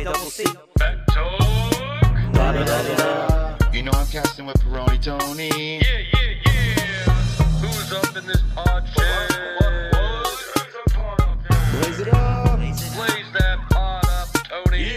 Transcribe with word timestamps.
K 0.00 0.04
double 0.04 0.30
C. 0.30 0.44
You 3.70 3.82
know 3.82 3.92
I'm 3.92 4.06
casting 4.06 4.46
with 4.46 4.56
Peroni 4.64 5.02
Tony. 5.02 5.76
Yeah, 5.76 5.98
yeah, 6.14 6.20
yeah. 6.46 7.12
Who's 7.60 7.92
up 7.92 8.16
in 8.16 8.26
this 8.26 8.40
pod? 8.54 8.82
Blaze 11.72 12.00
it 12.00 12.08
up. 12.14 12.58
Blaze 12.58 13.30
that 13.34 13.58
pod 13.68 14.06
up, 14.06 14.28
Tony. 14.48 14.94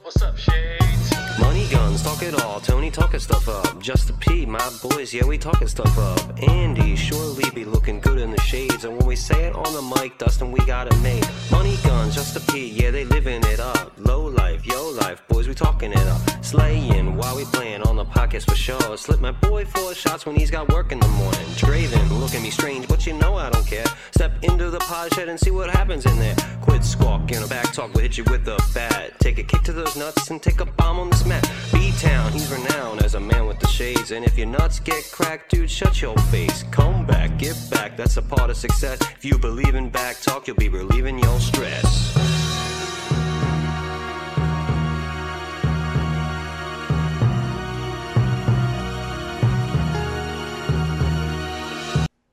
What's 0.00 0.22
up, 0.22 0.38
Shades? 0.38 1.12
Money 1.38 1.68
guns, 1.70 2.02
talk 2.02 2.22
it 2.22 2.42
all. 2.42 2.60
Tony 2.60 2.90
talking 2.90 3.20
stuff 3.20 3.46
up. 3.46 3.78
Just 3.82 4.08
a 4.08 4.14
P, 4.14 4.46
my 4.46 4.70
boys, 4.82 5.12
yeah, 5.12 5.26
we 5.26 5.36
talking 5.36 5.68
stuff 5.68 5.98
up. 5.98 6.42
Andy 6.48 6.96
surely 6.96 7.44
be 7.54 7.66
looking 7.66 8.00
good 8.00 8.18
in 8.18 8.30
the 8.30 8.40
shades. 8.40 8.86
And 8.86 8.96
when 8.96 9.06
we 9.06 9.16
say 9.16 9.48
it 9.48 9.54
on 9.54 9.70
the 9.74 9.82
mic, 9.82 10.16
Dustin, 10.16 10.50
we 10.50 10.64
got 10.64 10.86
it 10.86 10.98
made. 11.02 11.28
Money 11.50 11.76
guns, 11.84 11.93
just 12.10 12.36
a 12.36 12.52
P, 12.52 12.68
yeah, 12.68 12.90
they 12.90 13.04
living 13.04 13.42
it 13.44 13.60
up. 13.60 13.92
Low 13.98 14.26
life, 14.26 14.66
yo 14.66 14.90
life, 14.90 15.22
boys, 15.28 15.48
we 15.48 15.54
talking 15.54 15.92
it 15.92 16.06
up. 16.06 16.20
Slaying 16.44 17.16
while 17.16 17.36
we 17.36 17.44
playing 17.46 17.82
on 17.82 17.96
the 17.96 18.04
podcast 18.04 18.44
for 18.48 18.56
sure. 18.56 18.96
Slip 18.96 19.20
my 19.20 19.32
boy 19.32 19.64
four 19.64 19.94
shots 19.94 20.26
when 20.26 20.36
he's 20.36 20.50
got 20.50 20.68
work 20.72 20.92
in 20.92 21.00
the 21.00 21.08
morning. 21.08 21.46
Draven, 21.56 22.20
look 22.20 22.34
at 22.34 22.42
me 22.42 22.50
strange, 22.50 22.86
but 22.88 23.06
you 23.06 23.12
know 23.14 23.34
I 23.34 23.50
don't 23.50 23.66
care. 23.66 23.86
Step 24.12 24.32
into 24.42 24.70
the 24.70 24.78
pod 24.80 25.12
shed 25.14 25.28
and 25.28 25.38
see 25.38 25.50
what 25.50 25.70
happens 25.70 26.06
in 26.06 26.18
there. 26.18 26.36
Quit 26.60 26.84
squawking, 26.84 27.46
back 27.48 27.72
talk 27.72 27.92
will 27.94 28.00
hit 28.00 28.16
you 28.18 28.24
with 28.24 28.46
a 28.48 28.58
bat. 28.74 29.18
Take 29.18 29.38
a 29.38 29.42
kick 29.42 29.62
to 29.62 29.72
those 29.72 29.96
nuts 29.96 30.30
and 30.30 30.42
take 30.42 30.60
a 30.60 30.66
bomb 30.66 30.98
on 30.98 31.10
this 31.10 31.24
mat. 31.26 31.48
B-Town, 31.72 32.32
he's 32.32 32.50
renowned 32.50 33.02
as 33.02 33.14
a 33.14 33.20
man 33.20 33.46
with 33.46 33.58
the 33.60 33.68
shades. 33.68 34.10
And 34.10 34.24
if 34.24 34.38
your 34.38 34.46
nuts 34.46 34.80
get 34.80 35.04
cracked, 35.12 35.50
dude, 35.50 35.70
shut 35.70 36.00
your 36.00 36.16
face. 36.32 36.64
Come 36.70 37.06
back, 37.06 37.38
get 37.38 37.56
back, 37.70 37.96
that's 37.96 38.16
a 38.16 38.22
part 38.22 38.50
of 38.50 38.56
success. 38.56 38.98
If 39.16 39.24
you 39.24 39.38
believe 39.38 39.74
in 39.74 39.90
back 39.90 40.20
talk, 40.20 40.46
you'll 40.46 40.56
be 40.56 40.68
relieving 40.68 41.18
your 41.18 41.40
stress. 41.40 41.83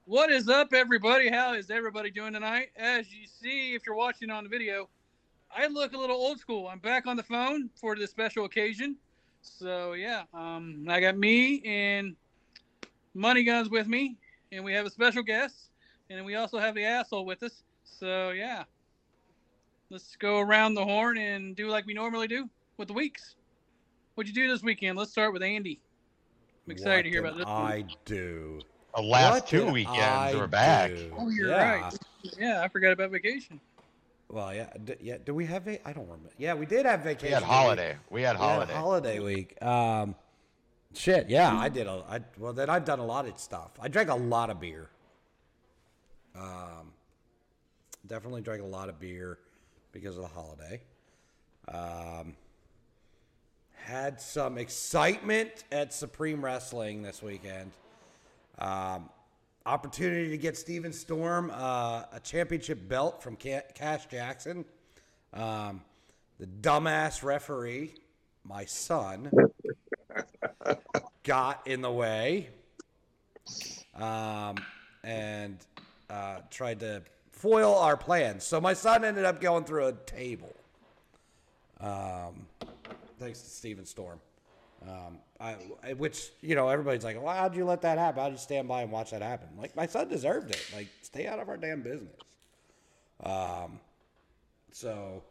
What 0.06 0.30
is 0.30 0.50
up, 0.50 0.74
everybody? 0.74 1.30
How 1.30 1.54
is 1.54 1.72
everybody 1.72 2.12
doing 2.12 2.34
tonight? 2.34 2.72
As 2.76 3.12
you 3.14 3.26
see, 3.26 3.74
if 3.74 3.86
you're 3.86 3.96
watching 3.96 4.30
on 4.30 4.44
the 4.44 4.50
video, 4.50 4.90
I 5.50 5.68
look 5.68 5.94
a 5.94 5.98
little 5.98 6.18
old 6.18 6.38
school. 6.38 6.68
I'm 6.68 6.80
back 6.80 7.08
on 7.08 7.16
the 7.16 7.24
phone 7.24 7.70
for 7.80 7.96
this 7.96 8.12
special 8.12 8.46
occasion. 8.46 8.98
So 9.42 9.94
yeah, 9.94 10.24
um, 10.34 10.86
I 10.90 11.00
got 11.00 11.18
me 11.18 11.62
and 11.64 12.16
Money 13.14 13.44
Guns 13.44 13.70
with 13.70 13.88
me, 13.88 14.18
and 14.52 14.64
we 14.64 14.74
have 14.74 14.86
a 14.86 14.90
special 14.90 15.24
guest, 15.24 15.70
and 16.10 16.26
we 16.26 16.36
also 16.36 16.60
have 16.60 16.76
the 16.76 16.84
asshole 16.84 17.26
with 17.26 17.42
us. 17.44 17.64
So 17.84 18.32
yeah, 18.32 18.64
let's 19.92 20.16
go 20.16 20.40
around 20.40 20.74
the 20.74 20.84
horn 20.84 21.18
and 21.18 21.56
do 21.56 21.68
like 21.68 21.86
we 21.86 21.94
normally 21.94 22.28
do 22.28 22.50
with 22.78 22.88
the 22.88 22.94
weeks. 22.94 23.36
What'd 24.16 24.34
you 24.36 24.44
do 24.44 24.50
this 24.52 24.64
weekend? 24.64 24.98
Let's 24.98 25.12
start 25.12 25.34
with 25.34 25.44
Andy. 25.44 25.80
I'm 26.66 26.72
excited 26.72 26.98
What 26.98 27.04
to 27.04 27.10
hear 27.10 27.20
about 27.26 27.38
this. 27.38 27.46
I 27.46 27.80
one. 27.80 27.90
do. 28.06 28.62
The 28.96 29.02
last 29.02 29.34
What 29.34 29.48
two 29.48 29.72
weekends 29.72 30.00
I 30.00 30.34
are 30.34 30.48
back. 30.48 30.92
do? 30.92 31.14
Oh, 31.18 31.30
you're 31.30 31.50
Yeah. 31.50 31.82
right. 31.82 31.98
Yeah, 32.38 32.62
I 32.62 32.68
forgot 32.68 32.92
about 32.94 33.12
vacation. 33.12 33.60
Well, 34.30 34.54
yeah, 34.54 34.72
d- 34.84 34.96
yeah. 35.02 35.18
Do 35.24 35.34
we 35.34 35.46
have 35.46 35.68
a? 35.68 35.86
I 35.88 35.92
don't 35.92 36.06
remember. 36.06 36.30
Yeah, 36.38 36.54
we 36.54 36.66
did 36.66 36.86
have 36.86 37.02
vacation. 37.02 37.28
We 37.28 37.30
vacation. 37.30 37.34
had 37.34 37.42
week. 37.44 37.50
holiday. 37.52 37.98
We 38.10 38.22
had 38.22 38.36
holiday. 38.38 38.66
We 38.72 38.74
had 38.74 38.82
holiday. 38.82 39.18
holiday 39.18 39.20
week. 39.20 39.62
Um, 39.64 40.16
shit. 40.94 41.30
Yeah, 41.30 41.54
I 41.58 41.68
did 41.68 41.88
a. 41.88 42.04
I 42.08 42.20
well, 42.38 42.54
then 42.54 42.70
I've 42.70 42.86
done 42.86 43.00
a 43.00 43.06
lot 43.06 43.28
of 43.28 43.38
stuff. 43.40 43.72
I 43.82 43.88
drank 43.90 44.10
a 44.10 44.16
lot 44.16 44.50
of 44.50 44.60
beer. 44.62 44.90
Um, 46.36 46.94
definitely 48.08 48.42
drank 48.42 48.62
a 48.62 48.66
lot 48.66 48.88
of 48.88 49.00
beer 49.00 49.40
because 49.92 50.16
of 50.18 50.24
the 50.24 50.28
holiday. 50.28 50.82
Um, 51.68 52.36
had 53.74 54.22
some 54.22 54.58
excitement 54.58 55.64
at 55.72 55.94
Supreme 55.94 56.44
Wrestling 56.44 57.02
this 57.02 57.22
weekend. 57.22 57.72
Um, 58.60 59.10
opportunity 59.66 60.30
to 60.30 60.38
get 60.38 60.58
Steven 60.58 60.94
Storm 60.94 61.52
uh, 61.54 62.04
a 62.12 62.20
championship 62.24 62.88
belt 62.88 63.22
from 63.22 63.36
Cash 63.36 64.06
Jackson. 64.08 64.66
Um, 65.34 65.82
the 66.40 66.48
dumbass 66.48 67.24
referee, 67.24 67.94
my 68.44 68.66
son, 68.66 69.32
got 71.24 71.66
in 71.68 71.82
the 71.82 71.92
way 71.92 72.50
um, 73.96 74.56
and 75.04 75.58
uh, 76.10 76.40
tried 76.50 76.80
to 76.82 77.02
foil 77.42 77.76
our 77.76 77.98
plans. 77.98 78.44
So 78.44 78.62
my 78.62 78.74
son 78.74 79.04
ended 79.04 79.26
up 79.26 79.42
going 79.42 79.64
through 79.64 79.88
a 79.88 79.94
table. 79.94 80.54
Um, 81.80 82.46
thanks 83.20 83.42
to 83.42 83.50
Steven 83.50 83.86
Storm. 83.86 84.20
Um, 84.88 85.18
I, 85.40 85.56
I- 85.84 85.94
which 85.94 86.30
you 86.42 86.56
know 86.56 86.70
everybody's 86.70 87.04
like, 87.04 87.22
well, 87.22 87.36
how'd 87.36 87.56
you 87.56 87.66
let 87.66 87.82
that 87.82 87.98
happen? 87.98 88.22
How'd 88.22 88.32
you 88.34 88.38
stand 88.38 88.68
by 88.68 88.84
and 88.84 88.92
watch 88.92 89.12
that 89.12 89.22
happen? 89.24 89.48
Like 89.58 89.76
my 89.76 89.88
son 89.88 90.08
deserved 90.08 90.52
it. 90.52 90.64
Like 90.76 90.88
stay 91.02 91.26
out 91.28 91.40
of 91.40 91.50
our 91.50 91.58
damn 91.58 91.82
business. 91.82 92.16
Um, 93.24 93.80
so 94.72 95.24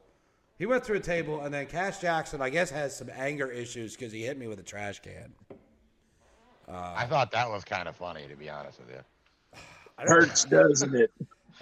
he 0.59 0.66
went 0.66 0.84
through 0.84 0.97
a 0.97 1.00
table, 1.00 1.41
and 1.42 1.53
then 1.54 1.66
Cash 1.66 1.98
Jackson, 2.00 2.41
I 2.42 2.50
guess, 2.50 2.71
has 2.71 2.94
some 2.97 3.10
anger 3.16 3.50
issues 3.50 3.97
because 3.97 4.12
he 4.12 4.22
hit 4.22 4.37
me 4.38 4.47
with 4.47 4.60
a 4.60 4.65
trash 4.65 5.00
can. 5.00 5.32
I 6.72 7.04
thought 7.06 7.32
that 7.32 7.50
was 7.50 7.65
kind 7.65 7.88
of 7.88 7.97
funny, 7.97 8.28
to 8.28 8.37
be 8.37 8.48
honest 8.48 8.78
with 8.78 8.91
you. 8.91 9.00
I 9.98 10.03
Hurts, 10.06 10.44
doesn't 10.44 10.94
it? 10.94 11.10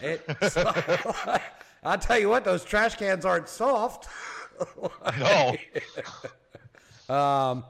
It, 0.00 0.24
I'll 1.82 1.98
tell 1.98 2.18
you 2.18 2.28
what, 2.28 2.44
those 2.44 2.64
trash 2.64 2.96
cans 2.96 3.24
aren't 3.24 3.48
soft. 3.48 4.08
No. 5.18 5.56
Um, 7.08 7.64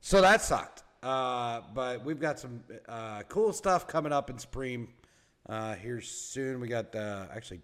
so 0.00 0.20
that 0.22 0.42
sucked. 0.42 0.82
Uh, 1.02 1.60
but 1.72 2.04
we've 2.04 2.18
got 2.18 2.40
some 2.40 2.64
uh, 2.88 3.22
cool 3.28 3.52
stuff 3.52 3.86
coming 3.86 4.12
up 4.12 4.28
in 4.28 4.38
Supreme 4.38 4.88
uh, 5.48 5.74
here 5.74 6.00
soon. 6.00 6.58
We 6.58 6.66
got 6.66 6.92
uh, 6.96 7.26
actually, 7.32 7.60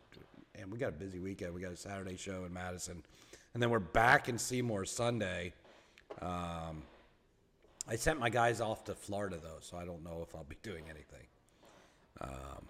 and 0.55 0.71
we 0.71 0.79
got 0.79 0.91
a 0.91 0.93
busy 0.93 1.19
weekend. 1.19 1.55
We 1.55 1.61
got 1.61 1.73
a 1.73 1.77
Saturday 1.77 2.17
show 2.17 2.45
in 2.45 2.53
Madison, 2.53 3.03
and 3.55 3.61
then 3.61 3.71
we're 3.71 3.81
back 3.81 4.29
in 4.29 4.39
Seymour 4.39 4.85
Sunday. 4.85 5.55
Um, 6.21 6.85
I 7.89 7.97
sent 7.97 8.21
my 8.21 8.31
guys 8.31 8.61
off 8.61 8.85
to 8.85 8.95
Florida 8.95 9.39
though, 9.43 9.59
so 9.61 9.77
I 9.77 9.85
don't 9.85 10.05
know 10.05 10.25
if 10.25 10.37
I'll 10.37 10.45
be 10.45 10.59
doing 10.63 10.85
anything. 10.89 11.27
Um, 12.21 12.69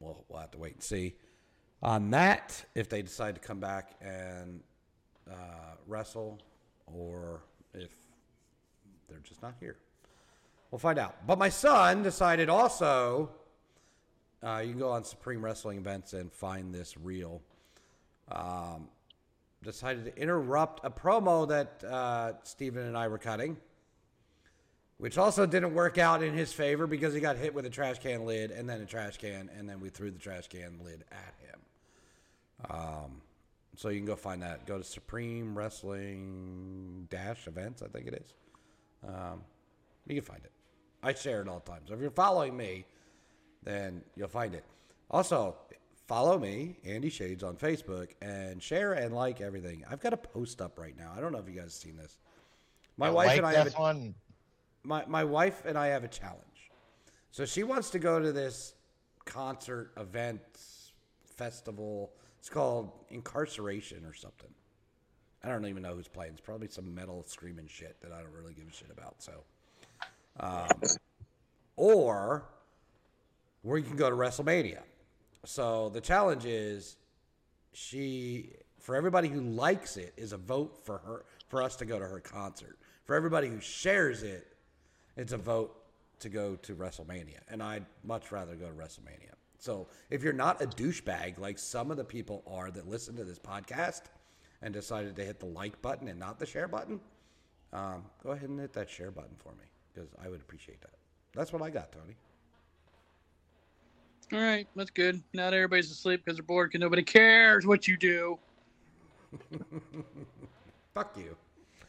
we'll, 0.00 0.24
we'll 0.28 0.40
have 0.40 0.50
to 0.52 0.58
wait 0.58 0.74
and 0.74 0.82
see 0.82 1.14
on 1.82 2.10
that 2.10 2.64
if 2.74 2.88
they 2.88 3.02
decide 3.02 3.34
to 3.34 3.40
come 3.40 3.60
back 3.60 3.92
and 4.00 4.62
uh, 5.30 5.74
wrestle 5.86 6.40
or 6.86 7.42
if 7.74 7.90
they're 9.08 9.18
just 9.18 9.42
not 9.42 9.54
here. 9.60 9.76
We'll 10.70 10.78
find 10.78 10.98
out. 10.98 11.26
But 11.26 11.38
my 11.38 11.48
son 11.48 12.02
decided 12.02 12.48
also, 12.48 13.30
uh, 14.42 14.62
you 14.64 14.70
can 14.70 14.78
go 14.78 14.90
on 14.90 15.04
Supreme 15.04 15.44
Wrestling 15.44 15.78
events 15.78 16.12
and 16.12 16.32
find 16.32 16.74
this 16.74 16.96
reel. 16.96 17.40
Um, 18.30 18.88
decided 19.62 20.04
to 20.04 20.16
interrupt 20.20 20.84
a 20.84 20.90
promo 20.90 21.48
that 21.48 21.82
uh, 21.84 22.32
Steven 22.42 22.84
and 22.84 22.96
I 22.96 23.08
were 23.08 23.18
cutting, 23.18 23.56
which 24.98 25.18
also 25.18 25.46
didn't 25.46 25.74
work 25.74 25.98
out 25.98 26.22
in 26.22 26.34
his 26.34 26.52
favor 26.52 26.86
because 26.86 27.12
he 27.12 27.20
got 27.20 27.36
hit 27.36 27.54
with 27.54 27.66
a 27.66 27.70
trash 27.70 27.98
can 27.98 28.24
lid 28.24 28.50
and 28.50 28.68
then 28.68 28.80
a 28.80 28.86
trash 28.86 29.18
can, 29.18 29.50
and 29.56 29.68
then 29.68 29.80
we 29.80 29.88
threw 29.88 30.10
the 30.10 30.18
trash 30.18 30.48
can 30.48 30.78
lid 30.82 31.04
at 31.12 31.34
him. 31.38 31.60
Um, 32.70 33.22
so 33.76 33.90
you 33.90 33.98
can 33.98 34.06
go 34.06 34.16
find 34.16 34.42
that. 34.42 34.66
Go 34.66 34.78
to 34.78 34.84
Supreme 34.84 35.56
Wrestling 35.56 37.06
Dash 37.10 37.46
Events, 37.46 37.82
I 37.82 37.88
think 37.88 38.06
it 38.06 38.14
is. 38.14 38.34
Um, 39.06 39.42
you 40.06 40.14
can 40.14 40.24
find 40.24 40.44
it. 40.44 40.52
I 41.02 41.12
share 41.12 41.42
it 41.42 41.48
all 41.48 41.62
the 41.64 41.70
time. 41.70 41.82
So 41.86 41.94
if 41.94 42.00
you're 42.00 42.10
following 42.10 42.56
me, 42.56 42.86
then 43.62 44.02
you'll 44.16 44.28
find 44.28 44.54
it. 44.54 44.64
Also, 45.10 45.56
follow 46.06 46.38
me, 46.38 46.78
Andy 46.84 47.10
Shades, 47.10 47.42
on 47.42 47.56
Facebook 47.56 48.08
and 48.22 48.62
share 48.62 48.94
and 48.94 49.14
like 49.14 49.40
everything. 49.40 49.84
I've 49.90 50.00
got 50.00 50.12
a 50.12 50.16
post 50.16 50.62
up 50.62 50.78
right 50.78 50.96
now. 50.96 51.12
I 51.16 51.20
don't 51.20 51.32
know 51.32 51.38
if 51.38 51.48
you 51.48 51.54
guys 51.54 51.64
have 51.64 51.72
seen 51.72 51.96
this. 51.96 52.18
My 52.96 53.08
I 53.08 53.10
wife 53.10 53.26
like 53.26 53.38
and 53.38 53.46
I 53.46 53.52
have 53.54 53.66
a, 53.68 53.70
one. 53.78 54.14
My, 54.86 55.04
my 55.06 55.24
wife 55.24 55.62
and 55.66 55.76
I 55.76 55.88
have 55.88 56.04
a 56.04 56.08
challenge. 56.08 56.42
So 57.30 57.44
she 57.44 57.64
wants 57.64 57.90
to 57.90 57.98
go 57.98 58.20
to 58.20 58.32
this 58.32 58.74
concert 59.24 59.92
event 59.96 60.40
festival. 61.24 62.12
It's 62.38 62.48
called 62.48 62.92
Incarceration 63.10 64.04
or 64.04 64.14
something. 64.14 64.50
I 65.42 65.48
don't 65.48 65.66
even 65.66 65.82
know 65.82 65.94
who's 65.94 66.08
playing. 66.08 66.32
It's 66.32 66.40
probably 66.40 66.68
some 66.68 66.94
metal 66.94 67.24
screaming 67.26 67.66
shit 67.66 68.00
that 68.00 68.12
I 68.12 68.20
don't 68.20 68.32
really 68.32 68.54
give 68.54 68.66
a 68.68 68.72
shit 68.72 68.90
about. 68.90 69.16
So, 69.18 69.32
um, 70.40 70.68
or 71.76 72.44
where 73.62 73.78
you 73.78 73.84
can 73.84 73.96
go 73.96 74.08
to 74.08 74.16
WrestleMania. 74.16 74.82
So 75.44 75.90
the 75.90 76.00
challenge 76.00 76.46
is 76.46 76.96
she 77.72 78.52
for 78.80 78.96
everybody 78.96 79.28
who 79.28 79.40
likes 79.40 79.96
it 79.96 80.14
is 80.16 80.32
a 80.32 80.36
vote 80.36 80.80
for 80.84 80.98
her 80.98 81.24
for 81.48 81.62
us 81.62 81.76
to 81.76 81.84
go 81.84 81.98
to 81.98 82.04
her 82.04 82.20
concert. 82.20 82.78
For 83.04 83.14
everybody 83.14 83.48
who 83.48 83.60
shares 83.60 84.22
it, 84.22 84.55
it's 85.16 85.32
a 85.32 85.38
vote 85.38 85.76
to 86.20 86.28
go 86.28 86.56
to 86.56 86.74
WrestleMania. 86.74 87.40
And 87.48 87.62
I'd 87.62 87.84
much 88.04 88.32
rather 88.32 88.54
go 88.54 88.66
to 88.66 88.72
WrestleMania. 88.72 89.32
So 89.58 89.88
if 90.10 90.22
you're 90.22 90.32
not 90.32 90.62
a 90.62 90.66
douchebag 90.66 91.38
like 91.38 91.58
some 91.58 91.90
of 91.90 91.96
the 91.96 92.04
people 92.04 92.42
are 92.46 92.70
that 92.70 92.88
listen 92.88 93.16
to 93.16 93.24
this 93.24 93.38
podcast, 93.38 94.02
and 94.62 94.72
decided 94.72 95.16
to 95.16 95.24
hit 95.24 95.40
the 95.40 95.46
like 95.46 95.80
button 95.82 96.08
and 96.08 96.18
not 96.18 96.38
the 96.38 96.46
share 96.46 96.68
button, 96.68 97.00
um, 97.72 98.04
go 98.22 98.30
ahead 98.30 98.48
and 98.48 98.60
hit 98.60 98.72
that 98.72 98.88
share 98.88 99.10
button 99.10 99.36
for 99.38 99.52
me 99.52 99.64
because 99.92 100.08
I 100.22 100.28
would 100.28 100.40
appreciate 100.40 100.80
that. 100.80 100.94
That's 101.34 101.52
what 101.52 101.62
I 101.62 101.70
got, 101.70 101.92
Tony. 101.92 102.16
All 104.32 104.40
right, 104.40 104.66
that's 104.74 104.90
good. 104.90 105.22
Not 105.34 105.54
everybody's 105.54 105.90
asleep 105.90 106.22
because 106.24 106.36
they're 106.36 106.44
bored 106.44 106.70
because 106.70 106.80
nobody 106.80 107.02
cares 107.02 107.64
what 107.64 107.86
you 107.86 107.96
do. 107.96 108.38
Fuck 110.94 111.16
you. 111.16 111.36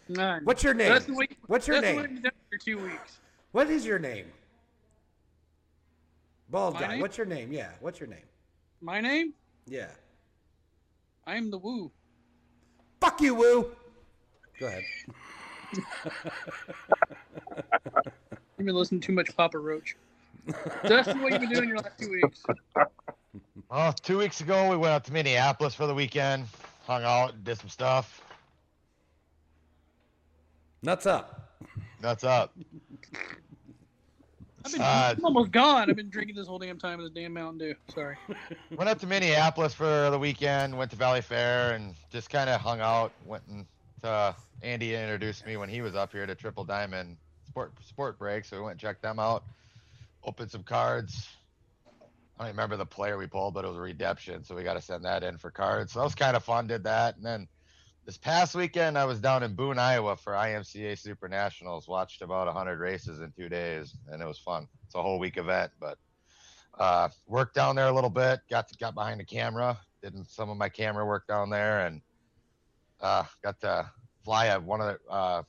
All 0.09 0.15
right. 0.24 0.44
What's 0.44 0.63
your 0.63 0.74
name? 0.74 0.89
That's 0.89 1.06
the 1.06 1.13
way, 1.13 1.27
What's 1.48 1.68
your 1.68 1.81
that's 1.81 1.86
name? 1.88 1.95
The 1.98 2.01
way 2.04 2.09
you've 2.13 2.24
done 2.24 2.31
it 2.31 2.57
for 2.57 2.63
two 2.63 2.77
weeks. 2.80 3.19
What 3.51 3.69
is 3.69 3.86
your 3.86 4.00
name? 4.00 4.25
Bald 6.50 6.75
My 6.75 6.81
guy. 6.81 6.88
name? 6.94 7.00
What's 7.01 7.18
your 7.18 7.25
name? 7.25 7.51
Yeah. 7.51 7.69
What's 7.81 8.00
your 8.00 8.07
name? 8.07 8.24
My 8.81 9.01
name? 9.01 9.33
Yeah. 9.65 9.89
I'm 11.25 11.51
the 11.51 11.57
Woo. 11.57 11.92
Fuck 13.01 13.19
you, 13.21 13.36
Woo. 13.36 13.71
Go 14.59 14.68
ahead. 14.68 14.83
You've 18.57 18.65
been 18.65 18.75
listening 18.75 19.01
too 19.01 19.12
much 19.13 19.36
Papa 19.36 19.57
Roach. 19.59 19.98
That's 20.83 21.07
what 21.07 21.31
you've 21.31 21.42
been 21.42 21.50
doing 21.50 21.68
your 21.68 21.77
last 21.77 21.98
two 22.00 22.09
weeks. 22.09 22.44
Oh, 23.69 23.92
two 24.01 24.18
weeks 24.18 24.39
ago 24.39 24.69
we 24.69 24.77
went 24.77 24.94
out 24.94 25.04
to 25.06 25.13
Minneapolis 25.13 25.75
for 25.75 25.86
the 25.88 25.94
weekend, 25.94 26.45
hung 26.86 27.04
out, 27.04 27.44
did 27.44 27.57
some 27.57 27.68
stuff. 27.69 28.21
Nuts 30.84 31.06
up. 31.06 31.60
Nuts 32.02 32.24
up. 32.24 32.54
I've 34.66 34.72
been 34.72 34.82
Uh, 34.82 35.16
I'm 35.18 35.26
almost 35.26 35.52
gone. 35.52 35.90
I've 35.90 35.96
been 35.96 36.10
drinking 36.10 36.36
this 36.36 36.48
whole 36.48 36.60
damn 36.60 36.78
time 36.78 37.00
of 37.00 37.06
this 37.06 37.14
damn 37.14 37.34
Mountain 37.34 37.60
Dew. 37.60 37.76
Sorry. 37.94 38.18
Went 38.76 38.90
up 38.90 39.00
to 39.00 39.08
Minneapolis 39.08 39.74
for 39.74 40.10
the 40.12 40.20
weekend, 40.20 40.78
went 40.78 40.92
to 40.92 40.98
Valleyfair, 40.98 41.74
and 41.76 41.96
just 42.12 42.30
kind 42.30 42.50
of 42.50 42.60
hung 42.60 42.82
out. 42.82 43.12
Went 43.26 43.44
and 43.48 43.66
uh, 44.04 44.34
Andy 44.62 44.94
introduced 44.94 45.46
me 45.46 45.58
when 45.58 45.70
he 45.70 45.82
was 45.82 45.96
up 45.96 46.12
here 46.12 46.26
to 46.26 46.36
Triple 46.36 46.64
Diamond 46.64 47.18
Sport 47.48 47.72
Sport 47.88 48.20
Break, 48.20 48.46
so 48.46 48.58
we 48.58 48.64
went 48.64 48.74
and 48.74 48.80
checked 48.82 49.02
them 49.02 49.20
out. 49.20 49.44
Opened 50.24 50.52
some 50.52 50.64
cards. 50.64 51.30
I 52.40 52.44
don't 52.44 52.52
remember 52.52 52.78
the 52.78 52.86
player 52.86 53.18
we 53.18 53.26
pulled, 53.26 53.54
but 53.56 53.66
it 53.66 53.68
was 53.70 53.78
a 53.78 53.82
redemption, 53.82 54.44
so 54.44 54.54
we 54.56 54.64
got 54.64 54.74
to 54.74 54.82
send 54.82 55.04
that 55.06 55.24
in 55.24 55.38
for 55.38 55.50
cards. 55.50 55.94
So 55.94 56.00
that 56.00 56.04
was 56.04 56.14
kind 56.16 56.36
of 56.36 56.44
fun. 56.44 56.68
Did 56.68 56.84
that, 56.84 57.16
and 57.16 57.26
then 57.26 57.48
this 58.07 58.18
past 58.18 58.56
weekend 58.56 58.98
I 58.98 59.04
was 59.04 59.19
down 59.19 59.44
in 59.44 59.54
Boone, 59.54 59.77
Iowa 59.77 60.15
for 60.15 60.31
IMCA 60.31 60.98
Super 60.98 61.27
Nationals. 61.27 61.89
Watched 61.89 62.21
about 62.21 62.48
100 62.48 62.80
races 62.80 63.19
in 63.19 63.33
two 63.33 63.50
days, 63.50 63.98
and 64.09 64.21
it 64.21 64.25
was 64.25 64.39
fun. 64.39 64.65
It's 64.86 64.95
a 64.95 65.01
whole 65.01 65.19
week 65.19 65.36
event, 65.36 65.74
but 65.77 65.98
uh, 66.80 67.09
worked 67.27 67.54
down 67.54 67.75
there 67.75 67.88
a 67.88 67.92
little 67.92 68.09
bit. 68.09 68.39
Got 68.50 68.71
got 68.80 68.95
behind 68.95 69.19
the 69.19 69.25
camera, 69.25 69.77
did 70.01 70.15
some 70.25 70.50
of 70.50 70.56
my 70.56 70.69
camera 70.69 71.06
work 71.06 71.27
down 71.27 71.50
there, 71.50 71.86
and 71.86 72.01
uh, 73.01 73.25
got 73.44 73.59
to 73.59 73.92
fly 74.24 74.48
at 74.48 74.63
one 74.63 74.80
of 74.80 74.88
the. 74.88 75.12
Uh, 75.12 75.44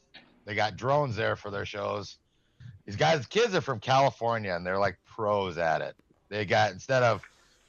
they 0.44 0.56
got 0.56 0.76
drones 0.76 1.14
there 1.14 1.36
for 1.36 1.52
their 1.52 1.64
shows. 1.64 2.18
These 2.86 2.96
guys, 2.96 3.24
kids 3.26 3.54
are 3.54 3.60
from 3.60 3.78
California, 3.78 4.52
and 4.52 4.66
they're 4.66 4.80
like 4.80 4.98
pros 5.06 5.58
at 5.58 5.80
it. 5.80 5.94
They 6.28 6.44
got 6.44 6.72
instead 6.72 7.04
of 7.04 7.22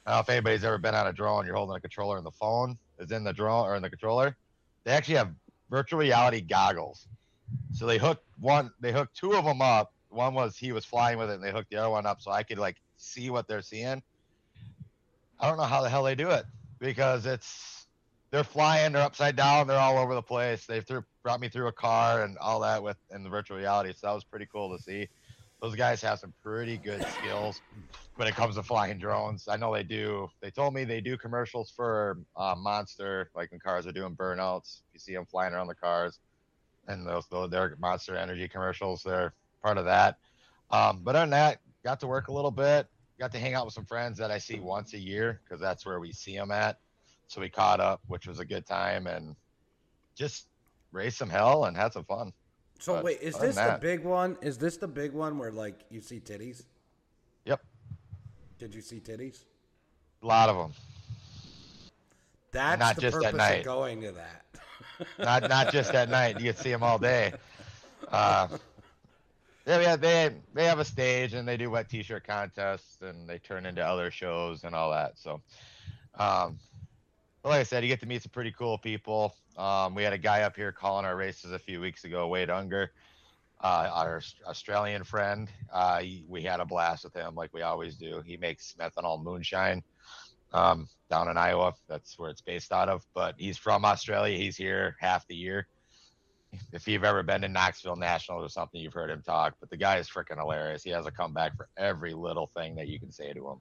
I 0.04 0.10
don't 0.10 0.16
know 0.16 0.20
if 0.22 0.30
anybody's 0.30 0.64
ever 0.64 0.78
been 0.78 0.96
on 0.96 1.06
a 1.06 1.12
drone, 1.12 1.46
you're 1.46 1.54
holding 1.54 1.76
a 1.76 1.80
controller 1.80 2.16
and 2.16 2.26
the 2.26 2.32
phone 2.32 2.76
is 2.98 3.12
in 3.12 3.22
the 3.22 3.32
drone 3.32 3.66
or 3.66 3.76
in 3.76 3.82
the 3.82 3.90
controller. 3.90 4.36
They 4.84 4.92
actually 4.92 5.16
have 5.16 5.32
virtual 5.70 5.98
reality 5.98 6.40
goggles. 6.40 7.06
So 7.72 7.86
they 7.86 7.98
hooked 7.98 8.24
one, 8.38 8.70
they 8.80 8.92
hooked 8.92 9.16
two 9.16 9.34
of 9.34 9.44
them 9.44 9.62
up. 9.62 9.92
One 10.08 10.34
was 10.34 10.56
he 10.56 10.72
was 10.72 10.84
flying 10.84 11.18
with 11.18 11.30
it, 11.30 11.34
and 11.34 11.44
they 11.44 11.52
hooked 11.52 11.70
the 11.70 11.76
other 11.76 11.90
one 11.90 12.06
up 12.06 12.20
so 12.20 12.30
I 12.30 12.42
could 12.42 12.58
like 12.58 12.76
see 12.96 13.30
what 13.30 13.46
they're 13.46 13.62
seeing. 13.62 14.02
I 15.38 15.48
don't 15.48 15.56
know 15.56 15.64
how 15.64 15.82
the 15.82 15.88
hell 15.88 16.02
they 16.02 16.14
do 16.14 16.30
it 16.30 16.44
because 16.80 17.26
it's 17.26 17.86
they're 18.32 18.44
flying, 18.44 18.92
they're 18.92 19.02
upside 19.02 19.36
down, 19.36 19.66
they're 19.66 19.78
all 19.78 19.98
over 19.98 20.14
the 20.14 20.22
place. 20.22 20.66
They 20.66 20.80
threw 20.80 21.04
brought 21.22 21.40
me 21.40 21.48
through 21.48 21.68
a 21.68 21.72
car 21.72 22.24
and 22.24 22.38
all 22.38 22.60
that 22.60 22.82
with 22.82 22.96
in 23.10 23.22
the 23.22 23.30
virtual 23.30 23.56
reality, 23.58 23.92
so 23.92 24.06
that 24.08 24.14
was 24.14 24.24
pretty 24.24 24.46
cool 24.52 24.76
to 24.76 24.82
see. 24.82 25.08
Those 25.62 25.76
guys 25.76 26.00
have 26.02 26.18
some 26.18 26.32
pretty 26.42 26.78
good 26.78 27.02
skills 27.06 27.60
when 28.20 28.28
it 28.28 28.34
comes 28.34 28.54
to 28.56 28.62
flying 28.62 28.98
drones. 28.98 29.48
I 29.48 29.56
know 29.56 29.72
they 29.72 29.82
do. 29.82 30.28
They 30.42 30.50
told 30.50 30.74
me 30.74 30.84
they 30.84 31.00
do 31.00 31.16
commercials 31.16 31.72
for 31.74 32.18
uh, 32.36 32.54
Monster, 32.54 33.30
like 33.34 33.50
when 33.50 33.60
cars 33.60 33.86
are 33.86 33.92
doing 33.92 34.14
burnouts. 34.14 34.82
You 34.92 35.00
see 35.00 35.14
them 35.14 35.24
flying 35.24 35.54
around 35.54 35.68
the 35.68 35.74
cars, 35.74 36.18
and 36.86 37.06
those 37.06 37.26
those 37.28 37.50
their 37.50 37.76
Monster 37.80 38.16
Energy 38.16 38.46
commercials. 38.46 39.02
They're 39.02 39.32
part 39.62 39.78
of 39.78 39.86
that. 39.86 40.18
Um, 40.70 41.00
but 41.02 41.16
other 41.16 41.22
than 41.22 41.30
that, 41.30 41.60
got 41.82 41.98
to 42.00 42.06
work 42.06 42.28
a 42.28 42.32
little 42.32 42.50
bit. 42.50 42.88
Got 43.18 43.32
to 43.32 43.38
hang 43.38 43.54
out 43.54 43.64
with 43.64 43.72
some 43.72 43.86
friends 43.86 44.18
that 44.18 44.30
I 44.30 44.36
see 44.36 44.60
once 44.60 44.92
a 44.92 44.98
year 44.98 45.40
because 45.42 45.58
that's 45.58 45.86
where 45.86 45.98
we 45.98 46.12
see 46.12 46.36
them 46.36 46.50
at. 46.50 46.78
So 47.26 47.40
we 47.40 47.48
caught 47.48 47.80
up, 47.80 48.02
which 48.06 48.26
was 48.26 48.38
a 48.38 48.44
good 48.44 48.66
time, 48.66 49.06
and 49.06 49.34
just 50.14 50.48
raised 50.92 51.16
some 51.16 51.30
hell 51.30 51.64
and 51.64 51.74
had 51.74 51.94
some 51.94 52.04
fun. 52.04 52.34
So 52.80 52.96
But 52.96 53.04
wait, 53.04 53.20
is 53.22 53.38
this 53.38 53.56
the 53.56 53.62
that- 53.62 53.80
big 53.80 54.04
one? 54.04 54.36
Is 54.42 54.58
this 54.58 54.76
the 54.76 54.88
big 54.88 55.14
one 55.14 55.38
where 55.38 55.52
like 55.52 55.86
you 55.88 56.02
see 56.02 56.20
titties? 56.20 56.64
Did 58.60 58.74
you 58.74 58.82
see 58.82 59.00
titties? 59.00 59.44
a 60.22 60.26
lot 60.26 60.50
of 60.50 60.56
them. 60.56 60.72
That's 62.52 62.78
Not 62.78 62.96
the 62.96 63.00
just 63.00 63.16
at 63.16 63.22
purpose 63.22 63.38
night. 63.38 63.58
of 63.60 63.64
going 63.64 64.02
to 64.02 64.12
that. 64.12 64.44
not 65.18 65.48
not 65.48 65.72
just 65.72 65.94
at 65.94 66.10
night. 66.10 66.38
You 66.38 66.52
can 66.52 66.62
see 66.62 66.70
them 66.70 66.82
all 66.82 66.98
day. 66.98 67.32
Uh, 68.08 68.48
yeah, 69.66 69.80
yeah, 69.80 69.96
they 69.96 70.34
they 70.52 70.66
have 70.66 70.78
a 70.78 70.84
stage 70.84 71.32
and 71.32 71.48
they 71.48 71.56
do 71.56 71.70
wet 71.70 71.88
t-shirt 71.88 72.26
contests 72.26 72.98
and 73.00 73.26
they 73.26 73.38
turn 73.38 73.64
into 73.64 73.82
other 73.82 74.10
shows 74.10 74.64
and 74.64 74.74
all 74.74 74.90
that. 74.90 75.16
So, 75.16 75.40
um, 76.18 76.58
like 77.44 77.60
I 77.60 77.62
said, 77.62 77.82
you 77.82 77.88
get 77.88 78.00
to 78.00 78.06
meet 78.06 78.22
some 78.22 78.30
pretty 78.30 78.52
cool 78.52 78.76
people. 78.76 79.34
Um, 79.56 79.94
we 79.94 80.02
had 80.02 80.12
a 80.12 80.18
guy 80.18 80.42
up 80.42 80.54
here 80.54 80.70
calling 80.72 81.06
our 81.06 81.16
races 81.16 81.52
a 81.52 81.58
few 81.58 81.80
weeks 81.80 82.04
ago, 82.04 82.28
Wade 82.28 82.50
Unger, 82.50 82.92
uh, 83.62 83.90
our 83.92 84.22
Australian 84.46 85.04
friend. 85.04 85.48
Uh, 85.72 86.02
we 86.28 86.42
had 86.42 86.60
a 86.60 86.64
blast 86.64 87.04
with 87.04 87.14
him 87.14 87.34
like 87.34 87.52
we 87.52 87.62
always 87.62 87.96
do. 87.96 88.22
He 88.24 88.36
makes 88.36 88.74
methanol 88.78 89.22
moonshine 89.22 89.82
um, 90.52 90.88
down 91.10 91.28
in 91.28 91.36
Iowa. 91.36 91.74
That's 91.88 92.18
where 92.18 92.30
it's 92.30 92.40
based 92.40 92.72
out 92.72 92.88
of. 92.88 93.04
But 93.14 93.34
he's 93.38 93.58
from 93.58 93.84
Australia. 93.84 94.36
He's 94.36 94.56
here 94.56 94.96
half 94.98 95.26
the 95.26 95.36
year. 95.36 95.66
If 96.72 96.88
you've 96.88 97.04
ever 97.04 97.22
been 97.22 97.42
to 97.42 97.48
Knoxville 97.48 97.96
Nationals 97.96 98.44
or 98.44 98.48
something, 98.48 98.80
you've 98.80 98.94
heard 98.94 99.10
him 99.10 99.22
talk. 99.22 99.54
But 99.60 99.70
the 99.70 99.76
guy 99.76 99.98
is 99.98 100.08
freaking 100.08 100.38
hilarious. 100.38 100.82
He 100.82 100.90
has 100.90 101.06
a 101.06 101.10
comeback 101.10 101.56
for 101.56 101.68
every 101.76 102.12
little 102.12 102.50
thing 102.56 102.74
that 102.76 102.88
you 102.88 102.98
can 102.98 103.12
say 103.12 103.32
to 103.32 103.48
him. 103.50 103.60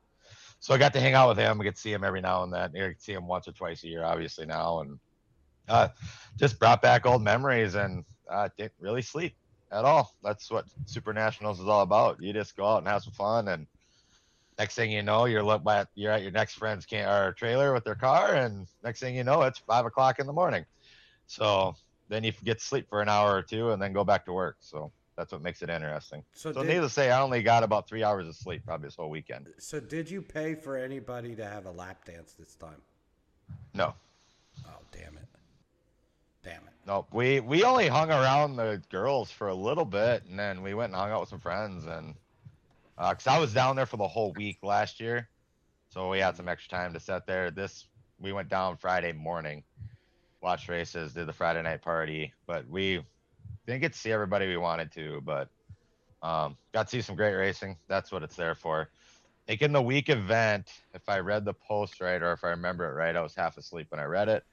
So 0.59 0.73
I 0.73 0.77
got 0.77 0.93
to 0.93 0.99
hang 0.99 1.13
out 1.13 1.29
with 1.29 1.37
him. 1.37 1.57
We 1.57 1.65
get 1.65 1.75
to 1.75 1.81
see 1.81 1.93
him 1.93 2.03
every 2.03 2.21
now 2.21 2.43
and 2.43 2.51
then. 2.51 2.71
Get 2.71 3.01
see 3.01 3.13
him 3.13 3.27
once 3.27 3.47
or 3.47 3.51
twice 3.51 3.83
a 3.83 3.87
year, 3.87 4.03
obviously 4.03 4.45
now, 4.45 4.79
and 4.79 4.99
uh, 5.67 5.89
just 6.37 6.59
brought 6.59 6.81
back 6.81 7.05
old 7.05 7.21
memories 7.21 7.75
and 7.75 8.03
uh, 8.29 8.49
didn't 8.57 8.73
really 8.79 9.01
sleep 9.01 9.35
at 9.71 9.85
all. 9.85 10.13
That's 10.23 10.49
what 10.51 10.65
Super 10.85 11.13
Nationals 11.13 11.59
is 11.59 11.67
all 11.67 11.81
about. 11.81 12.21
You 12.21 12.33
just 12.33 12.55
go 12.55 12.65
out 12.65 12.79
and 12.79 12.87
have 12.87 13.03
some 13.03 13.13
fun 13.13 13.47
and 13.47 13.67
next 14.57 14.75
thing 14.75 14.91
you 14.91 15.01
know, 15.01 15.25
you're 15.25 15.43
look 15.43 15.61
at 15.67 15.87
you're 15.95 16.11
at 16.11 16.21
your 16.21 16.31
next 16.31 16.55
friend's 16.55 16.85
can 16.85 17.07
or 17.07 17.31
trailer 17.33 17.73
with 17.73 17.83
their 17.85 17.95
car, 17.95 18.35
and 18.35 18.67
next 18.83 18.99
thing 18.99 19.15
you 19.15 19.23
know, 19.23 19.43
it's 19.43 19.59
five 19.59 19.85
o'clock 19.85 20.19
in 20.19 20.27
the 20.27 20.33
morning. 20.33 20.65
So 21.27 21.75
then 22.09 22.23
you 22.23 22.33
get 22.43 22.59
to 22.59 22.65
sleep 22.65 22.87
for 22.89 23.01
an 23.01 23.09
hour 23.09 23.35
or 23.35 23.41
two, 23.41 23.71
and 23.71 23.81
then 23.81 23.93
go 23.93 24.03
back 24.03 24.25
to 24.25 24.33
work. 24.33 24.57
So 24.59 24.91
that's 25.15 25.31
what 25.31 25.41
makes 25.41 25.61
it 25.61 25.69
interesting. 25.69 26.23
So 26.33 26.51
So, 26.51 26.61
did- 26.63 26.69
needless 26.69 26.93
to 26.93 27.01
say, 27.01 27.11
I 27.11 27.21
only 27.21 27.41
got 27.43 27.63
about 27.63 27.87
three 27.87 28.03
hours 28.03 28.27
of 28.27 28.35
sleep 28.35 28.65
probably 28.65 28.87
this 28.87 28.95
whole 28.95 29.09
weekend. 29.09 29.47
So 29.59 29.79
did 29.79 30.09
you 30.09 30.21
pay 30.21 30.55
for 30.55 30.75
anybody 30.77 31.35
to 31.35 31.45
have 31.45 31.65
a 31.65 31.71
lap 31.71 32.03
dance 32.05 32.33
this 32.33 32.55
time? 32.55 32.81
No, 33.73 33.93
Oh 34.65 34.79
damn 34.91 35.15
it! 35.17 35.27
Damn 36.49 36.63
it! 36.63 36.73
no, 36.87 37.05
we 37.11 37.39
we 37.39 37.63
only 37.63 37.87
hung 37.87 38.09
around 38.09 38.55
the 38.55 38.81
girls 38.89 39.29
for 39.29 39.49
a 39.49 39.53
little 39.53 39.85
bit, 39.85 40.23
and 40.27 40.39
then 40.39 40.63
we 40.63 40.73
went 40.73 40.91
and 40.91 40.99
hung 40.99 41.11
out 41.11 41.19
with 41.19 41.29
some 41.29 41.39
friends, 41.39 41.85
and 41.85 42.15
because 42.97 43.27
I 43.27 43.37
was 43.37 43.53
down 43.53 43.75
there 43.75 43.85
for 43.85 43.97
the 43.97 44.07
whole 44.07 44.33
week 44.33 44.57
last 44.63 44.99
year, 44.99 45.29
so 45.89 46.09
we 46.09 46.17
had 46.17 46.35
some 46.35 46.49
extra 46.49 46.75
time 46.75 46.93
to 46.93 46.99
sit 46.99 47.27
there. 47.27 47.51
This 47.51 47.85
we 48.19 48.33
went 48.33 48.49
down 48.49 48.77
Friday 48.77 49.11
morning, 49.11 49.63
watched 50.41 50.69
races, 50.69 51.13
did 51.13 51.27
the 51.27 51.33
Friday 51.33 51.61
night 51.61 51.83
party, 51.83 52.33
but 52.47 52.67
we 52.67 53.03
didn't 53.67 53.81
get 53.81 53.93
to 53.93 53.99
see 53.99 54.11
everybody 54.11 54.47
we 54.47 54.57
wanted 54.57 54.91
to, 54.93 55.21
but 55.23 55.49
um, 56.23 56.57
got 56.73 56.87
to 56.87 56.89
see 56.89 57.01
some 57.01 57.15
great 57.15 57.35
racing. 57.35 57.77
That's 57.87 58.11
what 58.11 58.23
it's 58.23 58.35
there 58.35 58.55
for. 58.55 58.89
Making 59.47 59.73
the 59.73 59.81
week 59.81 60.09
event, 60.09 60.71
if 60.95 61.07
I 61.07 61.19
read 61.19 61.45
the 61.45 61.53
post 61.53 62.01
right 62.01 62.21
or 62.21 62.33
if 62.33 62.43
I 62.43 62.49
remember 62.49 62.89
it 62.89 62.93
right, 62.93 63.15
I 63.15 63.21
was 63.21 63.35
half 63.35 63.57
asleep 63.57 63.87
when 63.89 63.99
I 63.99 64.05
read 64.05 64.29
it. 64.29 64.43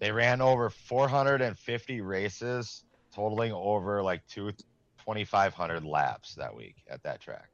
They 0.00 0.10
ran 0.10 0.40
over 0.40 0.70
450 0.70 2.00
races, 2.00 2.82
totaling 3.14 3.52
over 3.52 4.02
like 4.02 4.26
two 4.26 4.50
2,500 4.98 5.84
laps 5.84 6.34
that 6.34 6.54
week 6.54 6.76
at 6.88 7.02
that 7.02 7.20
track. 7.20 7.48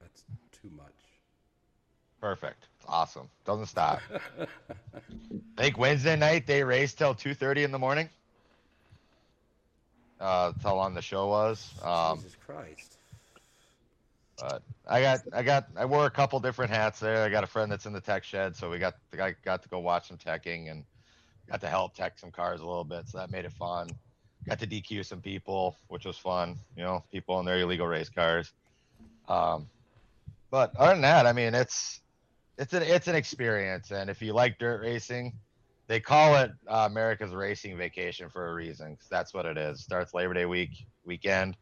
That's 0.00 0.24
too 0.52 0.70
much. 0.76 0.92
Perfect. 2.20 2.66
It's 2.78 2.86
awesome. 2.88 3.28
Doesn't 3.44 3.66
stop. 3.66 4.00
I 4.38 4.46
think 5.56 5.78
Wednesday 5.78 6.16
night 6.16 6.46
they 6.46 6.64
raced 6.64 6.98
till 6.98 7.14
2:30 7.14 7.64
in 7.64 7.70
the 7.70 7.78
morning. 7.78 8.08
Uh, 10.20 10.50
that's 10.50 10.64
how 10.64 10.74
long 10.74 10.94
the 10.94 11.02
show 11.02 11.28
was. 11.28 11.72
Um, 11.82 12.18
Jesus 12.18 12.36
Christ! 12.44 12.96
but 14.38 14.62
I 14.88 15.00
got, 15.00 15.20
I 15.32 15.42
got, 15.42 15.66
I 15.76 15.84
wore 15.84 16.06
a 16.06 16.10
couple 16.10 16.40
different 16.40 16.70
hats 16.70 17.00
there. 17.00 17.24
I 17.24 17.28
got 17.28 17.44
a 17.44 17.46
friend 17.46 17.70
that's 17.70 17.86
in 17.86 17.92
the 17.92 18.00
tech 18.00 18.24
shed, 18.24 18.54
so 18.56 18.70
we 18.70 18.78
got, 18.78 18.94
I 19.18 19.34
got 19.44 19.62
to 19.62 19.68
go 19.68 19.78
watch 19.78 20.08
some 20.08 20.18
teching 20.18 20.70
and 20.70 20.84
got 21.48 21.60
to 21.60 21.68
help 21.68 21.94
tech 21.94 22.18
some 22.18 22.30
cars 22.30 22.60
a 22.60 22.66
little 22.66 22.84
bit, 22.84 23.08
so 23.08 23.18
that 23.18 23.30
made 23.30 23.44
it 23.44 23.52
fun. 23.52 23.88
Got 24.48 24.60
to 24.60 24.66
DQ 24.66 25.04
some 25.04 25.20
people, 25.20 25.76
which 25.88 26.04
was 26.04 26.16
fun. 26.16 26.56
You 26.76 26.84
know, 26.84 27.04
people 27.10 27.40
in 27.40 27.46
their 27.46 27.58
illegal 27.58 27.86
race 27.86 28.08
cars. 28.08 28.52
Um, 29.28 29.68
but 30.50 30.74
other 30.76 30.92
than 30.92 31.02
that, 31.02 31.26
I 31.26 31.32
mean, 31.32 31.54
it's 31.54 32.00
it's 32.58 32.72
an 32.72 32.82
it's 32.82 33.08
an 33.08 33.16
experience, 33.16 33.90
and 33.90 34.08
if 34.08 34.22
you 34.22 34.32
like 34.32 34.58
dirt 34.58 34.82
racing, 34.82 35.32
they 35.88 36.00
call 36.00 36.36
it 36.36 36.52
uh, 36.68 36.86
America's 36.90 37.32
racing 37.32 37.76
vacation 37.76 38.28
for 38.28 38.48
a 38.48 38.54
reason. 38.54 38.96
Cause 38.96 39.08
that's 39.10 39.34
what 39.34 39.46
it 39.46 39.58
is. 39.58 39.80
Starts 39.80 40.14
Labor 40.14 40.34
Day 40.34 40.46
week 40.46 40.86
weekend, 41.04 41.56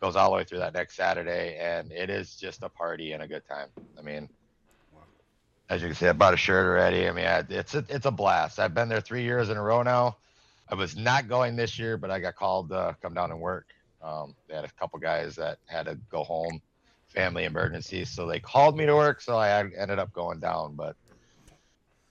goes 0.00 0.16
all 0.16 0.30
the 0.30 0.36
way 0.36 0.44
through 0.44 0.58
that 0.58 0.74
next 0.74 0.96
Saturday, 0.96 1.56
and 1.58 1.92
it 1.92 2.10
is 2.10 2.36
just 2.36 2.62
a 2.62 2.68
party 2.68 3.12
and 3.12 3.22
a 3.22 3.28
good 3.28 3.46
time. 3.48 3.68
I 3.98 4.02
mean, 4.02 4.28
as 5.70 5.82
you 5.82 5.88
can 5.88 5.96
see, 5.96 6.06
I 6.06 6.12
bought 6.12 6.34
a 6.34 6.36
shirt 6.36 6.66
already. 6.66 7.08
I 7.08 7.12
mean, 7.12 7.24
I- 7.26 7.44
it's 7.48 7.74
a, 7.74 7.84
it's 7.88 8.06
a 8.06 8.10
blast. 8.10 8.58
I've 8.58 8.74
been 8.74 8.88
there 8.88 9.00
three 9.00 9.22
years 9.22 9.48
in 9.48 9.56
a 9.56 9.62
row 9.62 9.82
now. 9.82 10.16
I 10.68 10.74
was 10.74 10.96
not 10.96 11.28
going 11.28 11.56
this 11.56 11.78
year, 11.78 11.96
but 11.96 12.10
I 12.10 12.18
got 12.20 12.36
called 12.36 12.70
to 12.70 12.96
come 13.02 13.14
down 13.14 13.30
and 13.30 13.40
work. 13.40 13.66
Um, 14.02 14.34
they 14.48 14.54
had 14.54 14.64
a 14.64 14.70
couple 14.78 14.98
guys 14.98 15.34
that 15.36 15.58
had 15.66 15.86
to 15.86 15.98
go 16.10 16.24
home, 16.24 16.60
family 17.08 17.44
emergencies, 17.44 18.10
so 18.10 18.26
they 18.26 18.38
called 18.40 18.76
me 18.76 18.84
to 18.86 18.94
work. 18.94 19.20
So 19.20 19.36
I 19.36 19.60
ended 19.60 19.98
up 19.98 20.12
going 20.12 20.40
down, 20.40 20.74
but 20.74 20.96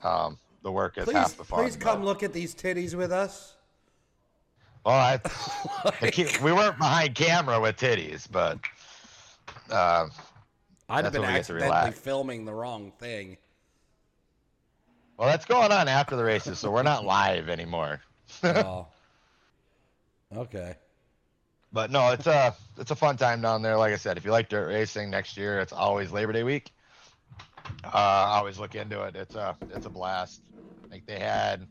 um, 0.04 0.38
the 0.64 0.72
work 0.72 0.98
is 0.98 1.06
Please, 1.06 1.14
half 1.16 1.38
the 1.38 1.44
fun. 1.44 1.64
please 1.64 1.76
come 1.76 2.00
but- 2.00 2.06
look 2.06 2.24
at 2.24 2.34
these 2.34 2.56
titties 2.56 2.96
with 2.96 3.12
us. 3.12 3.56
Well, 4.86 4.96
I, 4.96 5.20
I 6.02 6.10
keep- 6.12 6.42
we 6.42 6.52
weren't 6.52 6.78
behind 6.78 7.16
camera 7.16 7.60
with 7.60 7.78
titties, 7.78 8.28
but 8.30 8.60
uh, 9.72 10.08
I'd 10.90 11.06
have 11.06 11.14
That's 11.14 11.14
been 11.14 11.22
when 11.22 11.34
we 11.34 11.40
get 11.40 11.46
to 11.46 11.54
accidentally 11.56 11.92
filming 11.92 12.46
the 12.46 12.54
wrong 12.54 12.92
thing. 13.00 13.38
Well, 15.18 15.30
that's 15.30 15.46
going 15.46 15.72
on 15.72 15.88
after 15.88 16.16
the 16.16 16.24
races, 16.24 16.60
so 16.60 16.72
we're 16.72 16.84
not 16.84 17.06
live 17.06 17.50
anymore. 17.50 18.02
oh. 18.44 18.88
Okay. 20.36 20.76
But 21.72 21.92
no, 21.92 22.12
it's 22.12 22.28
a 22.28 22.56
it's 22.78 22.92
a 22.92 22.96
fun 22.96 23.18
time 23.18 23.42
down 23.42 23.62
there. 23.62 23.78
Like 23.78 23.94
I 23.94 23.98
said, 23.98 24.18
if 24.18 24.26
you 24.26 24.32
like 24.32 24.50
dirt 24.50 24.68
racing 24.68 25.10
next 25.10 25.38
year, 25.38 25.60
it's 25.60 25.74
always 25.74 26.12
Labor 26.12 26.32
Day 26.32 26.44
week. 26.44 26.72
Uh, 27.84 27.90
always 27.94 28.60
look 28.60 28.76
into 28.76 29.02
it. 29.04 29.16
It's 29.16 29.36
a 29.36 29.56
it's 29.72 29.86
a 29.86 29.90
blast. 29.90 30.42
I 30.86 30.88
think 30.90 31.06
they 31.06 31.20
had 31.20 31.66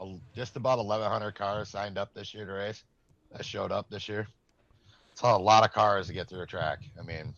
a, 0.00 0.14
just 0.34 0.56
about 0.56 0.78
1,100 0.78 1.34
cars 1.34 1.70
signed 1.70 1.96
up 1.96 2.12
this 2.14 2.34
year 2.34 2.44
to 2.44 2.52
race. 2.52 2.84
That 3.32 3.44
showed 3.44 3.72
up 3.72 3.88
this 3.90 4.08
year. 4.08 4.26
It's 5.12 5.22
a 5.22 5.36
lot 5.36 5.64
of 5.64 5.72
cars 5.72 6.06
to 6.08 6.12
get 6.12 6.28
through 6.28 6.42
a 6.42 6.46
track. 6.46 6.80
I 6.98 7.02
mean, 7.02 7.34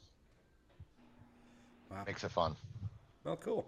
Wow. 1.90 2.05
makes 2.07 2.23
it 2.23 2.31
fun. 2.31 2.57
Well, 3.25 3.37
cool. 3.37 3.67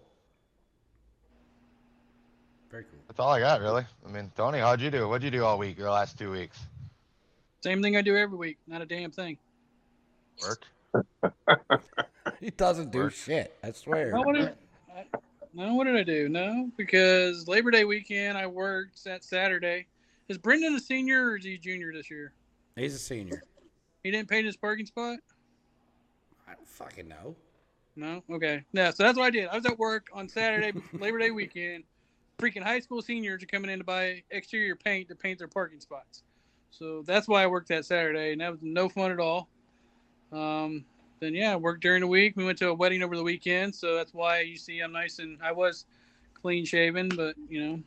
Very 2.73 2.85
cool. 2.85 3.01
That's 3.07 3.21
all 3.21 3.29
I 3.29 3.39
got, 3.39 3.61
really. 3.61 3.85
I 4.05 4.11
mean, 4.11 4.33
Tony, 4.35 4.59
how'd 4.59 4.81
you 4.81 4.91
do? 4.91 5.07
What'd 5.07 5.23
you 5.23 5.31
do 5.31 5.45
all 5.45 5.59
week 5.59 5.79
or 5.79 5.83
the 5.83 5.91
last 5.91 6.19
two 6.19 6.31
weeks? 6.33 6.59
Same 7.63 7.83
thing 7.83 7.99
I 7.99 8.01
do 8.03 8.17
every 8.17 8.39
week. 8.39 8.57
Not 8.67 8.81
a 8.81 8.87
damn 8.87 9.13
thing. 9.13 9.37
Work? 10.43 10.65
He 12.41 12.51
doesn't 12.51 12.91
do 12.91 12.99
Work. 12.99 13.13
shit. 13.15 13.57
I 13.63 13.71
swear. 13.71 14.11
No, 14.13 14.23
what 14.23 14.35
did, 14.35 14.53
I, 14.97 15.05
no, 15.55 15.75
what 15.75 15.85
did 15.85 15.97
I 15.97 16.03
do? 16.03 16.29
No, 16.29 16.71
because 16.77 17.47
Labor 17.47 17.71
Day 17.71 17.85
weekend 17.85 18.37
I 18.37 18.49
worked 18.49 19.05
that 19.05 19.23
Saturday. 19.23 19.87
Is 20.29 20.39
Brendan 20.39 20.75
a 20.75 20.81
senior 20.81 21.27
or 21.31 21.37
is 21.37 21.45
he 21.45 21.55
a 21.55 21.59
junior 21.59 21.93
this 21.93 22.11
year? 22.11 22.33
He's 22.75 22.95
a 22.95 22.99
senior. 22.99 23.43
He 24.03 24.11
didn't 24.11 24.29
paint 24.29 24.47
his 24.47 24.57
parking 24.57 24.87
spot? 24.87 25.19
I 26.49 26.55
don't 26.55 26.69
fucking 26.69 27.07
know. 27.07 27.37
No? 27.95 28.23
Okay. 28.31 28.65
Yeah, 28.73 28.91
so 28.91 29.05
that's 29.05 29.17
what 29.17 29.27
I 29.27 29.31
did. 29.31 29.49
I 29.49 29.57
was 29.57 29.67
at 29.67 29.79
work 29.79 30.09
on 30.13 30.29
Saturday, 30.29 30.73
Labor 30.95 31.19
Day 31.19 31.31
weekend. 31.31 31.85
Freaking 32.43 32.65
high 32.65 32.81
school 32.81 33.01
seniors 33.01 33.41
are 33.43 33.47
coming 33.47 33.71
in 33.71 33.79
to 33.79 33.85
buy 33.85 34.23
exterior 34.31 34.75
paint 34.75 35.09
to 35.09 35.15
paint 35.15 35.39
their 35.39 35.47
parking 35.47 35.79
spots. 35.79 36.25
So 36.71 37.03
that's 37.07 37.29
why 37.29 37.45
I 37.45 37.47
worked 37.47 37.69
that 37.69 37.85
Saturday, 37.85 38.33
and 38.33 38.41
that 38.41 38.51
was 38.51 38.59
no 38.63 38.89
fun 38.89 39.13
at 39.13 39.21
all. 39.21 39.49
Um, 40.33 40.85
then, 41.21 41.37
yeah, 41.37 41.53
I 41.53 41.57
worked 41.57 41.83
during 41.83 42.01
the 42.01 42.09
week. 42.09 42.37
We 42.37 42.45
went 42.45 42.59
to 42.59 42.71
a 42.71 42.75
wedding 42.75 43.05
over 43.05 43.15
the 43.15 43.23
weekend, 43.23 43.73
so 43.73 43.95
that's 43.95 44.13
why 44.13 44.41
you 44.41 44.57
see 44.57 44.81
I'm 44.81 44.91
nice 44.91 45.21
and 45.21 45.39
I 45.41 45.53
was 45.53 45.85
clean 46.35 46.65
shaven, 46.65 47.11
but, 47.11 47.37
you 47.49 47.65
know. 47.65 47.83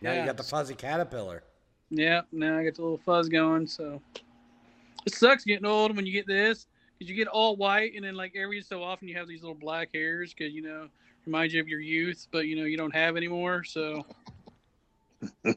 Now 0.00 0.12
yeah. 0.12 0.20
you 0.20 0.26
got 0.26 0.38
the 0.38 0.42
fuzzy 0.44 0.74
caterpillar. 0.74 1.42
Yeah, 1.90 2.22
now 2.32 2.56
I 2.56 2.64
got 2.64 2.76
the 2.76 2.82
little 2.82 3.00
fuzz 3.04 3.28
going. 3.28 3.66
So 3.66 4.00
it 5.04 5.14
sucks 5.14 5.44
getting 5.44 5.66
old 5.66 5.94
when 5.96 6.06
you 6.06 6.12
get 6.12 6.26
this 6.26 6.66
because 6.98 7.10
you 7.10 7.16
get 7.16 7.28
all 7.28 7.56
white 7.56 7.92
and 7.94 8.04
then 8.04 8.14
like 8.14 8.34
every 8.36 8.62
so 8.62 8.82
often 8.82 9.08
you 9.08 9.16
have 9.16 9.28
these 9.28 9.42
little 9.42 9.54
black 9.54 9.90
hairs 9.92 10.32
because 10.32 10.52
you 10.52 10.62
know 10.62 10.88
reminds 11.28 11.52
you 11.52 11.60
of 11.60 11.68
your 11.68 11.80
youth, 11.80 12.26
but 12.32 12.46
you 12.46 12.56
know 12.56 12.64
you 12.64 12.76
don't 12.78 12.94
have 12.94 13.16
anymore. 13.16 13.62
So 13.62 14.04
Yeah, 15.44 15.52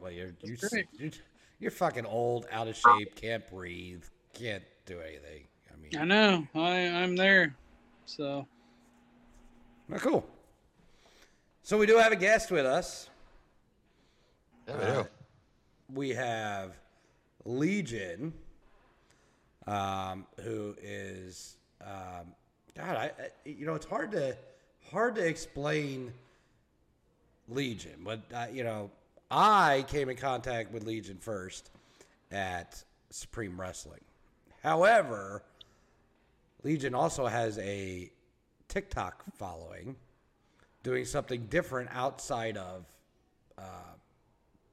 well, 0.00 0.12
you're 0.12 0.34
you're, 0.42 0.56
you're 0.98 1.10
you're 1.58 1.70
fucking 1.70 2.04
old, 2.04 2.46
out 2.52 2.68
of 2.68 2.76
shape, 2.76 3.16
can't 3.16 3.48
breathe, 3.50 4.04
can't 4.34 4.62
do 4.84 5.00
anything. 5.00 5.44
I 5.72 5.76
mean, 5.80 5.98
I 5.98 6.04
know 6.04 6.46
I 6.54 6.88
I'm 7.02 7.16
there. 7.16 7.56
So 8.04 8.46
well, 9.88 9.98
cool. 10.00 10.26
So 11.62 11.78
we 11.78 11.86
do 11.86 11.96
have 11.96 12.12
a 12.12 12.16
guest 12.16 12.50
with 12.50 12.66
us. 12.66 13.08
Yeah, 14.68 14.76
we 14.76 14.84
Uh, 14.84 15.02
do. 15.02 15.08
we 15.94 16.10
have 16.10 16.72
Legion, 17.46 18.34
um, 19.66 20.26
who 20.42 20.74
is 20.82 21.56
um, 21.80 22.34
God. 22.76 22.96
I, 22.96 23.04
I 23.06 23.30
you 23.46 23.64
know 23.64 23.74
it's 23.74 23.86
hard 23.86 24.10
to 24.12 24.36
hard 24.92 25.14
to 25.16 25.26
explain 25.26 26.12
Legion, 27.48 28.00
but 28.04 28.20
uh, 28.34 28.46
you 28.52 28.64
know 28.64 28.90
I 29.30 29.84
came 29.88 30.08
in 30.08 30.16
contact 30.16 30.72
with 30.72 30.84
Legion 30.84 31.18
first 31.18 31.70
at 32.30 32.82
Supreme 33.10 33.60
Wrestling. 33.60 34.00
However, 34.62 35.42
Legion 36.62 36.94
also 36.94 37.26
has 37.26 37.58
a 37.58 38.10
TikTok 38.68 39.22
following, 39.36 39.96
doing 40.82 41.04
something 41.04 41.46
different 41.46 41.90
outside 41.92 42.56
of 42.56 42.86
uh, 43.58 43.62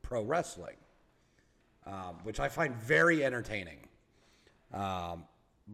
pro 0.01 0.24
wrestling, 0.24 0.77
um, 1.86 2.18
which 2.24 2.39
I 2.39 2.48
find 2.48 2.75
very 2.75 3.24
entertaining. 3.24 3.80
Um, 4.74 5.25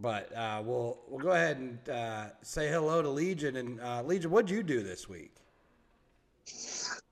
but 0.01 0.35
uh, 0.35 0.61
we'll 0.63 0.99
we'll 1.07 1.19
go 1.19 1.31
ahead 1.31 1.57
and 1.57 1.89
uh, 1.89 2.25
say 2.41 2.69
hello 2.69 3.01
to 3.01 3.09
Legion. 3.09 3.55
And 3.55 3.79
uh, 3.81 4.03
Legion, 4.03 4.31
what'd 4.31 4.49
you 4.49 4.63
do 4.63 4.81
this 4.83 5.09
week? 5.09 5.33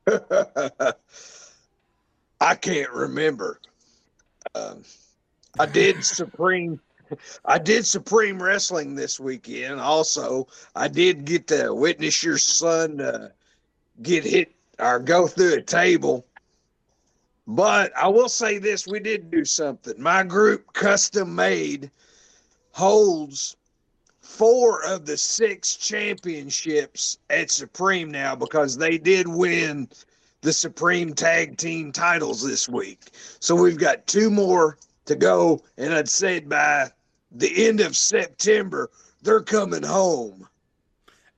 I 2.42 2.56
can't 2.56 2.92
remember. 2.92 3.60
Um, 4.54 4.84
I 5.60 5.66
did 5.66 6.04
Supreme. 6.06 6.80
I 7.46 7.60
did 7.60 7.86
Supreme 7.86 8.42
Wrestling 8.42 8.96
this 8.96 9.20
weekend. 9.20 9.80
Also, 9.80 10.48
I 10.76 10.88
did 10.88 11.26
get 11.26 11.48
to 11.48 11.74
witness 11.74 12.24
your 12.24 12.38
son 12.38 13.00
uh, 13.00 13.30
get 14.02 14.24
hit 14.24 14.52
or 14.80 15.00
go 15.00 15.28
through 15.28 15.56
a 15.56 15.62
table. 15.62 16.26
But 17.48 17.96
I 17.96 18.08
will 18.08 18.30
say 18.30 18.58
this: 18.58 18.88
we 18.88 19.00
did 19.00 19.30
do 19.30 19.46
something. 19.46 19.94
My 20.02 20.24
group, 20.24 20.74
custom 20.74 21.36
made, 21.36 21.92
holds 22.76 23.56
four 24.20 24.84
of 24.84 25.06
the 25.06 25.16
six 25.16 25.78
championships 25.78 27.20
at 27.30 27.50
Supreme 27.50 28.12
now 28.12 28.36
because 28.36 28.76
they 28.76 28.98
did 28.98 29.30
win 29.30 29.88
the 30.42 30.52
Supreme 30.52 31.14
Tag 31.14 31.58
Team 31.58 31.94
titles 31.94 32.44
this 32.46 32.68
week. 32.68 33.12
So 33.40 33.56
we've 33.56 33.78
got 33.78 34.06
two 34.08 34.30
more 34.30 34.78
to 35.06 35.16
go, 35.16 35.62
and 35.78 35.94
I'd 35.94 36.10
say 36.10 36.42
by 36.42 36.90
the 37.32 37.66
end 37.66 37.80
of 37.80 37.96
September, 37.96 38.90
they're 39.22 39.40
coming 39.40 39.84
home. 39.84 40.46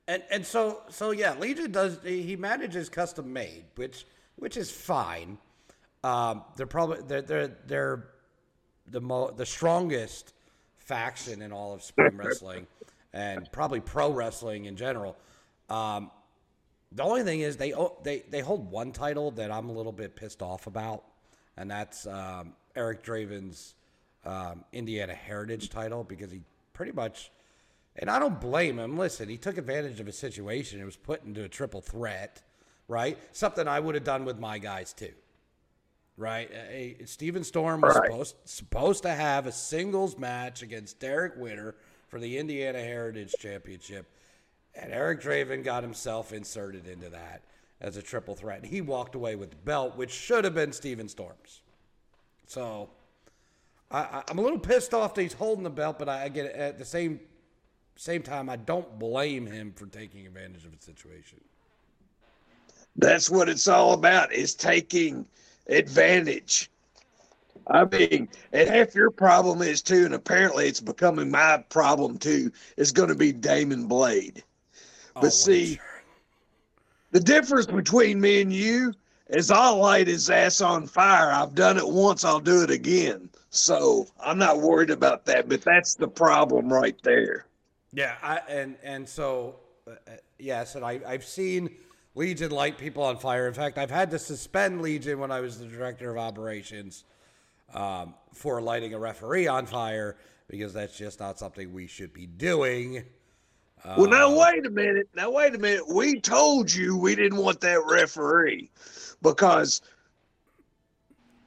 And 0.08 0.24
and 0.32 0.44
so 0.44 0.82
so 0.90 1.12
yeah, 1.12 1.36
Legion 1.38 1.72
does 1.72 2.00
he 2.04 2.36
manages 2.36 2.90
custom 2.90 3.32
made, 3.32 3.66
which 3.76 4.08
which 4.38 4.58
is 4.58 4.72
fine. 4.72 5.38
Um, 6.04 6.46
they're 6.56 6.66
probably 6.66 7.04
they're 7.08 7.22
they're 7.22 7.58
they're 7.68 8.08
the 8.88 9.02
mo- 9.02 9.30
the 9.30 9.46
strongest 9.46 10.34
faction 10.88 11.42
in 11.42 11.52
all 11.52 11.74
of 11.74 11.84
Supreme 11.84 12.18
Wrestling, 12.18 12.66
and 13.14 13.50
probably 13.52 13.80
pro 13.80 14.12
wrestling 14.12 14.66
in 14.66 14.76
general. 14.76 15.18
Um, 15.70 16.12
the 16.92 17.04
only 17.04 17.24
thing 17.24 17.42
is 17.42 17.58
they 17.58 17.74
they 18.04 18.24
they 18.30 18.40
hold 18.40 18.72
one 18.72 18.92
title 18.92 19.32
that 19.32 19.52
I'm 19.52 19.70
a 19.70 19.74
little 19.74 19.92
bit 19.92 20.16
pissed 20.16 20.42
off 20.42 20.68
about, 20.68 21.04
and 21.58 21.70
that's 21.70 22.08
um, 22.08 22.54
Eric 22.76 23.04
Draven's 23.04 23.76
um, 24.26 24.64
Indiana 24.72 25.14
Heritage 25.14 25.70
title 25.70 26.04
because 26.04 26.32
he 26.32 26.42
pretty 26.74 26.94
much, 26.94 27.32
and 27.98 28.10
I 28.10 28.20
don't 28.20 28.40
blame 28.40 28.80
him. 28.80 28.98
Listen, 28.98 29.28
he 29.28 29.38
took 29.38 29.58
advantage 29.58 30.00
of 30.00 30.08
a 30.08 30.12
situation. 30.14 30.80
It 30.80 30.86
was 30.86 30.96
put 30.96 31.24
into 31.26 31.44
a 31.44 31.50
triple 31.50 31.82
threat, 31.82 32.42
right? 32.88 33.18
Something 33.34 33.68
I 33.68 33.80
would 33.80 33.96
have 33.96 34.06
done 34.06 34.24
with 34.24 34.40
my 34.40 34.58
guys 34.58 34.94
too, 34.94 35.14
right? 36.18 36.50
Uh, 36.52 37.06
Steven 37.06 37.44
Storm 37.44 37.82
was 37.82 37.96
Right. 37.96 38.06
supposed 38.06 38.36
supposed 38.46 39.04
to 39.04 39.14
have 39.14 39.48
a 39.48 39.52
singles 39.52 40.18
match 40.18 40.62
against 40.62 41.00
Derek 41.00 41.34
Witter 41.38 41.76
for 42.10 42.20
the 42.20 42.38
Indiana 42.38 42.80
Heritage 42.80 43.36
Championship. 43.40 44.08
And 44.76 44.92
Eric 44.92 45.22
Draven 45.22 45.64
got 45.64 45.84
himself 45.84 46.34
inserted 46.34 46.88
into 46.88 47.10
that. 47.10 47.44
as 47.80 47.96
a 47.96 48.02
triple 48.02 48.34
threat. 48.34 48.66
He 48.66 48.82
walked 48.82 49.14
away 49.14 49.36
with 49.36 49.52
the 49.52 49.56
belt, 49.58 49.96
which 49.96 50.10
should 50.10 50.44
have 50.46 50.56
been 50.56 50.74
Steven 50.74 51.08
Storm's. 51.08 51.62
So 52.48 52.90
I, 53.92 54.24
I'm 54.28 54.40
a 54.40 54.42
little 54.42 54.58
pissed 54.58 54.96
off 54.96 55.14
that 55.14 55.22
he's 55.22 55.34
holding 55.34 55.64
the 55.64 55.70
belt, 55.70 56.00
but 56.00 56.10
I, 56.10 56.24
I 56.24 56.30
get 56.30 56.48
it. 56.48 56.56
At 56.56 56.80
the 56.80 56.86
same 56.86 57.20
same 57.96 58.24
time, 58.24 58.50
I 58.50 58.56
don't 58.56 58.98
blame 58.98 59.46
him 59.46 59.74
for 59.76 59.86
taking 59.86 60.26
advantage 60.26 60.66
of 60.66 60.72
the 60.76 60.84
situation. 60.84 61.40
That's 62.96 63.30
what 63.30 63.48
it's 63.48 63.68
all 63.68 63.94
about 63.94 64.34
is 64.34 64.56
taking 64.56 65.28
advantage. 65.70 66.70
I 67.70 67.84
mean, 67.86 68.30
and 68.54 68.70
half 68.70 68.96
your 68.96 69.12
problem 69.12 69.62
is 69.62 69.82
too, 69.82 70.06
and 70.06 70.14
apparently 70.14 70.68
it's 70.68 70.80
becoming 70.80 71.30
my 71.30 71.64
problem 71.70 72.18
too, 72.18 72.52
is 72.78 72.92
going 72.92 73.10
to 73.10 73.16
be 73.16 73.34
Damon 73.34 73.88
Blade. 73.88 74.44
But 75.20 75.28
Oh, 75.28 75.30
see, 75.30 75.72
wait. 75.72 75.80
the 77.12 77.20
difference 77.20 77.66
between 77.66 78.22
me 78.22 78.42
and 78.42 78.54
you 78.54 78.94
is 79.30 79.52
I'll 79.52 79.78
light 79.78 80.08
his 80.08 80.30
ass 80.30 80.62
on 80.62 80.88
fire. 80.88 81.32
I've 81.32 81.56
done 81.56 81.78
it 81.78 81.88
once, 81.88 82.24
I'll 82.24 82.40
do 82.40 82.64
it 82.64 82.72
again. 82.72 83.30
So 83.50 84.08
I'm 84.20 84.38
not 84.38 84.62
worried 84.62 84.90
about 84.90 85.26
that, 85.26 85.50
but 85.50 85.62
that's 85.62 85.96
the 85.96 86.08
problem 86.08 86.72
right 86.72 86.98
there. 87.04 87.46
Yeah, 87.94 88.16
I, 88.22 88.38
and 88.50 88.78
and 88.84 89.08
so 89.08 89.56
uh, 89.88 89.92
uh, 89.92 90.12
yes, 90.38 90.76
and 90.76 90.86
I 90.86 91.00
I've 91.06 91.26
seen 91.26 91.70
Legion 92.18 92.50
light 92.50 92.80
people 92.80 93.04
on 93.04 93.16
fire. 93.16 93.48
In 93.48 93.54
fact, 93.54 93.78
I've 93.78 93.92
had 93.92 94.10
to 94.12 94.18
suspend 94.20 94.82
Legion 94.82 95.20
when 95.20 95.32
I 95.32 95.40
was 95.40 95.60
the 95.60 95.66
director 95.68 96.10
of 96.10 96.18
operations 96.18 97.04
um, 97.76 98.16
for 98.34 98.60
lighting 98.60 98.96
a 98.96 99.00
referee 99.00 99.48
on 99.48 99.68
fire 99.68 100.18
because 100.48 100.74
that's 100.74 100.98
just 100.98 101.20
not 101.20 101.38
something 101.38 101.72
we 101.72 101.86
should 101.86 102.14
be 102.14 102.26
doing. 102.26 103.04
Well, 103.86 104.10
now 104.10 104.32
Uh, 104.34 104.40
wait 104.52 104.66
a 104.66 104.70
minute. 104.72 105.08
Now 105.16 105.30
wait 105.30 105.54
a 105.54 105.60
minute. 105.60 105.88
We 105.88 106.20
told 106.20 106.74
you 106.74 106.98
we 106.98 107.16
didn't 107.16 107.38
want 107.38 107.62
that 107.62 107.86
referee 107.86 108.72
because 109.22 109.82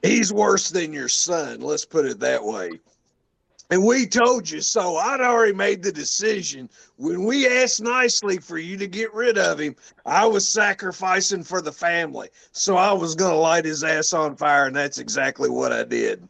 he's 0.01 0.31
worse 0.31 0.69
than 0.69 0.93
your 0.93 1.09
son. 1.09 1.59
Let's 1.59 1.83
put 1.83 2.05
it 2.05 2.19
that 2.21 2.43
way. 2.43 2.79
And 3.71 3.85
we 3.85 4.05
told 4.05 4.49
you 4.49 4.59
so. 4.59 4.97
I'd 4.97 5.21
already 5.21 5.53
made 5.53 5.81
the 5.81 5.93
decision 5.93 6.69
when 6.97 7.23
we 7.23 7.47
asked 7.47 7.81
nicely 7.81 8.37
for 8.37 8.57
you 8.57 8.75
to 8.77 8.85
get 8.85 9.13
rid 9.13 9.37
of 9.37 9.59
him. 9.59 9.77
I 10.05 10.25
was 10.25 10.45
sacrificing 10.45 11.41
for 11.41 11.61
the 11.61 11.71
family, 11.71 12.29
so 12.51 12.75
I 12.75 12.91
was 12.91 13.15
going 13.15 13.31
to 13.31 13.37
light 13.37 13.63
his 13.63 13.83
ass 13.83 14.11
on 14.11 14.35
fire, 14.35 14.67
and 14.67 14.75
that's 14.75 14.97
exactly 14.97 15.49
what 15.49 15.71
I 15.71 15.85
did. 15.85 16.27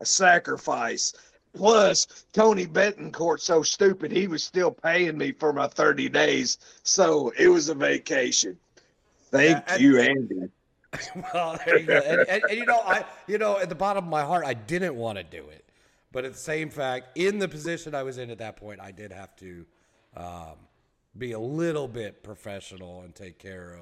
A 0.00 0.04
sacrifice. 0.04 1.14
Plus, 1.56 2.06
Tony 2.34 2.66
Betancourt's 2.66 3.44
so 3.44 3.62
stupid, 3.62 4.12
he 4.12 4.26
was 4.26 4.44
still 4.44 4.72
paying 4.72 5.16
me 5.16 5.32
for 5.32 5.54
my 5.54 5.68
30 5.68 6.10
days. 6.10 6.58
So 6.82 7.32
it 7.38 7.48
was 7.48 7.70
a 7.70 7.74
vacation. 7.74 8.58
Thank 9.30 9.64
Yeah, 9.68 9.76
you, 9.76 10.00
Andy. 10.00 10.48
well, 11.32 11.58
there 11.64 11.78
you 11.78 11.86
go. 11.86 11.98
And, 12.04 12.28
and, 12.28 12.42
and 12.50 12.58
you 12.58 12.66
know, 12.66 12.80
I 12.80 13.04
you 13.26 13.38
know, 13.38 13.58
at 13.58 13.68
the 13.68 13.74
bottom 13.74 14.04
of 14.04 14.10
my 14.10 14.22
heart, 14.22 14.44
I 14.44 14.54
didn't 14.54 14.96
want 14.96 15.18
to 15.18 15.24
do 15.24 15.48
it, 15.48 15.63
but 16.14 16.24
at 16.24 16.32
the 16.32 16.38
same 16.38 16.70
fact, 16.70 17.18
in 17.18 17.40
the 17.40 17.48
position 17.48 17.92
I 17.92 18.04
was 18.04 18.18
in 18.18 18.30
at 18.30 18.38
that 18.38 18.56
point, 18.56 18.80
I 18.80 18.92
did 18.92 19.10
have 19.10 19.34
to 19.38 19.66
um, 20.16 20.54
be 21.18 21.32
a 21.32 21.38
little 21.40 21.88
bit 21.88 22.22
professional 22.22 23.02
and 23.02 23.12
take 23.12 23.40
care 23.40 23.76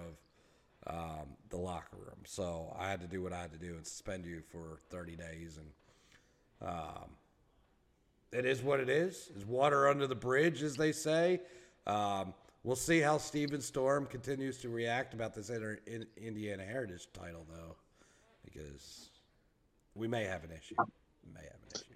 of 0.86 0.94
um, 0.94 1.26
the 1.50 1.58
locker 1.58 1.98
room. 1.98 2.22
So 2.24 2.74
I 2.78 2.88
had 2.88 3.02
to 3.02 3.06
do 3.06 3.22
what 3.22 3.34
I 3.34 3.42
had 3.42 3.52
to 3.52 3.58
do 3.58 3.74
and 3.74 3.86
suspend 3.86 4.24
you 4.24 4.40
for 4.50 4.80
30 4.88 5.14
days. 5.14 5.58
And 5.58 6.70
um, 6.70 7.10
it 8.32 8.46
is 8.46 8.62
what 8.62 8.80
it 8.80 8.88
is. 8.88 9.30
It's 9.36 9.44
water 9.44 9.86
under 9.86 10.06
the 10.06 10.14
bridge, 10.14 10.62
as 10.62 10.74
they 10.74 10.92
say. 10.92 11.42
Um, 11.86 12.32
we'll 12.64 12.76
see 12.76 13.00
how 13.00 13.18
Steven 13.18 13.60
Storm 13.60 14.06
continues 14.06 14.56
to 14.62 14.70
react 14.70 15.12
about 15.12 15.34
this 15.34 15.50
Inter- 15.50 15.80
in 15.86 16.06
Indiana 16.16 16.64
Heritage 16.64 17.08
title, 17.12 17.46
though, 17.50 17.76
because 18.42 19.10
we 19.94 20.08
may 20.08 20.24
have 20.24 20.44
an 20.44 20.50
issue. 20.52 20.76
We 21.26 21.34
may 21.34 21.42
have 21.42 21.60
an 21.62 21.72
issue. 21.74 21.91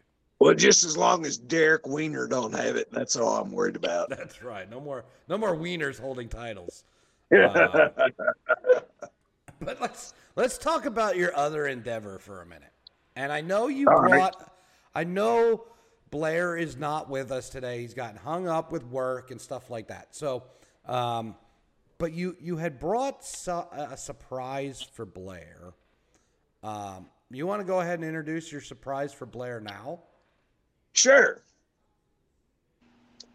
Well, 0.47 0.55
just 0.55 0.85
as 0.85 0.97
long 0.97 1.27
as 1.27 1.37
Derek 1.37 1.87
Weiner 1.89 2.29
don't 2.29 2.55
have 2.55 2.77
it, 2.77 2.89
that's 2.93 3.17
all 3.17 3.37
I'm 3.37 3.51
worried 3.51 3.75
about. 3.75 4.11
That's 4.11 4.43
right. 4.43 4.71
No 4.71 4.81
more, 4.81 5.05
no 5.29 5.37
more 5.37 5.57
wieners 5.57 5.99
holding 5.99 6.29
titles. 6.29 6.85
Uh, 7.33 7.99
but 9.61 9.81
let's 9.81 10.15
let's 10.37 10.59
talk 10.59 10.87
about 10.87 11.17
your 11.17 11.35
other 11.37 11.67
endeavor 11.67 12.19
for 12.19 12.43
a 12.43 12.47
minute. 12.47 12.73
And 13.17 13.33
I 13.33 13.41
know 13.41 13.67
you 13.67 13.89
All 13.89 13.97
right. 13.97 14.13
brought. 14.13 14.53
I 14.95 15.03
know 15.03 15.65
Blair 16.11 16.57
is 16.57 16.77
not 16.77 17.09
with 17.09 17.33
us 17.33 17.49
today. 17.49 17.81
He's 17.81 17.95
gotten 17.95 18.17
hung 18.17 18.47
up 18.47 18.71
with 18.71 18.85
work 18.85 19.33
and 19.33 19.41
stuff 19.41 19.71
like 19.71 19.89
that. 19.89 20.15
So, 20.15 20.45
um, 20.87 21.35
but 21.99 22.13
you 22.13 22.37
you 22.41 22.59
had 22.59 22.79
brought 22.79 23.25
su- 23.25 23.65
a 23.73 23.97
surprise 23.97 24.81
for 24.83 25.05
Blair. 25.05 25.73
Um, 26.63 27.09
you 27.31 27.47
want 27.47 27.61
to 27.61 27.67
go 27.67 27.81
ahead 27.81 27.99
and 27.99 28.05
introduce 28.07 28.53
your 28.53 28.61
surprise 28.61 29.13
for 29.13 29.27
Blair 29.27 29.61
now? 29.61 30.01
Sure. 30.97 31.43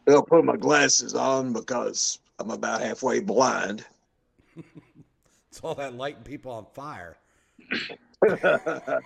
I'll 0.08 0.24
put 0.24 0.44
my 0.44 0.58
glasses 0.58 1.14
on 1.14 1.54
because 1.54 2.20
I'm 2.40 2.52
about 2.52 2.82
halfway 2.82 3.20
blind. 3.20 3.86
It's 5.50 5.60
all 5.60 5.76
that 5.76 5.96
lighting 5.96 6.24
people 6.24 6.54
on 6.54 6.66
fire. 6.74 7.18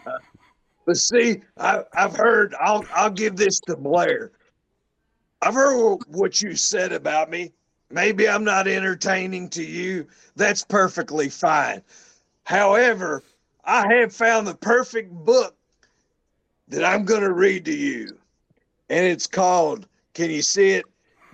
But 0.85 0.97
see, 0.97 1.41
I, 1.57 1.81
I've 1.93 2.15
heard. 2.15 2.53
I'll 2.61 2.85
I'll 2.93 3.09
give 3.09 3.35
this 3.35 3.59
to 3.61 3.75
Blair. 3.75 4.31
I've 5.41 5.55
heard 5.55 5.97
what 6.07 6.41
you 6.41 6.55
said 6.55 6.91
about 6.91 7.29
me. 7.29 7.53
Maybe 7.89 8.29
I'm 8.29 8.43
not 8.43 8.67
entertaining 8.67 9.49
to 9.49 9.63
you. 9.63 10.07
That's 10.35 10.63
perfectly 10.63 11.29
fine. 11.29 11.81
However, 12.43 13.23
I 13.63 13.91
have 13.95 14.13
found 14.13 14.45
the 14.45 14.55
perfect 14.55 15.11
book 15.11 15.55
that 16.67 16.83
I'm 16.83 17.05
going 17.05 17.21
to 17.21 17.33
read 17.33 17.65
to 17.65 17.75
you, 17.75 18.17
and 18.89 19.05
it's 19.05 19.27
called. 19.27 19.87
Can 20.13 20.29
you 20.29 20.41
see 20.41 20.71
it? 20.71 20.85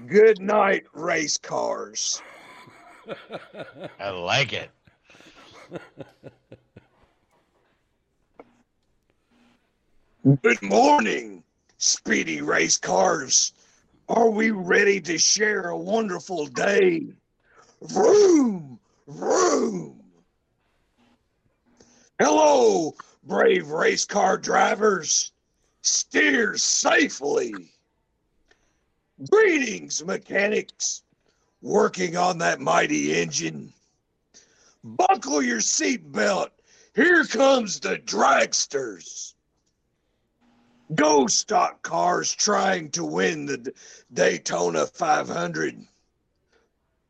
Good 0.07 0.39
night, 0.41 0.83
race 0.93 1.37
cars. 1.37 2.21
I 3.99 4.09
like 4.09 4.53
it. 4.53 4.71
Good 10.43 10.61
morning, 10.61 11.43
speedy 11.77 12.41
race 12.41 12.77
cars. 12.77 13.53
Are 14.07 14.29
we 14.29 14.51
ready 14.51 15.01
to 15.01 15.17
share 15.17 15.69
a 15.69 15.77
wonderful 15.77 16.45
day? 16.47 17.07
Vroom, 17.81 18.79
vroom. 19.07 19.99
Hello, 22.19 22.93
brave 23.23 23.67
race 23.69 24.05
car 24.05 24.37
drivers. 24.37 25.30
Steer 25.83 26.57
safely. 26.57 27.53
Greetings, 29.29 30.03
mechanics, 30.03 31.03
working 31.61 32.15
on 32.17 32.37
that 32.39 32.59
mighty 32.59 33.19
engine. 33.19 33.73
Buckle 34.83 35.41
your 35.41 35.59
seatbelt. 35.59 36.49
Here 36.95 37.23
comes 37.25 37.79
the 37.79 37.97
dragsters. 37.97 39.33
Go 40.93 41.27
stock 41.27 41.81
cars 41.83 42.33
trying 42.33 42.91
to 42.91 43.03
win 43.03 43.45
the 43.45 43.73
Daytona 44.13 44.85
500. 44.85 45.87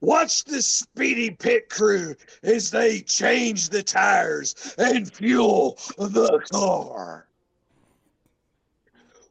Watch 0.02 0.44
the 0.44 0.62
speedy 0.62 1.32
pit 1.32 1.70
crew 1.70 2.16
as 2.44 2.72
they 2.72 3.02
change 3.02 3.70
the 3.70 3.84
tires 3.84 4.76
and 4.78 5.12
fuel 5.12 5.78
the 5.98 6.40
car. 6.52 7.28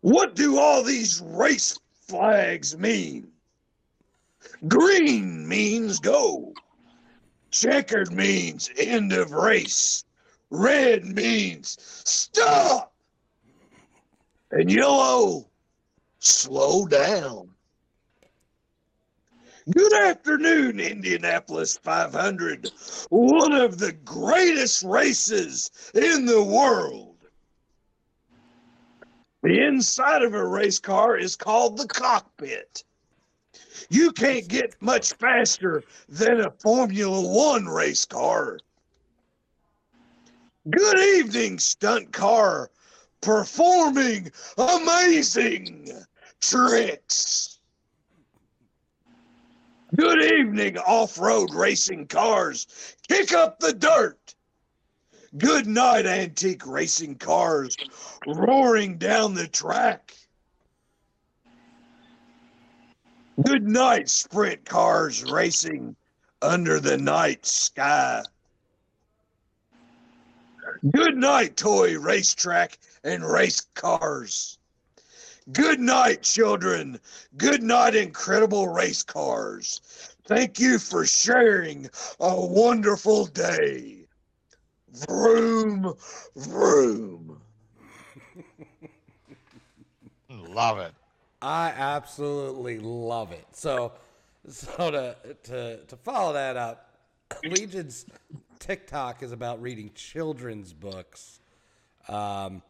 What 0.00 0.34
do 0.34 0.58
all 0.58 0.82
these 0.82 1.20
race 1.20 1.78
flags 2.06 2.76
mean? 2.76 3.28
Green 4.66 5.46
means 5.46 5.98
go. 5.98 6.54
Checkered 7.50 8.12
means 8.12 8.70
end 8.76 9.12
of 9.12 9.32
race. 9.32 10.04
Red 10.50 11.04
means 11.04 11.76
stop. 11.80 12.92
And 14.50 14.70
yellow, 14.70 15.48
slow 16.18 16.86
down. 16.86 17.50
Good 19.70 19.92
afternoon, 19.92 20.80
Indianapolis 20.80 21.76
500, 21.76 22.70
one 23.10 23.52
of 23.52 23.78
the 23.78 23.92
greatest 23.92 24.82
races 24.82 25.70
in 25.94 26.24
the 26.24 26.42
world. 26.42 27.09
The 29.42 29.66
inside 29.66 30.22
of 30.22 30.34
a 30.34 30.46
race 30.46 30.78
car 30.78 31.16
is 31.16 31.34
called 31.34 31.78
the 31.78 31.86
cockpit. 31.86 32.84
You 33.88 34.12
can't 34.12 34.46
get 34.46 34.80
much 34.80 35.14
faster 35.14 35.82
than 36.08 36.40
a 36.40 36.50
Formula 36.50 37.20
One 37.20 37.66
race 37.66 38.04
car. 38.04 38.58
Good 40.68 40.98
evening, 41.18 41.58
stunt 41.58 42.12
car, 42.12 42.70
performing 43.22 44.30
amazing 44.58 45.90
tricks. 46.40 47.60
Good 49.96 50.22
evening, 50.22 50.76
off 50.78 51.18
road 51.18 51.54
racing 51.54 52.08
cars. 52.08 52.96
Kick 53.08 53.32
up 53.32 53.58
the 53.58 53.72
dirt. 53.72 54.34
Good 55.38 55.68
night, 55.68 56.06
antique 56.06 56.66
racing 56.66 57.14
cars 57.16 57.76
roaring 58.26 58.98
down 58.98 59.34
the 59.34 59.46
track. 59.46 60.12
Good 63.44 63.62
night, 63.62 64.08
sprint 64.10 64.64
cars 64.64 65.22
racing 65.30 65.94
under 66.42 66.80
the 66.80 66.96
night 66.96 67.46
sky. 67.46 68.24
Good 70.90 71.16
night, 71.16 71.56
toy 71.56 71.96
racetrack 71.98 72.78
and 73.04 73.24
race 73.24 73.60
cars. 73.74 74.58
Good 75.52 75.78
night, 75.78 76.22
children. 76.22 76.98
Good 77.36 77.62
night, 77.62 77.94
incredible 77.94 78.68
race 78.68 79.04
cars. 79.04 79.80
Thank 80.26 80.58
you 80.58 80.78
for 80.78 81.06
sharing 81.06 81.88
a 82.18 82.46
wonderful 82.46 83.26
day. 83.26 83.99
Vroom, 84.92 85.94
vroom. 86.36 87.40
Love 90.28 90.78
it. 90.78 90.92
I 91.42 91.68
absolutely 91.76 92.78
love 92.78 93.32
it. 93.32 93.46
So, 93.52 93.92
so 94.48 94.90
to 94.90 95.16
to 95.44 95.84
to 95.84 95.96
follow 95.96 96.32
that 96.32 96.56
up, 96.56 96.94
Legion's 97.44 98.04
TikTok 98.58 99.22
is 99.22 99.32
about 99.32 99.62
reading 99.62 99.90
children's 99.94 100.72
books. 100.72 101.40
Um, 102.08 102.62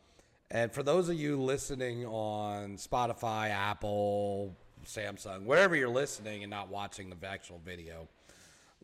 and 0.51 0.73
for 0.73 0.83
those 0.83 1.09
of 1.09 1.17
you 1.19 1.41
listening 1.41 2.05
on 2.05 2.77
Spotify, 2.77 3.51
Apple, 3.51 4.57
Samsung, 4.85 5.45
wherever 5.45 5.75
you're 5.75 5.89
listening 5.89 6.43
and 6.43 6.51
not 6.51 6.69
watching 6.69 7.11
the 7.11 7.27
actual 7.27 7.61
video, 7.65 8.09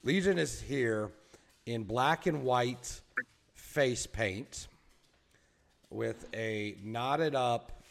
Legion 0.02 0.38
is 0.38 0.60
here 0.60 1.10
in 1.66 1.82
black 1.82 2.26
and 2.26 2.44
white 2.44 3.00
face 3.76 4.06
paint 4.06 4.68
with 5.90 6.24
a 6.34 6.78
knotted 6.82 7.34
up 7.34 7.82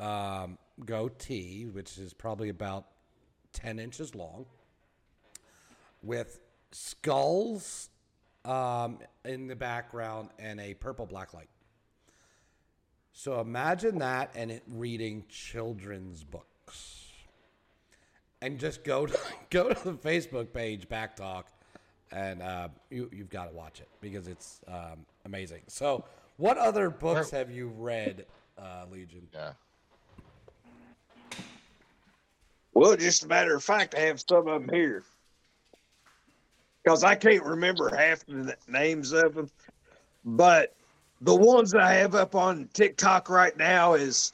um, 0.00 0.58
goatee, 0.84 1.64
which 1.64 1.96
is 1.96 2.12
probably 2.12 2.48
about 2.48 2.86
10 3.52 3.78
inches 3.78 4.16
long, 4.16 4.46
with 6.02 6.40
skulls 6.72 7.88
um, 8.44 8.98
in 9.24 9.46
the 9.46 9.54
background 9.54 10.30
and 10.40 10.58
a 10.58 10.74
purple 10.74 11.06
black 11.06 11.32
light. 11.32 11.50
So 13.12 13.40
imagine 13.40 14.00
that 14.00 14.32
and 14.34 14.50
it 14.50 14.64
reading 14.66 15.22
children's 15.28 16.24
books. 16.24 17.12
And 18.42 18.58
just 18.58 18.82
go 18.82 19.06
to, 19.06 19.16
go 19.50 19.72
to 19.72 19.84
the 19.84 19.96
Facebook 19.96 20.52
page, 20.52 20.88
BACC 20.88 21.14
Talk, 21.14 21.46
and 22.10 22.42
uh, 22.42 22.68
you, 22.90 23.08
you've 23.12 23.30
got 23.30 23.48
to 23.48 23.54
watch 23.54 23.80
it 23.80 23.88
because 24.00 24.26
it's 24.26 24.60
um, 24.66 25.06
amazing. 25.28 25.60
So, 25.68 26.04
what 26.38 26.56
other 26.56 26.90
books 26.90 27.30
have 27.30 27.50
you 27.50 27.68
read, 27.68 28.24
uh, 28.56 28.86
Legion? 28.90 29.28
Yeah. 29.32 29.52
Well, 32.72 32.96
just 32.96 33.24
a 33.24 33.28
matter 33.28 33.54
of 33.54 33.62
fact, 33.62 33.94
I 33.94 34.00
have 34.00 34.20
some 34.20 34.48
of 34.48 34.66
them 34.66 34.68
here. 34.72 35.04
Because 36.82 37.04
I 37.04 37.14
can't 37.14 37.44
remember 37.44 37.94
half 37.94 38.24
the 38.24 38.56
names 38.66 39.12
of 39.12 39.34
them. 39.34 39.50
But 40.24 40.74
the 41.20 41.34
ones 41.34 41.72
that 41.72 41.82
I 41.82 41.94
have 41.94 42.14
up 42.14 42.34
on 42.34 42.68
TikTok 42.72 43.28
right 43.28 43.56
now 43.56 43.94
is 43.94 44.32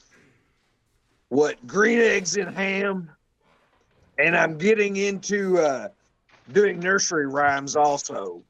what 1.30 1.66
green 1.66 1.98
eggs 1.98 2.37
and 2.37 2.54
ham. 2.54 3.11
And 4.18 4.37
I'm 4.37 4.59
getting 4.59 4.96
into 4.96 5.59
uh, 5.59 5.88
doing 6.52 6.78
nursery 6.78 7.26
rhymes 7.26 7.74
also. 7.74 8.42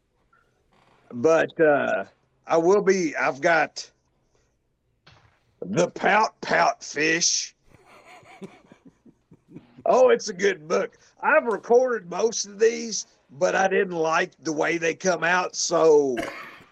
But 1.13 1.59
uh, 1.61 2.05
I 2.47 2.57
will 2.59 2.83
be, 2.83 3.17
I've 3.17 3.41
got 3.41 3.91
the 5.61 5.89
pout 5.89 6.41
pout 6.41 6.83
fish. 6.83 7.55
Oh, 9.87 10.11
it's 10.11 10.29
a 10.29 10.35
good 10.35 10.67
book. 10.67 10.99
I've 11.23 11.45
recorded 11.45 12.11
most 12.11 12.47
of 12.47 12.59
these, 12.59 13.07
but 13.33 13.55
I 13.55 13.69
didn't 13.69 13.97
like 13.97 14.33
the 14.43 14.53
way 14.53 14.79
they 14.79 14.95
come 14.95 15.23
out. 15.25 15.55
So 15.57 16.17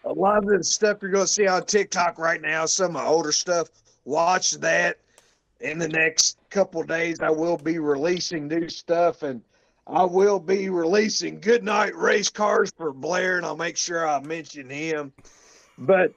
a 0.05 0.13
lot 0.13 0.39
of 0.39 0.47
the 0.47 0.65
stuff 0.65 0.99
you're 1.03 1.11
going 1.11 1.27
to 1.27 1.33
see 1.33 1.47
on 1.47 1.65
TikTok 1.65 2.19
right 2.19 2.41
now, 2.41 2.67
some 2.67 2.87
of 2.87 2.93
my 2.93 3.05
older 3.05 3.33
stuff, 3.33 3.69
watch 4.05 4.53
that. 4.53 4.99
In 5.61 5.79
the 5.79 5.89
next 5.89 6.39
couple 6.51 6.83
days, 6.83 7.21
I 7.21 7.31
will 7.31 7.57
be 7.57 7.79
releasing 7.79 8.49
new 8.49 8.69
stuff 8.69 9.23
and 9.23 9.43
I 9.87 10.05
will 10.05 10.41
be 10.41 10.69
releasing 10.69 11.41
Goodnight 11.41 11.95
Race 11.97 12.29
Cars 12.29 12.73
for 12.77 12.93
Blair, 12.93 13.37
and 13.37 13.45
I'll 13.45 13.57
make 13.57 13.77
sure 13.77 14.09
I 14.09 14.21
mention 14.21 14.71
him. 14.71 15.13
But 15.83 16.12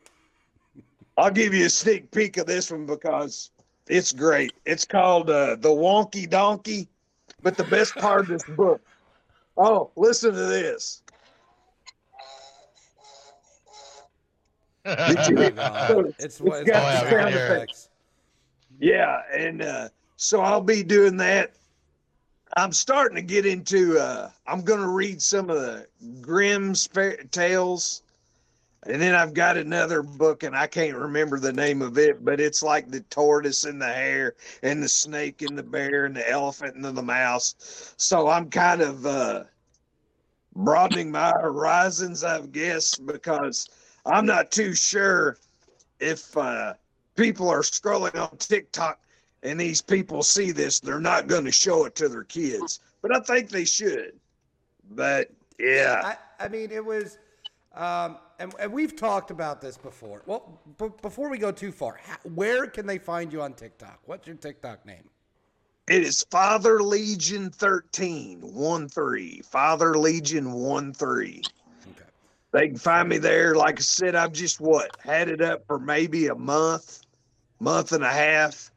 I'll 1.17 1.31
give 1.31 1.53
you 1.53 1.65
a 1.65 1.69
sneak 1.69 2.11
peek 2.11 2.37
of 2.37 2.45
this 2.45 2.71
one 2.71 2.85
because 2.85 3.49
it's 3.87 4.11
great. 4.11 4.53
It's 4.65 4.85
called 4.85 5.29
uh, 5.29 5.55
The 5.55 5.69
Wonky 5.69 6.29
Donkey. 6.29 6.87
But 7.41 7.57
the 7.57 7.63
best 7.65 7.95
part 7.95 8.21
of 8.21 8.27
this 8.27 8.43
book, 8.43 8.81
oh, 9.57 9.91
listen 9.95 10.33
to 10.33 10.45
this. 10.45 11.01
Did 14.85 15.27
you- 15.29 15.37
Uh, 15.59 16.03
it's 16.19 16.39
what 16.39 16.61
it's 16.61 16.69
got 16.69 16.81
got 16.81 16.91
the 16.91 17.09
sound 17.09 17.11
sound 17.11 17.35
effects. 17.35 17.89
Yeah, 18.79 19.21
and 19.33 19.61
uh, 19.61 19.89
so 20.17 20.41
I'll 20.41 20.61
be 20.61 20.83
doing 20.83 21.17
that. 21.17 21.53
I'm 22.57 22.71
starting 22.71 23.15
to 23.15 23.21
get 23.21 23.45
into. 23.45 23.97
Uh, 23.97 24.29
I'm 24.47 24.61
going 24.61 24.81
to 24.81 24.89
read 24.89 25.21
some 25.21 25.49
of 25.49 25.57
the 25.59 25.87
Grimm's 26.21 26.87
fa- 26.87 27.23
tales, 27.27 28.03
and 28.85 29.01
then 29.01 29.15
I've 29.15 29.33
got 29.33 29.57
another 29.57 30.01
book, 30.03 30.43
and 30.43 30.55
I 30.55 30.67
can't 30.67 30.95
remember 30.95 31.39
the 31.39 31.53
name 31.53 31.81
of 31.81 31.97
it, 31.97 32.23
but 32.23 32.39
it's 32.39 32.63
like 32.63 32.89
the 32.89 33.01
tortoise 33.01 33.63
and 33.63 33.81
the 33.81 33.91
hare, 33.91 34.35
and 34.63 34.81
the 34.81 34.89
snake 34.89 35.41
and 35.41 35.57
the 35.57 35.63
bear, 35.63 36.05
and 36.05 36.15
the 36.15 36.29
elephant 36.29 36.75
and 36.75 36.85
the 36.85 37.01
mouse. 37.01 37.93
So 37.97 38.27
I'm 38.27 38.49
kind 38.49 38.81
of 38.81 39.05
uh, 39.05 39.43
broadening 40.55 41.11
my 41.11 41.31
horizons, 41.31 42.23
I 42.23 42.41
guess, 42.47 42.95
because 42.95 43.69
I'm 44.05 44.25
not 44.25 44.51
too 44.51 44.73
sure 44.73 45.37
if. 45.99 46.35
Uh, 46.37 46.73
people 47.15 47.49
are 47.49 47.61
scrolling 47.61 48.15
on 48.19 48.37
TikTok 48.37 48.99
and 49.43 49.59
these 49.59 49.81
people 49.81 50.23
see 50.23 50.51
this, 50.51 50.79
they're 50.79 50.99
not 50.99 51.27
going 51.27 51.45
to 51.45 51.51
show 51.51 51.85
it 51.85 51.95
to 51.95 52.09
their 52.09 52.23
kids. 52.23 52.79
But 53.01 53.15
I 53.15 53.19
think 53.19 53.49
they 53.49 53.65
should. 53.65 54.13
But 54.91 55.29
yeah, 55.59 56.01
I, 56.03 56.45
I 56.45 56.47
mean, 56.47 56.71
it 56.71 56.83
was, 56.83 57.17
um, 57.75 58.17
and, 58.39 58.53
and 58.59 58.71
we've 58.71 58.95
talked 58.95 59.31
about 59.31 59.61
this 59.61 59.77
before. 59.77 60.23
Well, 60.25 60.59
b- 60.77 60.89
before 61.01 61.29
we 61.29 61.37
go 61.37 61.51
too 61.51 61.71
far, 61.71 61.99
where 62.33 62.67
can 62.67 62.85
they 62.85 62.97
find 62.97 63.31
you 63.31 63.41
on 63.41 63.53
TikTok? 63.53 63.99
What's 64.05 64.27
your 64.27 64.35
TikTok 64.35 64.85
name? 64.85 65.09
it 65.87 66.03
is 66.03 66.25
Father 66.31 66.81
Legion 66.81 67.51
13, 67.51 68.39
1 68.41 68.89
3. 68.89 69.41
Father 69.41 69.97
Legion 69.97 70.51
1 70.51 70.93
3. 70.93 71.41
Okay. 71.91 72.03
They 72.51 72.67
can 72.69 72.77
find 72.77 73.09
me 73.09 73.17
there. 73.19 73.55
Like 73.55 73.79
I 73.79 73.81
said, 73.81 74.15
I've 74.15 74.33
just 74.33 74.59
what 74.59 74.89
had 75.03 75.29
it 75.29 75.41
up 75.41 75.65
for 75.67 75.77
maybe 75.77 76.27
a 76.27 76.35
month, 76.35 77.01
month 77.59 77.91
and 77.91 78.03
a 78.03 78.11
half. 78.11 78.71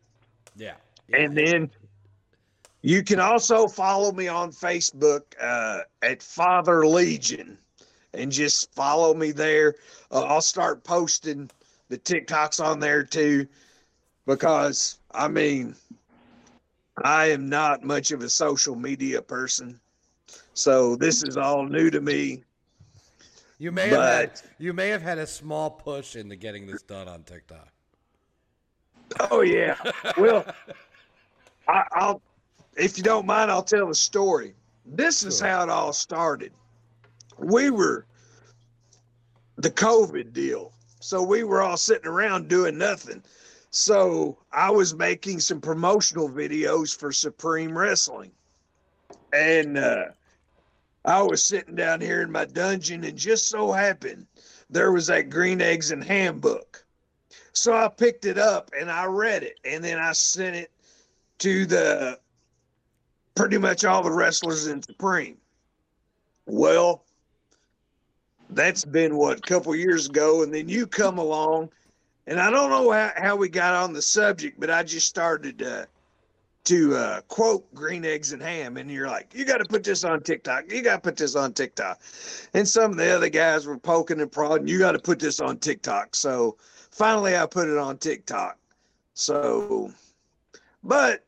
Yeah. 0.54 0.74
And 1.12 1.36
then 1.36 1.70
you 2.82 3.02
can 3.02 3.20
also 3.20 3.66
follow 3.66 4.12
me 4.12 4.28
on 4.28 4.52
Facebook 4.52 5.22
uh, 5.40 5.80
at 6.02 6.22
Father 6.22 6.86
Legion 6.86 7.56
and 8.14 8.32
just 8.32 8.72
follow 8.74 9.14
me 9.14 9.32
there. 9.32 9.74
Uh, 10.10 10.22
I'll 10.22 10.40
start 10.40 10.84
posting 10.84 11.50
the 11.88 11.98
TikToks 11.98 12.62
on 12.64 12.80
there 12.80 13.02
too 13.02 13.46
because 14.26 14.98
I 15.12 15.28
mean, 15.28 15.74
I 17.04 17.26
am 17.26 17.48
not 17.48 17.84
much 17.84 18.10
of 18.10 18.22
a 18.22 18.28
social 18.28 18.74
media 18.74 19.22
person. 19.22 19.78
So 20.54 20.96
this 20.96 21.22
is 21.22 21.36
all 21.36 21.64
new 21.64 21.90
to 21.90 22.00
me. 22.00 22.42
You 23.60 23.72
may 23.72 23.88
have 23.88 24.02
had, 24.02 24.42
you 24.58 24.72
may 24.72 24.88
have 24.88 25.02
had 25.02 25.18
a 25.18 25.26
small 25.26 25.70
push 25.70 26.14
into 26.16 26.36
getting 26.36 26.66
this 26.66 26.82
done 26.82 27.08
on 27.08 27.22
TikTok. 27.24 27.68
Oh 29.30 29.40
yeah. 29.40 29.76
Well, 30.16 30.44
I, 31.66 31.84
I'll, 31.92 32.22
if 32.76 32.96
you 32.96 33.02
don't 33.02 33.26
mind, 33.26 33.50
I'll 33.50 33.62
tell 33.62 33.86
the 33.88 33.94
story. 33.94 34.54
This 34.84 35.24
is 35.24 35.38
Sure. 35.38 35.48
how 35.48 35.62
it 35.64 35.70
all 35.70 35.92
started. 35.92 36.52
We 37.38 37.70
were 37.70 38.06
the 39.56 39.70
COVID 39.70 40.32
deal, 40.32 40.72
so 41.00 41.22
we 41.22 41.44
were 41.44 41.62
all 41.62 41.76
sitting 41.76 42.08
around 42.08 42.48
doing 42.48 42.78
nothing. 42.78 43.22
So 43.70 44.38
I 44.52 44.70
was 44.70 44.94
making 44.94 45.40
some 45.40 45.60
promotional 45.60 46.28
videos 46.28 46.96
for 46.96 47.12
Supreme 47.12 47.76
Wrestling, 47.76 48.32
and 49.32 49.78
uh, 49.78 50.06
I 51.04 51.22
was 51.22 51.44
sitting 51.44 51.74
down 51.74 52.00
here 52.00 52.22
in 52.22 52.32
my 52.32 52.44
dungeon, 52.44 53.04
and 53.04 53.16
just 53.16 53.48
so 53.48 53.72
happened 53.72 54.26
there 54.70 54.92
was 54.92 55.06
that 55.06 55.30
Green 55.30 55.60
Eggs 55.60 55.90
and 55.90 56.04
Ham 56.04 56.38
book. 56.40 56.84
So 57.52 57.74
I 57.74 57.88
picked 57.88 58.24
it 58.24 58.38
up 58.38 58.70
and 58.78 58.90
I 58.90 59.06
read 59.06 59.42
it, 59.42 59.58
and 59.64 59.82
then 59.82 59.98
I 59.98 60.12
sent 60.12 60.56
it 60.56 60.70
to 61.38 61.66
the 61.66 62.18
pretty 63.34 63.58
much 63.58 63.84
all 63.84 64.02
the 64.02 64.12
wrestlers 64.12 64.66
in 64.66 64.82
Supreme. 64.82 65.38
Well, 66.46 67.04
that's 68.50 68.84
been 68.84 69.16
what 69.16 69.38
a 69.38 69.42
couple 69.42 69.74
years 69.74 70.08
ago, 70.08 70.42
and 70.42 70.52
then 70.52 70.68
you 70.68 70.86
come 70.86 71.18
along, 71.18 71.70
and 72.26 72.40
I 72.40 72.50
don't 72.50 72.70
know 72.70 72.90
how, 72.90 73.12
how 73.16 73.36
we 73.36 73.48
got 73.48 73.74
on 73.74 73.92
the 73.92 74.02
subject, 74.02 74.58
but 74.58 74.70
I 74.70 74.82
just 74.82 75.06
started 75.06 75.62
uh, 75.62 75.84
to 76.64 76.96
uh, 76.96 77.20
quote 77.22 77.72
green 77.74 78.04
eggs 78.04 78.32
and 78.32 78.42
ham, 78.42 78.76
and 78.76 78.90
you're 78.90 79.06
like, 79.06 79.34
you 79.34 79.44
got 79.44 79.58
to 79.58 79.64
put 79.64 79.84
this 79.84 80.04
on 80.04 80.22
TikTok. 80.22 80.70
You 80.70 80.82
got 80.82 80.96
to 80.96 81.00
put 81.00 81.16
this 81.16 81.36
on 81.36 81.52
TikTok, 81.52 82.00
and 82.54 82.66
some 82.66 82.92
of 82.92 82.96
the 82.96 83.14
other 83.14 83.28
guys 83.28 83.66
were 83.66 83.78
poking 83.78 84.20
and 84.20 84.32
prodding. 84.32 84.68
You 84.68 84.78
got 84.78 84.92
to 84.92 84.98
put 84.98 85.18
this 85.18 85.40
on 85.40 85.58
TikTok. 85.58 86.14
So 86.14 86.56
finally, 86.90 87.36
I 87.36 87.46
put 87.46 87.68
it 87.68 87.78
on 87.78 87.98
TikTok. 87.98 88.58
So, 89.14 89.92
but 90.82 91.24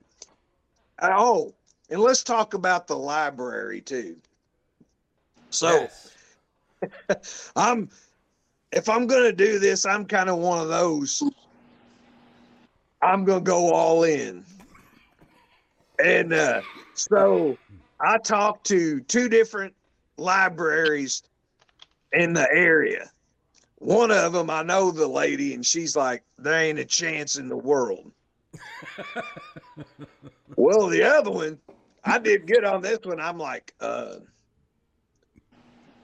oh, 1.02 1.54
and 1.90 2.00
let's 2.00 2.22
talk 2.22 2.54
about 2.54 2.86
the 2.86 2.96
library 2.96 3.80
too. 3.80 4.16
So. 5.50 5.70
Yes. 5.70 6.09
I'm 7.56 7.90
if 8.72 8.88
I'm 8.88 9.06
gonna 9.06 9.32
do 9.32 9.58
this, 9.58 9.84
I'm 9.84 10.04
kind 10.04 10.30
of 10.30 10.38
one 10.38 10.60
of 10.60 10.68
those. 10.68 11.22
I'm 13.02 13.24
gonna 13.24 13.40
go 13.40 13.72
all 13.72 14.04
in. 14.04 14.44
And 16.02 16.32
uh, 16.32 16.62
so 16.94 17.58
I 18.00 18.18
talked 18.18 18.66
to 18.68 19.00
two 19.00 19.28
different 19.28 19.74
libraries 20.16 21.22
in 22.12 22.32
the 22.32 22.48
area. 22.52 23.10
One 23.76 24.10
of 24.10 24.32
them, 24.32 24.50
I 24.50 24.62
know 24.62 24.90
the 24.90 25.08
lady, 25.08 25.54
and 25.54 25.64
she's 25.64 25.96
like, 25.96 26.22
"There 26.38 26.58
ain't 26.60 26.78
a 26.78 26.84
chance 26.84 27.36
in 27.36 27.48
the 27.48 27.56
world." 27.56 28.12
well, 30.56 30.86
the 30.88 31.02
other 31.02 31.30
one, 31.30 31.58
I 32.04 32.18
did 32.18 32.46
good 32.46 32.64
on 32.64 32.82
this 32.82 33.00
one. 33.02 33.20
I'm 33.20 33.38
like, 33.38 33.74
uh, 33.80 34.16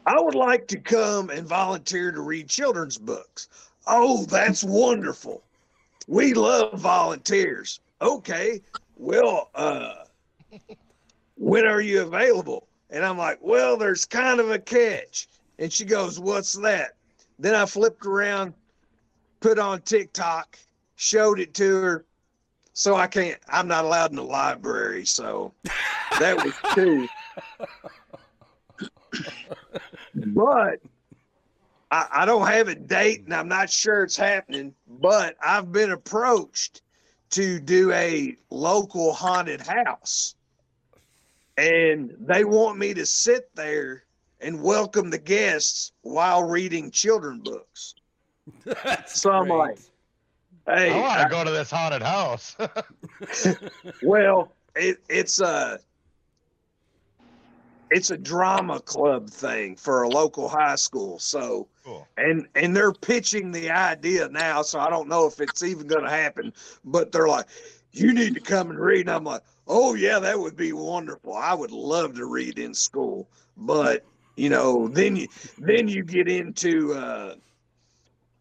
I 0.07 0.21
would 0.21 0.37
like 0.37 0.69
to 0.69 0.79
come 0.79 1.31
and 1.31 1.47
volunteer 1.47 2.13
to 2.13 2.21
read 2.21 2.49
children's 2.49 2.97
books. 2.97 3.49
Oh, 3.89 4.25
that's 4.27 4.63
wonderful. 4.63 5.43
We 6.07 6.33
love 6.33 6.81
volunteers. 6.81 7.81
Okay. 8.01 8.63
Well, 8.97 9.51
uh, 9.57 10.05
when 11.37 11.67
are 11.67 11.81
you 11.81 12.03
available? 12.03 12.69
And 12.91 13.05
I'm 13.05 13.19
like, 13.19 13.39
well, 13.43 13.77
there's 13.77 14.05
kind 14.05 14.39
of 14.39 14.53
a 14.53 14.61
catch. 14.61 15.27
And 15.59 15.73
she 15.73 15.85
goes, 15.85 16.21
what's 16.21 16.53
that? 16.53 16.93
Then 17.41 17.57
I 17.57 17.67
flipped 17.67 18.07
around, 18.07 18.55
put 19.41 19.59
on 19.59 19.83
TikTok, 19.83 20.57
showed 20.95 21.41
it 21.41 21.53
to 21.55 21.83
her. 21.83 22.05
So 22.75 22.95
I 22.95 23.09
can't, 23.09 23.41
I'm 23.49 23.67
not 23.67 23.85
allowed 23.85 24.11
in 24.11 24.17
the 24.17 24.23
library. 24.23 25.05
So 25.05 25.53
that 26.21 26.45
was 26.45 26.55
two. 26.75 27.09
but 30.17 30.81
I, 31.91 32.07
I 32.11 32.25
don't 32.27 32.47
have 32.47 32.69
a 32.69 32.75
date 32.75 33.25
and 33.25 33.35
I'm 33.35 33.49
not 33.49 33.71
sure 33.71 34.03
it's 34.03 34.17
happening, 34.17 34.75
but 34.89 35.37
I've 35.45 35.73
been 35.73 35.93
approached 35.93 36.83
to 37.31 37.61
do 37.61 37.93
a 37.93 38.37
local 38.51 39.13
haunted 39.13 39.61
house. 39.61 40.35
And 41.57 42.15
they 42.21 42.45
want 42.45 42.79
me 42.79 42.95
to 42.95 43.07
sit 43.07 43.49
there 43.55 44.05
and 44.41 44.63
welcome 44.63 45.11
the 45.11 45.19
guests 45.19 45.93
while 46.03 46.43
reading 46.43 46.91
children 46.91 47.41
books. 47.41 47.95
That's 48.65 49.21
So 49.21 49.31
I'm 49.31 49.49
great. 49.49 49.59
like, 49.59 49.79
Hey, 50.67 50.93
I 50.93 51.01
want 51.01 51.23
to 51.23 51.29
go 51.29 51.45
to 51.45 51.51
this 51.51 51.71
haunted 51.71 52.03
house. 52.03 52.57
Well, 54.03 54.53
it, 54.75 54.99
it's 55.09 55.41
a 55.41 55.79
it's 57.91 58.11
a 58.11 58.17
drama 58.17 58.81
club 58.81 59.31
thing 59.31 59.77
for 59.77 60.03
a 60.03 60.09
local 60.09 60.49
high 60.49 60.77
school. 60.77 61.19
So 61.19 61.69
cool. 61.85 62.07
and 62.17 62.47
and 62.55 62.75
they're 62.75 62.93
pitching 62.93 63.51
the 63.51 63.71
idea 63.71 64.29
now. 64.29 64.63
So 64.63 64.79
I 64.79 64.91
don't 64.91 65.09
know 65.09 65.27
if 65.27 65.41
it's 65.41 65.63
even 65.63 65.87
going 65.87 66.05
to 66.05 66.11
happen. 66.11 66.53
But 66.85 67.13
they're 67.13 67.29
like, 67.29 67.47
you 67.93 68.13
need 68.13 68.35
to 68.35 68.41
come 68.41 68.71
and 68.71 68.79
read. 68.79 69.03
And 69.03 69.11
I'm 69.11 69.25
like, 69.25 69.43
oh 69.67 69.95
yeah, 69.95 70.19
that 70.19 70.39
would 70.39 70.57
be 70.57 70.73
wonderful. 70.73 71.35
I 71.35 71.55
would 71.55 71.71
love 71.71 72.15
to 72.17 72.27
read 72.27 72.59
in 72.59 72.75
school. 72.75 73.29
But 73.57 74.05
you 74.37 74.51
know, 74.51 74.89
then 74.89 75.17
you 75.17 75.29
then 75.59 75.89
you 75.89 76.03
get 76.03 76.29
into 76.29 76.93
uh, 76.95 77.35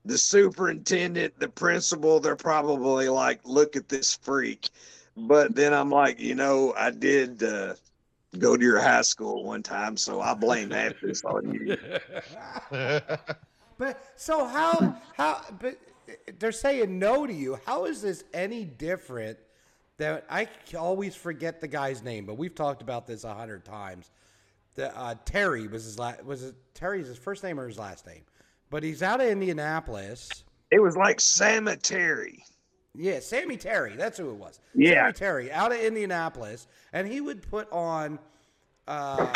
the 0.03 0.17
superintendent, 0.17 1.39
the 1.39 1.49
principal. 1.49 2.19
They're 2.19 2.35
probably 2.35 3.09
like, 3.09 3.39
look 3.43 3.75
at 3.75 3.89
this 3.89 4.17
freak. 4.21 4.69
But 5.17 5.55
then 5.55 5.73
I'm 5.73 5.89
like, 5.89 6.19
you 6.19 6.35
know, 6.35 6.73
I 6.77 6.91
did 6.91 7.41
uh, 7.41 7.75
go 8.35 8.57
to 8.57 8.63
your 8.63 8.79
high 8.79 9.01
school 9.01 9.43
one 9.43 9.63
time, 9.63 9.97
so 9.97 10.21
I 10.21 10.33
blame 10.33 10.71
half 10.71 10.93
this 11.01 11.23
on 11.25 11.53
you. 11.53 11.77
But 13.77 14.13
so 14.15 14.45
how 14.45 14.95
how 15.17 15.41
but 15.59 15.77
they're 16.39 16.51
saying 16.51 16.97
no 16.97 17.27
to 17.27 17.33
you. 17.33 17.59
How 17.65 17.85
is 17.85 18.01
this 18.01 18.23
any 18.33 18.63
different? 18.63 19.37
That 19.97 20.25
I 20.29 20.49
always 20.77 21.15
forget 21.15 21.61
the 21.61 21.67
guy's 21.67 22.03
name, 22.03 22.25
but 22.25 22.37
we've 22.37 22.55
talked 22.55 22.81
about 22.81 23.07
this 23.07 23.23
a 23.23 23.33
hundred 23.33 23.63
times. 23.63 24.11
The 24.75 24.97
uh, 24.97 25.15
Terry 25.23 25.67
was 25.67 25.85
his 25.85 25.97
last. 25.97 26.25
Was 26.25 26.43
it 26.43 26.55
Terry's 26.73 27.07
his 27.07 27.17
first 27.17 27.43
name 27.43 27.59
or 27.59 27.67
his 27.67 27.79
last 27.79 28.05
name? 28.05 28.23
But 28.69 28.83
he's 28.83 29.01
out 29.01 29.21
of 29.21 29.27
Indianapolis. 29.27 30.43
It 30.69 30.81
was 30.81 30.97
like 30.97 31.21
cemetery. 31.21 32.43
Yeah, 32.97 33.19
Sammy 33.19 33.57
Terry. 33.57 33.95
That's 33.95 34.17
who 34.17 34.29
it 34.29 34.35
was. 34.35 34.59
Yeah. 34.73 35.03
Sammy 35.05 35.13
Terry 35.13 35.51
out 35.51 35.71
of 35.71 35.79
Indianapolis, 35.79 36.67
and 36.93 37.07
he 37.07 37.21
would 37.21 37.41
put 37.49 37.71
on, 37.71 38.19
uh, 38.87 39.27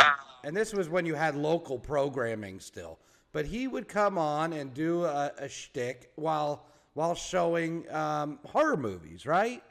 and 0.43 0.55
this 0.55 0.73
was 0.73 0.89
when 0.89 1.05
you 1.05 1.15
had 1.15 1.35
local 1.35 1.77
programming 1.79 2.59
still. 2.59 2.99
But 3.31 3.45
he 3.45 3.67
would 3.67 3.87
come 3.87 4.17
on 4.17 4.53
and 4.53 4.73
do 4.73 5.03
a, 5.05 5.31
a 5.37 5.47
shtick 5.49 6.11
while 6.15 6.65
while 6.95 7.13
showing 7.15 7.89
um, 7.93 8.39
horror 8.45 8.75
movies, 8.75 9.25
right? 9.25 9.61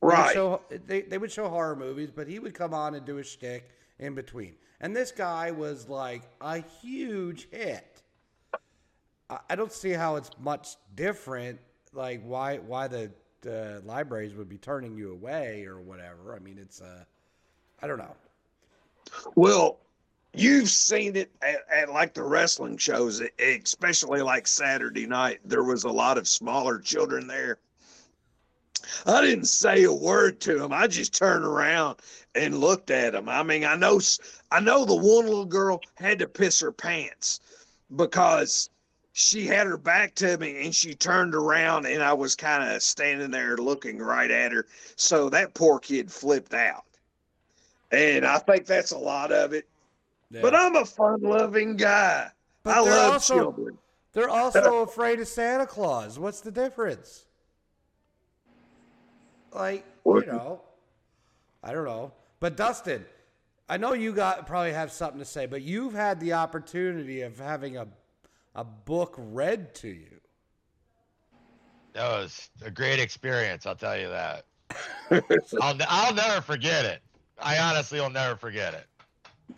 They 0.00 0.06
would 0.06 0.12
Right. 0.12 0.32
show- 0.34 0.62
they, 0.86 1.02
they 1.02 1.16
would 1.16 1.30
show 1.30 1.48
horror 1.48 1.76
movies, 1.76 2.10
but 2.14 2.26
he 2.26 2.40
would 2.40 2.52
come 2.54 2.74
on 2.74 2.94
and 2.96 3.06
do 3.06 3.18
a 3.18 3.22
shtick 3.24 3.70
in 4.00 4.14
between. 4.14 4.56
And 4.80 4.94
this 4.94 5.12
guy 5.12 5.52
was 5.52 5.88
like 5.88 6.22
a 6.40 6.58
huge 6.82 7.48
hit. 7.52 8.02
I 9.48 9.54
don't 9.54 9.72
see 9.72 9.90
how 9.92 10.16
it's 10.16 10.30
much 10.40 10.76
different. 10.94 11.58
Like 11.92 12.22
why 12.22 12.58
why 12.58 12.88
the 12.88 13.10
uh, 13.46 13.80
libraries 13.84 14.34
would 14.34 14.48
be 14.48 14.58
turning 14.58 14.96
you 14.96 15.12
away 15.12 15.64
or 15.64 15.80
whatever. 15.80 16.34
I 16.34 16.38
mean, 16.38 16.58
it's 16.58 16.80
uh, 16.80 17.04
I 17.82 17.86
don't 17.86 17.98
know. 17.98 18.14
Well, 19.34 19.78
you've 20.32 20.70
seen 20.70 21.16
it 21.16 21.30
at, 21.42 21.64
at 21.72 21.90
like 21.90 22.14
the 22.14 22.22
wrestling 22.22 22.76
shows, 22.78 23.22
especially 23.38 24.22
like 24.22 24.46
Saturday 24.46 25.06
night. 25.06 25.40
There 25.44 25.64
was 25.64 25.84
a 25.84 25.90
lot 25.90 26.18
of 26.18 26.28
smaller 26.28 26.78
children 26.78 27.26
there. 27.26 27.58
I 29.06 29.20
didn't 29.20 29.46
say 29.46 29.84
a 29.84 29.92
word 29.92 30.40
to 30.42 30.58
them. 30.58 30.72
I 30.72 30.86
just 30.86 31.14
turned 31.14 31.44
around 31.44 31.98
and 32.34 32.58
looked 32.58 32.90
at 32.90 33.12
them. 33.12 33.28
I 33.28 33.42
mean, 33.42 33.64
I 33.64 33.76
know, 33.76 34.00
I 34.50 34.60
know 34.60 34.84
the 34.84 34.94
one 34.94 35.26
little 35.26 35.44
girl 35.44 35.80
had 35.94 36.18
to 36.18 36.26
piss 36.26 36.60
her 36.60 36.72
pants 36.72 37.40
because 37.94 38.70
she 39.12 39.46
had 39.46 39.66
her 39.66 39.76
back 39.76 40.14
to 40.16 40.38
me 40.38 40.64
and 40.64 40.74
she 40.74 40.94
turned 40.94 41.34
around 41.34 41.86
and 41.86 42.02
I 42.02 42.12
was 42.14 42.34
kind 42.34 42.72
of 42.72 42.82
standing 42.82 43.30
there 43.30 43.56
looking 43.56 43.98
right 43.98 44.30
at 44.30 44.52
her. 44.52 44.66
So 44.96 45.28
that 45.30 45.54
poor 45.54 45.78
kid 45.78 46.10
flipped 46.10 46.54
out. 46.54 46.84
And 47.90 48.24
I 48.24 48.38
think 48.38 48.64
that's 48.64 48.92
a 48.92 48.98
lot 48.98 49.30
of 49.32 49.52
it. 49.52 49.66
But 50.30 50.54
I'm 50.54 50.76
a 50.76 50.84
fun-loving 50.86 51.76
guy. 51.76 52.28
But 52.62 52.76
I 52.76 52.80
love 52.80 53.12
also- 53.12 53.34
children. 53.34 53.78
They're 54.14 54.28
also 54.30 54.82
afraid 54.82 55.20
of 55.20 55.28
Santa 55.28 55.66
Claus. 55.66 56.18
What's 56.18 56.40
the 56.40 56.50
difference? 56.50 57.26
Like, 59.54 59.84
you 60.06 60.24
know, 60.26 60.62
I 61.62 61.72
don't 61.72 61.84
know. 61.84 62.12
But 62.40 62.56
Dustin, 62.56 63.04
I 63.68 63.76
know 63.76 63.92
you 63.92 64.12
got 64.12 64.46
probably 64.46 64.72
have 64.72 64.90
something 64.90 65.18
to 65.18 65.24
say, 65.24 65.44
but 65.44 65.60
you've 65.60 65.92
had 65.92 66.18
the 66.20 66.32
opportunity 66.32 67.20
of 67.20 67.38
having 67.38 67.76
a 67.76 67.86
a 68.54 68.64
book 68.64 69.14
read 69.18 69.74
to 69.76 69.88
you. 69.88 70.20
That 71.94 72.08
was 72.08 72.48
a 72.64 72.70
great 72.70 72.98
experience. 72.98 73.66
I'll 73.66 73.74
tell 73.74 73.98
you 73.98 74.08
that. 74.08 74.44
I'll, 75.60 75.76
I'll 75.88 76.14
never 76.14 76.40
forget 76.40 76.84
it. 76.84 77.02
I 77.38 77.58
honestly 77.58 78.00
will 78.00 78.10
never 78.10 78.36
forget 78.36 78.74
it. 78.74 78.86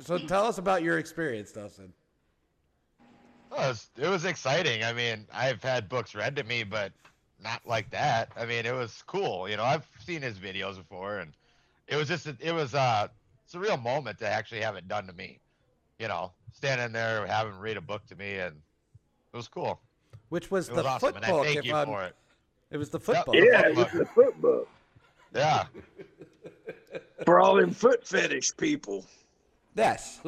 So 0.01 0.19
tell 0.19 0.47
us 0.47 0.59
about 0.59 0.83
your 0.83 0.99
experience, 0.99 1.53
Dustin. 1.53 1.93
It 3.53 3.59
was, 3.59 3.89
it 3.97 4.09
was 4.09 4.25
exciting. 4.25 4.83
I 4.83 4.93
mean, 4.93 5.27
I've 5.33 5.63
had 5.63 5.89
books 5.89 6.15
read 6.15 6.35
to 6.37 6.45
me, 6.45 6.65
but 6.65 6.93
not 7.43 7.61
like 7.65 7.91
that. 7.91 8.31
I 8.37 8.47
mean, 8.47 8.67
it 8.67 8.75
was 8.75 9.03
cool. 9.07 9.49
You 9.49 9.57
know, 9.57 9.63
I've 9.63 9.89
seen 10.05 10.23
his 10.23 10.39
videos 10.39 10.77
before, 10.77 11.19
and 11.19 11.33
it 11.87 11.95
was 11.95 12.09
just, 12.09 12.27
it 12.27 12.53
was, 12.53 12.75
uh, 12.75 13.07
a 13.09 13.57
surreal 13.57 13.81
moment 13.81 14.19
to 14.19 14.29
actually 14.29 14.63
have 14.63 14.75
it 14.75 14.89
done 14.89 15.07
to 15.07 15.13
me. 15.13 15.39
You 16.01 16.09
know, 16.09 16.33
standing 16.53 16.93
there, 16.93 17.25
having 17.27 17.53
him 17.53 17.61
read 17.61 17.77
a 17.77 17.81
book 17.81 18.05
to 18.07 18.17
me, 18.17 18.39
and 18.39 18.57
it 19.35 19.37
was 19.37 19.49
cool. 19.49 19.81
Which 20.29 20.51
was 20.51 20.69
It 20.69 20.73
the 20.77 20.77
was 20.77 20.87
awesome, 20.87 21.13
foot 21.15 21.17
and 21.17 21.25
I 21.25 21.43
thank 21.45 21.65
you 21.65 21.75
I'm- 21.75 21.87
for 21.89 22.05
it. 22.05 22.15
It 22.71 22.77
was 22.79 22.89
the 22.89 22.99
football. 23.01 23.35
Yeah, 23.37 23.69
it 23.69 23.77
was 23.77 23.91
the 23.93 24.07
football. 24.07 24.51
book. 24.61 24.69
Yeah. 25.35 25.67
For 27.25 27.39
all 27.41 27.57
them 27.57 27.73
foot 27.73 28.07
fetish 28.07 28.57
people. 28.57 29.05
Yes. 29.77 30.21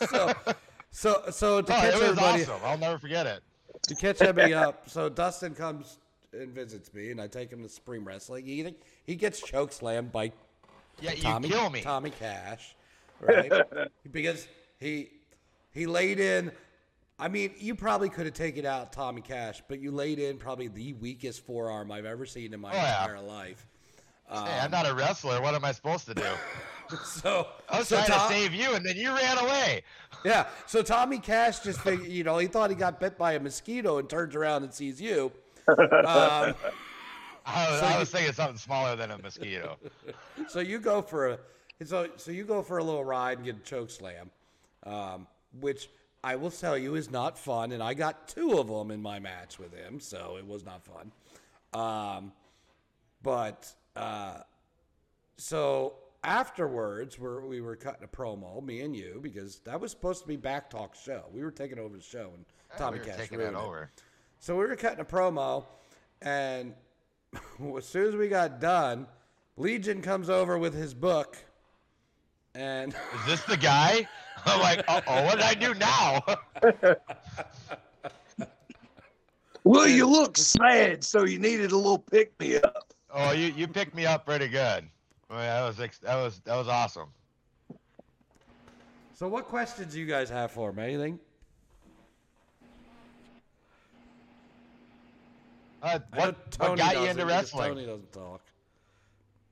so, 0.10 0.32
so, 0.90 1.22
so 1.30 1.60
to 1.62 1.72
Oh, 1.72 1.76
catch 1.80 1.84
it 1.84 1.92
was 1.94 2.02
everybody, 2.02 2.42
awesome. 2.42 2.60
I'll 2.64 2.78
never 2.78 2.98
forget 2.98 3.26
it. 3.26 3.42
to 3.88 3.94
catch 3.94 4.20
everybody 4.20 4.54
up. 4.54 4.88
So 4.88 5.08
Dustin 5.08 5.54
comes 5.54 5.98
and 6.32 6.50
visits 6.52 6.92
me, 6.94 7.10
and 7.10 7.20
I 7.20 7.26
take 7.28 7.50
him 7.50 7.62
to 7.62 7.68
Supreme 7.68 8.04
Wrestling. 8.06 8.44
He 8.46 8.74
he 9.04 9.14
gets 9.14 9.40
choke 9.42 9.72
slammed 9.72 10.12
by 10.12 10.32
Yeah, 11.00 11.12
you 11.12 11.22
Tommy 11.22 11.48
kill 11.50 11.68
me. 11.70 11.82
Tommy 11.82 12.10
Cash, 12.10 12.74
right? 13.20 13.52
because 14.12 14.48
he 14.80 15.10
he 15.72 15.86
laid 15.86 16.18
in. 16.20 16.50
I 17.22 17.28
mean, 17.28 17.52
you 17.56 17.76
probably 17.76 18.08
could 18.08 18.24
have 18.26 18.34
taken 18.34 18.66
out 18.66 18.92
Tommy 18.92 19.20
Cash, 19.20 19.62
but 19.68 19.78
you 19.80 19.92
laid 19.92 20.18
in 20.18 20.38
probably 20.38 20.66
the 20.66 20.94
weakest 20.94 21.46
forearm 21.46 21.92
I've 21.92 22.04
ever 22.04 22.26
seen 22.26 22.52
in 22.52 22.58
my 22.60 22.72
Oh, 22.72 22.74
yeah. 22.74 23.00
entire 23.04 23.20
life. 23.20 23.64
hey, 24.28 24.58
I'm 24.60 24.72
not 24.72 24.88
a 24.90 24.94
wrestler. 24.94 25.40
What 25.40 25.54
am 25.54 25.64
I 25.64 25.70
supposed 25.70 26.06
to 26.06 26.14
do? 26.14 26.24
So 27.06 27.46
I 27.70 27.78
was 27.78 27.88
so 27.88 27.96
trying 27.96 28.08
Tom- 28.08 28.28
to 28.28 28.34
save 28.36 28.52
you, 28.52 28.74
and 28.74 28.84
then 28.84 28.96
you 28.96 29.14
ran 29.14 29.38
away. 29.38 29.82
Yeah. 30.26 30.46
So 30.66 30.82
Tommy 30.82 31.18
Cash 31.18 31.60
just 31.60 31.80
figured, 31.80 32.06
you 32.08 32.22
know, 32.22 32.36
he 32.36 32.48
thought 32.48 32.68
he 32.68 32.76
got 32.76 33.00
bit 33.00 33.16
by 33.16 33.32
a 33.32 33.40
mosquito 33.40 33.96
and 33.96 34.10
turns 34.10 34.34
around 34.34 34.64
and 34.64 34.74
sees 34.74 35.00
you. 35.00 35.32
Um, 35.68 35.78
I 36.04 36.54
was, 37.70 37.80
So 37.80 37.86
I 37.86 37.92
you- 37.94 37.98
was 38.00 38.10
thinking 38.10 38.32
something 38.34 38.58
smaller 38.58 38.94
than 38.94 39.10
a 39.10 39.16
mosquito. 39.16 39.78
so 40.48 40.60
you 40.60 40.80
go 40.80 41.00
for 41.00 41.28
a 41.30 41.38
so 41.84 42.08
so 42.16 42.30
you 42.30 42.44
go 42.44 42.60
for 42.62 42.76
a 42.76 42.84
little 42.84 43.04
ride 43.04 43.38
and 43.38 43.46
get 43.46 43.56
a 43.56 43.60
choke 43.60 43.88
slam, 43.88 44.30
um, 44.84 45.26
which 45.60 45.88
I 46.24 46.36
will 46.36 46.50
tell 46.50 46.78
you 46.78 46.94
is 46.94 47.10
not 47.10 47.38
fun. 47.38 47.72
And 47.72 47.82
I 47.82 47.94
got 47.94 48.28
two 48.28 48.58
of 48.58 48.68
them 48.68 48.90
in 48.90 49.02
my 49.02 49.18
match 49.18 49.58
with 49.58 49.74
him, 49.74 50.00
so 50.00 50.36
it 50.38 50.46
was 50.46 50.64
not 50.64 50.82
fun. 50.84 51.12
Um, 51.74 52.32
but 53.22 53.72
uh, 53.96 54.38
so 55.36 55.94
afterwards, 56.24 57.18
we're, 57.18 57.40
we 57.44 57.60
were 57.60 57.76
cutting 57.76 58.04
a 58.04 58.08
promo, 58.08 58.62
me 58.64 58.80
and 58.80 58.94
you, 58.94 59.20
because 59.22 59.60
that 59.60 59.80
was 59.80 59.90
supposed 59.90 60.22
to 60.22 60.28
be 60.28 60.36
BACC 60.36 60.70
Talk 60.70 60.94
show. 60.94 61.24
We 61.32 61.42
were 61.42 61.50
taking 61.50 61.78
over 61.78 61.96
the 61.96 62.02
show, 62.02 62.30
and 62.34 62.44
Tommy 62.78 62.98
we 62.98 63.06
Cash 63.06 63.16
taking 63.16 63.38
ruined 63.38 63.56
that 63.56 63.60
it. 63.60 63.66
over. 63.66 63.90
So 64.38 64.56
we 64.56 64.66
were 64.66 64.76
cutting 64.76 65.00
a 65.00 65.04
promo, 65.04 65.64
and 66.20 66.74
as 67.76 67.86
soon 67.86 68.08
as 68.08 68.16
we 68.16 68.28
got 68.28 68.60
done, 68.60 69.06
Legion 69.56 70.02
comes 70.02 70.30
over 70.30 70.58
with 70.58 70.74
his 70.74 70.94
book, 70.94 71.36
and 72.54 72.92
Is 72.92 73.26
this 73.26 73.42
the 73.42 73.56
guy? 73.56 74.06
I'm 74.46 74.60
like, 74.60 74.84
uh 74.88 75.00
oh, 75.06 75.24
what 75.24 75.34
did 75.36 75.44
I 75.44 75.54
do 75.54 75.74
now? 75.74 76.22
Well, 79.64 79.86
you 79.86 80.08
look 80.08 80.36
sad, 80.36 81.04
so 81.04 81.24
you 81.24 81.38
needed 81.38 81.70
a 81.70 81.76
little 81.76 81.98
pick 81.98 82.38
me 82.40 82.56
up. 82.56 82.92
oh, 83.12 83.30
you 83.32 83.52
you 83.56 83.68
picked 83.68 83.94
me 83.94 84.06
up 84.06 84.26
pretty 84.26 84.48
good. 84.48 84.88
Oh, 85.30 85.36
yeah, 85.36 85.60
that 85.60 85.66
was 85.66 85.76
that 85.76 86.16
was 86.16 86.40
that 86.40 86.56
was 86.56 86.68
awesome. 86.68 87.08
so 89.14 89.28
what 89.28 89.46
questions 89.46 89.92
do 89.92 90.00
you 90.00 90.06
guys 90.06 90.28
have 90.28 90.50
for 90.50 90.72
me? 90.72 90.82
Anything? 90.82 91.20
Uh, 95.80 95.98
what, 96.14 96.36
what 96.58 96.76
got 96.76 96.96
you 96.96 97.04
into 97.04 97.26
wrestling? 97.26 97.68
Tony 97.68 97.86
doesn't 97.86 98.12
talk. 98.12 98.40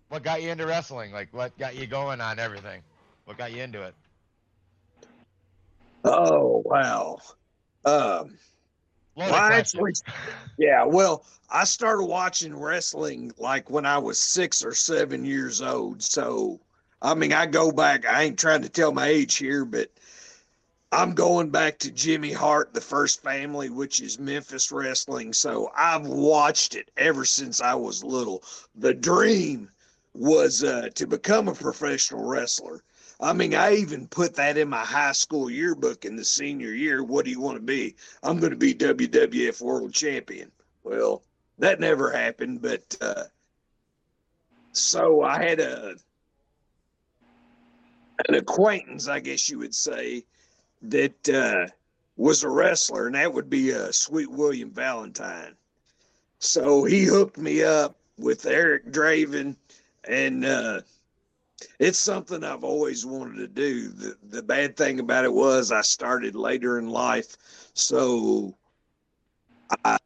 What 0.08 0.22
got 0.22 0.42
you 0.42 0.50
into 0.50 0.66
wrestling? 0.66 1.12
Like, 1.12 1.28
what 1.32 1.56
got 1.58 1.76
you 1.76 1.86
going 1.86 2.20
on 2.20 2.38
everything? 2.38 2.82
What 3.30 3.38
got 3.38 3.52
you 3.52 3.62
into 3.62 3.82
it? 3.82 3.94
Oh 6.02 6.64
wow. 6.64 7.20
Um, 7.84 8.36
well, 9.14 9.34
I 9.34 9.52
actually, 9.52 9.92
yeah. 10.58 10.84
Well, 10.84 11.24
I 11.48 11.62
started 11.62 12.06
watching 12.06 12.58
wrestling 12.58 13.30
like 13.38 13.70
when 13.70 13.86
I 13.86 13.98
was 13.98 14.18
six 14.18 14.64
or 14.64 14.74
seven 14.74 15.24
years 15.24 15.62
old. 15.62 16.02
So, 16.02 16.58
I 17.02 17.14
mean, 17.14 17.32
I 17.32 17.46
go 17.46 17.70
back. 17.70 18.04
I 18.04 18.24
ain't 18.24 18.36
trying 18.36 18.62
to 18.62 18.68
tell 18.68 18.90
my 18.90 19.06
age 19.06 19.36
here, 19.36 19.64
but 19.64 19.92
I'm 20.90 21.14
going 21.14 21.50
back 21.50 21.78
to 21.78 21.92
Jimmy 21.92 22.32
Hart, 22.32 22.74
the 22.74 22.80
first 22.80 23.22
family, 23.22 23.70
which 23.70 24.00
is 24.00 24.18
Memphis 24.18 24.72
wrestling. 24.72 25.32
So 25.32 25.70
I've 25.76 26.08
watched 26.08 26.74
it 26.74 26.90
ever 26.96 27.24
since 27.24 27.60
I 27.60 27.76
was 27.76 28.02
little. 28.02 28.42
The 28.74 28.92
dream 28.92 29.70
was 30.14 30.64
uh, 30.64 30.88
to 30.96 31.06
become 31.06 31.46
a 31.46 31.54
professional 31.54 32.28
wrestler. 32.28 32.82
I 33.22 33.34
mean, 33.34 33.54
I 33.54 33.74
even 33.74 34.06
put 34.06 34.34
that 34.36 34.56
in 34.56 34.70
my 34.70 34.84
high 34.84 35.12
school 35.12 35.50
yearbook 35.50 36.04
in 36.06 36.16
the 36.16 36.24
senior 36.24 36.72
year. 36.72 37.04
What 37.04 37.26
do 37.26 37.30
you 37.30 37.40
want 37.40 37.56
to 37.56 37.62
be? 37.62 37.94
I'm 38.22 38.38
going 38.38 38.50
to 38.50 38.56
be 38.56 38.74
WWF 38.74 39.60
World 39.60 39.92
Champion. 39.92 40.50
Well, 40.84 41.22
that 41.58 41.80
never 41.80 42.10
happened, 42.10 42.62
but 42.62 42.96
uh, 43.02 43.24
so 44.72 45.22
I 45.22 45.42
had 45.42 45.60
a 45.60 45.96
an 48.28 48.34
acquaintance, 48.34 49.08
I 49.08 49.20
guess 49.20 49.48
you 49.48 49.58
would 49.58 49.74
say, 49.74 50.24
that 50.82 51.28
uh, 51.28 51.70
was 52.16 52.42
a 52.42 52.48
wrestler, 52.48 53.06
and 53.06 53.14
that 53.14 53.32
would 53.32 53.48
be 53.48 53.74
uh, 53.74 53.92
Sweet 53.92 54.30
William 54.30 54.70
Valentine. 54.70 55.54
So 56.38 56.84
he 56.84 57.04
hooked 57.04 57.38
me 57.38 57.62
up 57.62 57.96
with 58.18 58.46
Eric 58.46 58.92
Draven, 58.92 59.56
and 60.04 60.44
uh, 60.44 60.80
it's 61.78 61.98
something 61.98 62.44
I've 62.44 62.64
always 62.64 63.04
wanted 63.06 63.38
to 63.38 63.48
do. 63.48 63.88
The 63.88 64.16
the 64.28 64.42
bad 64.42 64.76
thing 64.76 65.00
about 65.00 65.24
it 65.24 65.32
was 65.32 65.72
I 65.72 65.82
started 65.82 66.34
later 66.34 66.78
in 66.78 66.88
life, 66.88 67.36
so 67.74 68.56
I 69.84 69.98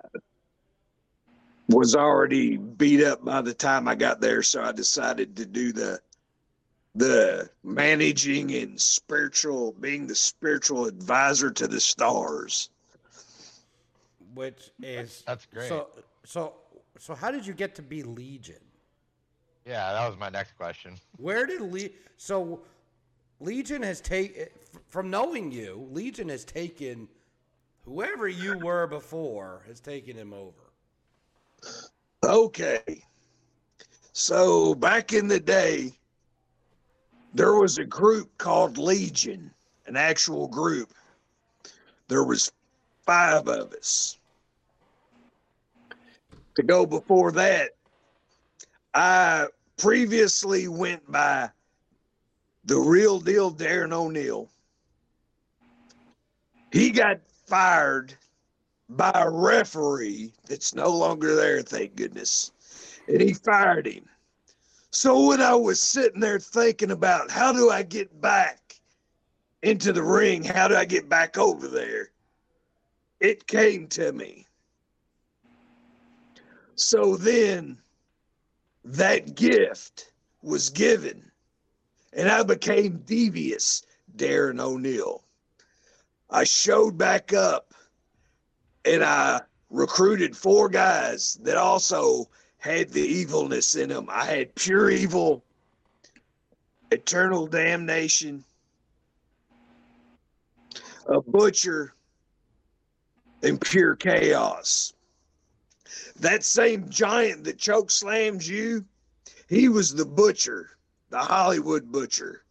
was 1.68 1.96
already 1.96 2.56
beat 2.56 3.02
up 3.02 3.24
by 3.24 3.40
the 3.40 3.54
time 3.54 3.88
I 3.88 3.94
got 3.94 4.20
there. 4.20 4.42
So 4.42 4.62
I 4.62 4.72
decided 4.72 5.36
to 5.36 5.46
do 5.46 5.72
the 5.72 6.00
the 6.94 7.50
managing 7.64 8.54
and 8.54 8.80
spiritual, 8.80 9.72
being 9.80 10.06
the 10.06 10.14
spiritual 10.14 10.86
advisor 10.86 11.50
to 11.50 11.66
the 11.66 11.80
stars. 11.80 12.70
Which 14.34 14.70
is 14.82 15.22
That's 15.26 15.46
great. 15.46 15.68
So 15.68 15.88
so 16.24 16.54
so 16.98 17.14
how 17.14 17.30
did 17.30 17.46
you 17.46 17.54
get 17.54 17.74
to 17.76 17.82
be 17.82 18.02
Legion? 18.02 18.63
Yeah, 19.66 19.92
that 19.92 20.08
was 20.08 20.18
my 20.18 20.28
next 20.28 20.56
question. 20.56 20.96
Where 21.16 21.46
did 21.46 21.60
Le- 21.60 21.88
so 22.16 22.60
Legion 23.40 23.82
has 23.82 24.00
taken 24.00 24.46
from 24.88 25.10
knowing 25.10 25.50
you, 25.50 25.88
Legion 25.90 26.28
has 26.28 26.44
taken 26.44 27.08
whoever 27.84 28.28
you 28.28 28.58
were 28.58 28.86
before 28.86 29.62
has 29.66 29.80
taken 29.80 30.16
him 30.16 30.32
over. 30.32 30.72
Okay. 32.24 33.02
So 34.12 34.74
back 34.74 35.12
in 35.12 35.28
the 35.28 35.40
day, 35.40 35.92
there 37.34 37.54
was 37.54 37.78
a 37.78 37.84
group 37.84 38.30
called 38.38 38.78
Legion, 38.78 39.50
an 39.86 39.96
actual 39.96 40.46
group. 40.46 40.92
There 42.08 42.24
was 42.24 42.52
five 43.04 43.48
of 43.48 43.72
us. 43.72 44.18
To 46.54 46.62
go 46.62 46.86
before 46.86 47.32
that, 47.32 47.70
I 48.94 49.48
previously 49.76 50.68
went 50.68 51.10
by 51.10 51.50
the 52.64 52.78
real 52.78 53.20
deal 53.20 53.52
Darren 53.52 53.92
O'Neill. 53.92 54.48
He 56.72 56.90
got 56.90 57.20
fired 57.46 58.14
by 58.88 59.12
a 59.14 59.30
referee 59.30 60.32
that's 60.48 60.74
no 60.74 60.88
longer 60.88 61.34
there, 61.34 61.62
thank 61.62 61.96
goodness. 61.96 62.52
And 63.08 63.20
he 63.20 63.34
fired 63.34 63.86
him. 63.86 64.04
So 64.90 65.26
when 65.26 65.40
I 65.40 65.54
was 65.54 65.80
sitting 65.80 66.20
there 66.20 66.38
thinking 66.38 66.92
about 66.92 67.30
how 67.30 67.52
do 67.52 67.70
I 67.70 67.82
get 67.82 68.20
back 68.20 68.80
into 69.62 69.92
the 69.92 70.02
ring, 70.02 70.44
how 70.44 70.68
do 70.68 70.76
I 70.76 70.84
get 70.84 71.08
back 71.08 71.36
over 71.36 71.66
there, 71.66 72.10
it 73.18 73.46
came 73.46 73.88
to 73.88 74.12
me. 74.12 74.46
So 76.76 77.16
then 77.16 77.78
that 78.84 79.34
gift 79.34 80.12
was 80.42 80.70
given, 80.70 81.30
and 82.12 82.28
I 82.28 82.42
became 82.42 83.02
devious 83.04 83.82
Darren 84.16 84.60
O'Neill. 84.60 85.24
I 86.30 86.44
showed 86.44 86.98
back 86.98 87.32
up 87.32 87.74
and 88.84 89.02
I 89.02 89.40
recruited 89.70 90.36
four 90.36 90.68
guys 90.68 91.38
that 91.42 91.56
also 91.56 92.28
had 92.58 92.90
the 92.90 93.00
evilness 93.00 93.74
in 93.74 93.90
them. 93.90 94.08
I 94.10 94.24
had 94.24 94.54
pure 94.54 94.90
evil, 94.90 95.44
eternal 96.90 97.46
damnation, 97.46 98.44
a 101.06 101.20
butcher, 101.20 101.94
and 103.42 103.60
pure 103.60 103.96
chaos. 103.96 104.93
That 106.16 106.44
same 106.44 106.88
giant 106.88 107.44
that 107.44 107.58
choke 107.58 107.90
slams 107.90 108.48
you, 108.48 108.84
he 109.48 109.68
was 109.68 109.94
the 109.94 110.06
butcher, 110.06 110.70
the 111.10 111.18
Hollywood 111.18 111.90
butcher. 111.92 112.44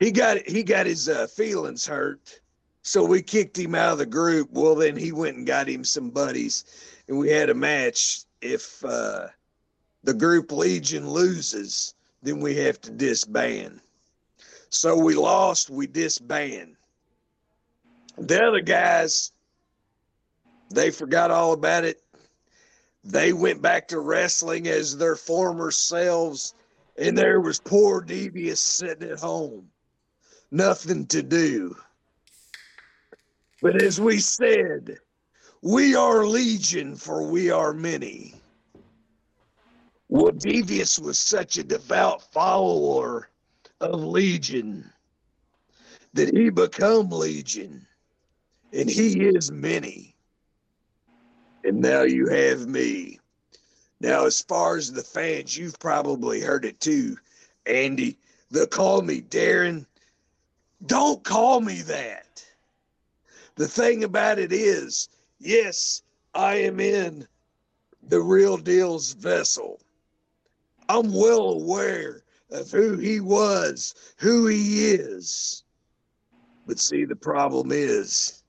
He 0.00 0.10
got 0.10 0.38
he 0.46 0.62
got 0.62 0.86
his 0.86 1.08
uh, 1.08 1.26
feelings 1.28 1.86
hurt, 1.86 2.40
so 2.82 3.04
we 3.04 3.22
kicked 3.22 3.58
him 3.58 3.74
out 3.74 3.92
of 3.92 3.98
the 3.98 4.06
group. 4.06 4.50
Well, 4.52 4.74
then 4.74 4.96
he 4.96 5.12
went 5.12 5.36
and 5.36 5.46
got 5.46 5.68
him 5.68 5.84
some 5.84 6.10
buddies, 6.10 6.64
and 7.08 7.16
we 7.16 7.30
had 7.30 7.48
a 7.48 7.54
match. 7.54 8.24
If 8.42 8.84
uh, 8.84 9.28
the 10.02 10.12
group 10.12 10.52
Legion 10.52 11.08
loses, 11.08 11.94
then 12.22 12.40
we 12.40 12.56
have 12.56 12.80
to 12.82 12.90
disband. 12.90 13.80
So 14.68 14.96
we 14.98 15.14
lost, 15.14 15.70
we 15.70 15.86
disband. 15.86 16.76
The 18.18 18.44
other 18.44 18.60
guys, 18.60 19.32
they 20.70 20.90
forgot 20.90 21.30
all 21.30 21.52
about 21.52 21.84
it. 21.84 22.00
They 23.04 23.32
went 23.32 23.60
back 23.60 23.88
to 23.88 24.00
wrestling 24.00 24.66
as 24.66 24.96
their 24.96 25.16
former 25.16 25.70
selves, 25.70 26.54
and 26.96 27.16
there 27.16 27.40
was 27.40 27.60
poor 27.60 28.00
Devious 28.00 28.60
sitting 28.60 29.10
at 29.10 29.18
home. 29.18 29.68
Nothing 30.50 31.06
to 31.06 31.22
do. 31.22 31.76
But 33.60 33.82
as 33.82 34.00
we 34.00 34.20
said, 34.20 34.98
we 35.62 35.94
are 35.94 36.26
legion, 36.26 36.94
for 36.94 37.26
we 37.26 37.50
are 37.50 37.72
many. 37.72 38.34
Well, 40.08 40.32
Devious 40.32 40.98
was 40.98 41.18
such 41.18 41.56
a 41.56 41.64
devout 41.64 42.22
follower 42.32 43.30
of 43.80 44.04
Legion 44.04 44.90
that 46.12 46.36
he 46.36 46.50
become 46.50 47.08
Legion, 47.10 47.86
and 48.72 48.88
he 48.88 49.24
is 49.24 49.50
many. 49.50 50.13
And 51.64 51.80
now 51.80 52.02
you 52.02 52.28
have 52.28 52.66
me. 52.66 53.18
Now, 54.00 54.26
as 54.26 54.42
far 54.42 54.76
as 54.76 54.92
the 54.92 55.02
fans, 55.02 55.56
you've 55.56 55.78
probably 55.78 56.40
heard 56.40 56.66
it 56.66 56.78
too, 56.78 57.16
Andy. 57.64 58.18
They'll 58.50 58.66
call 58.66 59.00
me 59.00 59.22
Darren. 59.22 59.86
Don't 60.86 61.24
call 61.24 61.60
me 61.60 61.80
that. 61.82 62.44
The 63.56 63.66
thing 63.66 64.04
about 64.04 64.38
it 64.38 64.52
is, 64.52 65.08
yes, 65.38 66.02
I 66.34 66.56
am 66.56 66.80
in 66.80 67.26
the 68.08 68.20
real 68.20 68.58
deal's 68.58 69.14
vessel. 69.14 69.80
I'm 70.90 71.14
well 71.14 71.50
aware 71.50 72.24
of 72.50 72.70
who 72.70 72.98
he 72.98 73.20
was, 73.20 73.94
who 74.18 74.48
he 74.48 74.90
is. 74.90 75.64
But 76.66 76.78
see, 76.78 77.06
the 77.06 77.16
problem 77.16 77.72
is, 77.72 78.43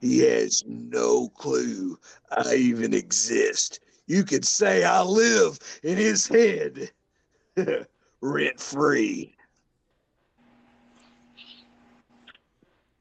he 0.00 0.20
has 0.20 0.62
no 0.66 1.28
clue 1.30 1.98
I 2.30 2.54
even 2.54 2.94
exist. 2.94 3.80
You 4.06 4.24
could 4.24 4.46
say 4.46 4.84
I 4.84 5.02
live 5.02 5.58
in 5.82 5.96
his 5.96 6.26
head 6.26 6.90
rent 8.20 8.60
free. 8.60 9.34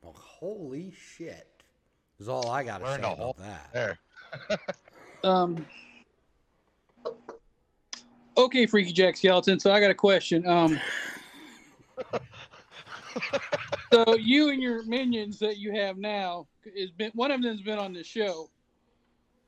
Well, 0.01 0.13
holy 0.13 0.91
shit. 0.91 1.47
Is 2.19 2.27
all 2.27 2.49
I 2.49 2.63
got 2.63 2.79
to 2.79 2.85
Learned 2.85 3.03
say 3.03 3.09
a 3.09 3.13
about 3.13 3.37
that. 3.37 3.69
There. 3.73 3.99
Um. 5.23 5.65
Okay, 8.37 8.67
Freaky 8.67 8.93
Jack 8.93 9.17
Skeleton. 9.17 9.59
So 9.59 9.71
I 9.71 9.79
got 9.79 9.89
a 9.89 9.95
question. 9.95 10.47
Um. 10.47 10.79
so 13.93 14.15
you 14.15 14.49
and 14.49 14.61
your 14.61 14.83
minions 14.83 15.39
that 15.39 15.57
you 15.57 15.71
have 15.73 15.97
now 15.97 16.47
is 16.65 16.91
been 16.91 17.11
one 17.13 17.31
of 17.31 17.41
them's 17.41 17.61
been 17.61 17.79
on 17.79 17.93
this 17.93 18.07
show. 18.07 18.49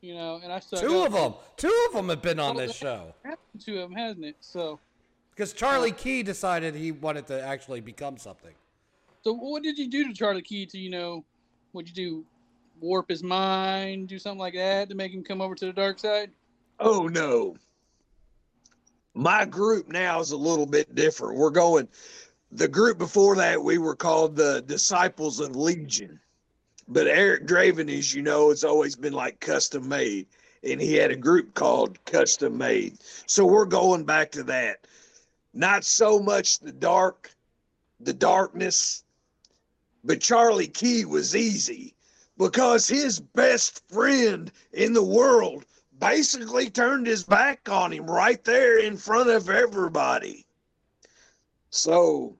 You 0.01 0.13
know, 0.13 0.39
and 0.41 0.51
I 0.51 0.59
stuck 0.59 0.79
Two 0.79 0.99
up- 0.99 1.07
of 1.07 1.13
them. 1.13 1.33
Two 1.57 1.85
of 1.87 1.93
them 1.93 2.09
have 2.09 2.21
been 2.21 2.39
on 2.39 2.55
oh, 2.55 2.59
this 2.59 2.75
show. 2.75 3.13
Two 3.59 3.79
of 3.79 3.89
them, 3.89 3.97
hasn't 3.97 4.23
it? 4.25 4.37
So, 4.39 4.79
Because 5.31 5.51
Charlie 5.51 5.91
uh, 5.91 5.95
Key 5.95 6.23
decided 6.23 6.73
he 6.73 6.93
wanted 6.93 7.27
to 7.27 7.41
actually 7.41 7.81
become 7.81 8.17
something. 8.17 8.53
so 9.23 9.33
what 9.33 9.61
did 9.61 9.77
you 9.77 9.89
do 9.89 10.07
to 10.07 10.13
Charlie 10.13 10.41
Key 10.41 10.65
to 10.67 10.77
you 10.77 10.89
know? 10.89 11.25
What'd 11.73 11.89
you 11.89 11.95
do? 11.95 12.25
Warp 12.81 13.09
his 13.09 13.23
mind, 13.23 14.07
do 14.07 14.17
something 14.17 14.39
like 14.39 14.53
that 14.53 14.87
to 14.87 14.95
make 14.95 15.11
him 15.11 15.21
come 15.21 15.41
over 15.41 15.53
to 15.53 15.65
the 15.65 15.73
dark 15.73 15.99
side? 15.99 16.31
Oh 16.79 17.07
no. 17.07 17.57
My 19.13 19.43
group 19.43 19.89
now 19.89 20.21
is 20.21 20.31
a 20.31 20.37
little 20.37 20.65
bit 20.65 20.95
different. 20.95 21.37
We're 21.37 21.49
going 21.49 21.89
the 22.51 22.67
group 22.67 22.97
before 22.97 23.35
that 23.35 23.63
we 23.63 23.77
were 23.77 23.95
called 23.95 24.35
the 24.35 24.61
Disciples 24.65 25.39
of 25.39 25.55
Legion. 25.55 26.19
But 26.87 27.07
Eric 27.07 27.45
Draven, 27.45 27.95
as 27.95 28.13
you 28.13 28.23
know, 28.23 28.49
has 28.49 28.63
always 28.63 28.95
been 28.95 29.13
like 29.13 29.39
custom 29.39 29.87
made. 29.87 30.27
And 30.63 30.81
he 30.81 30.95
had 30.95 31.11
a 31.11 31.15
group 31.15 31.53
called 31.53 32.03
Custom 32.03 32.57
Made. 32.57 32.97
So 33.27 33.45
we're 33.45 33.63
going 33.63 34.03
back 34.03 34.29
to 34.31 34.43
that. 34.43 34.87
Not 35.53 35.85
so 35.85 36.19
much 36.19 36.59
the 36.59 36.73
dark, 36.73 37.31
the 38.01 38.13
darkness, 38.13 39.05
but 40.03 40.19
Charlie 40.19 40.67
Key 40.67 41.05
was 41.05 41.35
easy 41.35 41.93
because 42.37 42.87
his 42.87 43.19
best 43.21 43.81
friend 43.89 44.51
in 44.73 44.91
the 44.91 45.03
world 45.03 45.65
basically 45.99 46.69
turned 46.69 47.07
his 47.07 47.23
back 47.23 47.69
on 47.69 47.93
him 47.93 48.05
right 48.05 48.43
there 48.43 48.79
in 48.79 48.97
front 48.97 49.29
of 49.29 49.49
everybody. 49.49 50.45
So 51.69 52.35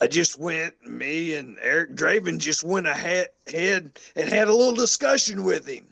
I 0.00 0.06
just 0.06 0.38
went, 0.38 0.74
me 0.86 1.34
and 1.34 1.58
Eric 1.60 1.94
Draven 1.94 2.38
just 2.38 2.64
went 2.64 2.86
ahead 2.86 3.28
and 3.52 3.92
had 4.16 4.48
a 4.48 4.54
little 4.54 4.74
discussion 4.74 5.44
with 5.44 5.66
him. 5.66 5.86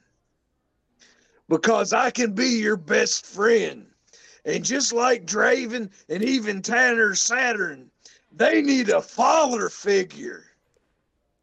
Because 1.49 1.93
I 1.93 2.11
can 2.11 2.33
be 2.33 2.47
your 2.47 2.77
best 2.77 3.27
friend. 3.27 3.87
And 4.45 4.65
just 4.65 4.93
like 4.93 5.27
Draven 5.27 5.91
and 6.09 6.23
even 6.23 6.63
Tanner 6.63 7.15
Saturn, 7.15 7.91
they 8.33 8.63
need 8.63 8.89
a 8.89 9.03
father 9.03 9.69
figure. 9.69 10.45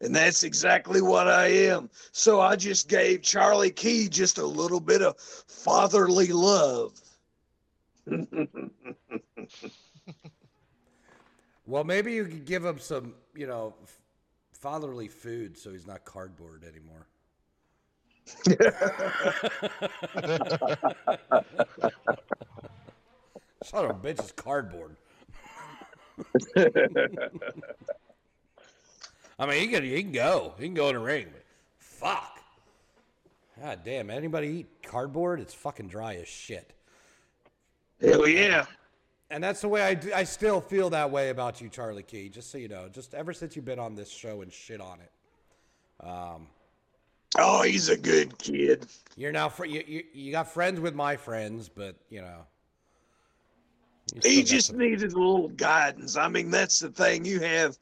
And 0.00 0.14
that's 0.14 0.42
exactly 0.44 1.02
what 1.02 1.28
I 1.28 1.46
am. 1.46 1.90
So 2.12 2.40
I 2.40 2.56
just 2.56 2.88
gave 2.88 3.22
Charlie 3.22 3.70
Key 3.70 4.08
just 4.08 4.38
a 4.38 4.46
little 4.46 4.80
bit 4.80 5.02
of 5.02 5.18
fatherly 5.18 6.28
love. 6.28 7.00
Well, 11.68 11.84
maybe 11.84 12.14
you 12.14 12.24
could 12.24 12.46
give 12.46 12.64
him 12.64 12.78
some, 12.78 13.12
you 13.36 13.46
know, 13.46 13.74
fatherly 14.52 15.08
food 15.08 15.58
so 15.58 15.70
he's 15.70 15.86
not 15.86 16.02
cardboard 16.06 16.64
anymore. 16.64 17.06
Son 23.62 23.84
of 23.84 23.90
a 23.90 23.94
bitch 23.94 24.24
is 24.24 24.32
cardboard. 24.32 24.96
I 29.38 29.46
mean, 29.46 29.60
he 29.60 29.68
can 29.68 29.84
he 29.84 30.02
can 30.02 30.12
go, 30.12 30.54
he 30.58 30.64
can 30.64 30.74
go 30.74 30.88
in 30.88 30.94
the 30.94 31.00
ring, 31.00 31.26
but 31.30 31.44
fuck. 31.78 32.40
God 33.60 33.80
damn, 33.84 34.08
anybody 34.08 34.48
eat 34.48 34.82
cardboard? 34.82 35.38
It's 35.38 35.52
fucking 35.52 35.88
dry 35.88 36.14
as 36.14 36.28
shit. 36.28 36.72
Hell 38.00 38.26
yeah. 38.26 38.64
And 39.30 39.44
that's 39.44 39.60
the 39.60 39.68
way 39.68 39.82
I, 39.82 39.94
do, 39.94 40.10
I 40.14 40.24
still 40.24 40.60
feel 40.60 40.90
that 40.90 41.10
way 41.10 41.28
about 41.28 41.60
you, 41.60 41.68
Charlie 41.68 42.02
Key. 42.02 42.28
Just 42.30 42.50
so 42.50 42.56
you 42.58 42.68
know, 42.68 42.88
just 42.88 43.14
ever 43.14 43.32
since 43.32 43.56
you've 43.56 43.64
been 43.64 43.78
on 43.78 43.94
this 43.94 44.08
show 44.10 44.40
and 44.40 44.52
shit 44.52 44.80
on 44.80 44.98
it, 45.00 46.06
um, 46.06 46.46
Oh, 47.36 47.62
he's 47.62 47.90
a 47.90 47.96
good 47.96 48.38
kid. 48.38 48.86
you're 49.16 49.32
now 49.32 49.50
fr- 49.50 49.66
you, 49.66 49.84
you 49.86 50.02
you 50.14 50.32
got 50.32 50.50
friends 50.50 50.80
with 50.80 50.94
my 50.94 51.14
friends, 51.14 51.68
but 51.68 51.94
you 52.08 52.22
know. 52.22 52.46
He 54.24 54.42
just 54.42 54.68
some- 54.68 54.78
needed 54.78 55.12
a 55.12 55.18
little 55.18 55.48
guidance. 55.50 56.16
I 56.16 56.28
mean, 56.28 56.50
that's 56.50 56.78
the 56.78 56.88
thing. 56.88 57.26
You 57.26 57.40
have 57.40 57.76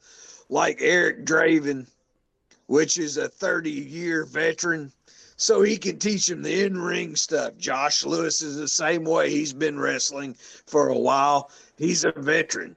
like 0.49 0.79
Eric 0.81 1.23
Draven, 1.25 1.87
which 2.65 2.97
is 2.97 3.15
a 3.15 3.29
30 3.29 3.71
year 3.71 4.25
veteran. 4.25 4.91
So 5.37 5.61
he 5.61 5.77
can 5.77 5.99
teach 5.99 6.29
him 6.29 6.41
the 6.41 6.65
in 6.65 6.79
ring 6.79 7.15
stuff. 7.15 7.55
Josh 7.57 8.03
Lewis 8.03 8.41
is 8.41 8.57
the 8.57 8.67
same 8.67 9.03
way. 9.03 9.29
He's 9.29 9.53
been 9.53 9.79
wrestling 9.79 10.33
for 10.65 10.89
a 10.89 10.97
while. 10.97 11.51
He's 11.77 12.03
a 12.03 12.11
veteran. 12.11 12.75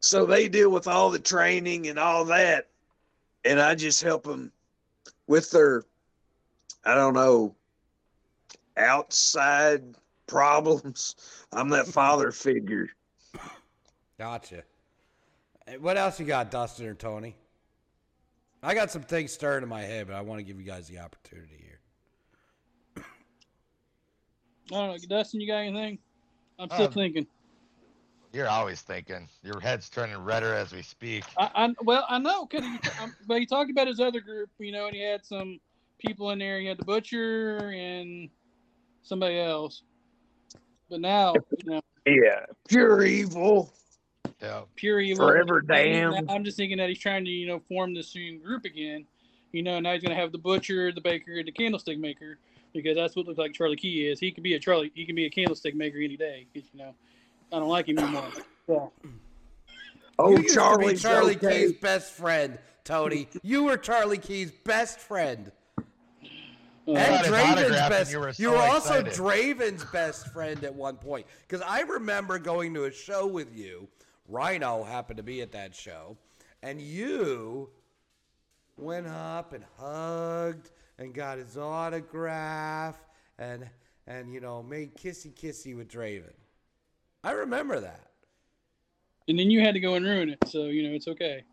So 0.00 0.24
they 0.24 0.48
deal 0.48 0.70
with 0.70 0.88
all 0.88 1.10
the 1.10 1.18
training 1.18 1.88
and 1.88 1.98
all 1.98 2.24
that. 2.26 2.68
And 3.44 3.60
I 3.60 3.74
just 3.74 4.02
help 4.02 4.24
them 4.24 4.50
with 5.26 5.50
their, 5.50 5.84
I 6.84 6.94
don't 6.94 7.14
know, 7.14 7.54
outside 8.78 9.82
problems. 10.26 11.16
I'm 11.52 11.68
that 11.70 11.86
father 11.86 12.32
figure. 12.32 12.88
Gotcha. 14.16 14.62
What 15.80 15.98
else 15.98 16.18
you 16.18 16.24
got, 16.24 16.50
Dustin 16.50 16.86
or 16.86 16.94
Tony? 16.94 17.36
I 18.62 18.74
got 18.74 18.90
some 18.90 19.02
things 19.02 19.32
stirring 19.32 19.62
in 19.62 19.68
my 19.68 19.82
head, 19.82 20.08
but 20.08 20.16
I 20.16 20.20
want 20.20 20.40
to 20.40 20.42
give 20.42 20.58
you 20.58 20.66
guys 20.66 20.88
the 20.88 20.98
opportunity 20.98 21.62
here. 21.62 23.04
I 24.70 24.74
don't 24.74 24.88
know, 24.88 24.96
Dustin. 25.08 25.40
You 25.40 25.46
got 25.46 25.58
anything? 25.58 25.98
I'm 26.58 26.68
still 26.70 26.86
Um, 26.86 26.92
thinking. 26.92 27.26
You're 28.32 28.48
always 28.48 28.82
thinking. 28.82 29.28
Your 29.42 29.60
head's 29.60 29.88
turning 29.88 30.18
redder 30.18 30.52
as 30.54 30.72
we 30.72 30.82
speak. 30.82 31.24
I, 31.38 31.50
I 31.54 31.74
well, 31.82 32.04
I 32.08 32.18
know, 32.18 32.44
cause 32.46 32.62
he, 32.62 32.78
um, 33.02 33.14
but 33.26 33.38
he 33.38 33.46
talked 33.46 33.70
about 33.70 33.86
his 33.86 34.00
other 34.00 34.20
group, 34.20 34.50
you 34.58 34.72
know, 34.72 34.86
and 34.86 34.94
he 34.94 35.02
had 35.02 35.24
some 35.24 35.58
people 35.98 36.30
in 36.32 36.38
there. 36.38 36.60
He 36.60 36.66
had 36.66 36.78
the 36.78 36.84
butcher 36.84 37.72
and 37.74 38.28
somebody 39.02 39.38
else. 39.38 39.82
But 40.90 41.00
now, 41.00 41.34
you 41.34 41.70
know, 41.70 41.80
Yeah, 42.06 42.44
pure 42.68 43.04
evil. 43.04 43.72
Yeah. 44.40 44.62
pure 44.76 45.00
evil. 45.00 45.26
Forever 45.26 45.64
I 45.70 45.84
mean, 45.84 45.92
damned. 45.92 46.30
I'm 46.30 46.44
just 46.44 46.56
thinking 46.56 46.78
that 46.78 46.88
he's 46.88 46.98
trying 46.98 47.24
to, 47.24 47.30
you 47.30 47.46
know, 47.46 47.60
form 47.68 47.94
this 47.94 48.12
same 48.12 48.40
group 48.40 48.64
again. 48.64 49.04
You 49.52 49.62
know, 49.62 49.80
now 49.80 49.92
he's 49.94 50.02
gonna 50.02 50.14
have 50.14 50.32
the 50.32 50.38
butcher, 50.38 50.92
the 50.92 51.00
baker, 51.00 51.38
and 51.38 51.46
the 51.48 51.52
candlestick 51.52 51.98
maker, 51.98 52.38
because 52.74 52.96
that's 52.96 53.16
what 53.16 53.26
looks 53.26 53.38
like 53.38 53.54
Charlie 53.54 53.76
Key 53.76 54.06
is. 54.08 54.20
He 54.20 54.30
could 54.30 54.44
be 54.44 54.54
a 54.54 54.58
Charlie. 54.58 54.92
He 54.94 55.06
can 55.06 55.14
be 55.14 55.24
a 55.26 55.30
candlestick 55.30 55.74
maker 55.74 55.98
any 55.98 56.16
day. 56.16 56.46
You 56.54 56.62
know, 56.74 56.94
I 57.52 57.58
don't 57.58 57.68
like 57.68 57.88
him 57.88 57.98
anymore. 57.98 58.30
Yeah. 58.68 58.86
Oh, 60.18 60.30
you 60.30 60.38
used 60.38 60.48
to 60.48 60.48
be 60.48 60.54
Charlie's 60.54 61.02
Charlie 61.02 61.36
okay. 61.36 61.66
Key's 61.66 61.72
best 61.78 62.12
friend, 62.12 62.58
Tony. 62.84 63.28
You 63.42 63.64
were 63.64 63.76
Charlie 63.76 64.18
Key's 64.18 64.50
best 64.50 64.98
friend. 64.98 65.50
Uh, 66.86 66.92
And 66.92 67.26
Draven's 67.26 67.58
autograph 67.60 67.80
and 67.82 67.90
best. 67.90 68.12
you 68.12 68.44
You 68.46 68.50
were 68.50 68.56
were, 68.56 68.62
also. 68.62 69.02
Draven's 69.02 69.84
best 69.86 70.32
friend 70.32 70.64
at 70.64 70.74
one 70.74 70.96
point. 70.96 71.26
Because 71.46 71.64
I 71.66 71.82
remember 71.82 72.38
going 72.38 72.74
to 72.74 72.84
a 72.84 72.90
show 72.90 73.26
with 73.26 73.56
you. 73.56 73.88
Rhino 74.28 74.84
happened 74.84 75.16
to 75.16 75.22
be 75.22 75.40
at 75.42 75.52
that 75.52 75.74
show, 75.74 76.16
and 76.62 76.80
you 76.80 77.70
went 78.76 79.06
up 79.06 79.52
and 79.52 79.64
hugged 79.78 80.70
and 80.98 81.14
got 81.14 81.38
his 81.38 81.56
autograph 81.56 82.96
and 83.38 83.68
and 84.06 84.32
you 84.32 84.40
know 84.40 84.62
made 84.62 84.94
kissy 84.94 85.32
kissy 85.34 85.76
with 85.76 85.88
Draven. 85.88 86.32
I 87.24 87.32
remember 87.32 87.80
that. 87.80 88.10
and 89.28 89.38
then 89.38 89.50
you 89.50 89.60
had 89.60 89.74
to 89.74 89.80
go 89.80 89.94
and 89.94 90.04
ruin 90.06 90.30
it. 90.30 90.38
So 90.46 90.64
you 90.66 90.88
know 90.88 90.94
it's 90.94 91.08
okay. 91.08 91.44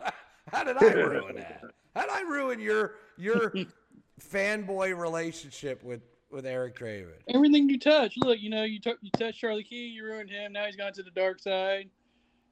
How 0.52 0.64
did 0.64 0.76
I 0.76 0.92
ruin 0.92 1.36
that? 1.36 1.62
How 1.94 2.02
did 2.02 2.10
I 2.10 2.22
ruin 2.22 2.60
your 2.60 2.94
your 3.16 3.52
fanboy 4.32 4.96
relationship 4.96 5.82
with 5.82 6.02
with 6.30 6.46
Eric 6.46 6.78
Draven? 6.78 7.14
Everything 7.28 7.68
you 7.68 7.78
touch, 7.78 8.16
look, 8.16 8.40
you 8.40 8.50
know, 8.50 8.64
you 8.64 8.80
took 8.80 8.98
you 9.00 9.10
touched 9.18 9.38
Charlie 9.40 9.64
Key, 9.64 9.86
you 9.88 10.04
ruined 10.04 10.30
him. 10.30 10.52
Now 10.52 10.66
he's 10.66 10.76
gone 10.76 10.92
to 10.94 11.02
the 11.02 11.10
dark 11.10 11.40
side. 11.40 11.88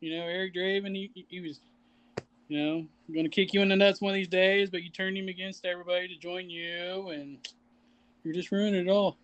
You 0.00 0.16
know, 0.16 0.24
Eric 0.24 0.54
Draven, 0.54 0.94
he- 0.94 1.26
he 1.28 1.40
was, 1.40 1.60
you 2.48 2.58
know, 2.58 2.86
going 3.12 3.24
to 3.24 3.30
kick 3.30 3.54
you 3.54 3.62
in 3.62 3.68
the 3.68 3.76
nuts 3.76 4.00
one 4.00 4.10
of 4.10 4.16
these 4.16 4.28
days, 4.28 4.70
but 4.70 4.82
you 4.82 4.90
turned 4.90 5.16
him 5.16 5.28
against 5.28 5.64
everybody 5.64 6.08
to 6.08 6.16
join 6.16 6.50
you, 6.50 7.08
and 7.08 7.46
you're 8.22 8.34
just 8.34 8.52
ruining 8.52 8.86
it 8.86 8.90
all. 8.90 9.16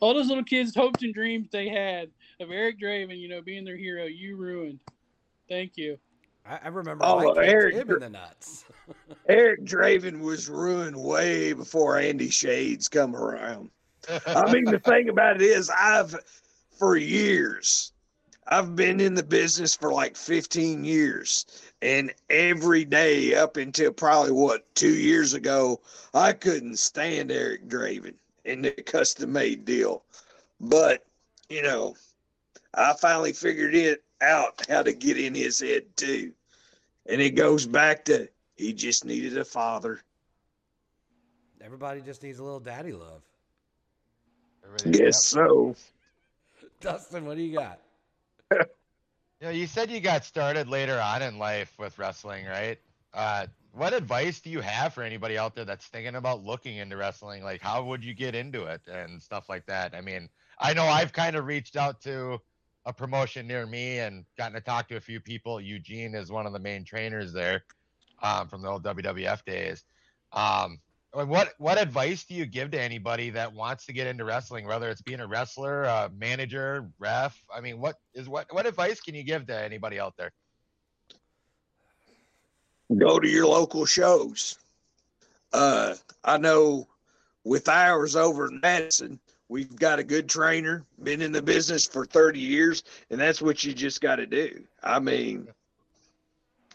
All 0.00 0.14
those 0.14 0.28
little 0.28 0.42
kids' 0.44 0.74
hopes 0.74 1.02
and 1.02 1.14
dreams 1.14 1.48
they 1.50 1.68
had 1.68 2.10
of 2.40 2.50
Eric 2.50 2.80
Draven, 2.80 3.18
you 3.18 3.28
know, 3.28 3.40
being 3.40 3.64
their 3.64 3.76
hero, 3.76 4.06
you 4.06 4.36
ruined. 4.36 4.80
Thank 5.48 5.76
you. 5.76 5.98
I, 6.46 6.58
I 6.64 6.68
remember 6.68 7.04
Oh, 7.04 7.32
Eric 7.32 7.74
in 7.76 7.86
the 8.00 8.08
nuts. 8.08 8.64
Eric 9.28 9.64
Draven 9.64 10.20
was 10.20 10.48
ruined 10.48 10.96
way 10.96 11.52
before 11.52 11.98
Andy 11.98 12.30
Shades 12.30 12.88
come 12.88 13.14
around. 13.14 13.70
I 14.26 14.52
mean, 14.52 14.64
the 14.64 14.80
thing 14.80 15.08
about 15.08 15.36
it 15.36 15.42
is, 15.42 15.70
I've 15.70 16.14
for 16.76 16.96
years, 16.96 17.92
I've 18.48 18.74
been 18.74 19.00
in 19.00 19.14
the 19.14 19.22
business 19.22 19.76
for 19.76 19.92
like 19.92 20.16
15 20.16 20.84
years, 20.84 21.46
and 21.80 22.12
every 22.28 22.84
day 22.84 23.34
up 23.34 23.56
until 23.56 23.92
probably 23.92 24.32
what 24.32 24.74
two 24.74 24.94
years 24.94 25.34
ago, 25.34 25.80
I 26.12 26.32
couldn't 26.32 26.78
stand 26.78 27.30
Eric 27.30 27.68
Draven 27.68 28.14
in 28.44 28.62
the 28.62 28.72
custom 28.72 29.32
made 29.32 29.64
deal. 29.64 30.02
But 30.60 31.04
you 31.48 31.62
know, 31.62 31.94
I 32.74 32.94
finally 33.00 33.32
figured 33.32 33.76
it 33.76 34.02
out 34.22 34.62
how 34.68 34.82
to 34.82 34.92
get 34.92 35.18
in 35.18 35.34
his 35.34 35.60
head 35.60 35.84
too, 35.96 36.32
and 37.06 37.20
it 37.20 37.30
goes 37.30 37.66
back 37.66 38.04
to 38.06 38.28
he 38.56 38.72
just 38.72 39.04
needed 39.04 39.36
a 39.36 39.44
father. 39.44 40.00
Everybody 41.60 42.00
just 42.00 42.22
needs 42.22 42.38
a 42.38 42.44
little 42.44 42.60
daddy 42.60 42.92
love. 42.92 43.22
Everything- 44.64 44.92
Guess 44.92 45.24
so. 45.24 45.74
Dustin, 46.80 47.24
what 47.26 47.36
do 47.36 47.42
you 47.42 47.56
got? 47.58 47.80
You 49.40 49.48
know, 49.48 49.54
you 49.54 49.66
said 49.66 49.90
you 49.90 49.98
got 49.98 50.24
started 50.24 50.68
later 50.68 51.00
on 51.00 51.20
in 51.20 51.36
life 51.36 51.72
with 51.76 51.98
wrestling, 51.98 52.46
right? 52.46 52.78
Uh, 53.12 53.48
what 53.72 53.92
advice 53.92 54.40
do 54.40 54.50
you 54.50 54.60
have 54.60 54.94
for 54.94 55.02
anybody 55.02 55.36
out 55.36 55.56
there 55.56 55.64
that's 55.64 55.86
thinking 55.88 56.14
about 56.14 56.44
looking 56.44 56.76
into 56.76 56.96
wrestling? 56.96 57.42
Like, 57.42 57.60
how 57.60 57.82
would 57.82 58.04
you 58.04 58.14
get 58.14 58.36
into 58.36 58.66
it 58.66 58.82
and 58.86 59.20
stuff 59.20 59.48
like 59.48 59.66
that? 59.66 59.96
I 59.96 60.00
mean, 60.00 60.28
I 60.60 60.74
know 60.74 60.84
I've 60.84 61.12
kind 61.12 61.34
of 61.34 61.46
reached 61.46 61.74
out 61.74 62.00
to 62.02 62.40
a 62.84 62.92
promotion 62.92 63.46
near 63.46 63.66
me 63.66 63.98
and 63.98 64.24
gotten 64.36 64.54
to 64.54 64.60
talk 64.60 64.88
to 64.88 64.96
a 64.96 65.00
few 65.00 65.20
people. 65.20 65.60
Eugene 65.60 66.14
is 66.14 66.30
one 66.30 66.46
of 66.46 66.52
the 66.52 66.58
main 66.58 66.84
trainers 66.84 67.32
there 67.32 67.64
um, 68.22 68.48
from 68.48 68.62
the 68.62 68.68
old 68.68 68.82
WWF 68.82 69.44
days. 69.44 69.84
Um, 70.32 70.80
what 71.12 71.52
what 71.58 71.78
advice 71.78 72.24
do 72.24 72.34
you 72.34 72.46
give 72.46 72.70
to 72.70 72.80
anybody 72.80 73.28
that 73.30 73.52
wants 73.52 73.84
to 73.84 73.92
get 73.92 74.06
into 74.06 74.24
wrestling, 74.24 74.66
whether 74.66 74.88
it's 74.88 75.02
being 75.02 75.20
a 75.20 75.26
wrestler, 75.26 75.84
a 75.84 76.10
manager, 76.16 76.88
ref? 76.98 77.38
I 77.54 77.60
mean, 77.60 77.80
what 77.80 77.96
is 78.14 78.30
what 78.30 78.46
what 78.50 78.66
advice 78.66 79.00
can 79.00 79.14
you 79.14 79.22
give 79.22 79.46
to 79.48 79.62
anybody 79.62 80.00
out 80.00 80.14
there? 80.16 80.32
Go 82.96 83.18
to 83.18 83.28
your 83.28 83.46
local 83.46 83.84
shows. 83.84 84.56
Uh, 85.52 85.94
I 86.24 86.38
know 86.38 86.88
with 87.44 87.68
ours 87.68 88.16
over 88.16 88.46
in 88.46 88.60
Madison, 88.60 89.20
we've 89.48 89.76
got 89.76 89.98
a 89.98 90.04
good 90.04 90.28
trainer, 90.28 90.84
been 91.02 91.22
in 91.22 91.32
the 91.32 91.42
business 91.42 91.86
for 91.86 92.04
30 92.04 92.38
years, 92.38 92.82
and 93.10 93.20
that's 93.20 93.42
what 93.42 93.64
you 93.64 93.72
just 93.72 94.00
got 94.00 94.16
to 94.16 94.26
do. 94.26 94.62
I 94.82 94.98
mean, 94.98 95.48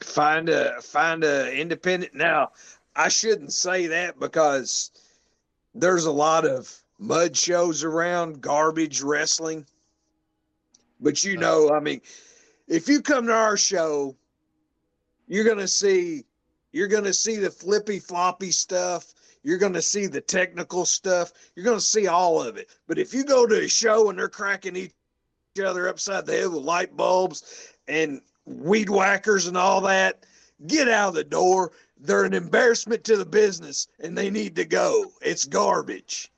find 0.01 0.49
a 0.49 0.81
find 0.81 1.23
a 1.23 1.53
independent. 1.53 2.13
Now, 2.13 2.51
I 2.95 3.09
shouldn't 3.09 3.53
say 3.53 3.87
that 3.87 4.19
because 4.19 4.91
there's 5.73 6.05
a 6.05 6.11
lot 6.11 6.45
of 6.45 6.71
mud 6.99 7.35
shows 7.35 7.83
around, 7.83 8.41
garbage 8.41 9.01
wrestling. 9.01 9.65
But 10.99 11.23
you 11.23 11.37
uh. 11.37 11.41
know, 11.41 11.71
I 11.71 11.79
mean, 11.79 12.01
if 12.67 12.87
you 12.89 13.01
come 13.01 13.27
to 13.27 13.33
our 13.33 13.57
show, 13.57 14.15
you're 15.27 15.45
gonna 15.45 15.67
see 15.67 16.25
you're 16.71 16.87
gonna 16.87 17.13
see 17.13 17.37
the 17.37 17.51
flippy 17.51 17.99
floppy 17.99 18.51
stuff. 18.51 19.13
You're 19.47 19.57
gonna 19.57 19.81
see 19.81 20.07
the 20.07 20.19
technical 20.19 20.85
stuff. 20.85 21.31
You're 21.55 21.63
gonna 21.63 21.79
see 21.79 22.07
all 22.07 22.41
of 22.41 22.57
it. 22.57 22.69
But 22.85 22.99
if 22.99 23.13
you 23.13 23.23
go 23.23 23.47
to 23.47 23.63
a 23.63 23.67
show 23.69 24.09
and 24.09 24.19
they're 24.19 24.27
cracking 24.27 24.75
each 24.75 24.91
other 25.65 25.87
upside 25.87 26.25
the 26.25 26.33
head 26.33 26.49
with 26.49 26.63
light 26.63 26.97
bulbs 26.97 27.71
and 27.87 28.19
weed 28.43 28.89
whackers 28.89 29.47
and 29.47 29.55
all 29.55 29.79
that, 29.79 30.25
get 30.67 30.89
out 30.89 31.07
of 31.07 31.15
the 31.15 31.23
door. 31.23 31.71
They're 31.97 32.25
an 32.25 32.33
embarrassment 32.33 33.05
to 33.05 33.15
the 33.15 33.25
business 33.25 33.87
and 34.01 34.17
they 34.17 34.29
need 34.29 34.53
to 34.57 34.65
go. 34.65 35.13
It's 35.21 35.45
garbage. 35.45 36.29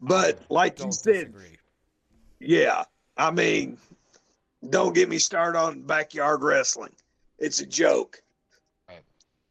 But 0.00 0.40
like 0.48 0.80
you 0.80 0.90
said, 0.90 1.32
disagree. 1.32 1.58
yeah, 2.40 2.82
I 3.16 3.30
mean, 3.30 3.78
don't 4.68 4.96
get 4.96 5.08
me 5.08 5.18
started 5.18 5.60
on 5.60 5.82
backyard 5.82 6.42
wrestling. 6.42 6.96
It's 7.38 7.60
a 7.60 7.66
joke. 7.66 8.20
Right. 8.88 9.04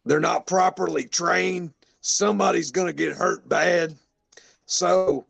They're 0.04 0.20
not 0.20 0.46
properly 0.46 1.06
trained. 1.06 1.74
Somebody's 2.06 2.70
going 2.70 2.88
to 2.88 2.94
get 2.94 3.16
hurt 3.16 3.48
bad. 3.48 3.96
So, 4.66 5.26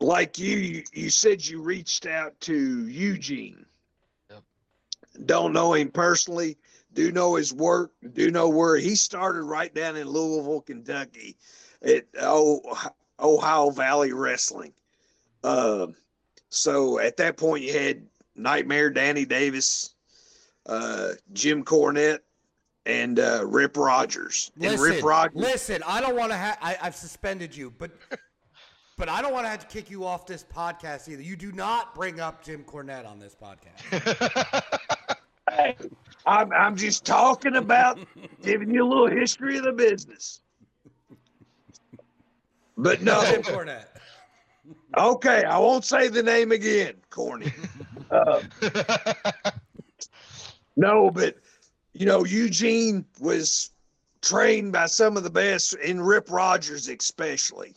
like 0.00 0.40
you, 0.40 0.82
you, 0.92 1.08
said 1.08 1.46
you 1.46 1.62
reached 1.62 2.04
out 2.04 2.38
to 2.40 2.88
Eugene. 2.88 3.64
Yep. 4.28 4.42
Don't 5.24 5.52
know 5.52 5.72
him 5.74 5.92
personally. 5.92 6.58
Do 6.94 7.12
know 7.12 7.36
his 7.36 7.52
work. 7.52 7.92
Do 8.12 8.32
know 8.32 8.48
where 8.48 8.76
he 8.76 8.96
started 8.96 9.42
right 9.42 9.72
down 9.72 9.94
in 9.94 10.08
Louisville, 10.08 10.62
Kentucky, 10.62 11.36
at 11.80 12.06
oh, 12.20 12.60
Ohio 13.20 13.70
Valley 13.70 14.12
Wrestling. 14.12 14.72
Um, 15.44 15.94
so 16.48 16.98
at 16.98 17.16
that 17.18 17.36
point, 17.36 17.62
you 17.62 17.72
had 17.72 18.04
Nightmare 18.34 18.90
Danny 18.90 19.24
Davis, 19.24 19.94
uh, 20.66 21.10
Jim 21.32 21.62
Cornette, 21.62 22.18
and 22.86 23.18
uh, 23.18 23.44
Rip 23.46 23.76
Rogers. 23.76 24.52
And 24.54 24.70
Listen, 24.72 24.80
Rip 24.90 25.04
Rogers. 25.04 25.36
listen. 25.36 25.82
I 25.86 26.00
don't 26.00 26.16
want 26.16 26.30
to 26.32 26.36
have. 26.36 26.56
I've 26.62 26.96
suspended 26.96 27.54
you, 27.54 27.72
but 27.76 27.90
but 28.96 29.08
I 29.08 29.20
don't 29.20 29.32
want 29.32 29.44
to 29.44 29.50
have 29.50 29.60
to 29.60 29.66
kick 29.66 29.90
you 29.90 30.04
off 30.04 30.26
this 30.26 30.44
podcast 30.44 31.08
either. 31.08 31.22
You 31.22 31.36
do 31.36 31.52
not 31.52 31.94
bring 31.94 32.20
up 32.20 32.42
Jim 32.44 32.64
Cornette 32.64 33.06
on 33.06 33.18
this 33.18 33.36
podcast. 33.36 34.62
Hey, 35.48 35.76
I'm, 36.26 36.52
I'm 36.52 36.74
just 36.74 37.06
talking 37.06 37.54
about 37.54 38.00
giving 38.42 38.68
you 38.68 38.84
a 38.84 38.88
little 38.88 39.06
history 39.06 39.56
of 39.58 39.62
the 39.62 39.72
business. 39.72 40.40
But 42.76 43.00
no, 43.00 43.24
Jim 43.24 43.42
Cornette. 43.42 43.86
okay, 44.98 45.44
I 45.44 45.56
won't 45.56 45.84
say 45.84 46.08
the 46.08 46.22
name 46.22 46.50
again, 46.50 46.94
Corny. 47.10 47.52
Uh, 48.10 48.42
no, 50.76 51.10
but 51.12 51.36
you 51.98 52.04
know, 52.06 52.24
Eugene 52.24 53.04
was 53.20 53.70
trained 54.20 54.72
by 54.72 54.86
some 54.86 55.16
of 55.16 55.22
the 55.24 55.30
best 55.30 55.74
in 55.74 56.00
Rip 56.00 56.30
Rogers, 56.30 56.88
especially. 56.88 57.74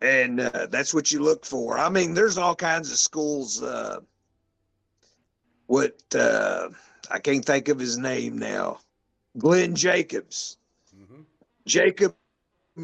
And 0.00 0.40
uh, 0.40 0.66
that's 0.70 0.92
what 0.94 1.12
you 1.12 1.20
look 1.22 1.44
for. 1.44 1.78
I 1.78 1.88
mean, 1.88 2.14
there's 2.14 2.38
all 2.38 2.54
kinds 2.56 2.90
of 2.90 2.98
schools. 2.98 3.62
Uh, 3.62 4.00
what 5.66 5.94
uh, 6.14 6.68
I 7.10 7.18
can't 7.18 7.44
think 7.44 7.68
of 7.68 7.78
his 7.78 7.98
name 7.98 8.38
now. 8.38 8.80
Glenn 9.38 9.74
Jacobs, 9.74 10.58
Mhm. 10.96 11.24
Jacob 11.66 12.14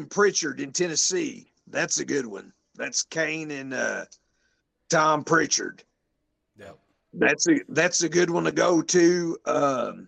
Pritchard 0.09 0.59
in 0.59 0.71
Tennessee. 0.71 1.51
That's 1.67 1.99
a 1.99 2.05
good 2.05 2.25
one. 2.25 2.53
That's 2.75 3.03
Kane 3.03 3.51
and 3.51 3.73
uh, 3.73 4.05
Tom 4.89 5.23
Prichard. 5.23 5.83
Yep. 6.57 6.77
That's 7.13 7.47
a 7.47 7.55
that's 7.69 8.03
a 8.03 8.09
good 8.09 8.29
one 8.29 8.45
to 8.45 8.51
go 8.51 8.81
to. 8.81 9.37
Um, 9.45 10.07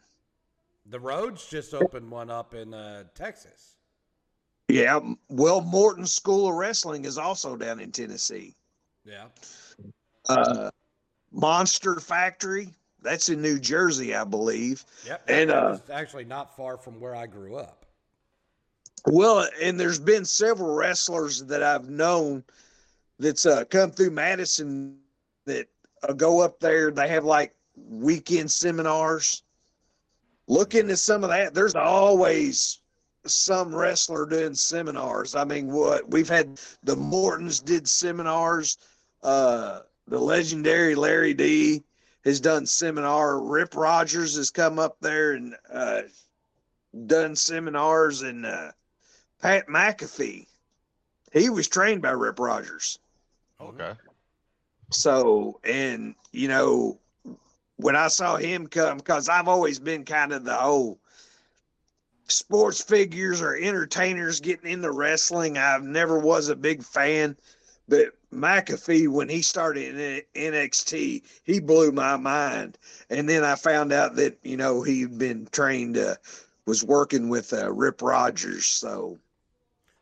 The 0.92 1.00
Rhodes 1.00 1.48
just 1.48 1.74
opened 1.74 2.12
one 2.12 2.30
up 2.30 2.54
in 2.54 2.74
uh, 2.74 3.06
Texas. 3.16 3.78
Yeah, 4.68 5.00
well, 5.30 5.62
Morton 5.62 6.06
School 6.06 6.50
of 6.50 6.56
Wrestling 6.56 7.06
is 7.06 7.18
also 7.18 7.56
down 7.56 7.80
in 7.80 7.94
Tennessee. 7.94 8.56
Yeah. 9.06 9.28
Uh, 10.28 10.70
Monster 11.32 12.02
Factory, 12.02 12.74
that's 13.02 13.30
in 13.30 13.42
New 13.42 13.58
Jersey, 13.58 14.14
I 14.14 14.26
believe. 14.26 14.84
Yep. 15.08 15.24
And, 15.30 15.52
uh, 15.52 15.78
actually 15.92 16.26
not 16.26 16.58
far 16.58 16.78
from 16.78 17.00
where 17.00 17.16
I 17.16 17.26
grew 17.26 17.56
up. 17.56 17.86
Well, 19.06 19.48
and 19.62 19.80
there's 19.80 20.00
been 20.00 20.26
several 20.26 20.76
wrestlers 20.76 21.42
that 21.46 21.64
I've 21.64 21.89
known 21.89 22.44
that's 23.18 23.46
uh, 23.46 23.64
come 23.66 23.92
through 23.92 24.12
Madison 24.12 24.98
that 25.46 25.68
uh, 26.04 26.12
go 26.14 26.42
up 26.42 26.60
there. 26.60 26.92
They 26.92 27.08
have 27.08 27.24
like 27.24 27.56
weekend 27.76 28.52
seminars. 28.52 29.44
Look 30.52 30.76
into 30.76 30.97
some 30.97 31.24
of 31.24 31.30
that. 31.30 31.54
There's 31.54 31.76
always 31.76 32.82
some 33.26 33.74
wrestler 33.74 34.26
doing 34.26 34.54
seminars. 34.54 35.34
I 35.34 35.45
mean, 35.45 35.72
what 35.72 36.12
we've 36.12 36.28
had 36.28 36.60
the 36.84 36.97
Mortons 36.97 37.62
did 37.62 37.88
seminars. 37.88 38.78
Uh, 39.24 39.80
the 40.08 40.20
legendary 40.20 40.93
Larry 40.93 41.34
D 41.34 41.86
has 42.26 42.41
done 42.41 42.66
seminar. 42.66 43.39
Rip 43.41 43.78
Rogers 43.78 44.36
has 44.36 44.49
come 44.52 44.78
up 44.78 44.97
there 44.99 45.36
and 45.36 45.56
uh, 45.72 46.02
done 47.06 47.34
seminars, 47.34 48.22
and 48.22 48.45
uh, 48.45 48.72
Pat 49.41 49.70
McAfee, 49.70 50.47
he 51.32 51.49
was 51.49 51.70
trained 51.70 52.02
by 52.02 52.12
Rip 52.12 52.39
Rogers. 52.39 52.99
Okay. 53.62 53.93
So, 54.89 55.62
and 55.64 56.14
you 56.34 56.49
know, 56.49 56.99
when 57.82 57.96
I 57.96 58.08
saw 58.08 58.38
him 58.38 58.68
come, 58.68 58.98
because 58.98 59.28
I've 59.28 59.48
always 59.48 59.80
been 59.80 60.06
kind 60.06 60.32
of 60.32 60.44
the 60.44 60.54
whole 60.54 61.00
sports 62.28 62.82
figures 62.82 63.42
or 63.42 63.56
entertainers 63.56 64.40
getting 64.40 64.72
into 64.72 64.92
wrestling. 64.92 65.58
I've 65.58 65.84
never 65.84 66.20
was 66.20 66.50
a 66.50 66.56
big 66.56 66.84
fan, 66.84 67.36
but 67.88 68.14
McAfee, 68.34 69.08
when 69.10 69.28
he 69.28 69.42
started 69.42 70.00
in 70.36 70.54
NXT, 70.54 71.24
he 71.44 71.60
blew 71.60 71.92
my 71.92 72.16
mind. 72.18 72.78
And 73.10 73.28
then 73.28 73.44
I 73.44 73.56
found 73.56 73.92
out 73.92 74.16
that 74.16 74.38
you 74.44 74.58
know 74.58 74.84
he'd 74.84 75.18
been 75.18 75.48
trained, 75.52 75.98
uh, 75.98 76.16
was 76.66 76.84
working 76.84 77.30
with 77.30 77.52
uh, 77.52 77.72
Rip 77.72 78.02
Rogers. 78.02 78.66
So, 78.66 79.20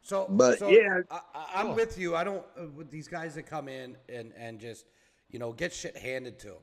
So, 0.04 0.28
But, 0.30 0.60
so 0.60 0.70
yeah. 0.70 1.02
I, 1.10 1.20
I, 1.34 1.46
I'm 1.56 1.76
with 1.76 1.98
you. 1.98 2.16
I 2.16 2.24
don't 2.24 2.46
uh, 2.60 2.68
with 2.76 2.92
these 2.92 3.08
guys 3.08 3.36
that 3.36 3.44
come 3.44 3.68
in 3.68 3.98
and 4.10 4.34
and 4.38 4.60
just 4.60 4.86
you 5.32 5.40
know 5.40 5.54
get 5.54 5.74
shit 5.74 5.98
handed 5.98 6.38
to 6.40 6.48
them. 6.48 6.58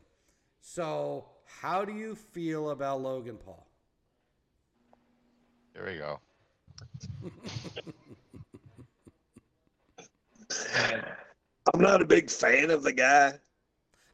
So, 0.69 1.27
how 1.61 1.85
do 1.85 1.93
you 1.93 2.17
feel 2.17 2.71
about 2.71 3.01
Logan 3.01 3.37
Paul? 3.37 3.69
Here 5.73 5.87
we 5.87 5.97
go. 5.97 6.19
I'm 11.73 11.81
not 11.81 12.03
a 12.03 12.05
big 12.05 12.29
fan 12.29 12.73
of 12.73 12.83
the 12.83 12.93
guy. 12.93 13.35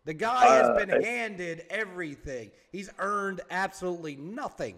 The 0.05 0.13
guy 0.13 0.45
has 0.45 0.69
Uh, 0.69 0.75
been 0.75 1.03
handed 1.03 1.65
everything. 1.71 2.51
He's 2.71 2.91
earned 2.99 3.41
absolutely 3.51 4.17
nothing. 4.17 4.77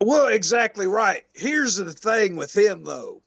Well, 0.00 0.28
exactly 0.28 0.86
right. 0.86 1.24
Here's 1.34 1.74
the 1.74 1.92
thing 1.92 2.36
with 2.36 2.56
him, 2.56 2.84
though. 2.84 3.24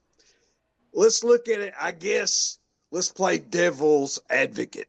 Let's 0.93 1.25
look 1.25 1.49
at 1.49 1.59
it. 1.59 1.73
I 1.77 1.91
guess 1.91 2.59
let's 2.91 3.11
play 3.11 3.39
devil's 3.39 4.17
advocate. 4.29 4.87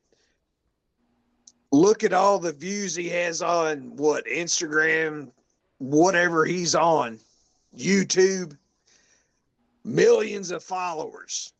Look 1.77 2.05
at 2.05 2.14
all 2.14 2.39
the 2.39 2.55
views 2.55 2.95
he 2.95 3.11
has 3.11 3.43
on 3.43 3.95
what 3.97 4.24
Instagram, 4.24 5.31
whatever 5.77 6.47
he's 6.47 6.74
on, 6.74 7.20
YouTube, 7.77 8.57
millions 9.85 10.51
of 10.51 10.64
followers. 10.64 11.53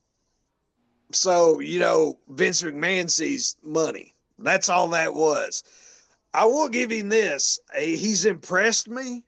So, 1.12 1.61
you 1.61 1.81
know, 1.81 2.19
Vince 2.31 2.62
McMahon 2.62 3.11
sees 3.11 3.57
money. 3.62 4.14
That's 4.39 4.71
all 4.71 4.89
that 4.89 5.12
was. 5.12 5.62
I 6.33 6.47
will 6.47 6.71
give 6.71 6.91
him 6.91 7.11
this. 7.11 7.61
eh, 7.75 7.97
He's 7.97 8.25
impressed 8.25 8.89
me 8.89 9.23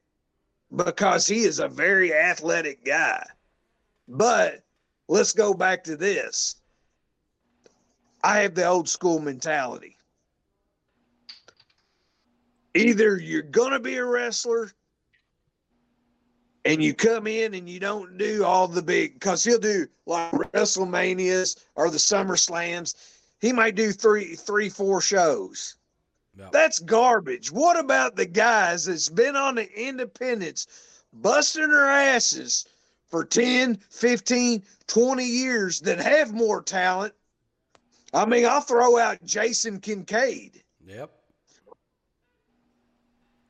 because 0.74 1.26
he 1.26 1.41
is 1.45 1.59
a 1.59 1.68
very 1.68 2.14
athletic 2.14 2.82
guy. 2.82 3.26
But 4.09 4.62
let's 5.07 5.34
go 5.34 5.53
back 5.53 5.84
to 5.84 5.99
this. 5.99 6.57
I 8.24 8.39
have 8.39 8.55
the 8.55 8.66
old 8.66 8.89
school 8.89 9.20
mentality. 9.20 9.97
Either 12.75 13.19
you're 13.19 13.43
going 13.43 13.73
to 13.73 13.81
be 13.81 13.97
a 13.97 14.05
wrestler 14.05 14.73
and 16.64 16.83
you 16.83 16.93
come 16.93 17.27
in 17.27 17.55
and 17.55 17.69
you 17.69 17.81
don't 17.81 18.19
do 18.19 18.45
all 18.45 18.69
the 18.69 18.83
big, 18.83 19.14
because 19.14 19.43
he'll 19.43 19.59
do 19.59 19.87
like 20.07 20.33
WrestleManias 20.33 21.57
or 21.77 21.91
the 21.91 21.99
Summer 21.99 22.37
Slams. 22.37 22.95
He 23.41 23.53
might 23.53 23.75
do 23.75 23.93
three, 23.93 24.35
three, 24.35 24.69
four 24.69 25.01
shows. 25.01 25.77
No. 26.37 26.49
That's 26.53 26.79
garbage. 26.79 27.51
What 27.51 27.79
about 27.79 28.16
the 28.16 28.27
guys 28.27 28.85
that's 28.85 29.09
been 29.09 29.35
on 29.35 29.55
the 29.57 29.69
independents 29.81 30.66
busting 31.12 31.69
their 31.69 31.89
asses 31.89 32.66
for 33.09 33.25
10, 33.25 33.77
15, 33.91 34.62
20 34.87 35.25
years 35.25 35.81
that 35.81 35.99
have 35.99 36.33
more 36.33 36.62
talent? 36.62 37.14
I 38.12 38.25
mean, 38.25 38.47
I'll 38.47 38.61
throw 38.61 38.99
out 38.99 39.25
Jason 39.25 39.81
Kincaid. 39.81 40.62
Yep. 40.87 41.11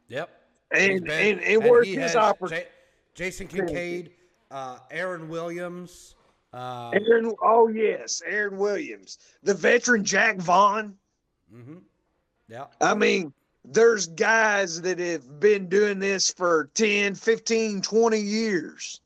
Yep. 0.08 0.30
And 0.72 1.04
been- 1.04 1.38
and, 1.40 1.62
and 1.62 1.86
his 1.86 2.16
opportunity? 2.16 2.66
Ja- 2.66 2.72
Jason 3.14 3.48
Kincaid, 3.48 4.10
uh, 4.50 4.78
Aaron 4.90 5.28
Williams. 5.28 6.14
Um, 6.52 6.94
Aaron, 6.94 7.34
oh 7.42 7.68
yes, 7.68 8.22
Aaron 8.26 8.56
Williams, 8.56 9.18
the 9.42 9.52
veteran 9.54 10.02
Jack 10.04 10.36
Vaughn. 10.38 10.96
mhm. 11.54 11.82
Yeah. 12.48 12.64
I 12.80 12.94
mean, 12.94 13.34
there's 13.66 14.06
guys 14.06 14.80
that 14.80 14.98
have 14.98 15.38
been 15.40 15.68
doing 15.68 15.98
this 15.98 16.30
for 16.32 16.70
10, 16.72 17.14
15, 17.14 17.82
20 17.82 18.18
years. 18.18 19.00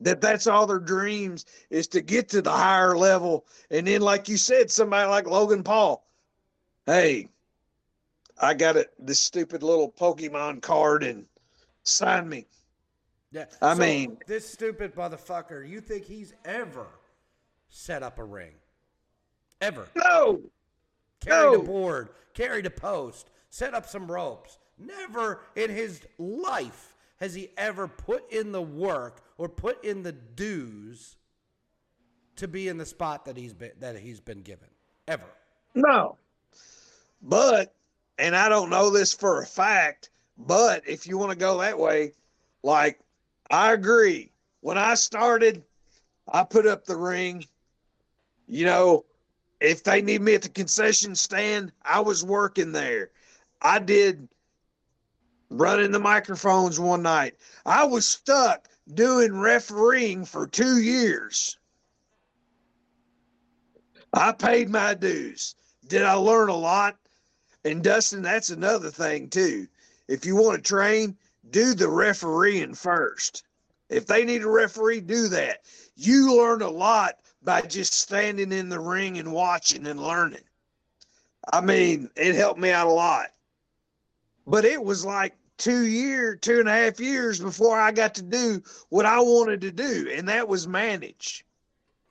That 0.00 0.20
that's 0.20 0.46
all 0.48 0.66
their 0.66 0.80
dreams 0.80 1.46
is 1.70 1.86
to 1.88 2.00
get 2.00 2.28
to 2.30 2.42
the 2.42 2.50
higher 2.50 2.96
level. 2.98 3.46
And 3.70 3.86
then, 3.86 4.00
like 4.00 4.28
you 4.28 4.36
said, 4.36 4.70
somebody 4.70 5.08
like 5.08 5.26
Logan 5.28 5.62
Paul, 5.62 6.04
hey, 6.86 7.28
I 8.38 8.54
got 8.54 8.76
it, 8.76 8.92
this 8.98 9.20
stupid 9.20 9.62
little 9.62 9.90
Pokemon 9.90 10.62
card 10.62 11.02
and 11.02 11.24
sign 11.84 12.28
me. 12.28 12.46
Yeah. 13.32 13.46
I 13.62 13.74
So, 13.74 13.80
mean- 13.80 14.18
this 14.26 14.48
stupid 14.48 14.94
motherfucker. 14.94 15.68
You 15.68 15.80
think 15.80 16.04
he's 16.04 16.34
ever 16.44 16.86
set 17.68 18.02
up 18.02 18.18
a 18.18 18.24
ring? 18.24 18.52
Ever 19.60 19.88
No, 19.96 20.42
carried 21.20 21.60
a 21.60 21.62
board, 21.62 22.10
carried 22.34 22.66
a 22.66 22.70
post, 22.70 23.30
set 23.48 23.72
up 23.74 23.86
some 23.86 24.10
ropes? 24.10 24.58
Never 24.78 25.40
in 25.54 25.70
his 25.70 26.02
life 26.18 26.94
has 27.16 27.32
he 27.34 27.48
ever 27.56 27.88
put 27.88 28.30
in 28.30 28.52
the 28.52 28.60
work 28.60 29.22
or 29.38 29.48
put 29.48 29.82
in 29.82 30.02
the 30.02 30.12
dues 30.12 31.16
to 32.36 32.46
be 32.46 32.68
in 32.68 32.76
the 32.76 32.84
spot 32.84 33.24
that 33.24 33.38
he's 33.38 33.54
been 33.54 33.72
that 33.80 33.96
he's 33.98 34.20
been 34.20 34.42
given. 34.42 34.68
Ever. 35.08 35.24
no. 35.74 36.18
But, 37.22 37.74
and 38.18 38.34
I 38.34 38.48
don't 38.48 38.70
know 38.70 38.90
this 38.90 39.12
for 39.12 39.42
a 39.42 39.46
fact, 39.46 40.10
but 40.38 40.82
if 40.86 41.06
you 41.06 41.18
want 41.18 41.32
to 41.32 41.38
go 41.38 41.58
that 41.58 41.78
way, 41.78 42.12
like 42.62 43.00
I 43.50 43.72
agree. 43.72 44.32
When 44.60 44.78
I 44.78 44.94
started, 44.94 45.62
I 46.28 46.42
put 46.44 46.66
up 46.66 46.84
the 46.84 46.96
ring. 46.96 47.46
You 48.48 48.66
know, 48.66 49.04
if 49.60 49.84
they 49.84 50.02
need 50.02 50.22
me 50.22 50.34
at 50.34 50.42
the 50.42 50.48
concession 50.48 51.14
stand, 51.14 51.72
I 51.82 52.00
was 52.00 52.24
working 52.24 52.72
there. 52.72 53.10
I 53.62 53.78
did 53.78 54.28
running 55.50 55.92
the 55.92 55.98
microphones 55.98 56.80
one 56.80 57.02
night. 57.02 57.36
I 57.64 57.84
was 57.84 58.06
stuck 58.06 58.68
doing 58.94 59.38
refereeing 59.38 60.24
for 60.24 60.46
two 60.46 60.78
years. 60.80 61.58
I 64.12 64.32
paid 64.32 64.70
my 64.70 64.94
dues. 64.94 65.54
Did 65.86 66.02
I 66.02 66.14
learn 66.14 66.48
a 66.48 66.56
lot? 66.56 66.96
And 67.66 67.82
Dustin, 67.82 68.22
that's 68.22 68.50
another 68.50 68.90
thing 68.90 69.28
too. 69.28 69.66
If 70.06 70.24
you 70.24 70.36
want 70.36 70.56
to 70.56 70.62
train, 70.62 71.16
do 71.50 71.74
the 71.74 71.88
refereeing 71.88 72.74
first. 72.74 73.42
If 73.88 74.06
they 74.06 74.24
need 74.24 74.42
a 74.42 74.48
referee, 74.48 75.00
do 75.00 75.26
that. 75.28 75.62
You 75.96 76.36
learn 76.36 76.62
a 76.62 76.70
lot 76.70 77.16
by 77.42 77.62
just 77.62 77.92
standing 77.92 78.52
in 78.52 78.68
the 78.68 78.78
ring 78.78 79.18
and 79.18 79.32
watching 79.32 79.84
and 79.88 80.00
learning. 80.00 80.44
I 81.52 81.60
mean, 81.60 82.08
it 82.14 82.36
helped 82.36 82.60
me 82.60 82.70
out 82.70 82.86
a 82.86 82.90
lot. 82.90 83.32
But 84.46 84.64
it 84.64 84.82
was 84.82 85.04
like 85.04 85.34
two 85.58 85.86
year, 85.86 86.36
two 86.36 86.60
and 86.60 86.68
a 86.68 86.72
half 86.72 87.00
years 87.00 87.40
before 87.40 87.80
I 87.80 87.90
got 87.90 88.14
to 88.14 88.22
do 88.22 88.62
what 88.90 89.06
I 89.06 89.18
wanted 89.18 89.60
to 89.62 89.72
do, 89.72 90.08
and 90.14 90.28
that 90.28 90.46
was 90.46 90.68
manage. 90.68 91.44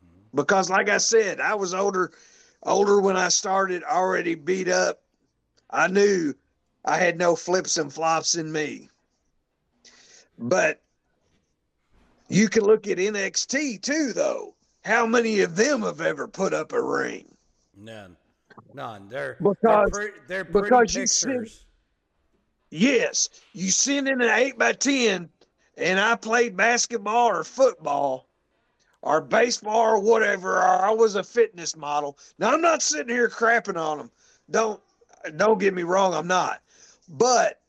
Mm-hmm. 0.03 0.35
Because 0.35 0.69
like 0.69 0.89
I 0.89 0.97
said, 0.97 1.39
I 1.39 1.55
was 1.55 1.73
older 1.73 2.11
older 2.63 2.99
when 2.99 3.15
I 3.15 3.29
started, 3.29 3.83
already 3.83 4.35
beat 4.35 4.67
up. 4.67 5.01
I 5.75 5.87
knew 5.87 6.33
I 6.85 6.97
had 6.97 7.17
no 7.17 7.35
flips 7.35 7.77
and 7.77 7.91
flops 7.91 8.35
in 8.35 8.51
me. 8.51 8.89
But 10.39 10.81
You 12.27 12.49
can 12.49 12.63
look 12.63 12.87
at 12.87 12.97
NXT 12.97 13.81
too, 13.83 14.11
though. 14.13 14.55
How 14.83 15.05
many 15.05 15.41
of 15.41 15.55
them 15.55 15.81
have 15.83 16.01
ever 16.01 16.27
put 16.27 16.53
up 16.53 16.71
a 16.73 16.81
ring? 16.81 17.35
None. 17.77 18.15
None. 18.73 19.09
They're 19.09 19.37
Because- 19.41 19.59
they're, 19.61 20.11
pre- 20.11 20.19
they're 20.27 20.45
pretty 20.45 20.65
because 20.69 20.95
you 20.95 21.05
see- 21.07 21.27
pictures. 21.27 21.65
Yes, 22.71 23.29
you 23.53 23.69
send 23.69 24.07
in 24.09 24.21
an 24.21 24.29
eight 24.31 24.57
by 24.57 24.73
ten, 24.73 25.29
and 25.77 25.99
I 25.99 26.15
played 26.15 26.57
basketball 26.57 27.27
or 27.27 27.43
football, 27.43 28.27
or 29.01 29.21
baseball 29.21 29.79
or 29.81 29.99
whatever. 29.99 30.55
Or 30.57 30.63
I 30.83 30.89
was 30.89 31.15
a 31.15 31.23
fitness 31.23 31.75
model. 31.75 32.17
Now 32.39 32.51
I'm 32.53 32.61
not 32.61 32.81
sitting 32.81 33.13
here 33.15 33.29
crapping 33.29 33.77
on 33.77 33.99
them. 33.99 34.11
Don't 34.49 34.81
don't 35.35 35.59
get 35.59 35.73
me 35.73 35.83
wrong. 35.83 36.13
I'm 36.13 36.27
not, 36.27 36.61
but 37.09 37.61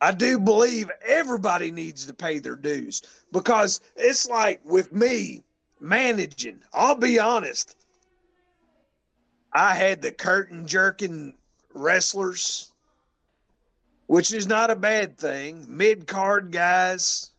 I 0.00 0.12
do 0.12 0.38
believe 0.38 0.90
everybody 1.06 1.70
needs 1.70 2.06
to 2.06 2.14
pay 2.14 2.38
their 2.38 2.56
dues 2.56 3.02
because 3.32 3.80
it's 3.96 4.28
like 4.28 4.60
with 4.64 4.92
me 4.92 5.42
managing. 5.80 6.60
I'll 6.72 6.96
be 6.96 7.18
honest. 7.18 7.76
I 9.52 9.74
had 9.74 10.00
the 10.00 10.12
curtain 10.12 10.66
jerking 10.66 11.34
wrestlers 11.74 12.70
which 14.10 14.32
is 14.32 14.48
not 14.48 14.72
a 14.72 14.74
bad 14.74 15.16
thing. 15.16 15.64
Mid 15.68 16.08
card 16.08 16.50
guys. 16.50 17.30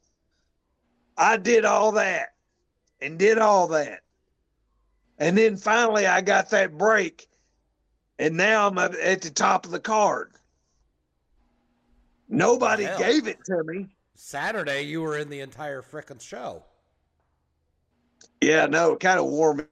I 1.18 1.36
did 1.36 1.66
all 1.66 1.91
that 1.91 2.30
and 3.02 3.20
did 3.20 3.39
all 3.39 3.68
that. 3.68 3.99
And 5.18 5.38
then 5.38 5.58
finally 5.58 6.08
I 6.08 6.22
got 6.22 6.49
that 6.52 6.78
break. 6.78 7.28
And 8.22 8.38
now 8.38 8.67
I'm 8.67 8.78
at 8.78 8.93
at 8.99 9.22
the 9.24 9.32
top 9.32 9.65
of 9.65 9.72
the 9.72 9.80
card. 9.80 10.34
Nobody 12.30 12.84
Hell. 12.84 12.99
gave 12.99 13.28
it 13.28 13.43
to 13.45 13.63
me. 13.63 13.88
Saturday, 14.13 14.84
you 14.84 15.01
were 15.01 15.17
in 15.17 15.28
the 15.28 15.39
entire 15.39 15.82
frickin' 15.82 16.22
show. 16.22 16.63
Yeah, 18.39 18.67
no, 18.67 18.93
it 18.93 18.99
kind 18.99 19.19
of 19.19 19.26
wore 19.26 19.55
me- 19.55 19.63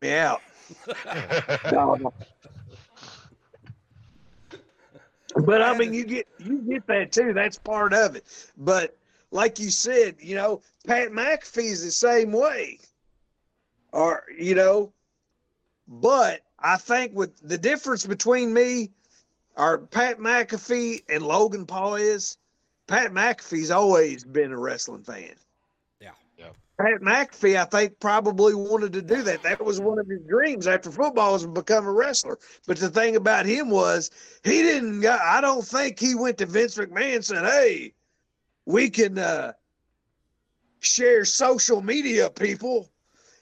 me 0.00 0.14
out. 0.14 0.40
No. 1.72 2.12
But 5.44 5.60
I 5.62 5.76
mean, 5.76 5.92
you 5.92 6.04
get 6.04 6.28
you 6.38 6.58
get 6.58 6.86
that 6.86 7.10
too. 7.10 7.32
That's 7.32 7.58
part 7.58 7.92
of 7.92 8.14
it. 8.14 8.24
But 8.56 8.96
like 9.32 9.58
you 9.58 9.70
said, 9.70 10.16
you 10.20 10.36
know, 10.36 10.62
Pat 10.86 11.10
McAfee's 11.10 11.84
the 11.84 11.90
same 11.90 12.30
way. 12.30 12.78
Or 13.92 14.24
you 14.38 14.54
know, 14.54 14.92
but 15.86 16.42
I 16.60 16.76
think 16.76 17.14
with 17.14 17.38
the 17.46 17.58
difference 17.58 18.06
between 18.06 18.52
me, 18.52 18.90
or 19.56 19.78
Pat 19.78 20.18
McAfee 20.18 21.02
and 21.08 21.22
Logan 21.22 21.66
Paul 21.66 21.96
is, 21.96 22.36
Pat 22.86 23.12
McAfee's 23.12 23.70
always 23.70 24.24
been 24.24 24.52
a 24.52 24.58
wrestling 24.58 25.02
fan. 25.02 25.34
Yeah. 26.00 26.10
Pat 26.80 27.00
McAfee, 27.00 27.56
I 27.56 27.64
think, 27.64 27.98
probably 27.98 28.54
wanted 28.54 28.92
to 28.92 29.02
do 29.02 29.22
that. 29.22 29.42
That 29.42 29.64
was 29.64 29.80
one 29.80 29.98
of 29.98 30.06
his 30.06 30.22
dreams 30.28 30.66
after 30.66 30.90
football 30.90 31.32
was 31.32 31.42
to 31.42 31.48
become 31.48 31.86
a 31.86 31.92
wrestler. 31.92 32.38
But 32.66 32.78
the 32.78 32.88
thing 32.88 33.16
about 33.16 33.46
him 33.46 33.68
was 33.68 34.10
he 34.44 34.62
didn't 34.62 35.00
go, 35.00 35.18
I 35.20 35.40
don't 35.40 35.64
think 35.64 35.98
he 35.98 36.14
went 36.14 36.38
to 36.38 36.46
Vince 36.46 36.76
McMahon 36.76 37.16
and 37.16 37.24
said, 37.24 37.44
Hey, 37.44 37.94
we 38.64 38.90
can 38.90 39.18
uh, 39.18 39.52
share 40.80 41.24
social 41.24 41.82
media 41.82 42.30
people. 42.30 42.88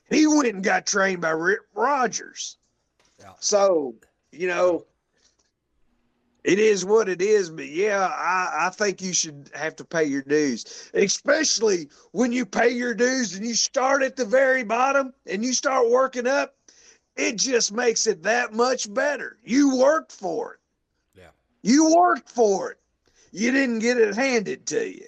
He 0.08 0.26
went 0.26 0.48
and 0.48 0.64
got 0.64 0.86
trained 0.86 1.20
by 1.20 1.30
Rip 1.30 1.60
Rogers. 1.74 2.56
Yeah. 3.20 3.32
So, 3.40 3.94
you 4.32 4.48
know, 4.48 4.84
it 6.46 6.60
is 6.60 6.84
what 6.84 7.08
it 7.08 7.20
is, 7.20 7.50
but 7.50 7.66
yeah, 7.66 8.06
I, 8.06 8.66
I 8.66 8.70
think 8.70 9.02
you 9.02 9.12
should 9.12 9.50
have 9.54 9.74
to 9.76 9.84
pay 9.84 10.04
your 10.04 10.22
dues, 10.22 10.90
especially 10.94 11.88
when 12.12 12.30
you 12.30 12.46
pay 12.46 12.68
your 12.68 12.94
dues 12.94 13.34
and 13.34 13.44
you 13.44 13.54
start 13.54 14.02
at 14.04 14.14
the 14.14 14.24
very 14.24 14.62
bottom 14.62 15.12
and 15.26 15.44
you 15.44 15.52
start 15.52 15.90
working 15.90 16.26
up. 16.26 16.54
It 17.16 17.36
just 17.36 17.72
makes 17.72 18.06
it 18.06 18.22
that 18.22 18.52
much 18.52 18.92
better. 18.94 19.38
You 19.42 19.76
worked 19.76 20.12
for 20.12 20.54
it. 20.54 20.60
Yeah. 21.18 21.30
You 21.62 21.92
worked 21.96 22.28
for 22.28 22.70
it. 22.70 22.78
You 23.32 23.50
didn't 23.50 23.80
get 23.80 23.98
it 23.98 24.14
handed 24.14 24.66
to 24.66 24.88
you. 24.88 25.06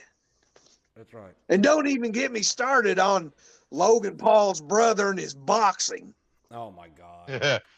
That's 0.96 1.14
right. 1.14 1.34
And 1.48 1.62
don't 1.62 1.86
even 1.86 2.10
get 2.10 2.32
me 2.32 2.42
started 2.42 2.98
on 2.98 3.32
Logan 3.70 4.16
Paul's 4.16 4.60
brother 4.60 5.10
and 5.10 5.18
his 5.18 5.34
boxing. 5.34 6.12
Oh 6.50 6.72
my 6.72 6.88
god. 6.88 7.62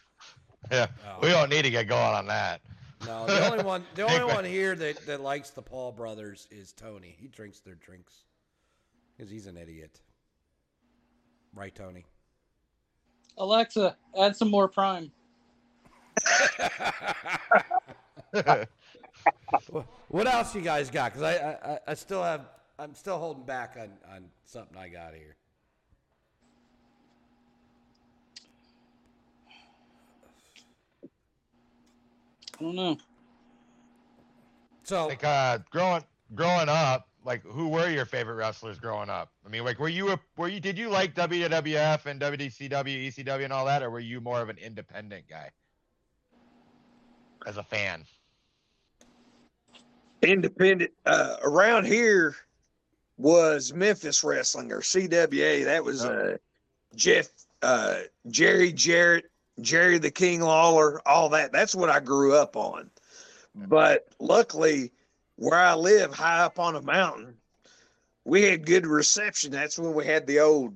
yeah. 0.70 0.86
Yeah. 1.04 1.06
Oh. 1.06 1.18
We 1.22 1.28
don't 1.28 1.50
need 1.50 1.62
to 1.62 1.70
get 1.70 1.88
going 1.88 2.14
on 2.14 2.26
that. 2.26 2.60
No, 3.06 3.26
the 3.26 3.50
only 3.50 3.64
one, 3.64 3.84
the 3.94 4.02
only 4.02 4.24
one 4.32 4.44
here 4.44 4.74
that, 4.74 5.06
that 5.06 5.20
likes 5.20 5.50
the 5.50 5.62
Paul 5.62 5.92
brothers 5.92 6.46
is 6.50 6.72
Tony. 6.72 7.16
He 7.18 7.28
drinks 7.28 7.60
their 7.60 7.76
drinks 7.76 8.24
because 9.16 9.30
he's 9.30 9.46
an 9.46 9.56
idiot. 9.56 10.00
Right, 11.54 11.74
Tony? 11.74 12.04
Alexa, 13.38 13.96
add 14.18 14.36
some 14.36 14.50
more 14.50 14.68
Prime. 14.68 15.10
What 20.08 20.26
else 20.26 20.54
you 20.54 20.60
guys 20.60 20.90
got? 20.90 21.12
Because 21.12 21.22
I, 21.22 21.34
I, 21.36 21.72
I- 21.74 21.78
I 21.88 21.94
still 21.94 22.22
have, 22.22 22.42
I'm 22.78 22.94
still 22.94 23.18
holding 23.18 23.44
back 23.44 23.76
on, 23.80 23.90
on 24.14 24.24
something 24.44 24.76
I 24.76 24.88
got 24.88 25.14
here. 25.14 25.36
I 32.60 32.62
don't 32.62 32.76
know. 32.76 32.98
So 34.84 35.06
like 35.08 35.24
uh 35.24 35.58
growing 35.70 36.04
growing 36.34 36.68
up 36.68 37.08
like 37.24 37.42
who 37.44 37.68
were 37.68 37.88
your 37.90 38.04
favorite 38.04 38.34
wrestlers 38.34 38.78
growing 38.78 39.10
up 39.10 39.30
i 39.44 39.48
mean 39.48 39.62
like 39.62 39.78
were 39.78 39.90
you 39.90 40.10
a 40.10 40.18
were 40.38 40.48
you 40.48 40.58
did 40.58 40.78
you 40.78 40.88
like 40.88 41.14
wwf 41.14 42.06
and 42.06 42.18
wdcw 42.18 43.08
ecw 43.08 43.44
and 43.44 43.52
all 43.52 43.66
that 43.66 43.82
or 43.82 43.90
were 43.90 44.00
you 44.00 44.22
more 44.22 44.40
of 44.40 44.48
an 44.48 44.56
independent 44.56 45.24
guy 45.28 45.50
as 47.46 47.58
a 47.58 47.62
fan 47.62 48.04
independent 50.22 50.90
uh, 51.06 51.36
around 51.42 51.86
here 51.86 52.36
was 53.18 53.72
Memphis 53.74 54.24
Wrestling 54.24 54.72
or 54.72 54.80
CWA. 54.80 55.64
That 55.64 55.84
was 55.84 56.04
uh, 56.04 56.36
Jeff, 56.94 57.28
uh, 57.62 58.00
Jerry 58.28 58.72
Jarrett, 58.72 59.30
Jerry 59.62 59.98
the 59.98 60.10
King 60.10 60.40
Lawler, 60.40 61.06
all 61.06 61.28
that. 61.30 61.52
That's 61.52 61.74
what 61.74 61.90
I 61.90 62.00
grew 62.00 62.34
up 62.34 62.56
on. 62.56 62.90
But 63.54 64.08
luckily, 64.18 64.92
where 65.36 65.58
I 65.58 65.74
live, 65.74 66.12
high 66.14 66.40
up 66.40 66.58
on 66.58 66.76
a 66.76 66.82
mountain, 66.82 67.34
we 68.24 68.42
had 68.42 68.66
good 68.66 68.86
reception. 68.86 69.50
That's 69.50 69.78
when 69.78 69.94
we 69.94 70.06
had 70.06 70.26
the 70.26 70.40
old, 70.40 70.74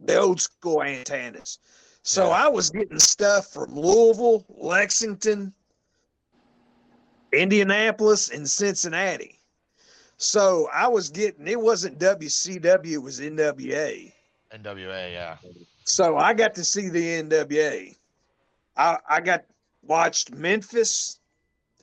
the 0.00 0.16
old 0.16 0.40
school 0.40 0.82
antennas. 0.82 1.58
So 2.02 2.30
I 2.30 2.46
was 2.48 2.70
getting 2.70 3.00
stuff 3.00 3.52
from 3.52 3.74
Louisville, 3.74 4.44
Lexington, 4.48 5.52
Indianapolis 7.32 8.30
and 8.30 8.48
Cincinnati. 8.48 9.40
So 10.16 10.68
I 10.72 10.88
was 10.88 11.10
getting 11.10 11.48
it 11.48 11.60
wasn't 11.60 11.98
WCW, 11.98 12.92
it 12.92 12.98
was 12.98 13.20
NWA. 13.20 14.12
nwa 14.54 15.12
yeah 15.12 15.36
So 15.86 16.16
I 16.16 16.34
got 16.34 16.54
to 16.56 16.64
see 16.64 16.88
the 16.88 17.22
NWA. 17.22 17.96
I 18.76 18.98
I 19.08 19.20
got 19.20 19.44
watched 19.82 20.32
Memphis, 20.34 21.20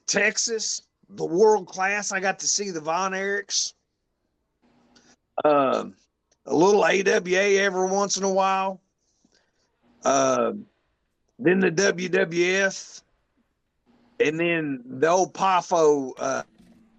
Texas, 0.07 0.83
the 1.09 1.25
world 1.25 1.67
class. 1.67 2.11
I 2.11 2.19
got 2.19 2.37
to 2.39 2.47
see 2.47 2.69
the 2.69 2.81
Von 2.81 3.13
Erichs. 3.13 3.73
Um, 5.45 5.95
a 6.45 6.53
little 6.53 6.83
AWA 6.83 7.61
every 7.61 7.87
once 7.87 8.17
in 8.17 8.23
a 8.23 8.31
while. 8.31 8.81
Um, 10.03 10.65
then 11.39 11.61
the 11.61 11.71
WWF, 11.71 13.01
and 14.19 14.39
then 14.39 14.83
the 14.85 15.07
old 15.07 15.33
Poffo, 15.33 16.11
uh, 16.19 16.43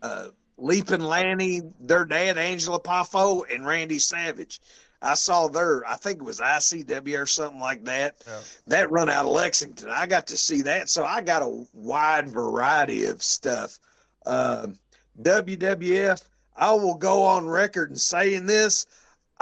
uh, 0.01 0.29
Leaping 0.57 1.03
Lanny, 1.03 1.63
their 1.81 2.07
dad 2.07 2.39
Angelo 2.39 2.79
Poffo, 2.79 3.43
and 3.53 3.67
Randy 3.67 3.99
Savage. 3.99 4.61
I 5.05 5.15
saw 5.15 5.49
their, 5.49 5.87
I 5.87 5.97
think 5.97 6.19
it 6.19 6.25
was 6.25 6.41
ICW 6.41 7.21
or 7.21 7.27
something 7.27 7.61
like 7.61 7.85
that. 7.85 8.23
Yeah. 8.27 8.41
That 8.67 8.91
run 8.91 9.11
out 9.11 9.27
of 9.27 9.33
Lexington. 9.33 9.91
I 9.91 10.07
got 10.07 10.27
to 10.29 10.37
see 10.37 10.63
that, 10.63 10.89
so 10.89 11.05
I 11.05 11.21
got 11.21 11.43
a 11.43 11.65
wide 11.73 12.29
variety 12.29 13.05
of 13.05 13.23
stuff. 13.23 13.79
Um, 14.27 14.79
WWF. 15.23 16.23
I 16.57 16.73
will 16.73 16.95
go 16.95 17.23
on 17.23 17.47
record 17.47 17.91
and 17.91 18.01
saying 18.01 18.47
this: 18.47 18.87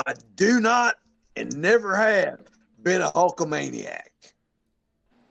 I 0.07 0.15
do 0.35 0.61
not 0.61 0.97
and 1.37 1.57
never 1.57 1.95
have 1.97 2.41
been 2.83 3.03
a 3.03 3.11
Hulkamaniac 3.13 4.09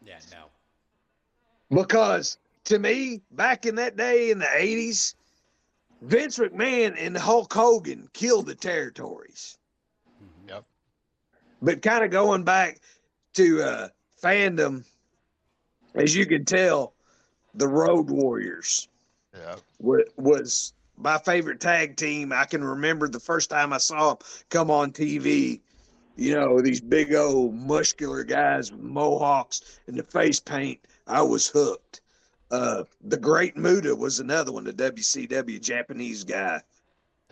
yeah, 0.05 0.19
no. 0.31 1.75
because 1.75 2.37
to 2.65 2.79
me, 2.79 3.21
back 3.31 3.65
in 3.65 3.75
that 3.75 3.97
day 3.97 4.31
in 4.31 4.39
the 4.39 4.45
'80s, 4.45 5.15
Vince 6.01 6.37
McMahon 6.37 6.95
and 6.97 7.17
Hulk 7.17 7.53
Hogan 7.53 8.07
killed 8.13 8.45
the 8.45 8.55
territories. 8.55 9.57
But 11.61 11.81
kind 11.81 12.03
of 12.03 12.11
going 12.11 12.43
back 12.43 12.79
to 13.35 13.61
uh, 13.61 13.87
fandom, 14.21 14.83
as 15.95 16.15
you 16.15 16.25
can 16.25 16.45
tell, 16.45 16.93
the 17.53 17.67
Road 17.67 18.09
Warriors 18.09 18.87
yeah 19.33 19.55
wa- 19.79 19.97
was 20.17 20.73
my 20.97 21.17
favorite 21.17 21.59
tag 21.59 21.95
team. 21.95 22.31
I 22.31 22.45
can 22.45 22.63
remember 22.63 23.07
the 23.07 23.19
first 23.19 23.49
time 23.49 23.73
I 23.73 23.77
saw 23.77 24.09
them 24.13 24.27
come 24.49 24.71
on 24.71 24.91
TV. 24.91 25.59
You 26.17 26.35
know, 26.35 26.61
these 26.61 26.81
big 26.81 27.13
old 27.15 27.55
muscular 27.55 28.23
guys 28.23 28.71
with 28.71 28.81
mohawks 28.81 29.79
and 29.87 29.97
the 29.97 30.03
face 30.03 30.39
paint. 30.39 30.79
I 31.07 31.21
was 31.21 31.47
hooked. 31.47 32.01
Uh, 32.51 32.83
the 33.01 33.17
Great 33.17 33.57
Muta 33.57 33.95
was 33.95 34.19
another 34.19 34.51
one, 34.51 34.65
the 34.65 34.73
WCW 34.73 35.59
Japanese 35.61 36.23
guy. 36.23 36.61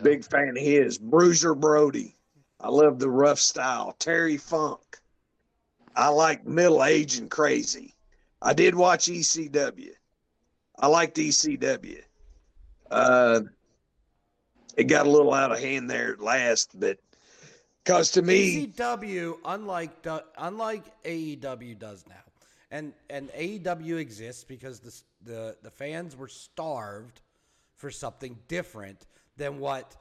Big 0.01 0.23
fan 0.23 0.49
of 0.49 0.57
his. 0.57 0.97
Bruiser 0.97 1.53
Brody. 1.53 2.15
I 2.61 2.69
love 2.69 2.99
the 2.99 3.09
rough 3.09 3.39
style. 3.39 3.95
Terry 3.99 4.37
Funk. 4.37 4.99
I 5.95 6.09
like 6.09 6.45
middle 6.45 6.83
age 6.83 7.17
and 7.17 7.29
crazy. 7.29 7.95
I 8.41 8.53
did 8.53 8.75
watch 8.75 9.07
ECW. 9.07 9.91
I 10.77 10.87
liked 10.87 11.17
ECW. 11.17 12.01
Uh, 12.89 13.41
it 14.77 14.85
got 14.85 15.05
a 15.05 15.09
little 15.09 15.33
out 15.33 15.51
of 15.51 15.59
hand 15.59 15.89
there 15.89 16.13
at 16.13 16.21
last, 16.21 16.79
but 16.79 16.99
because 17.83 18.11
to 18.11 18.21
me, 18.21 18.67
ECW, 18.67 19.37
unlike 19.45 20.05
unlike 20.37 21.03
AEW 21.03 21.77
does 21.77 22.05
now, 22.07 22.15
and 22.71 22.93
and 23.09 23.29
AEW 23.29 23.99
exists 23.99 24.43
because 24.43 24.79
the 24.79 25.01
the 25.23 25.57
the 25.63 25.71
fans 25.71 26.15
were 26.15 26.27
starved 26.27 27.21
for 27.75 27.91
something 27.91 28.37
different 28.47 29.07
than 29.37 29.59
what 29.59 29.95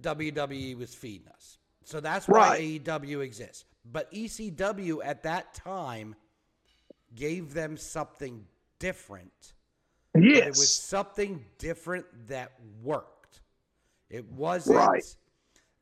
WWE 0.00 0.76
was 0.76 0.94
feeding 0.94 1.28
us. 1.28 1.58
So 1.86 2.00
that's 2.00 2.26
why 2.26 2.48
Right. 2.48 2.60
AEW 2.84 3.20
exists. 3.20 3.64
But 3.84 4.10
ECW 4.12 5.00
at 5.04 5.22
that 5.22 5.54
time 5.54 6.16
gave 7.14 7.54
them 7.54 7.76
something 7.76 8.44
different. 8.80 9.54
Yes, 10.12 10.46
it 10.46 10.48
was 10.48 10.74
something 10.74 11.44
different 11.58 12.06
that 12.26 12.52
worked. 12.82 13.40
It 14.10 14.28
wasn't 14.32 14.78
Right. 14.78 15.16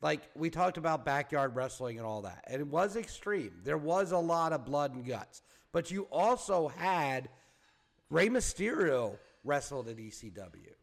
like 0.03 0.29
we 0.35 0.51
talked 0.51 0.77
about 0.77 1.07
backyard 1.07 1.57
wrestling 1.57 1.97
and 1.97 2.07
all 2.07 2.21
that. 2.23 2.45
And 2.49 2.61
it 2.61 2.67
was 2.67 2.97
extreme. 2.97 3.63
There 3.65 3.79
was 3.79 4.13
a 4.13 4.19
lot 4.19 4.53
of 4.53 4.67
blood 4.67 4.95
and 4.95 5.07
guts. 5.07 5.41
But 5.73 5.91
you 5.91 6.03
also 6.13 6.69
had 6.69 7.31
Rey 8.11 8.29
Mysterio 8.29 9.19
wrestled 9.43 9.89
at 9.89 9.99
ECW. 9.99 10.75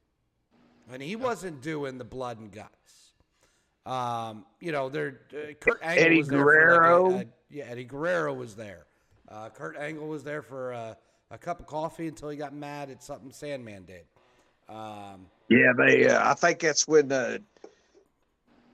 And 0.90 1.02
he 1.04 1.16
wasn't 1.16 1.62
doing 1.62 2.00
the 2.00 2.06
blood 2.06 2.40
and 2.40 2.52
guts. 2.52 3.01
Um, 3.86 4.46
you 4.60 4.72
know, 4.72 4.90
there 4.90 5.22
uh, 5.34 5.54
Kurt 5.60 5.80
Angle 5.82 6.06
Eddie 6.06 6.18
was 6.20 6.28
there 6.28 6.40
for 6.40 6.46
like 6.46 6.52
a- 6.52 6.80
Guerrero. 6.80 7.20
a- 7.22 7.26
yeah, 7.50 7.64
Eddie 7.66 7.84
Guerrero 7.84 8.34
was 8.34 8.56
there. 8.56 8.86
Uh, 9.28 9.50
Kurt 9.50 9.78
Angle 9.78 10.08
was 10.08 10.24
there 10.24 10.42
for 10.42 10.74
uh, 10.74 10.94
a 11.32 11.38
cup 11.38 11.60
of 11.60 11.66
coffee 11.68 12.08
until 12.08 12.30
he 12.30 12.38
got 12.38 12.54
mad 12.54 12.90
at 12.90 13.02
something 13.04 13.32
Sandman 13.32 13.86
did. 13.86 14.04
Um, 14.70 15.26
yeah, 15.50 15.74
they. 15.78 16.08
Uh, 16.08 16.30
I 16.30 16.34
think 16.34 16.60
that's 16.60 16.88
when 16.88 17.12
uh, 17.12 17.40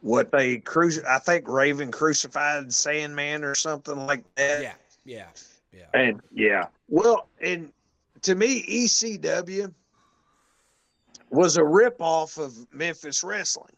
what 0.01 0.31
they 0.31 0.57
cruci- 0.59 1.05
I 1.05 1.19
think 1.19 1.47
Raven 1.47 1.89
crucified 1.91 2.71
Sandman 2.73 3.43
or 3.43 3.55
something 3.55 4.05
like 4.05 4.23
that. 4.35 4.61
yeah, 4.61 4.73
yeah, 5.05 5.25
yeah. 5.71 5.85
And 5.93 6.21
yeah, 6.33 6.65
well, 6.89 7.29
and 7.41 7.71
to 8.23 8.35
me, 8.35 8.63
ECW 8.63 9.73
was 11.29 11.57
a 11.57 11.61
ripoff 11.61 12.37
of 12.37 12.53
Memphis 12.73 13.23
wrestling. 13.23 13.73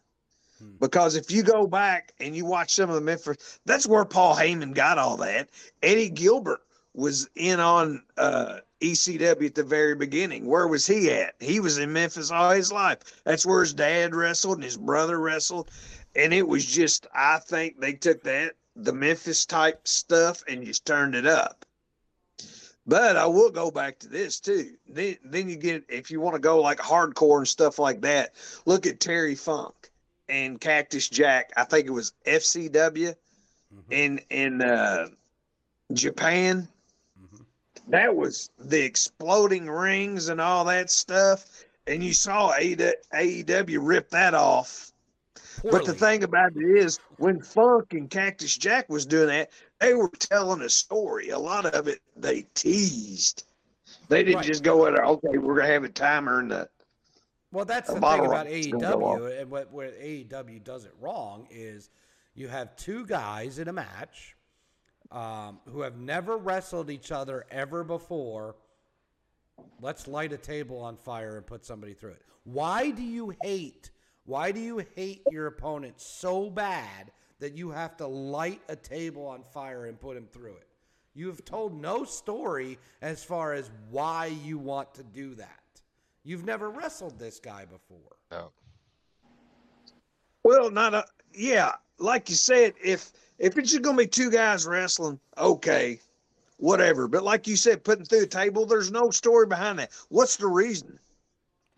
Because 0.80 1.14
if 1.14 1.30
you 1.30 1.42
go 1.42 1.66
back 1.66 2.12
and 2.20 2.34
you 2.34 2.44
watch 2.44 2.74
some 2.74 2.88
of 2.88 2.94
the 2.94 3.00
Memphis, 3.00 3.60
that's 3.66 3.86
where 3.86 4.04
Paul 4.04 4.34
Heyman 4.34 4.74
got 4.74 4.98
all 4.98 5.16
that. 5.18 5.48
Eddie 5.82 6.10
Gilbert 6.10 6.60
was 6.94 7.28
in 7.36 7.60
on 7.60 8.02
uh, 8.16 8.58
ECW 8.80 9.46
at 9.46 9.54
the 9.54 9.62
very 9.62 9.94
beginning. 9.94 10.46
Where 10.46 10.66
was 10.66 10.86
he 10.86 11.10
at? 11.10 11.34
He 11.38 11.60
was 11.60 11.78
in 11.78 11.92
Memphis 11.92 12.30
all 12.30 12.50
his 12.50 12.72
life. 12.72 12.98
That's 13.24 13.46
where 13.46 13.60
his 13.60 13.74
dad 13.74 14.14
wrestled 14.14 14.56
and 14.56 14.64
his 14.64 14.76
brother 14.76 15.18
wrestled. 15.18 15.70
And 16.16 16.34
it 16.34 16.46
was 16.46 16.64
just, 16.66 17.06
I 17.14 17.38
think 17.38 17.80
they 17.80 17.92
took 17.92 18.22
that, 18.24 18.54
the 18.74 18.92
Memphis 18.92 19.46
type 19.46 19.86
stuff, 19.86 20.42
and 20.48 20.64
just 20.64 20.86
turned 20.86 21.14
it 21.14 21.26
up. 21.26 21.64
But 22.86 23.16
I 23.16 23.26
will 23.26 23.50
go 23.50 23.70
back 23.70 23.98
to 24.00 24.08
this 24.08 24.40
too. 24.40 24.72
Then, 24.88 25.16
then 25.22 25.48
you 25.48 25.56
get 25.56 25.84
if 25.88 26.10
you 26.10 26.20
want 26.20 26.34
to 26.34 26.40
go 26.40 26.60
like 26.60 26.78
hardcore 26.78 27.38
and 27.38 27.46
stuff 27.46 27.78
like 27.78 28.00
that. 28.00 28.34
Look 28.64 28.86
at 28.86 28.98
Terry 28.98 29.34
Funk 29.34 29.89
and 30.30 30.60
Cactus 30.60 31.08
Jack. 31.08 31.52
I 31.56 31.64
think 31.64 31.86
it 31.86 31.90
was 31.90 32.12
FCW 32.26 33.14
in 33.90 34.20
in 34.30 34.62
uh, 34.62 35.08
Japan. 35.92 36.68
Mhm. 37.20 37.44
That 37.88 38.14
was 38.14 38.50
the 38.58 38.80
exploding 38.82 39.68
rings 39.68 40.28
and 40.28 40.40
all 40.40 40.64
that 40.66 40.90
stuff. 40.90 41.64
And 41.86 42.04
you 42.04 42.12
saw 42.12 42.52
AEW 42.52 43.78
rip 43.82 44.10
that 44.10 44.34
off 44.34 44.90
but 45.62 45.84
the 45.84 45.92
thing 45.92 46.24
about 46.24 46.56
it 46.56 46.62
is, 46.62 46.98
when 47.18 47.40
Funk 47.42 47.92
and 47.92 48.08
Cactus 48.08 48.56
Jack 48.56 48.88
was 48.88 49.04
doing 49.04 49.28
that, 49.28 49.50
they 49.78 49.94
were 49.94 50.08
telling 50.18 50.62
a 50.62 50.70
story. 50.70 51.30
A 51.30 51.38
lot 51.38 51.66
of 51.66 51.86
it 51.88 52.00
they 52.16 52.46
teased. 52.54 53.44
They 54.08 54.22
didn't 54.22 54.36
Right. 54.38 54.46
just 54.46 54.62
go 54.62 54.84
there. 54.84 55.04
Okay, 55.04 55.38
we're 55.38 55.56
gonna 55.56 55.68
have 55.68 55.84
a 55.84 55.88
timer 55.88 56.38
and 56.40 56.50
the 56.50 56.68
Well, 57.52 57.64
that's 57.64 57.88
the 57.88 57.94
thing 57.94 58.02
about 58.02 58.28
rocket's 58.30 58.66
gonna 58.68 58.78
go 58.80 58.98
AEW, 58.98 59.40
and 59.40 59.50
what 59.50 59.72
where 59.72 59.90
AEW 59.90 60.62
does 60.62 60.84
it 60.84 60.92
wrong 61.00 61.48
is 61.50 61.90
you 62.34 62.48
have 62.48 62.76
two 62.76 63.04
guys 63.06 63.58
in 63.58 63.68
a 63.68 63.72
match 63.72 64.36
um, 65.10 65.58
who 65.68 65.80
have 65.80 65.98
never 65.98 66.36
wrestled 66.36 66.90
each 66.90 67.10
other 67.10 67.46
ever 67.50 67.82
before. 67.82 68.56
Let's 69.80 70.06
light 70.06 70.32
a 70.32 70.38
table 70.38 70.78
on 70.78 70.96
fire 70.96 71.36
and 71.36 71.46
put 71.46 71.64
somebody 71.64 71.92
through 71.92 72.12
it. 72.12 72.22
Why 72.44 72.90
do 72.90 73.02
you 73.02 73.34
hate? 73.42 73.90
Why 74.24 74.52
do 74.52 74.60
you 74.60 74.84
hate 74.94 75.22
your 75.30 75.48
opponent 75.48 76.00
so 76.00 76.50
bad 76.50 77.10
that 77.40 77.56
you 77.56 77.70
have 77.70 77.96
to 77.96 78.06
light 78.06 78.60
a 78.68 78.76
table 78.76 79.26
on 79.26 79.42
fire 79.42 79.86
and 79.86 79.98
put 79.98 80.16
him 80.16 80.28
through 80.32 80.54
it? 80.54 80.68
You 81.14 81.26
have 81.26 81.44
told 81.44 81.78
no 81.80 82.04
story 82.04 82.78
as 83.02 83.24
far 83.24 83.52
as 83.52 83.70
why 83.90 84.26
you 84.26 84.58
want 84.58 84.94
to 84.94 85.02
do 85.02 85.34
that. 85.34 85.60
You've 86.24 86.44
never 86.44 86.70
wrestled 86.70 87.18
this 87.18 87.38
guy 87.38 87.64
before. 87.64 88.16
No. 88.30 88.52
well, 90.44 90.70
not 90.70 90.94
a 90.94 91.04
yeah. 91.32 91.72
Like 91.98 92.28
you 92.28 92.36
said, 92.36 92.74
if 92.82 93.12
if 93.38 93.56
it's 93.56 93.70
just 93.70 93.82
gonna 93.82 93.96
be 93.96 94.06
two 94.06 94.30
guys 94.30 94.66
wrestling, 94.66 95.18
okay, 95.38 96.00
whatever. 96.58 97.08
But 97.08 97.24
like 97.24 97.46
you 97.46 97.56
said, 97.56 97.84
putting 97.84 98.04
through 98.04 98.22
a 98.22 98.26
table, 98.26 98.66
there's 98.66 98.90
no 98.90 99.10
story 99.10 99.46
behind 99.46 99.78
that. 99.78 99.90
What's 100.08 100.36
the 100.36 100.46
reason? 100.46 100.98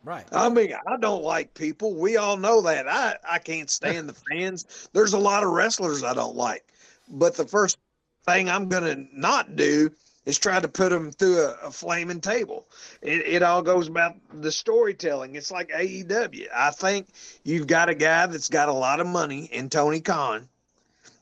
Right. 0.04 0.26
I 0.32 0.48
mean, 0.48 0.74
I 0.86 0.96
don't 0.96 1.22
like 1.22 1.54
people. 1.54 1.94
We 1.94 2.16
all 2.16 2.36
know 2.36 2.60
that. 2.62 2.88
I, 2.88 3.16
I 3.28 3.38
can't 3.38 3.70
stand 3.70 4.08
the 4.08 4.16
fans. 4.30 4.88
There's 4.92 5.12
a 5.12 5.18
lot 5.18 5.44
of 5.44 5.50
wrestlers 5.50 6.02
I 6.02 6.12
don't 6.12 6.34
like. 6.34 6.64
But 7.08 7.36
the 7.36 7.46
first 7.46 7.78
thing 8.26 8.50
I'm 8.50 8.68
going 8.68 8.82
to 8.82 9.06
not 9.16 9.54
do 9.54 9.90
is 10.24 10.38
trying 10.38 10.62
to 10.62 10.68
put 10.68 10.90
them 10.90 11.10
through 11.10 11.38
a, 11.38 11.56
a 11.64 11.70
flaming 11.70 12.20
table. 12.20 12.66
It, 13.00 13.26
it 13.26 13.42
all 13.42 13.62
goes 13.62 13.88
about 13.88 14.14
the 14.40 14.52
storytelling. 14.52 15.34
It's 15.34 15.50
like 15.50 15.70
AEW. 15.70 16.46
I 16.54 16.70
think 16.70 17.08
you've 17.44 17.66
got 17.66 17.88
a 17.88 17.94
guy 17.94 18.26
that's 18.26 18.48
got 18.48 18.68
a 18.68 18.72
lot 18.72 19.00
of 19.00 19.06
money 19.06 19.46
in 19.46 19.68
Tony 19.68 20.00
Khan 20.00 20.48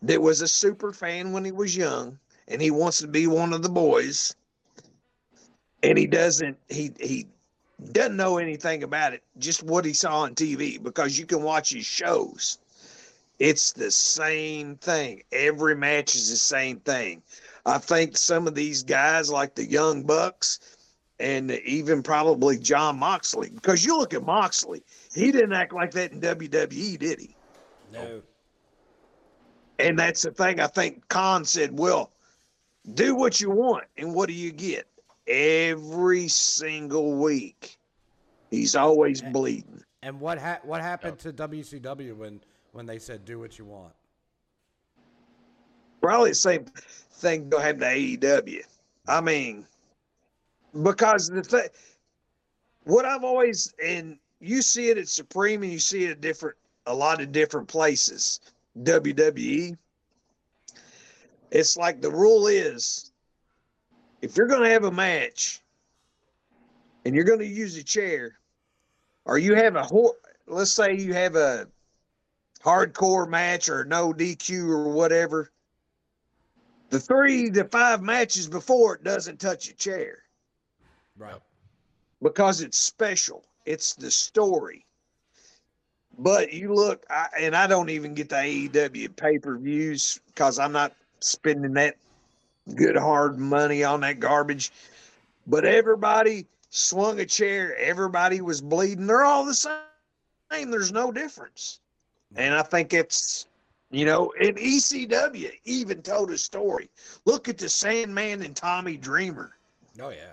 that 0.03 0.21
was 0.21 0.43
a 0.43 0.49
super 0.49 0.93
fan 0.93 1.33
when 1.33 1.45
he 1.45 1.53
was 1.53 1.77
young 1.77 2.19
and 2.49 2.61
he 2.61 2.71
wants 2.71 2.99
to 2.99 3.09
be 3.09 3.27
one 3.27 3.53
of 3.53 3.63
the 3.63 3.69
boys. 3.69 4.35
And 5.83 5.97
he 5.97 6.07
doesn't, 6.07 6.59
he, 6.69 6.93
he, 7.01 7.27
doesn't 7.93 8.17
know 8.17 8.37
anything 8.37 8.83
about 8.83 9.15
it, 9.15 9.23
just 9.39 9.63
what 9.63 9.85
he 9.85 9.95
saw 9.95 10.21
on 10.21 10.35
TV 10.35 10.83
because 10.83 11.19
you 11.19 11.25
can 11.27 11.43
watch 11.43 11.73
his 11.73 11.87
shows. 11.87 12.59
It's 13.39 13.73
the 13.73 13.91
same 13.91 14.77
thing. 14.77 15.23
Every 15.33 15.75
match 15.75 16.15
is 16.15 16.29
the 16.29 16.37
same 16.37 16.81
thing. 16.81 17.23
I 17.67 17.79
think 17.79 18.17
some 18.17 18.47
of 18.47 18.55
these 18.55 18.83
guys, 18.83 19.31
like 19.31 19.55
the 19.55 19.67
Young 19.67 20.03
Bucks 20.03 20.61
and 21.19 21.51
even 21.51 22.03
probably 22.03 22.59
Jon 22.59 22.99
Moxley, 22.99 23.51
because 23.51 23.85
you 23.85 23.97
look 23.97 24.15
at 24.15 24.25
Moxley, 24.25 24.83
he 25.15 25.31
didn't 25.31 25.53
act 25.53 25.73
like 25.73 25.91
that 25.93 26.13
in 26.13 26.21
WWE, 26.21 26.99
did 26.99 27.21
he? 27.21 27.37
No. 27.93 28.23
And 29.79 29.99
that's 29.99 30.23
the 30.23 30.31
thing. 30.31 30.61
I 30.61 30.67
think 30.67 31.07
Khan 31.09 31.45
said, 31.45 31.79
well, 31.79 32.13
do 32.95 33.15
what 33.15 33.41
you 33.41 33.51
want. 33.51 33.85
And 33.97 34.15
what 34.15 34.29
do 34.29 34.35
you 34.35 34.53
get? 34.53 34.87
Every 35.27 36.29
single 36.29 37.15
week, 37.15 37.79
he's 38.51 38.75
always 38.75 39.23
bleeding. 39.23 39.83
And 40.03 40.19
what 40.19 40.39
ha- 40.39 40.61
what 40.65 40.81
happened 40.81 41.19
to 41.21 41.33
WCW 41.33 42.17
when 42.17 42.41
when 42.73 42.87
they 42.87 42.99
said 42.99 43.25
do 43.25 43.39
what 43.39 43.59
you 43.59 43.65
want? 43.65 43.93
Probably 46.01 46.31
the 46.31 46.35
same 46.35 46.65
thing 47.21 47.49
going 47.49 47.63
to 47.63 47.67
happen 47.67 47.81
to 47.81 48.37
AEW. 48.37 48.63
I 49.07 49.21
mean, 49.21 49.67
because 50.83 51.29
the 51.29 51.43
thing, 51.43 51.69
what 52.85 53.05
I've 53.05 53.25
always, 53.25 53.73
and 53.85 54.19
you 54.41 54.63
see 54.63 54.89
it 54.89 54.99
at 54.99 55.09
Supreme 55.09 55.63
and 55.63 55.73
you 55.73 55.79
see 55.79 56.05
it 56.05 56.11
at 56.11 56.21
different, 56.21 56.57
a 56.87 56.95
lot 56.95 57.21
of 57.21 57.33
different 57.33 57.69
places, 57.69 58.41
WWE. 58.83 59.77
It's 61.51 61.77
like 61.77 62.01
the 62.01 62.11
rule 62.11 62.47
is 62.47 63.13
if 64.23 64.37
you're 64.37 64.47
going 64.47 64.63
to 64.63 64.71
have 64.71 64.85
a 64.85 64.91
match 64.91 65.61
and 67.05 67.15
you're 67.15 67.25
going 67.25 67.41
to 67.41 67.47
use 67.47 67.77
a 67.77 67.83
chair 67.83 68.39
or 69.25 69.39
you 69.39 69.55
have 69.55 69.77
a, 69.77 69.89
let's 70.47 70.73
say 70.73 70.95
you 70.97 71.13
have 71.15 71.37
a 71.37 71.67
hardcore 72.65 73.29
match 73.29 73.69
or 73.69 73.85
no 73.85 74.13
DQ 74.13 74.69
or 74.69 74.89
whatever. 74.91 75.51
The 76.91 77.01
three 77.01 77.51
to 77.53 77.65
five 77.65 78.03
matches 78.03 78.49
before 78.49 78.97
it 78.97 79.05
doesn't 79.05 79.41
touch 79.41 79.69
a 79.69 79.75
chair 79.75 80.19
Right. 81.17 81.41
because 82.23 82.61
it's 82.61 82.79
special. 82.79 83.45
It's 83.65 83.95
the 83.95 84.11
story. 84.11 84.87
But 86.19 86.53
you 86.53 86.75
look, 86.75 87.05
I, 87.09 87.29
and 87.39 87.57
I 87.57 87.67
don't 87.67 87.89
even 87.91 88.15
get 88.15 88.29
the 88.29 88.37
AEW 88.37 89.17
pay 89.17 89.39
per 89.39 89.57
views 89.57 90.21
because 90.27 90.59
I'm 90.59 90.73
not 90.73 90.95
spending 91.21 91.75
that 91.75 91.97
good 92.75 92.97
hard 92.97 93.39
money 93.39 93.85
on 93.85 94.01
that 94.01 94.21
garbage. 94.21 94.73
But 95.47 95.65
everybody 95.65 96.47
swung 96.71 97.21
a 97.21 97.27
chair. 97.27 97.77
Everybody 97.77 98.41
was 98.41 98.61
bleeding. 98.61 99.07
They're 99.07 99.25
all 99.25 99.45
the 99.45 99.55
same. 99.55 100.71
There's 100.71 100.93
no 100.93 101.13
difference. 101.13 101.81
And 102.37 102.55
I 102.55 102.63
think 102.63 102.93
it's, 102.93 103.47
you 103.91 104.05
know, 104.05 104.33
and 104.41 104.57
ECW 104.57 105.51
even 105.65 106.03
told 106.03 106.31
a 106.31 106.39
story. 106.39 106.89
Look 107.25 107.49
at 107.49 107.59
the 107.59 107.69
Sandman 107.69 108.43
and 108.43 108.55
Tommy 108.55 108.97
Dreamer. 108.97 109.57
Oh 110.01 110.11
yeah. 110.11 110.33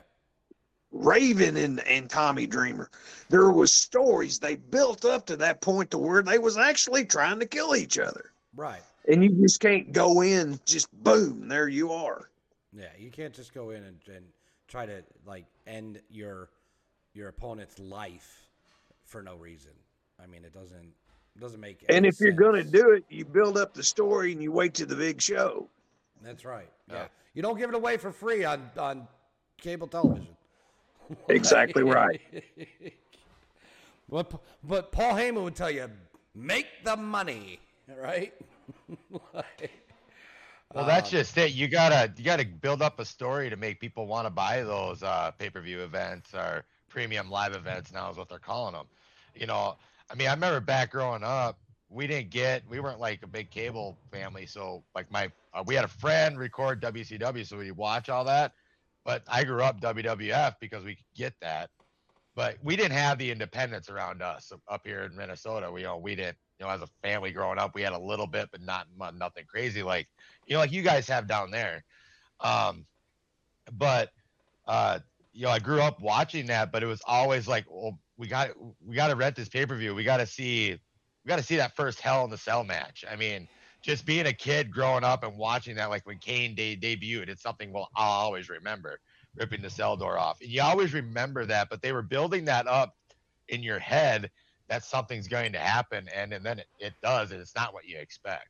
Raven 0.92 1.58
and, 1.58 1.80
and 1.82 2.10
Tommy 2.10 2.48
Dreamer. 2.48 2.90
There 3.30 3.52
was 3.52 3.74
stories 3.74 4.40
they 4.40 4.56
built 4.56 5.06
up 5.06 5.26
to 5.26 5.36
that 5.38 5.62
point 5.62 5.92
to 5.92 5.98
where 5.98 6.24
they 6.24 6.40
was 6.40 6.58
actually 6.58 7.06
trying 7.06 7.40
to 7.40 7.46
kill 7.46 7.76
each 7.76 8.00
other. 8.00 8.32
Right. 8.56 8.82
And 9.08 9.24
you 9.24 9.30
just 9.42 9.60
can't 9.60 9.92
go 9.92 10.22
in 10.22 10.60
just 10.66 10.88
boom, 11.04 11.48
there 11.48 11.68
you 11.68 11.92
are. 11.92 12.30
Yeah, 12.74 12.90
you 12.98 13.10
can't 13.10 13.34
just 13.34 13.54
go 13.54 13.72
in 13.72 13.84
and, 13.84 14.00
and 14.14 14.26
try 14.68 14.86
to 14.86 15.04
like 15.26 15.46
end 15.66 16.00
your 16.10 16.50
your 17.14 17.30
opponent's 17.30 17.80
life 17.80 18.50
for 19.04 19.24
no 19.24 19.36
reason. 19.36 19.72
I 20.22 20.28
mean, 20.28 20.46
it 20.46 20.54
doesn't 20.54 20.94
doesn't 21.40 21.60
make. 21.60 21.84
It. 21.84 21.88
And 21.90 21.98
any 21.98 22.08
if 22.10 22.20
you're 22.20 22.32
gonna 22.32 22.64
do 22.64 22.92
it, 22.92 23.04
you 23.10 23.26
build 23.26 23.58
up 23.58 23.74
the 23.74 23.84
story 23.84 24.32
and 24.32 24.42
you 24.42 24.52
wait 24.52 24.74
to 24.76 24.86
the 24.86 24.96
big 24.96 25.22
show. 25.22 25.70
that's 26.24 26.46
right. 26.46 26.70
Yeah. 26.90 26.96
Yeah. 26.96 27.08
you 27.34 27.42
don't 27.42 27.58
give 27.58 27.70
it 27.70 27.76
away 27.76 27.98
for 27.98 28.12
free 28.12 28.44
on 28.44 28.70
on 28.78 29.08
cable 29.58 29.88
television. 29.88 30.28
Exactly 31.30 31.84
right. 31.84 32.20
But 34.10 34.32
but 34.64 34.92
Paul 34.92 35.14
Heyman 35.16 35.44
would 35.44 35.56
tell 35.56 35.70
you, 35.72 35.90
make 36.34 36.68
the 36.84 36.96
money, 36.96 37.60
right? 38.02 38.34
Well, 40.74 40.86
that's 40.86 41.10
just 41.10 41.38
it. 41.38 41.54
You 41.54 41.68
gotta 41.68 42.12
you 42.18 42.24
gotta 42.24 42.46
build 42.46 42.82
up 42.82 43.00
a 43.00 43.06
story 43.06 43.50
to 43.50 43.56
make 43.56 43.80
people 43.80 44.06
want 44.08 44.26
to 44.26 44.30
buy 44.30 44.64
those 44.64 45.04
uh, 45.04 45.32
pay 45.38 45.50
per 45.50 45.62
view 45.62 45.82
events 45.82 46.34
or 46.34 46.64
premium 46.90 47.30
live 47.30 47.54
events. 47.54 47.92
Now 47.94 48.10
is 48.10 48.18
what 48.18 48.30
they're 48.30 48.40
calling 48.40 48.74
them. 48.74 48.86
You 49.36 49.48
know, 49.48 49.76
I 50.10 50.16
mean, 50.16 50.28
I 50.28 50.34
remember 50.34 50.60
back 50.60 50.92
growing 50.92 51.24
up, 51.24 51.60
we 51.90 52.08
didn't 52.08 52.30
get 52.30 52.64
we 52.70 52.80
weren't 52.80 53.00
like 53.00 53.24
a 53.24 53.28
big 53.28 53.50
cable 53.50 53.98
family, 54.12 54.46
so 54.46 54.84
like 54.94 55.10
my 55.12 55.32
uh, 55.54 55.64
we 55.66 55.76
had 55.76 55.86
a 55.86 55.90
friend 55.90 56.38
record 56.38 56.82
WCW, 56.82 57.46
so 57.46 57.58
we 57.58 57.72
watch 57.72 58.10
all 58.10 58.26
that. 58.26 58.54
But 59.06 59.24
I 59.28 59.44
grew 59.44 59.62
up 59.62 59.80
WWF 59.80 60.56
because 60.60 60.84
we 60.84 60.96
could 60.96 61.06
get 61.16 61.34
that. 61.42 61.70
But 62.36 62.58
we 62.62 62.76
didn't 62.76 62.92
have 62.92 63.18
the 63.18 63.32
independence 63.32 63.90
around 63.90 64.22
us 64.22 64.52
up 64.68 64.82
here 64.86 65.04
in 65.04 65.16
Minnesota. 65.16 65.72
We 65.72 65.82
you 65.82 65.88
know 65.88 65.98
we 65.98 66.16
didn't 66.16 66.38
you 66.60 66.66
know 66.66 66.72
as 66.72 66.82
a 66.82 66.88
family 67.02 67.32
growing 67.32 67.58
up 67.58 67.74
we 67.74 67.82
had 67.82 67.94
a 67.94 68.00
little 68.00 68.28
bit, 68.28 68.50
but 68.52 68.62
not 68.62 68.88
nothing 69.16 69.46
crazy 69.48 69.82
like 69.82 70.08
you 70.46 70.56
know, 70.56 70.60
like 70.60 70.72
you 70.72 70.82
guys 70.82 71.08
have 71.08 71.28
down 71.28 71.52
there. 71.52 71.84
Um, 72.42 72.86
but 73.74 74.12
uh, 74.68 75.00
you 75.38 75.44
know, 75.44 75.52
I 75.52 75.60
grew 75.60 75.82
up 75.82 76.02
watching 76.02 76.48
that, 76.48 76.72
but 76.72 76.82
it 76.82 76.88
was 76.88 77.00
always 77.06 77.48
like, 77.48 77.66
well, 77.70 78.00
we 78.18 78.28
got 78.28 78.50
we 78.84 78.96
got 78.96 79.10
to 79.10 79.16
rent 79.16 79.36
this 79.36 79.48
pay 79.48 79.68
per 79.68 79.76
view. 79.76 79.94
We 79.94 80.04
got 80.04 80.18
to 80.18 80.26
see 80.26 80.72
we 80.72 81.30
got 81.30 81.36
to 81.36 81.44
see 81.44 81.58
that 81.58 81.76
first 81.76 82.02
Hell 82.02 82.24
in 82.26 82.32
the 82.32 82.40
Cell 82.40 82.64
match. 82.64 83.06
I 83.10 83.16
mean, 83.16 83.48
just 83.84 84.04
being 84.04 84.26
a 84.26 84.34
kid 84.34 84.72
growing 84.72 85.04
up 85.04 85.24
and 85.24 85.38
watching 85.38 85.76
that, 85.76 85.92
like 85.92 86.08
when 86.08 86.18
Kane 86.18 86.56
de- 86.56 86.76
debuted, 86.76 87.30
it's 87.30 87.44
something 87.44 87.72
we'll 87.72 87.88
I'll 87.96 88.10
always 88.10 88.50
remember 88.50 89.00
ripping 89.36 89.62
the 89.62 89.70
cell 89.70 89.96
door 89.96 90.18
off. 90.18 90.42
And 90.42 90.50
you 90.50 90.64
always 90.64 90.96
remember 90.96 91.46
that, 91.46 91.70
but 91.70 91.84
they 91.84 91.92
were 91.92 92.02
building 92.02 92.46
that 92.46 92.68
up 92.68 92.96
in 93.50 93.62
your 93.62 93.78
head 93.78 94.32
that 94.70 94.84
something's 94.84 95.28
going 95.28 95.54
to 95.54 95.60
happen, 95.60 96.10
and, 96.16 96.34
and 96.34 96.44
then 96.44 96.58
it, 96.58 96.68
it 96.80 96.94
does, 97.04 97.32
and 97.32 97.40
it's 97.40 97.56
not 97.56 97.76
what 97.76 97.86
you 97.86 98.00
expect. 98.00 98.48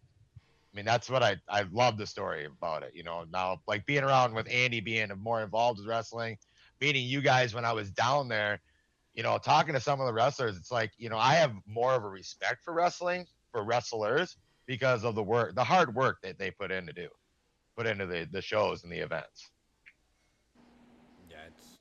I 0.74 0.78
mean, 0.78 0.86
that's 0.86 1.10
what 1.10 1.22
I 1.22 1.36
I 1.50 1.66
love 1.74 1.98
the 1.98 2.08
story 2.08 2.46
about 2.46 2.84
it. 2.84 2.92
You 2.94 3.04
know, 3.04 3.26
now 3.30 3.62
like 3.68 3.86
being 3.86 4.06
around 4.06 4.34
with 4.34 4.48
Andy, 4.50 4.80
being 4.80 5.12
more 5.20 5.44
involved 5.44 5.80
with 5.80 5.88
wrestling, 5.90 6.38
meeting 6.82 7.06
you 7.06 7.22
guys 7.22 7.54
when 7.54 7.66
I 7.66 7.74
was 7.74 7.92
down 7.92 8.28
there. 8.28 8.60
You 9.14 9.24
know, 9.24 9.38
talking 9.40 9.74
to 9.74 9.80
some 9.80 10.00
of 10.00 10.06
the 10.06 10.14
wrestlers, 10.14 10.58
it's 10.58 10.72
like 10.72 10.92
you 10.98 11.10
know 11.10 11.18
I 11.18 11.34
have 11.34 11.54
more 11.66 11.94
of 11.94 12.04
a 12.04 12.10
respect 12.10 12.64
for 12.64 12.74
wrestling 12.74 13.26
for 13.52 13.64
wrestlers 13.64 14.38
because 14.68 15.04
of 15.04 15.16
the 15.16 15.24
work, 15.24 15.56
the 15.56 15.64
hard 15.64 15.96
work 15.96 16.18
that 16.22 16.38
they 16.38 16.52
put 16.52 16.72
in 16.72 16.86
to 16.86 16.94
do, 16.94 17.08
put 17.76 17.88
into 17.88 18.06
the 18.06 18.28
the 18.32 18.42
shows 18.42 18.84
and 18.84 18.92
the 18.92 19.00
events. 19.00 19.50
Yeah, 21.30 21.38
it's 21.48 21.78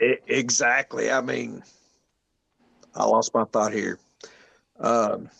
E- 0.00 0.22
exactly. 0.26 1.10
I 1.10 1.20
mean, 1.20 1.62
I 2.94 3.04
lost 3.04 3.34
my 3.34 3.44
thought 3.44 3.72
here. 3.72 3.98
Um, 4.78 5.30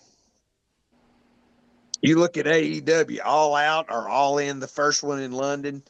you 2.01 2.19
look 2.19 2.37
at 2.37 2.47
AEW, 2.47 3.21
All 3.25 3.55
Out 3.55 3.87
or 3.89 4.09
All 4.09 4.39
In, 4.39 4.61
the 4.61 4.69
first 4.69 5.03
one 5.03 5.21
in 5.21 5.33
London. 5.33 5.83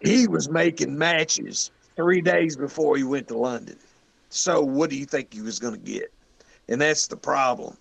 He 0.00 0.26
was 0.26 0.48
making 0.48 0.96
matches 0.98 1.70
three 1.96 2.20
days 2.20 2.56
before 2.56 2.96
he 2.96 3.04
went 3.04 3.28
to 3.28 3.38
London. 3.38 3.78
So 4.28 4.60
what 4.62 4.90
do 4.90 4.96
you 4.96 5.06
think 5.06 5.32
he 5.32 5.40
was 5.40 5.58
going 5.58 5.74
to 5.74 5.80
get? 5.80 6.12
And 6.68 6.80
that's 6.80 7.06
the 7.06 7.16
problem. 7.16 7.76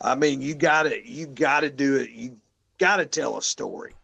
I 0.00 0.14
mean, 0.14 0.40
you 0.40 0.54
gotta, 0.54 1.06
you 1.08 1.26
gotta 1.26 1.70
do 1.70 1.96
it. 1.96 2.10
You 2.10 2.36
gotta 2.78 3.06
tell 3.06 3.38
a 3.38 3.42
story. 3.42 3.94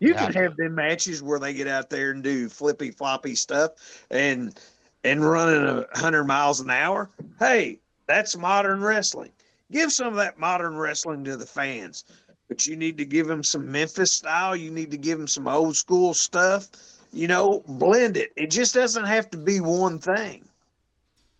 You 0.00 0.14
Yeah. 0.14 0.26
can 0.26 0.32
have 0.32 0.56
them 0.56 0.74
matches 0.74 1.22
where 1.22 1.38
they 1.38 1.52
get 1.52 1.66
out 1.68 1.90
there 1.90 2.10
and 2.10 2.22
do 2.22 2.48
flippy 2.48 2.90
floppy 2.90 3.34
stuff 3.34 4.06
and 4.10 4.58
and 5.04 5.24
running 5.24 5.64
a 5.92 5.98
hundred 5.98 6.24
miles 6.24 6.60
an 6.60 6.70
hour. 6.70 7.10
Hey, 7.38 7.80
that's 8.06 8.36
modern 8.36 8.80
wrestling. 8.82 9.32
Give 9.70 9.92
some 9.92 10.08
of 10.08 10.16
that 10.16 10.38
modern 10.38 10.76
wrestling 10.76 11.24
to 11.24 11.36
the 11.36 11.46
fans, 11.46 12.04
but 12.48 12.66
you 12.66 12.76
need 12.76 12.96
to 12.98 13.04
give 13.04 13.26
them 13.26 13.42
some 13.42 13.70
Memphis 13.70 14.12
style. 14.12 14.56
You 14.56 14.70
need 14.70 14.90
to 14.90 14.98
give 14.98 15.18
them 15.18 15.28
some 15.28 15.48
old 15.48 15.76
school 15.76 16.14
stuff. 16.14 16.68
You 17.12 17.28
know, 17.28 17.62
blend 17.66 18.16
it. 18.16 18.32
It 18.36 18.50
just 18.50 18.74
doesn't 18.74 19.04
have 19.04 19.30
to 19.30 19.36
be 19.36 19.60
one 19.60 19.98
thing. 19.98 20.44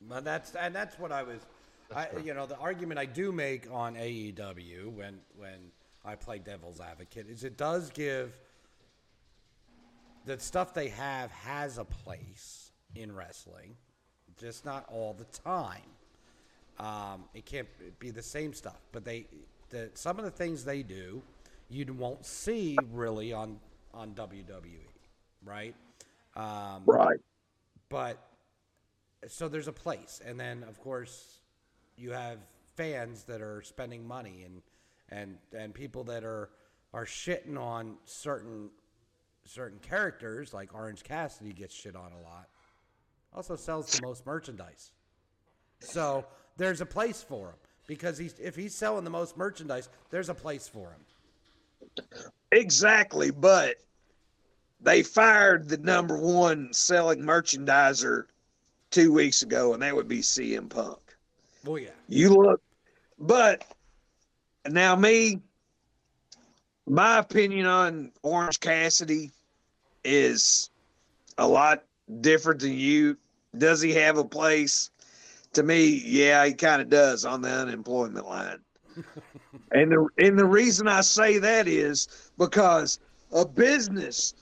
But 0.09 0.25
that's 0.25 0.55
and 0.57 0.75
that's 0.75 0.99
what 0.99 1.12
I 1.12 1.23
was, 1.23 1.41
I, 1.95 2.09
you 2.25 2.35
know, 2.35 2.47
the 2.47 2.57
argument 2.57 2.99
I 2.99 3.07
do 3.07 3.31
make 3.31 3.71
on 3.71 3.95
AEW 3.95 4.93
when 4.93 5.18
when 5.37 5.71
I 6.05 6.16
play 6.16 6.39
devil's 6.39 6.81
advocate 6.81 7.29
is 7.29 7.45
it 7.45 7.57
does 7.57 7.91
give 7.91 8.39
the 10.27 10.39
stuff 10.41 10.75
they 10.75 10.89
have 10.89 11.31
has 11.31 11.79
a 11.79 11.85
place 11.85 12.73
in 12.97 13.14
wrestling, 13.14 13.77
just 14.39 14.64
not 14.64 14.85
all 14.91 15.14
the 15.14 15.25
time. 15.27 15.81
Um, 16.79 17.25
it 17.35 17.45
can't 17.45 17.68
be 17.99 18.11
the 18.11 18.23
same 18.23 18.53
stuff, 18.53 18.81
but 18.91 19.05
they 19.05 19.27
the 19.68 19.91
some 19.95 20.18
of 20.18 20.25
the 20.25 20.31
things 20.31 20.64
they 20.64 20.83
do 20.83 21.23
you 21.71 21.87
won't 21.93 22.27
see 22.27 22.77
really 22.93 23.33
on 23.33 23.59
on 23.95 24.12
WWE, 24.14 24.89
right? 25.45 25.74
Um, 26.36 26.82
Right. 26.86 27.18
but 27.88 28.18
so 29.28 29.49
there's 29.49 29.68
a 29.68 29.72
place 29.72 30.20
and 30.24 30.41
then 30.41 30.62
of 30.64 30.80
course 30.80 31.41
you 31.97 32.12
have 32.12 32.38
fans 32.76 33.24
that 33.24 33.43
are 33.43 33.61
spending 33.62 34.07
money 34.07 34.45
and 34.47 34.62
and 35.11 35.36
and 35.55 35.74
people 35.74 36.05
that 36.05 36.24
are 36.24 36.49
are 36.95 37.05
shitting 37.05 37.59
on 37.59 37.97
certain 38.05 38.70
certain 39.45 39.78
characters 39.80 40.55
like 40.55 40.74
Orange 40.74 41.03
Cassidy 41.03 41.53
gets 41.53 41.74
shit 41.74 41.95
on 41.97 42.12
a 42.12 42.20
lot 42.22 42.49
also 43.34 43.57
sells 43.57 43.93
the 43.93 44.07
most 44.07 44.24
merchandise 44.24 44.91
so 45.80 46.24
there's 46.57 46.80
a 46.80 46.86
place 46.86 47.22
for 47.22 47.49
him 47.49 47.57
because 47.86 48.16
he's 48.16 48.38
if 48.38 48.57
he's 48.57 48.74
selling 48.74 49.05
the 49.05 49.11
most 49.11 49.36
merchandise 49.36 49.91
there's 50.11 50.28
a 50.30 50.34
place 50.34 50.66
for 50.68 50.93
him 50.93 51.01
Exactly, 52.53 53.30
but 53.30 53.76
they 54.83 55.03
fired 55.03 55.68
the 55.68 55.78
number 55.78 56.16
one 56.16 56.72
selling 56.72 57.20
merchandiser 57.20 58.24
two 58.91 59.12
weeks 59.12 59.43
ago, 59.43 59.74
and 59.74 59.83
that 59.83 59.95
would 59.95 60.09
be 60.09 60.20
CM 60.20 60.68
Punk. 60.68 60.99
well 61.64 61.78
yeah 61.78 61.91
You 62.09 62.31
look, 62.31 62.61
but 63.18 63.64
now 64.68 64.97
me, 64.97 65.41
my 66.87 67.18
opinion 67.18 67.66
on 67.66 68.12
Orange 68.22 68.61
Cassidy 68.61 69.31
is 70.05 70.70
a 71.39 71.47
lot 71.47 71.85
different 72.20 72.61
than 72.61 72.72
you. 72.72 73.16
Does 73.57 73.81
he 73.81 73.93
have 73.93 74.18
a 74.18 74.24
place? 74.24 74.91
To 75.55 75.62
me, 75.64 76.03
yeah, 76.07 76.47
he 76.47 76.55
kind 76.55 76.81
of 76.81 76.89
does 76.89 77.24
on 77.24 77.43
the 77.43 77.51
unemployment 77.51 78.24
line. 78.24 78.59
and 79.72 79.91
the 79.91 80.09
and 80.18 80.39
the 80.39 80.45
reason 80.45 80.87
I 80.87 81.01
say 81.01 81.39
that 81.39 81.66
is 81.66 82.31
because 82.39 83.01
a 83.33 83.45
business 83.47 84.35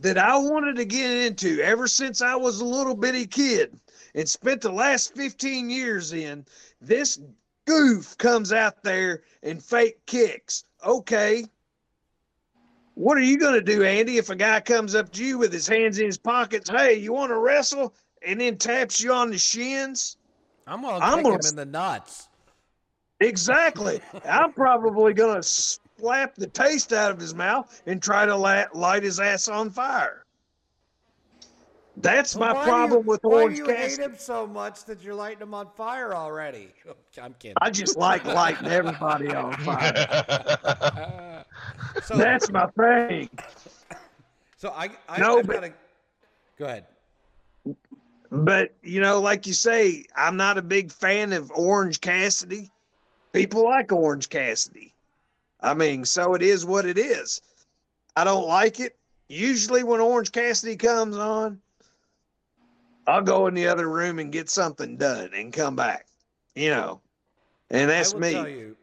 that 0.00 0.18
I 0.18 0.36
wanted 0.36 0.76
to 0.76 0.84
get 0.84 1.10
into 1.10 1.60
ever 1.60 1.86
since 1.86 2.22
I 2.22 2.36
was 2.36 2.60
a 2.60 2.64
little 2.64 2.94
bitty 2.94 3.26
kid 3.26 3.78
and 4.14 4.28
spent 4.28 4.60
the 4.60 4.72
last 4.72 5.14
15 5.14 5.70
years 5.70 6.12
in. 6.12 6.44
This 6.80 7.20
goof 7.66 8.16
comes 8.18 8.52
out 8.52 8.82
there 8.82 9.22
and 9.42 9.62
fake 9.62 9.98
kicks. 10.06 10.64
Okay. 10.84 11.44
What 12.94 13.16
are 13.16 13.22
you 13.22 13.38
going 13.38 13.54
to 13.54 13.60
do, 13.60 13.84
Andy, 13.84 14.18
if 14.18 14.30
a 14.30 14.36
guy 14.36 14.60
comes 14.60 14.94
up 14.94 15.12
to 15.12 15.24
you 15.24 15.38
with 15.38 15.52
his 15.52 15.68
hands 15.68 15.98
in 15.98 16.06
his 16.06 16.18
pockets? 16.18 16.68
Hey, 16.68 16.94
you 16.94 17.12
want 17.12 17.30
to 17.30 17.38
wrestle? 17.38 17.94
And 18.26 18.40
then 18.40 18.56
taps 18.56 19.00
you 19.00 19.12
on 19.12 19.30
the 19.30 19.38
shins? 19.38 20.16
I'm 20.66 20.82
gonna 20.82 21.04
I'm 21.04 21.18
kick 21.18 21.24
gonna 21.24 21.34
him 21.36 21.40
in 21.48 21.56
the 21.56 21.64
nuts. 21.64 22.28
Exactly. 23.20 24.00
I'm 24.28 24.52
probably 24.52 25.14
going 25.14 25.40
to 25.40 25.78
slap 25.98 26.34
the 26.36 26.46
taste 26.46 26.92
out 26.92 27.10
of 27.10 27.18
his 27.18 27.34
mouth 27.34 27.82
and 27.86 28.02
try 28.02 28.26
to 28.26 28.36
la- 28.36 28.64
light 28.74 29.02
his 29.02 29.20
ass 29.20 29.48
on 29.48 29.70
fire. 29.70 30.24
That's 32.00 32.36
my 32.36 32.52
problem 32.52 33.02
you, 33.02 33.08
with 33.08 33.20
why 33.24 33.42
Orange 33.42 33.56
do 33.56 33.62
you 33.64 33.68
hate 33.70 33.76
Cassidy. 33.76 34.02
him 34.04 34.14
so 34.16 34.46
much 34.46 34.84
that 34.84 35.02
you're 35.02 35.14
lighting 35.16 35.42
him 35.42 35.52
on 35.52 35.68
fire 35.76 36.14
already? 36.14 36.68
I'm 37.22 37.34
kidding. 37.40 37.56
I 37.60 37.70
just 37.70 37.96
like 37.98 38.24
lighting 38.24 38.68
everybody 38.68 39.34
on 39.34 39.52
fire. 39.58 41.44
so, 42.04 42.16
That's 42.16 42.52
my 42.52 42.66
thing. 42.68 43.28
so 44.56 44.68
I, 44.70 44.90
I 45.08 45.18
No, 45.18 45.40
I've 45.40 45.46
but- 45.48 45.54
gotta, 45.54 45.72
go 46.58 46.64
ahead. 46.66 46.86
But 48.30 48.74
you 48.82 49.00
know, 49.00 49.20
like 49.20 49.46
you 49.46 49.54
say, 49.54 50.04
I'm 50.14 50.36
not 50.36 50.58
a 50.58 50.62
big 50.62 50.92
fan 50.92 51.32
of 51.32 51.50
Orange 51.52 52.00
Cassidy. 52.00 52.70
People 53.32 53.64
like 53.64 53.90
Orange 53.90 54.28
Cassidy. 54.28 54.92
I 55.60 55.74
mean, 55.74 56.04
so 56.04 56.34
it 56.34 56.42
is 56.42 56.64
what 56.64 56.86
it 56.86 56.98
is. 56.98 57.40
I 58.16 58.24
don't 58.24 58.46
like 58.46 58.80
it. 58.80 58.96
Usually, 59.28 59.84
when 59.84 60.00
Orange 60.00 60.32
Cassidy 60.32 60.76
comes 60.76 61.16
on, 61.16 61.60
I'll 63.06 63.22
go 63.22 63.46
in 63.46 63.54
the 63.54 63.66
other 63.66 63.88
room 63.88 64.18
and 64.18 64.32
get 64.32 64.50
something 64.50 64.96
done 64.96 65.30
and 65.34 65.52
come 65.52 65.76
back. 65.76 66.06
You 66.54 66.70
know, 66.70 67.00
and 67.70 67.90
that's 67.90 68.14
me. 68.14 68.32
you, 68.32 68.76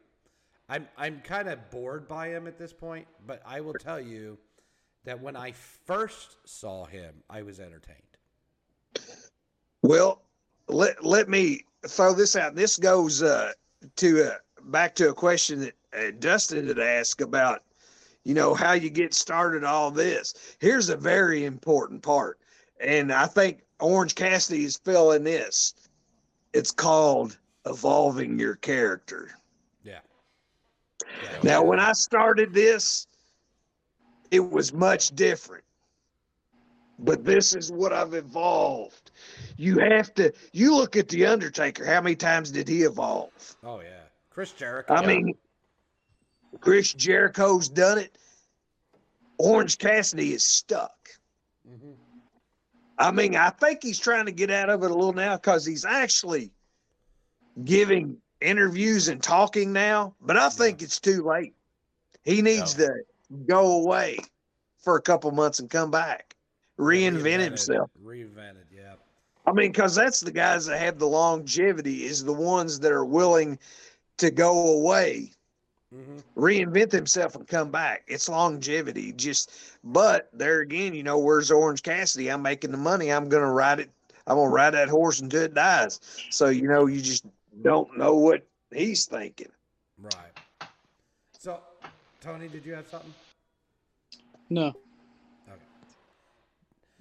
I'm 0.69 0.87
I'm 0.97 1.21
kind 1.21 1.49
of 1.49 1.69
bored 1.71 2.07
by 2.07 2.29
him 2.29 2.47
at 2.47 2.57
this 2.57 2.73
point, 2.73 3.07
but 3.25 3.41
I 3.45 3.61
will 3.61 3.73
tell 3.73 3.99
you 3.99 4.37
that 5.05 5.21
when 5.21 5.35
I 5.35 5.51
first 5.85 6.37
saw 6.45 6.85
him, 6.85 7.15
I 7.29 7.41
was 7.41 7.59
entertained. 7.59 8.01
Well, 9.81 10.21
let 10.67 11.03
let 11.05 11.29
me 11.29 11.65
throw 11.87 12.13
this 12.13 12.35
out. 12.35 12.55
This 12.55 12.77
goes 12.77 13.21
uh, 13.21 13.51
to 13.97 14.31
uh, 14.31 14.35
back 14.65 14.95
to 14.95 15.09
a 15.09 15.13
question 15.13 15.59
that 15.59 15.73
Uh, 15.95 16.11
Dustin 16.19 16.67
had 16.67 16.79
asked 16.79 17.21
about, 17.21 17.63
you 18.23 18.33
know, 18.33 18.53
how 18.53 18.73
you 18.73 18.89
get 18.89 19.13
started. 19.13 19.63
All 19.63 19.91
this. 19.91 20.33
Here's 20.59 20.89
a 20.89 20.97
very 20.97 21.45
important 21.45 22.01
part, 22.01 22.39
and 22.79 23.11
I 23.13 23.25
think 23.25 23.61
Orange 23.79 24.15
Cassidy 24.15 24.65
is 24.65 24.77
filling 24.77 25.23
this. 25.23 25.73
It's 26.53 26.71
called 26.71 27.37
evolving 27.65 28.39
your 28.39 28.55
character. 28.55 29.31
Yeah. 29.83 29.99
Now, 31.43 31.63
when 31.63 31.79
I 31.79 31.91
started 31.91 32.53
this, 32.53 33.07
it 34.31 34.39
was 34.39 34.73
much 34.73 35.09
different. 35.09 35.63
But 36.99 37.25
this 37.25 37.53
is 37.53 37.71
what 37.73 37.91
I've 37.91 38.13
evolved. 38.13 39.11
You 39.57 39.79
have 39.79 40.13
to, 40.13 40.31
you 40.53 40.73
look 40.73 40.95
at 40.95 41.09
The 41.09 41.25
Undertaker, 41.25 41.85
how 41.85 41.99
many 42.01 42.15
times 42.15 42.51
did 42.51 42.69
he 42.69 42.83
evolve? 42.83 43.31
Oh 43.63 43.81
yeah, 43.81 44.03
Chris 44.29 44.53
Jericho. 44.53 44.93
I 44.93 45.05
mean, 45.05 45.33
Chris 46.59 46.93
Jericho's 46.93 47.69
done 47.69 47.97
it. 47.97 48.17
Orange 49.37 49.77
Cassidy 49.77 50.33
is 50.33 50.43
stuck. 50.43 51.09
Mhm. 51.67 51.95
I 52.97 53.11
mean, 53.11 53.35
I 53.35 53.49
think 53.49 53.83
he's 53.83 53.99
trying 53.99 54.25
to 54.25 54.31
get 54.31 54.49
out 54.49 54.69
of 54.69 54.83
it 54.83 54.91
a 54.91 54.93
little 54.93 55.13
now 55.13 55.35
because 55.35 55.65
he's 55.65 55.83
actually 55.83 56.51
giving 57.63 58.17
interviews 58.41 59.07
and 59.09 59.21
talking 59.21 59.73
now, 59.73 60.15
but 60.21 60.37
I 60.37 60.49
think 60.49 60.81
it's 60.81 60.99
too 60.99 61.23
late. 61.23 61.53
He 62.23 62.41
needs 62.41 62.73
to 62.75 63.03
go 63.45 63.81
away 63.81 64.19
for 64.83 64.95
a 64.97 65.01
couple 65.01 65.31
months 65.31 65.59
and 65.59 65.69
come 65.69 65.91
back, 65.91 66.35
reinvent 66.79 67.21
Reinvented- 67.21 67.43
himself. 67.43 67.91
Reinvented, 68.03 68.65
yeah. 68.73 68.93
I 69.45 69.51
mean, 69.51 69.71
because 69.71 69.93
that's 69.95 70.21
the 70.21 70.31
guys 70.31 70.65
that 70.65 70.79
have 70.79 70.97
the 70.97 71.07
longevity, 71.07 72.05
is 72.05 72.23
the 72.23 72.33
ones 72.33 72.79
that 72.79 72.91
are 72.91 73.05
willing 73.05 73.59
to 74.17 74.31
go 74.31 74.79
away, 74.79 75.31
hmm 75.95 76.17
reinvent 76.35 76.89
themselves, 76.89 77.35
and 77.35 77.47
come 77.47 77.71
back. 77.71 78.03
It's 78.07 78.27
longevity. 78.27 79.13
Just, 79.13 79.51
but 79.83 80.29
there 80.33 80.59
again, 80.59 80.93
you 80.93 81.01
know, 81.03 81.17
where's 81.17 81.49
Orange 81.49 81.81
Cassidy? 81.81 82.29
I'm 82.29 82.41
making 82.41 82.71
the 82.71 82.77
money. 82.77 83.11
I'm 83.11 83.29
gonna 83.29 83.51
ride 83.51 83.79
it. 83.79 83.89
I'm 84.27 84.35
gonna 84.35 84.49
ride 84.49 84.73
that 84.73 84.89
horse 84.89 85.21
until 85.21 85.43
it 85.43 85.53
dies. 85.53 85.99
So 86.29 86.49
you 86.49 86.67
know, 86.67 86.87
you 86.87 87.01
just 87.01 87.25
don't 87.63 87.97
know 87.97 88.15
what 88.15 88.45
he's 88.73 89.05
thinking. 89.05 89.51
Right. 90.01 90.37
So, 91.39 91.59
Tony, 92.19 92.47
did 92.47 92.65
you 92.65 92.73
have 92.73 92.87
something? 92.87 93.13
No. 94.49 94.75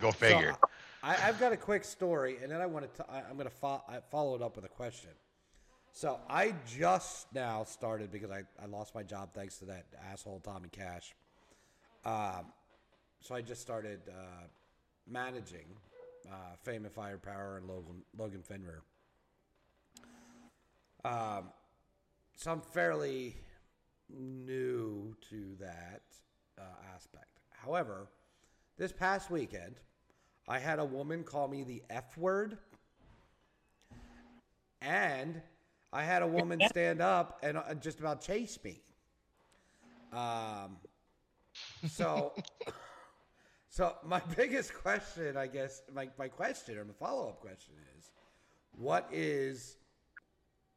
Go 0.00 0.12
figure. 0.12 0.52
So, 0.60 0.68
I, 1.02 1.28
I've 1.28 1.38
got 1.38 1.52
a 1.52 1.56
quick 1.56 1.84
story, 1.84 2.38
and 2.42 2.50
then 2.50 2.60
I 2.60 2.66
want 2.66 2.92
to. 2.94 3.10
I, 3.10 3.22
I'm 3.28 3.34
going 3.34 3.48
to 3.48 3.54
fo- 3.54 3.82
I 3.88 4.00
follow 4.10 4.34
it 4.34 4.42
up 4.42 4.56
with 4.56 4.64
a 4.64 4.68
question. 4.68 5.10
So 5.96 6.18
I 6.28 6.54
just 6.76 7.32
now 7.32 7.62
started 7.62 8.10
because 8.10 8.32
I, 8.32 8.42
I 8.60 8.66
lost 8.66 8.96
my 8.96 9.04
job 9.04 9.28
thanks 9.32 9.58
to 9.58 9.64
that 9.66 9.86
asshole 10.10 10.40
Tommy 10.40 10.68
Cash. 10.68 11.14
Um, 12.04 12.46
so 13.20 13.36
I 13.36 13.42
just 13.42 13.62
started 13.62 14.00
uh, 14.08 14.48
managing 15.08 15.66
uh, 16.28 16.56
Fame 16.64 16.84
and 16.84 16.92
Firepower 16.92 17.58
and 17.58 17.68
Logan 17.68 18.02
Logan 18.18 18.42
Finner. 18.42 18.82
Um, 21.04 21.44
so 22.34 22.50
I'm 22.50 22.60
fairly 22.60 23.36
new 24.10 25.14
to 25.30 25.54
that 25.60 26.02
uh, 26.58 26.62
aspect. 26.92 27.38
However, 27.50 28.08
this 28.76 28.90
past 28.90 29.30
weekend, 29.30 29.76
I 30.48 30.58
had 30.58 30.80
a 30.80 30.84
woman 30.84 31.22
call 31.22 31.46
me 31.46 31.62
the 31.62 31.84
F 31.88 32.18
word, 32.18 32.58
and 34.82 35.40
I 35.94 36.02
had 36.02 36.22
a 36.22 36.26
woman 36.26 36.60
stand 36.68 37.00
up 37.00 37.38
and 37.44 37.56
uh, 37.56 37.72
just 37.74 38.00
about 38.00 38.20
chase 38.20 38.58
me. 38.64 38.82
Um, 40.12 40.76
so, 41.88 42.32
so 43.70 43.94
my 44.04 44.20
biggest 44.36 44.74
question, 44.74 45.36
I 45.36 45.46
guess, 45.46 45.82
my, 45.94 46.08
my 46.18 46.26
question 46.26 46.78
or 46.78 46.84
my 46.84 46.92
follow 46.94 47.28
up 47.28 47.40
question 47.40 47.74
is, 47.96 48.10
what 48.76 49.08
is 49.12 49.76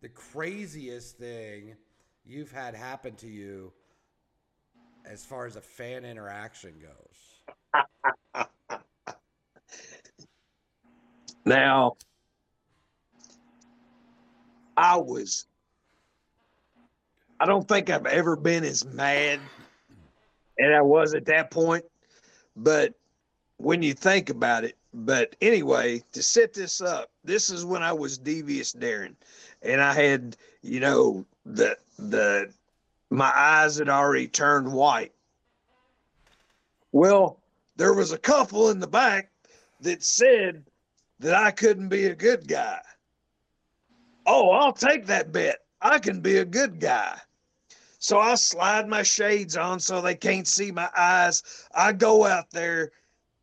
the 0.02 0.10
craziest 0.10 1.18
thing 1.18 1.76
you've 2.24 2.52
had 2.52 2.76
happen 2.76 3.16
to 3.16 3.28
you 3.28 3.74
as 5.04 5.26
far 5.26 5.48
as 5.48 5.56
a 5.56 5.62
fan 5.62 6.06
interaction 6.06 6.76
goes? 6.80 7.84
Now, 11.48 11.96
I 14.78 14.96
was, 14.98 15.48
I 17.40 17.46
don't 17.48 17.68
think 17.68 17.90
I've 17.90 18.06
ever 18.06 18.36
been 18.36 18.64
as 18.64 18.86
mad 18.86 19.40
and 20.60 20.74
I 20.74 20.82
was 20.82 21.14
at 21.14 21.26
that 21.26 21.52
point, 21.52 21.84
but 22.56 22.94
when 23.58 23.82
you 23.82 23.94
think 23.94 24.30
about 24.30 24.64
it, 24.64 24.78
but 24.94 25.36
anyway, 25.42 26.04
to 26.14 26.24
set 26.24 26.54
this 26.54 26.80
up, 26.80 27.10
this 27.24 27.50
is 27.50 27.66
when 27.66 27.84
I 27.84 27.92
was 27.92 28.18
devious 28.18 28.74
Darren 28.74 29.16
and 29.64 29.82
I 29.82 29.94
had, 29.94 30.38
you 30.62 30.80
know, 30.80 31.26
the, 31.46 31.76
the, 31.98 32.52
my 33.10 33.32
eyes 33.36 33.78
had 33.78 33.90
already 33.90 34.28
turned 34.28 34.72
white. 34.72 35.12
Well, 36.92 37.40
there 37.76 37.94
was 37.94 38.12
a 38.12 38.18
couple 38.18 38.70
in 38.70 38.80
the 38.80 38.88
back 38.88 39.32
that 39.82 40.04
said 40.04 40.64
that 41.20 41.36
I 41.36 41.52
couldn't 41.52 41.90
be 41.90 42.06
a 42.06 42.16
good 42.16 42.48
guy. 42.48 42.80
Oh, 44.28 44.50
I'll 44.52 44.74
take 44.74 45.06
that 45.06 45.32
bet. 45.32 45.60
I 45.82 46.00
can 46.00 46.20
be 46.20 46.38
a 46.38 46.46
good 46.46 46.80
guy. 46.80 47.18
So 48.00 48.20
I 48.20 48.36
slide 48.36 48.88
my 48.88 49.02
shades 49.02 49.56
on 49.58 49.80
so 49.80 50.02
they 50.02 50.16
can't 50.16 50.48
see 50.48 50.72
my 50.72 50.90
eyes. 50.96 51.42
I 51.74 51.94
go 51.94 52.26
out 52.26 52.52
there, 52.52 52.92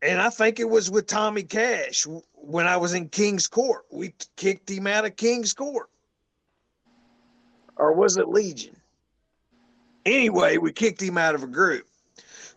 and 0.03 0.21
I 0.21 0.29
think 0.29 0.61
it 0.61 0.69
was 0.69 0.91
with 0.91 1.07
Tommy 1.07 1.43
Cash 1.43 2.07
when 2.35 2.67
I 2.67 2.77
was 2.77 2.93
in 2.93 3.09
King's 3.09 3.49
Court. 3.49 3.85
We 3.91 4.15
kicked 4.37 4.71
him 4.71 4.87
out 4.87 5.07
of 5.07 5.17
King's 5.17 5.55
Court. 5.55 5.89
Or 7.77 7.95
was 7.95 8.19
it 8.19 8.29
Legion? 8.29 8.77
Anyway, 10.07 10.59
we 10.59 10.71
kicked 10.71 11.03
him 11.03 11.17
out 11.17 11.35
of 11.35 11.43
a 11.43 11.49
group. 11.49 11.89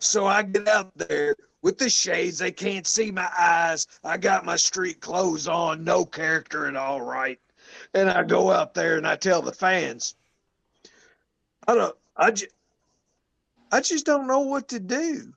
So 0.00 0.26
I 0.26 0.42
get 0.42 0.68
out 0.68 0.92
there 0.96 1.34
with 1.62 1.78
the 1.78 1.88
shades. 1.88 2.38
They 2.38 2.52
can't 2.52 2.86
see 2.86 3.10
my 3.10 3.28
eyes. 3.36 3.86
I 4.04 4.18
got 4.18 4.44
my 4.44 4.56
street 4.56 5.00
clothes 5.00 5.48
on, 5.48 5.82
no 5.82 6.04
character 6.04 6.66
at 6.66 6.76
all, 6.76 7.00
right? 7.00 7.40
And 7.94 8.10
I 8.10 8.22
go 8.22 8.50
out 8.50 8.74
there 8.74 8.96
and 8.98 9.06
I 9.06 9.16
tell 9.16 9.42
the 9.42 9.52
fans, 9.52 10.14
I 11.66 11.74
don't, 11.74 11.96
I 12.16 12.30
just, 12.30 12.52
I 13.72 13.80
just 13.80 14.06
don't 14.06 14.26
know 14.26 14.40
what 14.40 14.68
to 14.68 14.80
do. 14.80 15.32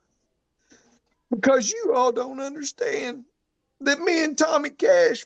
because 1.32 1.72
you 1.72 1.94
all 1.95 2.11
don't 2.11 2.40
understand 2.40 3.26
that 3.82 3.99
me 4.02 4.23
and 4.23 4.38
Tommy 4.38 4.69
Cash 4.69 5.23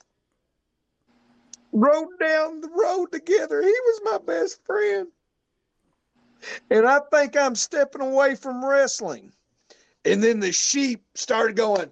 rode 1.73 2.19
down 2.19 2.61
the 2.61 2.69
road 2.69 3.11
together. 3.11 3.61
He 3.61 3.67
was 3.67 4.01
my 4.05 4.19
best 4.19 4.63
friend. 4.65 5.07
And 6.69 6.87
I 6.87 6.99
think 7.11 7.35
I'm 7.35 7.55
stepping 7.55 8.01
away 8.01 8.35
from 8.35 8.63
wrestling. 8.63 9.31
And 10.05 10.23
then 10.23 10.39
the 10.39 10.51
sheep 10.51 11.03
started 11.15 11.55
going, 11.55 11.91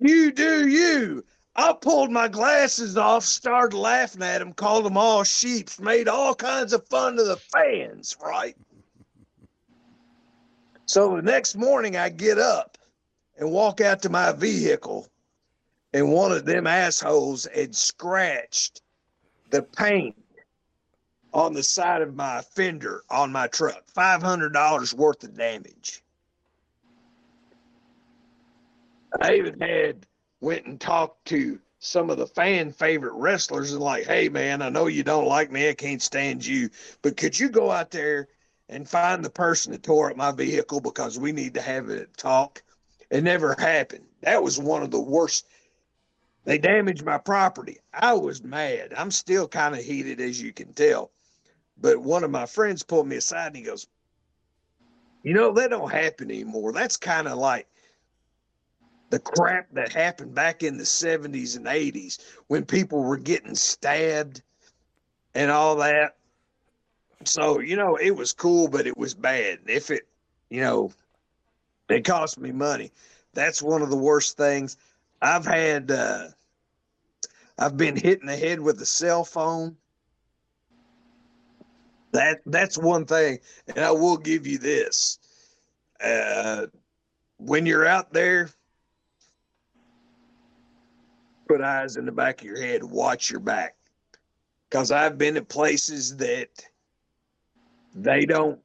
You 0.00 0.32
do 0.32 0.68
you. 0.68 1.24
I 1.56 1.72
pulled 1.72 2.10
my 2.10 2.28
glasses 2.28 2.96
off, 2.96 3.24
started 3.24 3.76
laughing 3.76 4.22
at 4.22 4.38
them, 4.38 4.52
called 4.52 4.84
them 4.84 4.96
all 4.96 5.24
sheeps, 5.24 5.80
made 5.80 6.08
all 6.08 6.34
kinds 6.34 6.72
of 6.72 6.86
fun 6.88 7.18
of 7.18 7.26
the 7.26 7.36
fans, 7.36 8.16
right? 8.22 8.56
So 10.86 11.16
the 11.16 11.22
next 11.22 11.56
morning, 11.56 11.96
I 11.96 12.08
get 12.08 12.38
up 12.38 12.78
and 13.38 13.50
walk 13.50 13.80
out 13.80 14.02
to 14.02 14.08
my 14.08 14.32
vehicle, 14.32 15.08
and 15.92 16.12
one 16.12 16.32
of 16.32 16.44
them 16.44 16.66
assholes 16.66 17.46
had 17.54 17.74
scratched 17.74 18.82
the 19.50 19.62
paint 19.62 20.16
on 21.32 21.52
the 21.52 21.62
side 21.62 22.02
of 22.02 22.14
my 22.14 22.40
fender 22.40 23.02
on 23.10 23.32
my 23.32 23.46
truck. 23.48 23.84
$500 23.96 24.94
worth 24.94 25.24
of 25.24 25.36
damage. 25.36 26.02
I 29.20 29.34
even 29.34 29.60
had 29.60 30.06
went 30.40 30.66
and 30.66 30.80
talked 30.80 31.26
to 31.26 31.60
some 31.78 32.10
of 32.10 32.18
the 32.18 32.26
fan 32.26 32.72
favorite 32.72 33.14
wrestlers 33.14 33.72
and 33.72 33.82
like, 33.82 34.04
hey 34.06 34.28
man, 34.28 34.62
I 34.62 34.68
know 34.68 34.86
you 34.86 35.02
don't 35.02 35.26
like 35.26 35.50
me, 35.50 35.68
I 35.68 35.74
can't 35.74 36.02
stand 36.02 36.44
you, 36.44 36.70
but 37.02 37.16
could 37.16 37.38
you 37.38 37.48
go 37.48 37.70
out 37.70 37.90
there 37.90 38.28
and 38.68 38.88
find 38.88 39.24
the 39.24 39.30
person 39.30 39.72
that 39.72 39.82
tore 39.82 40.10
up 40.10 40.16
my 40.16 40.32
vehicle 40.32 40.80
because 40.80 41.18
we 41.18 41.32
need 41.32 41.54
to 41.54 41.62
have 41.62 41.88
a 41.88 42.04
talk? 42.16 42.62
It 43.10 43.24
never 43.24 43.56
happened. 43.58 44.04
That 44.22 44.42
was 44.42 44.58
one 44.58 44.82
of 44.82 44.90
the 44.90 45.00
worst. 45.00 45.46
They 46.44 46.58
damaged 46.58 47.04
my 47.04 47.18
property. 47.18 47.78
I 47.92 48.12
was 48.14 48.42
mad. 48.42 48.94
I'm 48.96 49.10
still 49.10 49.48
kind 49.48 49.74
of 49.74 49.82
heated, 49.82 50.20
as 50.20 50.40
you 50.40 50.52
can 50.52 50.72
tell. 50.72 51.10
But 51.80 51.98
one 51.98 52.24
of 52.24 52.30
my 52.30 52.46
friends 52.46 52.82
pulled 52.82 53.08
me 53.08 53.16
aside 53.16 53.48
and 53.48 53.56
he 53.56 53.62
goes, 53.62 53.86
You 55.22 55.34
know, 55.34 55.52
that 55.52 55.70
don't 55.70 55.90
happen 55.90 56.30
anymore. 56.30 56.72
That's 56.72 56.96
kind 56.96 57.26
of 57.26 57.38
like 57.38 57.66
the 59.10 59.18
crap 59.18 59.66
that 59.72 59.92
happened 59.92 60.34
back 60.34 60.62
in 60.62 60.78
the 60.78 60.84
70s 60.84 61.56
and 61.56 61.66
80s 61.66 62.18
when 62.46 62.64
people 62.64 63.02
were 63.02 63.16
getting 63.16 63.54
stabbed 63.54 64.42
and 65.34 65.50
all 65.50 65.76
that. 65.76 66.16
So, 67.24 67.58
you 67.58 67.76
know, 67.76 67.96
it 67.96 68.12
was 68.12 68.32
cool, 68.32 68.68
but 68.68 68.86
it 68.86 68.96
was 68.96 69.12
bad. 69.12 69.58
If 69.66 69.90
it, 69.90 70.06
you 70.48 70.60
know, 70.62 70.92
it 71.88 72.04
cost 72.04 72.38
me 72.38 72.52
money. 72.52 72.92
That's 73.34 73.60
one 73.60 73.82
of 73.82 73.90
the 73.90 73.96
worst 73.96 74.36
things. 74.36 74.76
I've 75.20 75.44
had, 75.44 75.90
uh, 75.90 76.28
I've 77.58 77.76
been 77.76 77.96
hit 77.96 78.20
in 78.20 78.26
the 78.26 78.36
head 78.36 78.60
with 78.60 78.80
a 78.80 78.86
cell 78.86 79.24
phone. 79.24 79.76
That 82.12 82.40
that's 82.44 82.76
one 82.76 83.04
thing, 83.04 83.38
and 83.68 83.84
I 83.84 83.92
will 83.92 84.16
give 84.16 84.44
you 84.44 84.58
this. 84.58 85.20
Uh, 86.02 86.66
when 87.36 87.66
you're 87.66 87.86
out 87.86 88.12
there, 88.12 88.50
put 91.50 91.60
eyes 91.60 91.96
in 91.96 92.06
the 92.06 92.12
back 92.12 92.40
of 92.40 92.46
your 92.46 92.60
head, 92.60 92.84
watch 92.84 93.28
your 93.28 93.40
back, 93.40 93.74
because 94.68 94.92
I've 94.92 95.18
been 95.18 95.36
at 95.36 95.48
places 95.48 96.16
that 96.18 96.48
they 97.92 98.24
don't. 98.24 98.60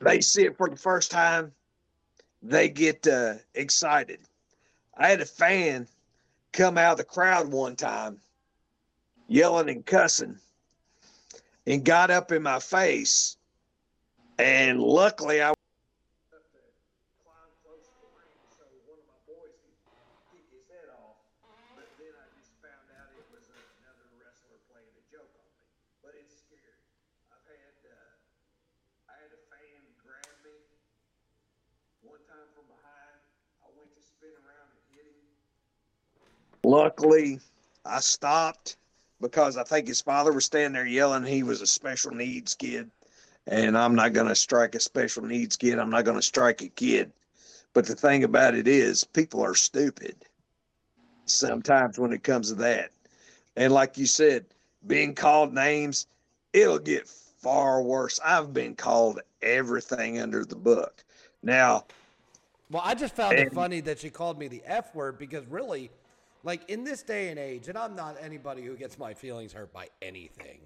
They 0.00 0.22
see 0.22 0.44
it 0.44 0.56
for 0.56 0.70
the 0.70 0.76
first 0.76 1.10
time, 1.10 1.52
they 2.42 2.70
get 2.70 3.06
uh, 3.06 3.34
excited. 3.54 4.20
I 4.96 5.08
had 5.08 5.20
a 5.20 5.26
fan 5.26 5.86
come 6.52 6.78
out 6.78 6.92
of 6.92 6.98
the 6.98 7.04
crowd 7.04 7.52
one 7.52 7.76
time, 7.76 8.18
yelling 9.28 9.68
and 9.68 9.84
cussing 9.84 10.38
and 11.66 11.84
got 11.84 12.10
up 12.10 12.32
in 12.32 12.42
my 12.42 12.60
face. 12.60 13.36
And 14.38 14.80
luckily, 14.80 15.42
I. 15.42 15.52
But 26.02 26.18
it's 26.18 26.34
scary. 26.42 26.82
I've 27.30 27.46
had 27.46 27.78
uh, 27.86 29.06
I 29.06 29.14
had 29.22 29.30
a 29.30 29.42
fan 29.54 29.78
grab 30.02 30.34
me 30.42 30.58
one 32.02 32.18
time 32.26 32.50
from 32.58 32.66
behind. 32.66 33.22
I 33.62 33.70
went 33.78 33.94
to 33.94 34.02
spin 34.02 34.34
around 34.42 34.66
and 34.74 34.82
hit 34.90 35.06
him. 35.06 35.22
Luckily, 36.64 37.40
I 37.84 38.00
stopped 38.00 38.76
because 39.20 39.56
I 39.56 39.64
think 39.64 39.88
his 39.88 40.00
father 40.00 40.32
was 40.32 40.44
standing 40.44 40.72
there 40.72 40.86
yelling 40.86 41.24
he 41.24 41.42
was 41.42 41.60
a 41.60 41.66
special 41.66 42.12
needs 42.12 42.54
kid. 42.54 42.90
And 43.46 43.76
I'm 43.76 43.94
not 43.94 44.12
going 44.12 44.28
to 44.28 44.36
strike 44.36 44.74
a 44.74 44.80
special 44.80 45.24
needs 45.24 45.56
kid. 45.56 45.78
I'm 45.78 45.90
not 45.90 46.04
going 46.04 46.16
to 46.16 46.22
strike 46.22 46.62
a 46.62 46.68
kid. 46.68 47.12
But 47.72 47.86
the 47.86 47.94
thing 47.94 48.22
about 48.22 48.54
it 48.54 48.68
is, 48.68 49.02
people 49.02 49.40
are 49.40 49.54
stupid 49.54 50.16
sometimes 51.26 51.98
when 51.98 52.12
it 52.12 52.22
comes 52.22 52.48
to 52.48 52.54
that. 52.56 52.90
And 53.56 53.72
like 53.72 53.98
you 53.98 54.06
said, 54.06 54.44
being 54.86 55.14
called 55.14 55.52
names, 55.52 56.06
it'll 56.52 56.78
get 56.78 57.08
far 57.08 57.82
worse. 57.82 58.20
I've 58.24 58.52
been 58.52 58.74
called 58.74 59.20
everything 59.42 60.20
under 60.20 60.44
the 60.44 60.56
book. 60.56 61.04
Now, 61.42 61.86
Well, 62.70 62.82
I 62.84 62.94
just 62.94 63.14
found 63.14 63.38
it 63.38 63.52
funny 63.52 63.80
that 63.82 63.98
she 63.98 64.10
called 64.10 64.38
me 64.38 64.48
the 64.48 64.62
F 64.64 64.94
word 64.94 65.18
because 65.18 65.46
really, 65.46 65.90
like 66.42 66.68
in 66.68 66.84
this 66.84 67.02
day 67.02 67.28
and 67.28 67.38
age, 67.38 67.68
and 67.68 67.78
I'm 67.78 67.94
not 67.94 68.16
anybody 68.20 68.62
who 68.62 68.76
gets 68.76 68.98
my 68.98 69.14
feelings 69.14 69.52
hurt 69.52 69.72
by 69.72 69.88
anything, 70.00 70.60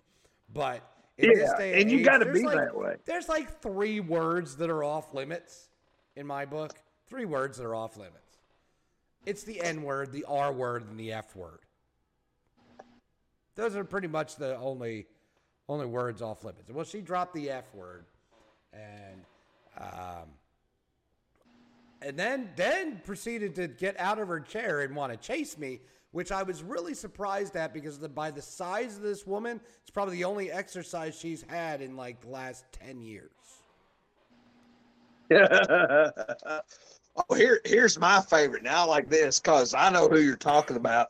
but 0.53 0.83
in 1.19 1.31
this 1.31 1.51
Yeah, 1.51 1.59
day 1.59 1.73
and, 1.73 1.83
and 1.83 1.91
you 1.91 1.99
age, 1.99 2.05
gotta 2.05 2.25
there's 2.25 2.39
be 2.39 2.47
like, 2.47 2.57
that 2.57 2.77
way. 2.77 2.97
There's 3.05 3.29
like 3.29 3.61
three 3.61 4.01
words 4.01 4.57
that 4.57 4.71
are 4.71 4.85
off 4.85 5.15
limits 5.15 5.69
in 6.17 6.27
my 6.27 6.45
book. 6.45 6.73
Three 7.09 7.25
words 7.25 7.59
that 7.59 7.65
are 7.65 7.75
off 7.75 7.97
limits. 7.97 8.39
It's 9.27 9.45
the 9.45 9.61
N 9.61 9.83
word, 9.83 10.13
the 10.13 10.25
R 10.29 10.53
word, 10.53 10.89
and 10.89 10.99
the 10.99 11.13
F 11.13 11.37
word. 11.37 11.61
Those 13.55 13.77
are 13.77 13.85
pretty 13.85 14.09
much 14.09 14.37
the 14.37 14.57
only 14.57 15.07
only 15.69 15.87
words 15.87 16.23
off 16.23 16.45
limits. 16.45 16.71
Well, 16.71 16.85
she 16.85 17.01
dropped 17.01 17.35
the 17.35 17.51
F 17.51 17.75
word, 17.75 18.07
and 18.73 19.23
um, 19.79 20.29
and 22.03 22.17
then 22.17 22.51
then 22.57 23.01
proceeded 23.05 23.55
to 23.57 23.69
get 23.69 23.99
out 23.99 24.19
of 24.19 24.29
her 24.29 24.41
chair 24.41 24.83
and 24.83 24.95
want 24.95 25.13
to 25.13 25.19
chase 25.19 25.57
me, 25.57 25.81
which 26.13 26.31
I 26.33 26.43
was 26.43 26.63
really 26.63 26.95
surprised 26.95 27.57
at 27.57 27.73
because 27.73 27.99
the, 27.99 28.09
by 28.09 28.31
the 28.31 28.43
size 28.43 28.97
of 28.97 29.03
this 29.03 29.27
woman, 29.27 29.61
it's 29.83 29.91
probably 29.91 30.17
the 30.17 30.25
only 30.25 30.51
exercise 30.51 31.19
she's 31.19 31.45
had 31.49 31.81
in 31.81 31.97
like 31.97 32.21
the 32.21 32.29
last 32.29 32.65
ten 32.73 33.01
years. 33.01 33.31
oh, 35.33 36.15
here, 37.35 37.61
here's 37.65 37.99
my 37.99 38.21
favorite. 38.21 38.63
Now, 38.63 38.83
I 38.83 38.85
like 38.85 39.09
this 39.09 39.41
because 39.41 39.75
I 39.75 39.91
know 39.91 40.09
who 40.09 40.21
you're 40.21 40.37
talking 40.37 40.77
about. 40.77 41.09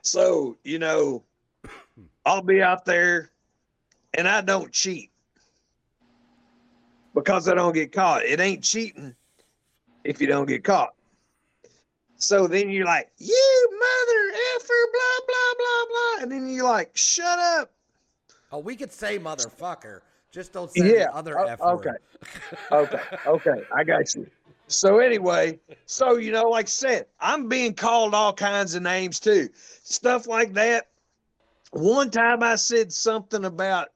So, 0.00 0.56
you 0.64 0.78
know, 0.78 1.24
I'll 2.24 2.42
be 2.42 2.62
out 2.62 2.84
there 2.84 3.30
and 4.14 4.26
I 4.26 4.40
don't 4.40 4.72
cheat 4.72 5.10
because 7.14 7.48
I 7.48 7.54
don't 7.54 7.74
get 7.74 7.92
caught. 7.92 8.24
It 8.24 8.40
ain't 8.40 8.64
cheating 8.64 9.14
if 10.06 10.20
you 10.20 10.26
don't 10.26 10.46
get 10.46 10.64
caught. 10.64 10.94
So 12.18 12.46
then 12.46 12.70
you're 12.70 12.86
like, 12.86 13.10
you 13.18 13.68
mother 13.72 14.38
effer, 14.56 14.88
blah, 14.92 15.26
blah, 15.26 15.54
blah, 15.58 15.84
blah. 15.90 16.22
And 16.22 16.32
then 16.32 16.48
you're 16.48 16.64
like, 16.64 16.96
shut 16.96 17.38
up. 17.38 17.70
Oh, 18.52 18.58
we 18.58 18.76
could 18.76 18.92
say 18.92 19.18
motherfucker, 19.18 20.00
just 20.32 20.52
don't 20.52 20.70
say 20.70 20.80
Yeah, 20.94 21.06
the 21.06 21.14
other 21.14 21.38
o- 21.38 21.44
F 21.44 21.60
word. 21.60 21.98
okay. 22.72 22.72
okay, 22.72 23.02
okay, 23.26 23.60
I 23.76 23.84
got 23.84 24.14
you. 24.14 24.26
So 24.68 24.98
anyway, 24.98 25.58
so 25.84 26.16
you 26.16 26.32
know, 26.32 26.48
like 26.48 26.66
I 26.66 26.68
said, 26.68 27.06
I'm 27.20 27.48
being 27.48 27.74
called 27.74 28.14
all 28.14 28.32
kinds 28.32 28.74
of 28.74 28.82
names 28.82 29.20
too, 29.20 29.48
stuff 29.82 30.26
like 30.26 30.54
that. 30.54 30.86
One 31.72 32.10
time 32.10 32.42
I 32.42 32.54
said 32.54 32.92
something 32.92 33.44
about 33.44 33.88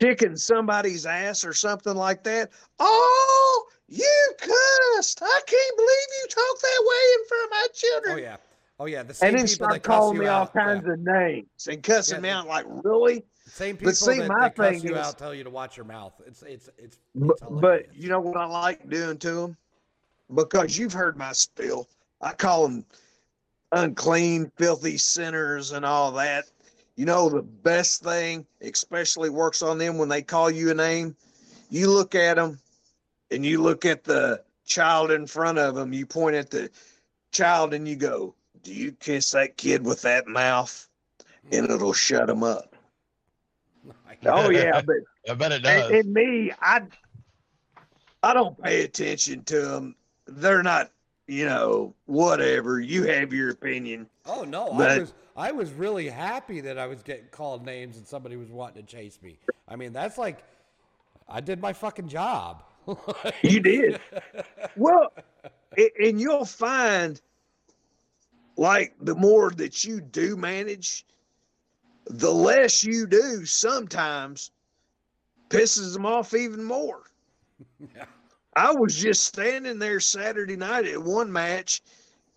kicking 0.00 0.36
somebody's 0.36 1.06
ass 1.06 1.44
or 1.44 1.52
something 1.52 1.94
like 1.94 2.24
that. 2.24 2.50
Oh, 2.78 3.64
you 3.88 4.32
cussed! 4.38 5.22
I 5.22 5.40
can't 5.46 5.76
believe 5.76 6.08
you 6.22 6.28
talk 6.28 6.60
that 6.60 6.84
way 6.86 7.04
in 7.14 7.28
front 7.28 7.44
of 7.44 7.50
my 7.50 7.66
children. 7.74 8.14
Oh 8.14 8.18
yeah, 8.18 8.36
oh 8.80 8.86
yeah. 8.86 9.02
The 9.02 9.14
same 9.14 9.28
and 9.28 9.38
then 9.38 9.44
people 9.46 9.54
start 9.54 9.72
that 9.74 9.82
cuss 9.82 9.96
calling 9.96 10.16
you 10.16 10.22
me 10.22 10.26
all 10.28 10.42
out, 10.42 10.50
yeah. 10.54 10.64
kinds 10.64 10.88
of 10.88 10.98
names 10.98 11.68
and 11.68 11.82
cussing 11.82 12.16
Yeah, 12.16 12.20
me 12.20 12.28
out. 12.30 12.46
Like 12.46 12.66
really? 12.68 13.24
Same 13.48 13.76
people 13.76 13.90
But 13.92 13.96
see, 13.96 14.18
that, 14.18 14.28
my 14.28 14.40
that 14.40 14.56
cuss 14.56 14.70
thing 14.72 14.82
you 14.82 14.96
is- 14.96 15.06
out 15.06 15.18
tell 15.18 15.32
you 15.34 15.44
to 15.44 15.50
watch 15.50 15.76
your 15.76 15.86
mouth. 15.86 16.14
It's 16.26 16.42
it's 16.42 16.68
it's. 16.78 16.98
But, 17.14 17.30
it's 17.30 17.40
but 17.42 17.48
hilarious. 17.50 17.86
you 17.94 18.08
know 18.08 18.20
what 18.20 18.36
I 18.36 18.46
like 18.46 18.88
doing 18.88 19.18
to 19.18 19.30
them? 19.32 19.56
Because 20.34 20.76
you've 20.76 20.92
heard 20.92 21.16
my 21.16 21.32
spiel. 21.32 21.86
I 22.20 22.32
call 22.32 22.66
them 22.66 22.84
unclean, 23.72 24.50
filthy 24.56 24.98
sinners 24.98 25.72
and 25.72 25.84
all 25.84 26.10
that. 26.12 26.46
You 26.96 27.04
know, 27.04 27.28
the 27.28 27.42
best 27.42 28.02
thing, 28.02 28.46
especially 28.62 29.28
works 29.30 29.62
on 29.62 29.78
them 29.78 29.98
when 29.98 30.08
they 30.08 30.22
call 30.22 30.50
you 30.50 30.70
a 30.70 30.74
name, 30.74 31.14
you 31.70 31.90
look 31.90 32.14
at 32.14 32.36
them 32.36 32.58
and 33.30 33.44
you 33.44 33.62
look 33.62 33.84
at 33.84 34.04
the 34.04 34.42
child 34.64 35.10
in 35.10 35.26
front 35.26 35.58
of 35.58 35.74
them, 35.74 35.92
you 35.92 36.06
point 36.06 36.36
at 36.36 36.50
the 36.50 36.70
child 37.32 37.74
and 37.74 37.86
you 37.88 37.96
go, 37.96 38.34
"Do 38.62 38.72
you 38.72 38.92
kiss 38.92 39.30
that 39.32 39.56
kid 39.56 39.84
with 39.84 40.02
that 40.02 40.26
mouth?" 40.26 40.88
And 41.52 41.70
it'll 41.70 41.92
shut 41.92 42.26
them 42.26 42.42
up. 42.42 42.74
Oh 44.24 44.50
yeah, 44.50 44.80
but 44.80 44.96
I 45.30 45.34
bet 45.34 45.52
it 45.52 45.62
does. 45.62 45.90
and, 45.90 45.94
and 46.00 46.12
me, 46.12 46.50
I 46.60 46.82
I 48.22 48.32
don't 48.34 48.60
pay 48.60 48.82
attention 48.82 49.44
to 49.44 49.60
them. 49.60 49.94
They're 50.26 50.62
not, 50.64 50.90
you 51.28 51.44
know, 51.44 51.94
whatever. 52.06 52.80
You 52.80 53.04
have 53.04 53.32
your 53.32 53.50
opinion. 53.50 54.08
Oh 54.24 54.42
no, 54.42 54.72
I 54.72 54.78
But- 54.78 55.00
was 55.00 55.14
I 55.36 55.52
was 55.52 55.70
really 55.72 56.08
happy 56.08 56.60
that 56.62 56.78
I 56.78 56.86
was 56.86 57.02
getting 57.02 57.26
called 57.30 57.64
names 57.64 57.98
and 57.98 58.06
somebody 58.06 58.36
was 58.36 58.50
wanting 58.50 58.84
to 58.84 58.90
chase 58.90 59.18
me. 59.22 59.38
I 59.68 59.76
mean, 59.76 59.92
that's 59.92 60.16
like 60.18 60.42
I 61.28 61.40
did 61.40 61.60
my 61.60 61.72
fucking 61.74 62.08
job. 62.08 62.64
You 63.42 63.60
did. 63.60 64.00
well, 64.76 65.12
and 66.00 66.20
you'll 66.20 66.44
find 66.44 67.20
like 68.56 68.94
the 69.00 69.14
more 69.14 69.50
that 69.52 69.84
you 69.84 70.00
do 70.00 70.36
manage, 70.36 71.04
the 72.06 72.32
less 72.32 72.84
you 72.84 73.06
do 73.06 73.44
sometimes 73.44 74.50
pisses 75.48 75.92
them 75.92 76.06
off 76.06 76.34
even 76.34 76.62
more. 76.64 77.02
Yeah. 77.94 78.06
I 78.54 78.72
was 78.72 78.96
just 78.96 79.24
standing 79.24 79.78
there 79.78 80.00
Saturday 80.00 80.56
night 80.56 80.86
at 80.86 81.02
one 81.02 81.30
match 81.30 81.82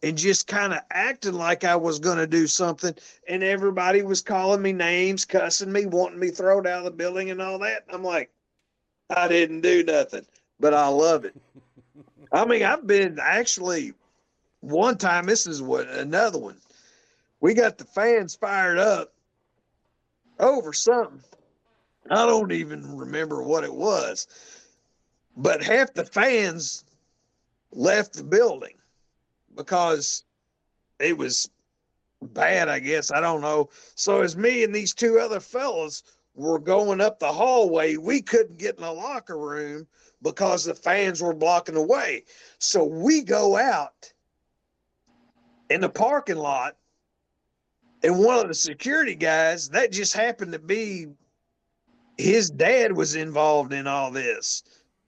and 0.03 0.17
just 0.17 0.47
kind 0.47 0.73
of 0.73 0.79
acting 0.91 1.33
like 1.33 1.63
I 1.63 1.75
was 1.75 1.99
going 1.99 2.17
to 2.17 2.27
do 2.27 2.47
something. 2.47 2.93
And 3.27 3.43
everybody 3.43 4.01
was 4.01 4.21
calling 4.21 4.61
me 4.61 4.73
names, 4.73 5.25
cussing 5.25 5.71
me, 5.71 5.85
wanting 5.85 6.19
me 6.19 6.29
thrown 6.29 6.67
out 6.67 6.79
of 6.79 6.83
the 6.85 6.91
building 6.91 7.31
and 7.31 7.41
all 7.41 7.59
that. 7.59 7.83
I'm 7.91 8.03
like, 8.03 8.31
I 9.09 9.27
didn't 9.27 9.61
do 9.61 9.83
nothing, 9.83 10.25
but 10.59 10.73
I 10.73 10.87
love 10.87 11.25
it. 11.25 11.35
I 12.31 12.45
mean, 12.45 12.63
I've 12.63 12.85
been 12.85 13.17
actually 13.21 13.93
one 14.61 14.97
time, 14.97 15.25
this 15.25 15.47
is 15.47 15.61
what 15.61 15.87
another 15.87 16.37
one. 16.37 16.57
We 17.41 17.53
got 17.53 17.77
the 17.77 17.85
fans 17.85 18.35
fired 18.35 18.77
up 18.77 19.13
over 20.39 20.73
something. 20.73 21.21
I 22.09 22.25
don't 22.25 22.51
even 22.51 22.97
remember 22.97 23.43
what 23.43 23.63
it 23.63 23.73
was, 23.73 24.27
but 25.37 25.63
half 25.63 25.93
the 25.93 26.05
fans 26.05 26.83
left 27.71 28.13
the 28.13 28.23
building 28.23 28.75
because 29.55 30.23
it 30.99 31.17
was 31.17 31.49
bad, 32.21 32.67
I 32.67 32.79
guess. 32.79 33.11
I 33.11 33.21
don't 33.21 33.41
know. 33.41 33.69
So 33.95 34.21
as 34.21 34.35
me 34.35 34.63
and 34.63 34.73
these 34.73 34.93
two 34.93 35.19
other 35.19 35.39
fellas 35.39 36.03
were 36.35 36.59
going 36.59 36.99
up 36.99 37.19
the 37.19 37.31
hallway, 37.31 37.95
we 37.95 38.21
couldn't 38.21 38.57
get 38.57 38.75
in 38.75 38.81
the 38.81 38.91
locker 38.91 39.37
room 39.37 39.87
because 40.21 40.65
the 40.65 40.75
fans 40.75 41.21
were 41.21 41.33
blocking 41.33 41.75
the 41.75 41.81
way. 41.81 42.23
So 42.59 42.83
we 42.83 43.21
go 43.21 43.57
out 43.57 44.11
in 45.69 45.81
the 45.81 45.89
parking 45.89 46.37
lot, 46.37 46.75
and 48.03 48.19
one 48.19 48.39
of 48.39 48.47
the 48.47 48.53
security 48.53 49.15
guys 49.15 49.69
that 49.69 49.91
just 49.91 50.13
happened 50.13 50.53
to 50.53 50.59
be 50.59 51.07
his 52.17 52.49
dad 52.49 52.91
was 52.91 53.15
involved 53.15 53.73
in 53.73 53.87
all 53.87 54.11
this. 54.11 54.63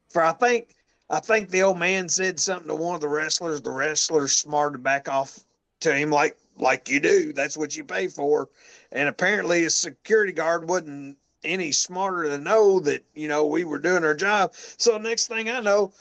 For 0.10 0.24
I 0.24 0.32
think 0.34 0.76
I 1.10 1.20
think 1.20 1.50
the 1.50 1.64
old 1.64 1.78
man 1.78 2.08
said 2.08 2.40
something 2.40 2.70
to 2.70 2.76
one 2.76 2.96
of 2.96 3.02
the 3.02 3.10
wrestlers. 3.10 3.62
The 3.62 3.72
wrestler 3.72 4.28
smarted 4.28 4.82
back 4.82 5.10
off 5.10 5.40
to 5.82 5.94
him 5.94 6.10
like 6.10 6.38
like 6.58 6.90
you 6.90 7.00
do. 7.00 7.34
That's 7.34 7.58
what 7.58 7.76
you 7.76 7.84
pay 7.84 8.08
for. 8.08 8.50
And 8.92 9.10
apparently 9.10 9.64
his 9.64 9.76
security 9.76 10.32
guard 10.32 10.70
wasn't 10.70 11.18
any 11.44 11.72
smarter 11.72 12.30
to 12.30 12.38
know 12.38 12.80
that, 12.82 13.04
you 13.14 13.28
know, 13.28 13.46
we 13.46 13.64
were 13.64 13.80
doing 13.80 14.04
our 14.04 14.14
job. 14.14 14.54
So 14.56 14.98
next 14.98 15.28
thing 15.28 15.50
I 15.50 15.60
know, 15.60 15.94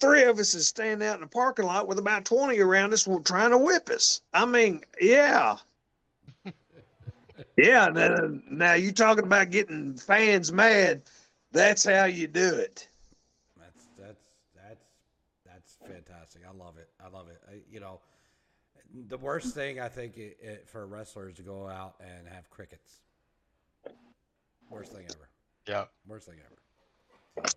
three 0.00 0.24
of 0.24 0.38
us 0.38 0.54
is 0.54 0.68
standing 0.68 1.06
out 1.06 1.16
in 1.16 1.20
the 1.22 1.26
parking 1.26 1.66
lot 1.66 1.88
with 1.88 1.98
about 1.98 2.24
20 2.24 2.58
around 2.60 2.92
us 2.92 3.08
trying 3.24 3.50
to 3.50 3.58
whip 3.58 3.90
us. 3.90 4.22
I 4.32 4.44
mean, 4.44 4.82
yeah. 5.00 5.56
yeah. 7.56 7.88
Now, 7.88 8.16
now 8.50 8.74
you 8.74 8.92
talking 8.92 9.24
about 9.24 9.50
getting 9.50 9.94
fans 9.94 10.52
mad. 10.52 11.02
That's 11.52 11.84
how 11.84 12.04
you 12.04 12.26
do 12.26 12.54
it. 12.54 12.88
That's 13.56 13.86
that's 13.96 14.24
that's 14.56 14.84
that's 15.46 15.76
fantastic. 15.80 16.42
I 16.48 16.56
love 16.56 16.78
it. 16.78 16.88
I 17.04 17.08
love 17.08 17.28
it. 17.28 17.40
I, 17.48 17.60
you 17.70 17.78
know, 17.78 18.00
the 19.08 19.18
worst 19.18 19.54
thing 19.54 19.80
I 19.80 19.88
think 19.88 20.18
it, 20.18 20.36
it, 20.40 20.68
for 20.68 20.82
a 20.82 20.86
wrestler 20.86 21.28
is 21.28 21.36
to 21.36 21.42
go 21.42 21.68
out 21.68 21.94
and 22.00 22.26
have 22.28 22.50
crickets. 22.50 23.03
Worst 24.70 24.92
thing 24.92 25.04
ever. 25.10 25.28
yeah. 25.68 25.84
Worst 26.06 26.26
thing 26.26 26.36
ever. 26.44 27.48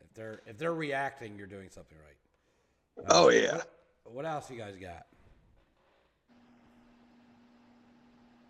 If 0.00 0.14
they're 0.14 0.40
if 0.46 0.58
they're 0.58 0.74
reacting, 0.74 1.36
you're 1.36 1.46
doing 1.46 1.68
something 1.70 1.96
right. 1.98 3.04
Uh, 3.10 3.24
Oh, 3.24 3.28
yeah. 3.30 3.56
What, 4.04 4.14
what 4.14 4.24
else 4.26 4.50
you 4.50 4.58
guys 4.58 4.74
got? 4.80 5.06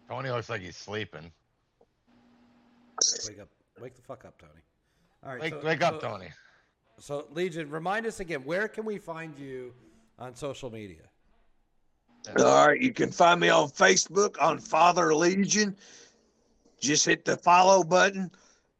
Tony 0.09 0.31
looks 0.31 0.49
like 0.49 0.62
he's 0.62 0.77
sleeping. 0.77 1.31
Wake 3.29 3.41
up! 3.41 3.49
Wake 3.81 3.95
the 3.95 4.03
fuck 4.03 4.25
up, 4.25 4.39
Tony. 4.41 4.53
All 5.25 5.33
right. 5.33 5.41
Wake, 5.41 5.53
so- 5.55 5.61
wake 5.66 5.83
up, 5.83 6.01
so- 6.01 6.09
Tony. 6.09 6.29
So 7.01 7.27
Legion, 7.31 7.70
remind 7.70 8.07
us 8.07 8.19
again. 8.19 8.41
Where 8.45 8.66
can 8.66 8.85
we 8.85 8.99
find 8.99 9.39
you 9.39 9.73
on 10.19 10.35
social 10.35 10.69
media? 10.69 11.03
All 12.41 12.66
right, 12.66 12.81
you 12.81 12.93
can 12.93 13.12
find 13.12 13.39
me 13.41 13.51
on 13.51 13.69
Facebook 13.69 14.35
on 14.43 14.59
Father 14.59 15.15
Legion. 15.15 15.77
Just 16.80 17.06
hit 17.06 17.24
the 17.24 17.36
follow 17.36 17.82
button, 17.82 18.30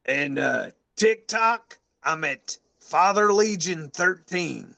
and 0.07 0.39
uh, 0.39 0.71
TikTok. 0.97 1.79
I'm 2.05 2.25
at 2.25 2.57
Father 2.79 3.33
Legion 3.33 3.91
13, 3.91 4.75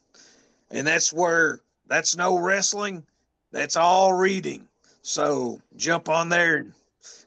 and 0.71 0.87
that's 0.87 1.13
where 1.13 1.61
that's 1.87 2.17
no 2.17 2.39
wrestling. 2.39 3.05
That's 3.53 3.77
all 3.77 4.15
reading. 4.15 4.67
So 5.03 5.61
jump 5.77 6.09
on 6.09 6.29
there 6.29 6.59
and 6.59 6.73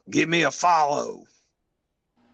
give 0.10 0.30
me 0.30 0.44
a 0.44 0.52
follow. 0.52 1.24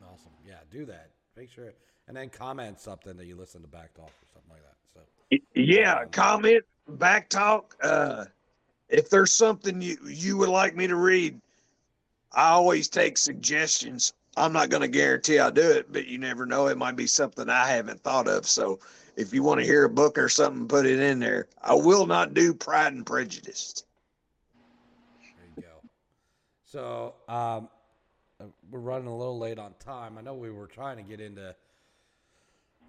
Awesome. 0.04 0.32
Yeah, 0.46 0.56
do 0.72 0.86
that. 0.86 1.10
Make 1.36 1.50
sure, 1.50 1.74
and 2.08 2.16
then 2.16 2.30
comment 2.30 2.80
something 2.80 3.16
that 3.18 3.26
you 3.26 3.36
listen 3.36 3.62
to 3.62 3.68
BACC 3.68 3.94
Talk 3.96 4.10
or 4.10 4.28
something 4.34 4.52
like 4.52 4.62
that. 4.62 4.76
So 4.94 5.62
Yeah, 5.62 6.06
comment, 6.06 6.64
BACC 6.92 7.30
Talk. 7.30 7.76
Uh, 7.82 8.26
if 8.90 9.10
there's 9.10 9.32
something 9.32 9.82
you 9.82 9.98
you 10.08 10.38
would 10.38 10.50
like 10.50 10.76
me 10.76 10.88
to 10.88 10.96
read, 10.96 11.40
I 12.34 12.50
always 12.50 12.88
take 12.88 13.18
suggestions. 13.18 14.14
I'm 14.38 14.54
not 14.54 14.70
going 14.70 14.82
to 14.82 14.88
guarantee 14.88 15.40
I'll 15.40 15.52
do 15.52 15.70
it, 15.70 15.92
but 15.92 16.08
you 16.08 16.18
never 16.18 16.46
know. 16.46 16.68
It 16.68 16.78
might 16.78 16.96
be 16.96 17.08
something 17.08 17.50
I 17.50 17.68
haven't 17.68 18.02
thought 18.02 18.28
of. 18.28 18.48
So 18.48 18.80
if 19.16 19.34
you 19.34 19.44
want 19.44 19.60
to 19.60 19.66
hear 19.66 19.86
a 19.86 19.90
book 19.90 20.18
or 20.18 20.30
something, 20.30 20.68
put 20.68 20.86
it 20.86 21.00
in 21.00 21.20
there. 21.20 21.48
I 21.62 21.74
will 21.74 22.06
not 22.06 22.34
do 22.34 22.54
Pride 22.54 22.94
and 22.94 23.06
Prejudice. 23.06 23.84
there 24.56 25.48
you 25.58 25.64
go. 25.64 25.90
So 26.66 27.16
um, 27.28 27.70
we're 28.70 28.80
running 28.80 29.08
a 29.08 29.18
little 29.18 29.38
late 29.38 29.60
on 29.60 29.74
time. 29.80 30.18
I 30.18 30.22
know 30.22 30.36
we 30.36 30.52
were 30.52 30.68
trying 30.68 30.98
to 30.98 31.04
get 31.04 31.20
into. 31.20 31.56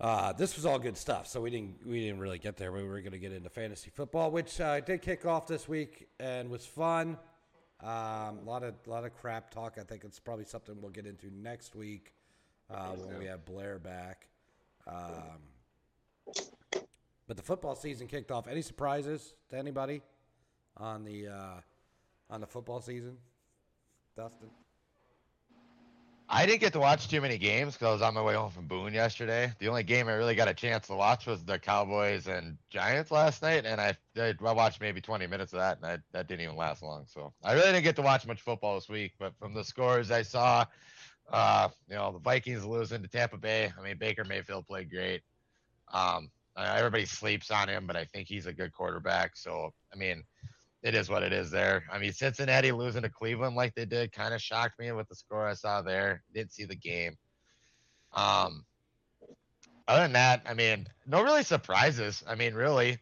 Uh, 0.00 0.32
this 0.32 0.56
was 0.56 0.64
all 0.64 0.78
good 0.78 0.96
stuff, 0.96 1.26
so 1.26 1.40
we 1.40 1.50
didn't 1.50 1.86
we 1.86 2.00
didn't 2.00 2.20
really 2.20 2.38
get 2.38 2.56
there. 2.56 2.72
We 2.72 2.84
were 2.84 3.00
going 3.00 3.12
to 3.12 3.18
get 3.18 3.32
into 3.32 3.50
fantasy 3.50 3.90
football, 3.90 4.30
which 4.30 4.58
uh, 4.60 4.80
did 4.80 5.02
kick 5.02 5.26
off 5.26 5.46
this 5.46 5.68
week 5.68 6.08
and 6.18 6.48
was 6.48 6.64
fun. 6.64 7.18
Um, 7.82 8.38
a 8.38 8.42
lot 8.44 8.62
of 8.62 8.74
lot 8.86 9.04
of 9.04 9.14
crap 9.14 9.50
talk. 9.50 9.78
I 9.80 9.84
think 9.84 10.04
it's 10.04 10.18
probably 10.18 10.44
something 10.44 10.76
we'll 10.80 10.90
get 10.90 11.06
into 11.06 11.30
next 11.34 11.74
week 11.74 12.12
uh, 12.70 12.90
when 12.90 13.18
we 13.18 13.24
have 13.26 13.44
Blair 13.46 13.78
back. 13.78 14.26
Um, 14.86 15.40
but 17.26 17.36
the 17.36 17.42
football 17.42 17.74
season 17.74 18.06
kicked 18.06 18.30
off. 18.30 18.48
Any 18.48 18.62
surprises 18.62 19.34
to 19.50 19.56
anybody 19.56 20.02
on 20.76 21.04
the 21.04 21.28
uh, 21.28 21.60
on 22.28 22.40
the 22.40 22.46
football 22.46 22.80
season, 22.80 23.16
Dustin? 24.16 24.50
I 26.32 26.46
didn't 26.46 26.60
get 26.60 26.72
to 26.74 26.78
watch 26.78 27.08
too 27.08 27.20
many 27.20 27.38
games 27.38 27.74
because 27.74 27.88
I 27.88 27.92
was 27.92 28.02
on 28.02 28.14
my 28.14 28.22
way 28.22 28.34
home 28.34 28.52
from 28.52 28.68
Boone 28.68 28.94
yesterday. 28.94 29.52
The 29.58 29.66
only 29.66 29.82
game 29.82 30.06
I 30.06 30.12
really 30.12 30.36
got 30.36 30.46
a 30.46 30.54
chance 30.54 30.86
to 30.86 30.94
watch 30.94 31.26
was 31.26 31.42
the 31.44 31.58
Cowboys 31.58 32.28
and 32.28 32.56
Giants 32.68 33.10
last 33.10 33.42
night, 33.42 33.66
and 33.66 33.80
I 33.80 33.96
I 34.16 34.34
watched 34.40 34.80
maybe 34.80 35.00
20 35.00 35.26
minutes 35.26 35.52
of 35.52 35.58
that, 35.58 35.78
and 35.78 35.86
I, 35.86 35.98
that 36.12 36.28
didn't 36.28 36.42
even 36.42 36.54
last 36.54 36.84
long. 36.84 37.04
So 37.08 37.32
I 37.42 37.54
really 37.54 37.72
didn't 37.72 37.82
get 37.82 37.96
to 37.96 38.02
watch 38.02 38.28
much 38.28 38.40
football 38.40 38.76
this 38.76 38.88
week. 38.88 39.14
But 39.18 39.36
from 39.40 39.54
the 39.54 39.64
scores 39.64 40.12
I 40.12 40.22
saw, 40.22 40.66
uh, 41.32 41.68
you 41.88 41.96
know, 41.96 42.12
the 42.12 42.20
Vikings 42.20 42.64
losing 42.64 43.02
to 43.02 43.08
Tampa 43.08 43.36
Bay. 43.36 43.72
I 43.76 43.82
mean, 43.82 43.98
Baker 43.98 44.24
Mayfield 44.24 44.68
played 44.68 44.88
great. 44.88 45.22
Um, 45.92 46.30
everybody 46.56 47.06
sleeps 47.06 47.50
on 47.50 47.68
him, 47.68 47.88
but 47.88 47.96
I 47.96 48.04
think 48.04 48.28
he's 48.28 48.46
a 48.46 48.52
good 48.52 48.72
quarterback. 48.72 49.36
So 49.36 49.72
I 49.92 49.96
mean, 49.96 50.22
it 50.82 50.94
is 50.94 51.10
what 51.10 51.22
it 51.22 51.32
is 51.32 51.50
there. 51.50 51.84
I 51.92 51.98
mean, 51.98 52.12
Cincinnati 52.12 52.72
losing 52.72 53.02
to 53.02 53.08
Cleveland 53.08 53.56
like 53.56 53.74
they 53.74 53.84
did 53.84 54.12
kind 54.12 54.32
of 54.32 54.40
shocked 54.40 54.78
me 54.78 54.90
with 54.92 55.08
the 55.08 55.14
score 55.14 55.46
I 55.46 55.54
saw 55.54 55.82
there. 55.82 56.22
Didn't 56.32 56.52
see 56.52 56.64
the 56.64 56.76
game. 56.76 57.16
Um, 58.14 58.64
other 59.86 60.02
than 60.02 60.12
that, 60.12 60.42
I 60.48 60.54
mean, 60.54 60.86
no 61.06 61.22
really 61.22 61.42
surprises. 61.42 62.22
I 62.26 62.34
mean, 62.34 62.54
really, 62.54 62.98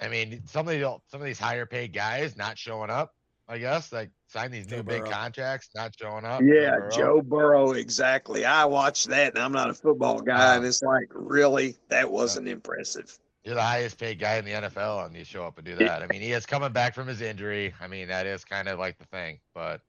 I 0.00 0.08
mean, 0.08 0.42
some 0.46 0.68
of 0.68 0.74
the 0.74 0.80
some 1.06 1.20
of 1.20 1.24
these 1.26 1.38
higher 1.38 1.66
paid 1.66 1.92
guys 1.92 2.36
not 2.36 2.58
showing 2.58 2.90
up. 2.90 3.14
I 3.46 3.58
guess, 3.58 3.92
like 3.92 4.10
sign 4.26 4.50
these 4.50 4.66
Joe 4.66 4.76
new 4.76 4.82
big 4.84 5.04
contracts, 5.04 5.68
not 5.74 5.94
showing 5.98 6.24
up. 6.24 6.40
Yeah, 6.42 6.76
Burrow. 6.76 6.90
Joe 6.90 7.22
Burrow, 7.22 7.72
exactly. 7.72 8.46
I 8.46 8.64
watched 8.64 9.08
that, 9.08 9.34
and 9.34 9.42
I'm 9.42 9.52
not 9.52 9.68
a 9.68 9.74
football 9.74 10.20
guy, 10.20 10.54
and 10.54 10.64
Um, 10.64 10.68
it's 10.68 10.82
like, 10.82 11.08
really, 11.10 11.76
that 11.90 12.10
wasn't 12.10 12.48
impressive. 12.48 13.18
You're 13.44 13.54
the 13.54 13.62
highest 13.62 13.98
paid 13.98 14.18
guy 14.18 14.36
in 14.36 14.44
the 14.44 14.52
NFL, 14.52 15.06
and 15.06 15.14
you 15.14 15.24
show 15.24 15.44
up 15.44 15.58
and 15.58 15.66
do 15.66 15.76
that. 15.76 16.02
I 16.02 16.06
mean, 16.06 16.22
he 16.22 16.32
is 16.32 16.46
coming 16.46 16.72
back 16.72 16.94
from 16.94 17.06
his 17.06 17.20
injury. 17.20 17.74
I 17.80 17.86
mean, 17.86 18.08
that 18.08 18.26
is 18.26 18.44
kind 18.44 18.68
of 18.68 18.78
like 18.78 18.98
the 18.98 19.04
thing. 19.04 19.38
But, 19.54 19.82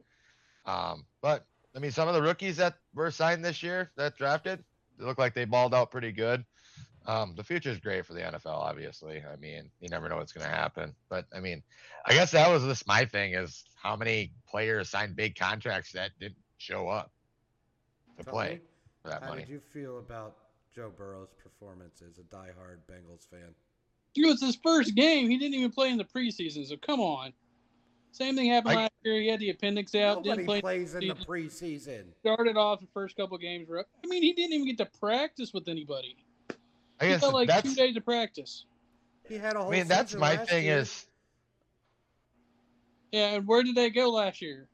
um, 0.66 1.06
but 1.22 1.46
I 1.76 1.80
mean, 1.80 1.92
some 1.92 2.08
of 2.10 2.14
the 2.14 2.22
rookies 2.22 2.58
that 2.58 2.76
were 2.94 3.12
signed 3.12 3.46
this 3.46 3.64
year 3.64 3.92
that 3.96 4.18
drafted, 4.18 4.64
they 4.98 5.06
look 5.06 5.18
like 5.18 5.34
they 5.34 5.46
balled 5.46 5.74
out 5.74 5.90
pretty 5.90 6.12
good. 6.12 6.44
Um, 7.08 7.34
the 7.36 7.44
future 7.44 7.70
is 7.70 7.78
great 7.78 8.06
for 8.06 8.14
the 8.14 8.22
NFL, 8.22 8.48
obviously. 8.48 9.24
I 9.32 9.36
mean, 9.38 9.70
you 9.80 9.90
never 9.90 10.10
know 10.10 10.18
what's 10.18 10.34
going 10.34 10.48
to 10.48 10.54
happen. 10.54 10.94
But 11.10 11.26
I 11.36 11.40
mean, 11.40 11.64
I 12.06 12.14
guess 12.14 12.32
that 12.32 12.50
was 12.50 12.64
just 12.64 12.88
my 12.88 13.06
thing 13.06 13.34
is 13.36 13.64
how 13.82 13.96
many 13.96 14.34
players 14.48 14.90
signed 14.90 15.16
big 15.16 15.36
contracts 15.36 15.92
that 15.94 16.12
didn't 16.20 16.38
show 16.58 16.88
up 16.88 17.12
to 18.18 18.24
play 18.26 18.48
Tony, 18.48 18.62
for 19.02 19.10
that 19.10 19.22
How 19.22 19.30
money. 19.30 19.42
did 19.42 19.50
you 19.50 19.60
feel 19.60 20.00
about 20.00 20.36
Joe 20.76 20.92
Burrow's 20.96 21.30
performance 21.42 22.02
as 22.02 22.18
a 22.18 22.24
diehard 22.24 22.80
Bengals 22.92 23.28
fan? 23.30 23.54
It 24.16 24.26
was 24.28 24.42
his 24.42 24.58
first 24.64 24.96
game. 24.96 25.30
He 25.30 25.38
didn't 25.38 25.56
even 25.56 25.72
play 25.72 25.90
in 25.90 25.98
the 25.98 26.04
preseason. 26.06 26.66
So 26.68 26.76
come 26.78 27.00
on. 27.00 27.34
Same 28.12 28.36
thing 28.36 28.50
happened 28.50 28.78
I- 28.78 28.82
last 28.84 28.94
year. 29.04 29.22
He 29.22 29.28
had 29.28 29.40
the 29.40 29.50
appendix 29.50 29.94
out. 29.96 30.18
Nobody 30.24 30.30
Didn't 30.30 30.46
play. 30.48 30.62
plays 30.62 30.96
in 30.96 31.08
the 31.08 31.16
preseason. 31.16 32.04
Started 32.22 32.56
off 32.58 32.80
the 32.80 32.88
first 32.94 33.16
couple 33.18 33.38
games. 33.38 33.68
rough. 33.70 33.86
I 34.04 34.08
mean, 34.08 34.22
he 34.24 34.34
didn't 34.34 34.54
even 34.54 34.66
get 34.68 34.78
to 34.78 35.00
practice 35.00 35.54
with 35.54 35.68
anybody. 35.68 36.16
I 37.00 37.06
He 37.06 37.12
guess 37.12 37.22
got 37.22 37.34
like 37.34 37.48
that's. 37.50 37.70
two 37.70 37.76
days 37.76 37.96
of 37.98 38.06
practice. 38.06 38.66
He 39.28 39.36
had 39.36 39.56
a 39.56 39.60
whole. 39.60 39.68
I 39.68 39.72
mean, 39.78 39.88
that's 39.88 40.16
my 40.16 40.38
thing 40.38 40.66
year. 40.66 40.80
is 40.80 41.08
Yeah, 43.12 43.34
and 43.36 43.48
where 43.48 43.64
did 43.64 43.76
they 43.76 43.90
go 43.90 44.10
last 44.12 44.42
year? 44.42 44.68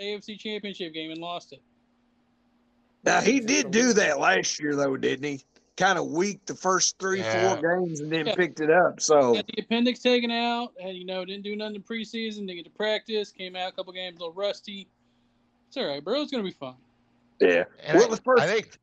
AFC 0.00 0.38
Championship 0.38 0.92
game 0.92 1.10
and 1.10 1.20
lost 1.20 1.52
it. 1.52 1.62
Now, 3.04 3.20
he 3.20 3.40
did 3.40 3.70
do 3.70 3.92
that 3.94 4.18
last 4.20 4.60
year, 4.60 4.76
though, 4.76 4.96
didn't 4.96 5.24
he? 5.24 5.44
Kind 5.76 5.98
of 5.98 6.06
weak 6.06 6.44
the 6.46 6.54
first 6.54 6.98
three, 6.98 7.18
Yeah. 7.20 7.54
four 7.54 7.80
games, 7.80 8.00
and 8.00 8.12
then 8.12 8.26
Yeah. 8.26 8.34
picked 8.34 8.60
it 8.60 8.70
up. 8.70 9.00
So, 9.00 9.34
Got 9.34 9.46
the 9.48 9.62
appendix 9.62 10.00
taken 10.00 10.30
out. 10.30 10.72
and 10.80 10.96
you 10.96 11.04
know 11.04 11.24
didn't 11.24 11.42
do 11.44 11.56
nothing 11.56 11.76
in 11.76 11.82
preseason. 11.82 12.46
Didn't 12.46 12.56
get 12.56 12.64
to 12.64 12.70
practice. 12.70 13.32
Came 13.32 13.56
out 13.56 13.72
a 13.72 13.76
couple 13.76 13.92
games 13.92 14.16
a 14.16 14.20
little 14.20 14.34
rusty. 14.34 14.88
It's 15.68 15.76
all 15.76 15.86
right, 15.86 16.04
bro. 16.04 16.20
It's 16.22 16.30
gonna 16.30 16.44
be 16.44 16.50
fun. 16.52 16.74
yeah. 17.40 17.64
and 17.82 17.98
Well, 17.98 18.06
I, 18.06 18.10
the 18.14 18.22
first- 18.22 18.42
I 18.42 18.46
think 18.46 18.78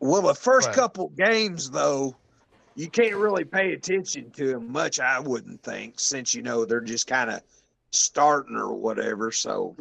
Well, 0.00 0.22
the 0.22 0.34
first 0.34 0.66
Right. 0.68 0.74
couple 0.76 1.10
games, 1.10 1.70
though, 1.70 2.16
you 2.74 2.88
can't 2.90 3.14
really 3.14 3.44
pay 3.44 3.72
attention 3.72 4.32
to 4.32 4.48
them 4.48 4.72
much, 4.72 4.98
I 4.98 5.20
wouldn't 5.20 5.62
think, 5.62 6.00
since, 6.00 6.34
you 6.34 6.42
know, 6.42 6.64
they're 6.64 6.80
just 6.80 7.06
kind 7.06 7.30
of 7.30 7.40
starting 7.92 8.56
or 8.56 8.72
whatever. 8.74 9.30
So, 9.30 9.76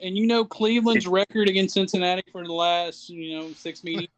And 0.00 0.16
you 0.16 0.26
know 0.26 0.44
Cleveland's 0.44 1.06
record 1.06 1.48
against 1.48 1.74
Cincinnati 1.74 2.22
for 2.30 2.44
the 2.44 2.52
last 2.52 3.08
you 3.10 3.38
know 3.38 3.52
six 3.52 3.82
meetings. 3.82 4.08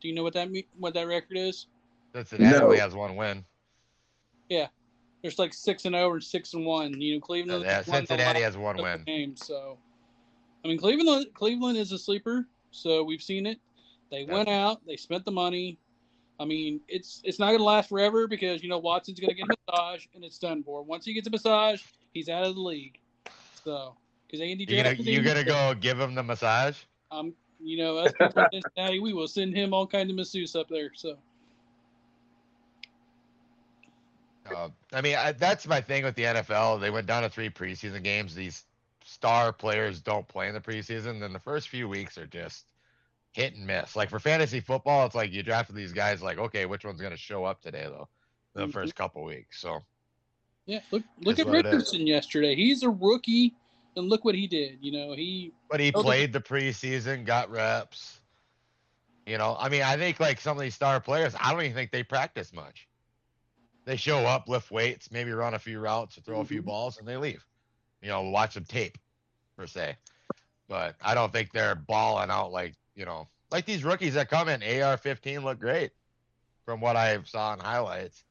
do 0.00 0.08
you 0.08 0.14
know 0.14 0.22
what 0.22 0.32
that 0.34 0.50
me- 0.50 0.66
what 0.78 0.94
that 0.94 1.06
record 1.06 1.36
is? 1.36 1.66
Cincinnati 2.14 2.58
No. 2.58 2.64
only 2.64 2.78
has 2.78 2.94
one 2.94 3.14
win. 3.16 3.44
Yeah, 4.48 4.66
there's 5.22 5.38
like 5.38 5.54
six 5.54 5.84
and 5.84 5.94
over 5.94 6.16
and 6.16 6.24
six 6.24 6.54
and 6.54 6.66
one. 6.66 7.00
You 7.00 7.14
know 7.14 7.20
Cleveland. 7.20 7.64
Yeah, 7.64 7.82
won 7.86 8.06
Cincinnati 8.06 8.40
has 8.40 8.56
one 8.56 8.76
win. 8.82 9.04
Games, 9.06 9.46
so 9.46 9.78
I 10.64 10.68
mean 10.68 10.78
Cleveland. 10.78 11.26
Cleveland 11.34 11.78
is 11.78 11.92
a 11.92 11.98
sleeper. 11.98 12.48
So 12.72 13.02
we've 13.04 13.22
seen 13.22 13.46
it. 13.46 13.58
They 14.10 14.22
Yeah. 14.22 14.34
went 14.34 14.48
out. 14.48 14.84
They 14.86 14.96
spent 14.96 15.24
the 15.24 15.30
money. 15.30 15.78
I 16.40 16.44
mean, 16.44 16.80
it's 16.88 17.20
it's 17.24 17.38
not 17.38 17.48
going 17.48 17.58
to 17.58 17.64
last 17.64 17.88
forever 17.88 18.26
because 18.26 18.62
you 18.64 18.68
know 18.68 18.78
Watson's 18.78 19.20
going 19.20 19.28
to 19.30 19.36
get 19.36 19.44
a 19.46 19.54
massage 19.70 20.06
and 20.14 20.24
it's 20.24 20.38
done 20.38 20.64
for. 20.64 20.82
Once 20.82 21.04
he 21.04 21.12
gets 21.12 21.28
a 21.28 21.30
massage, 21.30 21.82
he's 22.12 22.28
out 22.28 22.42
of 22.44 22.54
the 22.56 22.60
league. 22.60 22.98
So 23.62 23.94
because 24.30 24.40
Andy 24.40 24.64
You 24.68 24.82
gonna 24.82 24.94
you 24.94 25.22
gonna 25.22 25.44
go 25.44 25.74
give 25.74 25.98
him 25.98 26.14
the 26.14 26.22
massage? 26.22 26.76
Um, 27.10 27.34
you 27.58 27.76
know, 27.76 27.96
us 27.96 28.12
people 28.12 28.42
in 28.52 28.62
Cincinnati, 28.62 29.00
we 29.00 29.12
will 29.12 29.28
send 29.28 29.54
him 29.54 29.74
all 29.74 29.86
kind 29.86 30.08
of 30.08 30.16
masseuse 30.16 30.54
up 30.54 30.68
there. 30.68 30.90
So 30.94 31.16
Uh, 34.46 34.68
I 34.92 35.00
mean, 35.00 35.16
I, 35.16 35.32
that's 35.32 35.66
my 35.66 35.80
thing 35.80 36.04
with 36.04 36.14
the 36.14 36.24
NFL. 36.24 36.80
They 36.80 36.90
went 36.90 37.06
down 37.06 37.22
to 37.22 37.28
three 37.28 37.50
preseason 37.50 38.02
games. 38.02 38.34
These 38.34 38.64
star 39.04 39.52
players 39.52 40.00
don't 40.00 40.26
play 40.26 40.48
in 40.48 40.54
the 40.54 40.60
preseason. 40.60 41.20
Then 41.20 41.32
the 41.32 41.38
first 41.38 41.68
few 41.68 41.88
weeks 41.88 42.18
are 42.18 42.26
just 42.26 42.66
hit 43.32 43.54
and 43.54 43.66
miss. 43.66 43.94
Like 43.94 44.10
for 44.10 44.18
fantasy 44.18 44.60
football, 44.60 45.06
it's 45.06 45.14
like 45.14 45.32
you 45.32 45.42
drafted 45.42 45.76
these 45.76 45.92
guys. 45.92 46.22
Like, 46.22 46.38
okay, 46.38 46.66
which 46.66 46.84
one's 46.84 47.00
gonna 47.00 47.16
show 47.16 47.44
up 47.44 47.60
today 47.60 47.84
though? 47.84 48.08
The 48.54 48.66
Mhm. 48.66 48.72
first 48.72 48.94
couple 48.96 49.22
weeks. 49.22 49.60
So 49.60 49.84
yeah, 50.66 50.80
look 50.90 51.02
look 51.20 51.38
at 51.38 51.46
what 51.46 51.58
it 51.58 51.66
is. 51.66 51.72
Richardson 51.74 52.06
yesterday. 52.06 52.54
He's 52.56 52.82
a 52.82 52.90
rookie, 52.90 53.54
and 54.00 54.08
look 54.08 54.24
what 54.24 54.34
he 54.34 54.46
did. 54.46 54.78
You 54.80 54.92
know, 54.92 55.12
he 55.14 55.52
But 55.70 55.80
he 55.80 55.92
played 55.92 56.32
the 56.32 56.40
preseason, 56.40 57.24
got 57.24 57.50
reps. 57.50 58.20
You 59.26 59.38
know, 59.38 59.56
I 59.58 59.68
mean, 59.68 59.82
I 59.82 59.96
think 59.96 60.18
like 60.18 60.40
some 60.40 60.56
of 60.56 60.62
these 60.62 60.74
star 60.74 61.00
players, 61.00 61.34
I 61.38 61.52
don't 61.52 61.62
even 61.62 61.74
think 61.74 61.92
they 61.92 62.02
practice 62.02 62.52
much. 62.52 62.88
They 63.84 63.96
show 63.96 64.20
up, 64.20 64.48
lift 64.48 64.70
weights, 64.70 65.10
maybe 65.12 65.30
run 65.30 65.54
a 65.54 65.58
few 65.58 65.78
routes, 65.78 66.18
or 66.18 66.22
throw 66.22 66.40
a 66.40 66.44
few 66.44 66.62
balls, 66.62 66.98
and 66.98 67.06
they 67.06 67.16
leave. 67.16 67.44
You 68.02 68.08
know, 68.08 68.22
watch 68.22 68.54
some 68.54 68.64
tape, 68.64 68.98
per 69.56 69.66
se. 69.66 69.96
But 70.68 70.96
I 71.00 71.14
don't 71.14 71.32
think 71.32 71.52
they're 71.52 71.74
balling 71.74 72.30
out 72.30 72.52
like 72.52 72.74
you 72.94 73.04
know, 73.04 73.28
like 73.50 73.66
these 73.66 73.84
rookies 73.84 74.14
that 74.14 74.28
come 74.28 74.48
in. 74.48 74.62
AR-15 74.62 75.42
look 75.44 75.58
great, 75.58 75.92
from 76.64 76.80
what 76.80 76.96
I 76.96 77.22
saw 77.24 77.52
in 77.54 77.60
highlights. 77.60 78.24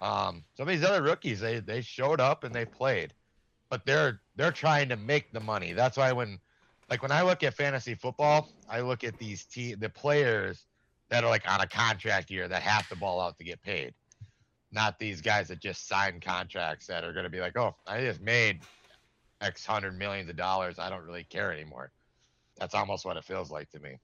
Um, 0.00 0.44
some 0.56 0.68
of 0.68 0.74
these 0.74 0.84
other 0.84 1.02
rookies, 1.02 1.40
they 1.40 1.60
they 1.60 1.80
showed 1.80 2.20
up 2.20 2.44
and 2.44 2.54
they 2.54 2.64
played, 2.64 3.14
but 3.72 3.86
they're 3.86 4.20
they're 4.36 4.52
trying 4.52 4.90
to 4.90 4.96
make 4.96 5.32
the 5.32 5.40
money. 5.40 5.72
That's 5.72 5.96
why 5.96 6.12
when 6.12 6.38
like 6.90 7.00
when 7.00 7.10
I 7.10 7.22
look 7.22 7.42
at 7.42 7.54
fantasy 7.54 7.94
football, 7.94 8.50
I 8.68 8.82
look 8.82 9.02
at 9.02 9.16
these 9.18 9.46
te- 9.46 9.76
the 9.76 9.88
players 9.88 10.66
that 11.08 11.24
are 11.24 11.30
like 11.30 11.50
on 11.50 11.62
a 11.62 11.66
contract 11.66 12.30
year 12.30 12.48
that 12.48 12.60
have 12.60 12.86
to 12.90 12.96
ball 12.96 13.18
out 13.18 13.38
to 13.38 13.44
get 13.44 13.62
paid. 13.62 13.94
Not 14.72 14.98
these 14.98 15.22
guys 15.22 15.48
that 15.48 15.60
just 15.60 15.88
sign 15.88 16.20
contracts 16.20 16.86
that 16.88 17.02
are 17.02 17.14
going 17.14 17.24
to 17.24 17.30
be 17.30 17.40
like, 17.40 17.56
"Oh, 17.56 17.74
I 17.86 18.02
just 18.02 18.20
made 18.20 18.60
X 19.40 19.64
hundred 19.64 19.98
millions 19.98 20.28
of 20.28 20.36
dollars. 20.36 20.78
I 20.78 20.90
don't 20.90 21.06
really 21.06 21.24
care 21.24 21.50
anymore." 21.50 21.92
That's 22.58 22.74
almost 22.74 23.06
what 23.06 23.16
it 23.16 23.24
feels 23.24 23.50
like 23.50 23.70
to 23.70 23.80
me. 23.80 23.96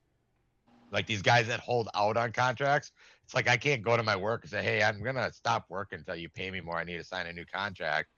Like 0.90 1.06
these 1.06 1.20
guys 1.20 1.46
that 1.48 1.60
hold 1.60 1.90
out 1.94 2.16
on 2.16 2.32
contracts, 2.32 2.90
it's 3.22 3.34
like 3.34 3.50
I 3.50 3.58
can't 3.58 3.82
go 3.82 3.98
to 3.98 4.02
my 4.02 4.16
work 4.16 4.44
and 4.44 4.50
say, 4.50 4.62
"Hey, 4.62 4.82
I'm 4.82 5.04
to 5.04 5.30
stop 5.34 5.66
working 5.68 5.98
until 5.98 6.16
you 6.16 6.30
pay 6.30 6.50
me 6.50 6.62
more. 6.62 6.78
I 6.78 6.84
need 6.84 6.96
to 6.96 7.04
sign 7.04 7.26
a 7.26 7.34
new 7.34 7.44
contract." 7.44 8.08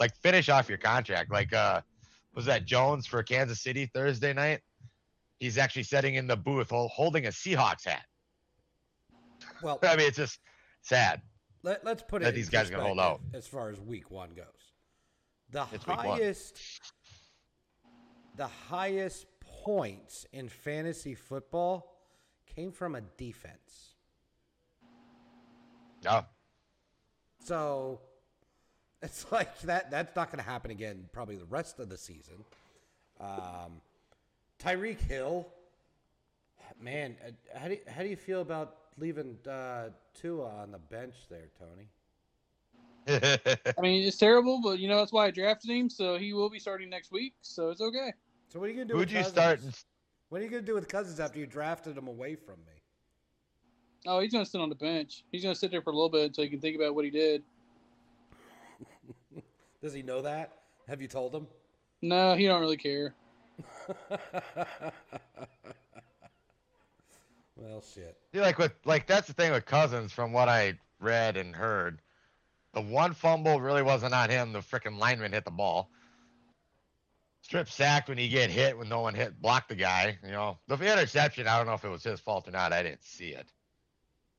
Like 0.00 0.16
finish 0.16 0.48
off 0.48 0.68
your 0.68 0.78
contract. 0.78 1.30
Like 1.30 1.52
uh 1.52 1.82
was 2.34 2.46
that 2.46 2.64
Jones 2.64 3.06
for 3.06 3.22
Kansas 3.22 3.60
City 3.60 3.90
Thursday 3.92 4.32
night? 4.32 4.60
He's 5.38 5.58
actually 5.58 5.82
sitting 5.84 6.16
in 6.16 6.26
the 6.26 6.36
booth 6.36 6.70
holding 6.70 7.26
a 7.26 7.30
Seahawks 7.30 7.86
hat. 7.86 8.04
Well, 9.62 9.78
I 9.84 9.96
mean, 9.96 10.06
it's 10.06 10.16
just 10.16 10.38
sad. 10.82 11.22
let, 11.62 11.86
us 11.86 12.02
put 12.06 12.22
it. 12.22 12.26
that 12.26 12.34
these 12.34 12.48
guys 12.48 12.68
are 12.68 12.72
gonna 12.72 12.84
hold 12.84 13.00
out. 13.00 13.20
As 13.32 13.46
far 13.46 13.70
as 13.70 13.80
week 13.80 14.10
one 14.10 14.30
goes, 14.30 14.46
the 15.50 15.66
It's 15.72 15.84
highest, 15.84 16.60
the 18.36 18.46
highest 18.46 19.26
points 19.40 20.26
in 20.32 20.48
fantasy 20.48 21.14
football 21.14 21.96
came 22.54 22.72
from 22.72 22.94
a 22.94 23.00
defense. 23.16 23.94
Yeah. 26.02 26.22
So 27.44 28.00
it's 29.02 29.30
like 29.32 29.60
that. 29.62 29.90
That's 29.90 30.14
not 30.14 30.30
going 30.30 30.42
to 30.42 30.48
happen 30.48 30.70
again. 30.70 31.08
Probably 31.12 31.36
the 31.36 31.46
rest 31.46 31.78
of 31.80 31.88
the 31.88 31.96
season. 31.96 32.44
Um, 33.20 33.80
Tyreek 34.58 35.00
Hill, 35.00 35.46
man, 36.80 37.16
uh, 37.26 37.58
how 37.58 37.68
do 37.68 37.74
you, 37.74 37.80
how 37.88 38.02
do 38.02 38.08
you 38.08 38.16
feel 38.16 38.40
about 38.40 38.76
leaving 38.98 39.36
uh, 39.48 39.88
Tua 40.14 40.48
on 40.62 40.72
the 40.72 40.78
bench 40.78 41.14
there, 41.28 41.48
Tony? 41.58 41.88
I 43.78 43.80
mean, 43.80 44.06
it's 44.06 44.18
terrible, 44.18 44.60
but 44.62 44.78
you 44.78 44.88
know 44.88 44.98
that's 44.98 45.12
why 45.12 45.26
I 45.26 45.30
drafted 45.30 45.70
him. 45.70 45.88
So 45.88 46.18
he 46.18 46.32
will 46.32 46.50
be 46.50 46.58
starting 46.58 46.90
next 46.90 47.10
week. 47.10 47.34
So 47.40 47.70
it's 47.70 47.80
okay. 47.80 48.12
So 48.48 48.60
what 48.60 48.66
are 48.66 48.72
you 48.72 48.76
going 48.76 48.88
to 48.88 48.94
do? 48.94 48.98
Who'd 48.98 49.08
with 49.08 49.12
you 49.12 49.18
Cousins? 49.18 49.32
start? 49.32 49.60
What 50.28 50.40
are 50.40 50.44
you 50.44 50.50
going 50.50 50.62
to 50.62 50.66
do 50.66 50.74
with 50.74 50.88
Cousins 50.88 51.18
after 51.18 51.38
you 51.38 51.46
drafted 51.46 51.96
him 51.96 52.08
away 52.08 52.36
from 52.36 52.56
me? 52.66 52.80
Oh, 54.06 54.20
he's 54.20 54.32
gonna 54.32 54.46
sit 54.46 54.60
on 54.60 54.68
the 54.68 54.74
bench. 54.74 55.24
He's 55.30 55.42
gonna 55.42 55.54
sit 55.54 55.70
there 55.70 55.82
for 55.82 55.90
a 55.90 55.94
little 55.94 56.08
bit 56.08 56.24
until 56.26 56.44
he 56.44 56.50
can 56.50 56.60
think 56.60 56.76
about 56.76 56.94
what 56.94 57.04
he 57.04 57.10
did. 57.10 57.42
Does 59.82 59.92
he 59.94 60.02
know 60.02 60.22
that? 60.22 60.52
Have 60.88 61.00
you 61.00 61.08
told 61.08 61.34
him? 61.34 61.46
No, 62.02 62.34
he 62.34 62.46
don't 62.46 62.60
really 62.60 62.76
care. 62.76 63.14
well, 67.56 67.82
shit. 67.94 68.16
See, 68.32 68.40
like 68.40 68.58
with 68.58 68.72
like 68.84 69.06
that's 69.06 69.26
the 69.26 69.32
thing 69.34 69.52
with 69.52 69.66
Cousins, 69.66 70.12
from 70.12 70.32
what 70.32 70.48
I 70.48 70.78
read 70.98 71.36
and 71.36 71.54
heard. 71.54 72.00
The 72.72 72.80
one 72.80 73.14
fumble 73.14 73.60
really 73.60 73.82
wasn't 73.82 74.14
on 74.14 74.30
him. 74.30 74.52
The 74.52 74.60
freaking 74.60 74.98
lineman 74.98 75.32
hit 75.32 75.44
the 75.44 75.50
ball. 75.50 75.90
Strip 77.42 77.68
sacked 77.68 78.08
when 78.08 78.18
you 78.18 78.28
get 78.28 78.50
hit 78.50 78.78
when 78.78 78.88
no 78.88 79.00
one 79.00 79.14
hit 79.14 79.40
blocked 79.40 79.70
the 79.70 79.74
guy. 79.74 80.18
You 80.24 80.30
know 80.30 80.58
the 80.68 80.74
interception. 80.74 81.48
I 81.48 81.56
don't 81.56 81.66
know 81.66 81.74
if 81.74 81.84
it 81.84 81.88
was 81.88 82.04
his 82.04 82.20
fault 82.20 82.46
or 82.46 82.52
not. 82.52 82.72
I 82.72 82.82
didn't 82.82 83.02
see 83.02 83.30
it, 83.30 83.50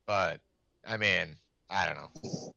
but 0.06 0.40
I 0.86 0.96
mean, 0.96 1.36
I 1.68 1.86
don't 1.86 1.96
know. 1.96 2.52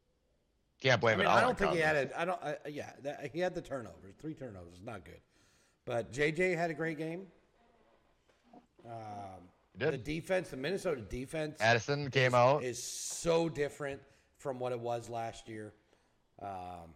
Can't 0.80 1.00
blame 1.00 1.14
I 1.14 1.16
mean, 1.16 1.26
it 1.26 1.30
all 1.30 1.38
I 1.38 1.40
don't 1.40 1.56
think 1.58 1.72
he 1.72 1.78
had 1.78 1.96
it. 1.96 2.12
I 2.16 2.24
don't. 2.24 2.38
Uh, 2.42 2.54
yeah, 2.68 2.92
that, 3.02 3.30
he 3.32 3.40
had 3.40 3.54
the 3.54 3.62
turnovers. 3.62 4.14
Three 4.20 4.34
turnovers 4.34 4.74
is 4.74 4.84
not 4.84 5.04
good. 5.04 5.20
But 5.86 6.12
JJ 6.12 6.56
had 6.56 6.70
a 6.70 6.74
great 6.74 6.98
game. 6.98 7.26
Um, 8.84 8.92
did. 9.78 9.92
the 9.94 9.98
defense, 9.98 10.48
the 10.50 10.56
Minnesota 10.56 11.00
defense, 11.00 11.60
Addison 11.60 12.10
came 12.10 12.28
is, 12.28 12.34
out. 12.34 12.62
is 12.62 12.82
so 12.82 13.48
different 13.48 14.00
from 14.38 14.58
what 14.58 14.72
it 14.72 14.78
was 14.78 15.08
last 15.08 15.48
year. 15.48 15.72
Um, 16.42 16.94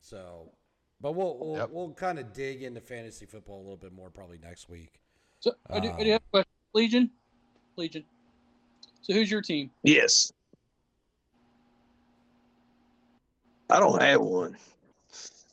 so, 0.00 0.50
but 1.00 1.12
we'll 1.12 1.36
we'll, 1.38 1.56
Yep. 1.56 1.70
we'll 1.70 1.92
kind 1.92 2.18
of 2.18 2.32
dig 2.32 2.62
into 2.62 2.80
fantasy 2.80 3.26
football 3.26 3.58
a 3.58 3.62
little 3.62 3.76
bit 3.76 3.92
more 3.92 4.10
probably 4.10 4.38
next 4.38 4.68
week. 4.68 5.00
So 5.40 5.52
I 5.68 5.80
do, 5.80 5.90
I 5.90 6.04
do 6.04 6.10
have 6.12 6.22
a 6.22 6.30
question. 6.30 6.50
Legion, 6.74 7.10
Legion. 7.76 8.04
So 9.02 9.12
who's 9.12 9.30
your 9.30 9.42
team? 9.42 9.70
Yes. 9.82 10.32
I 13.72 13.80
don't 13.80 14.02
have 14.02 14.20
one. 14.20 14.54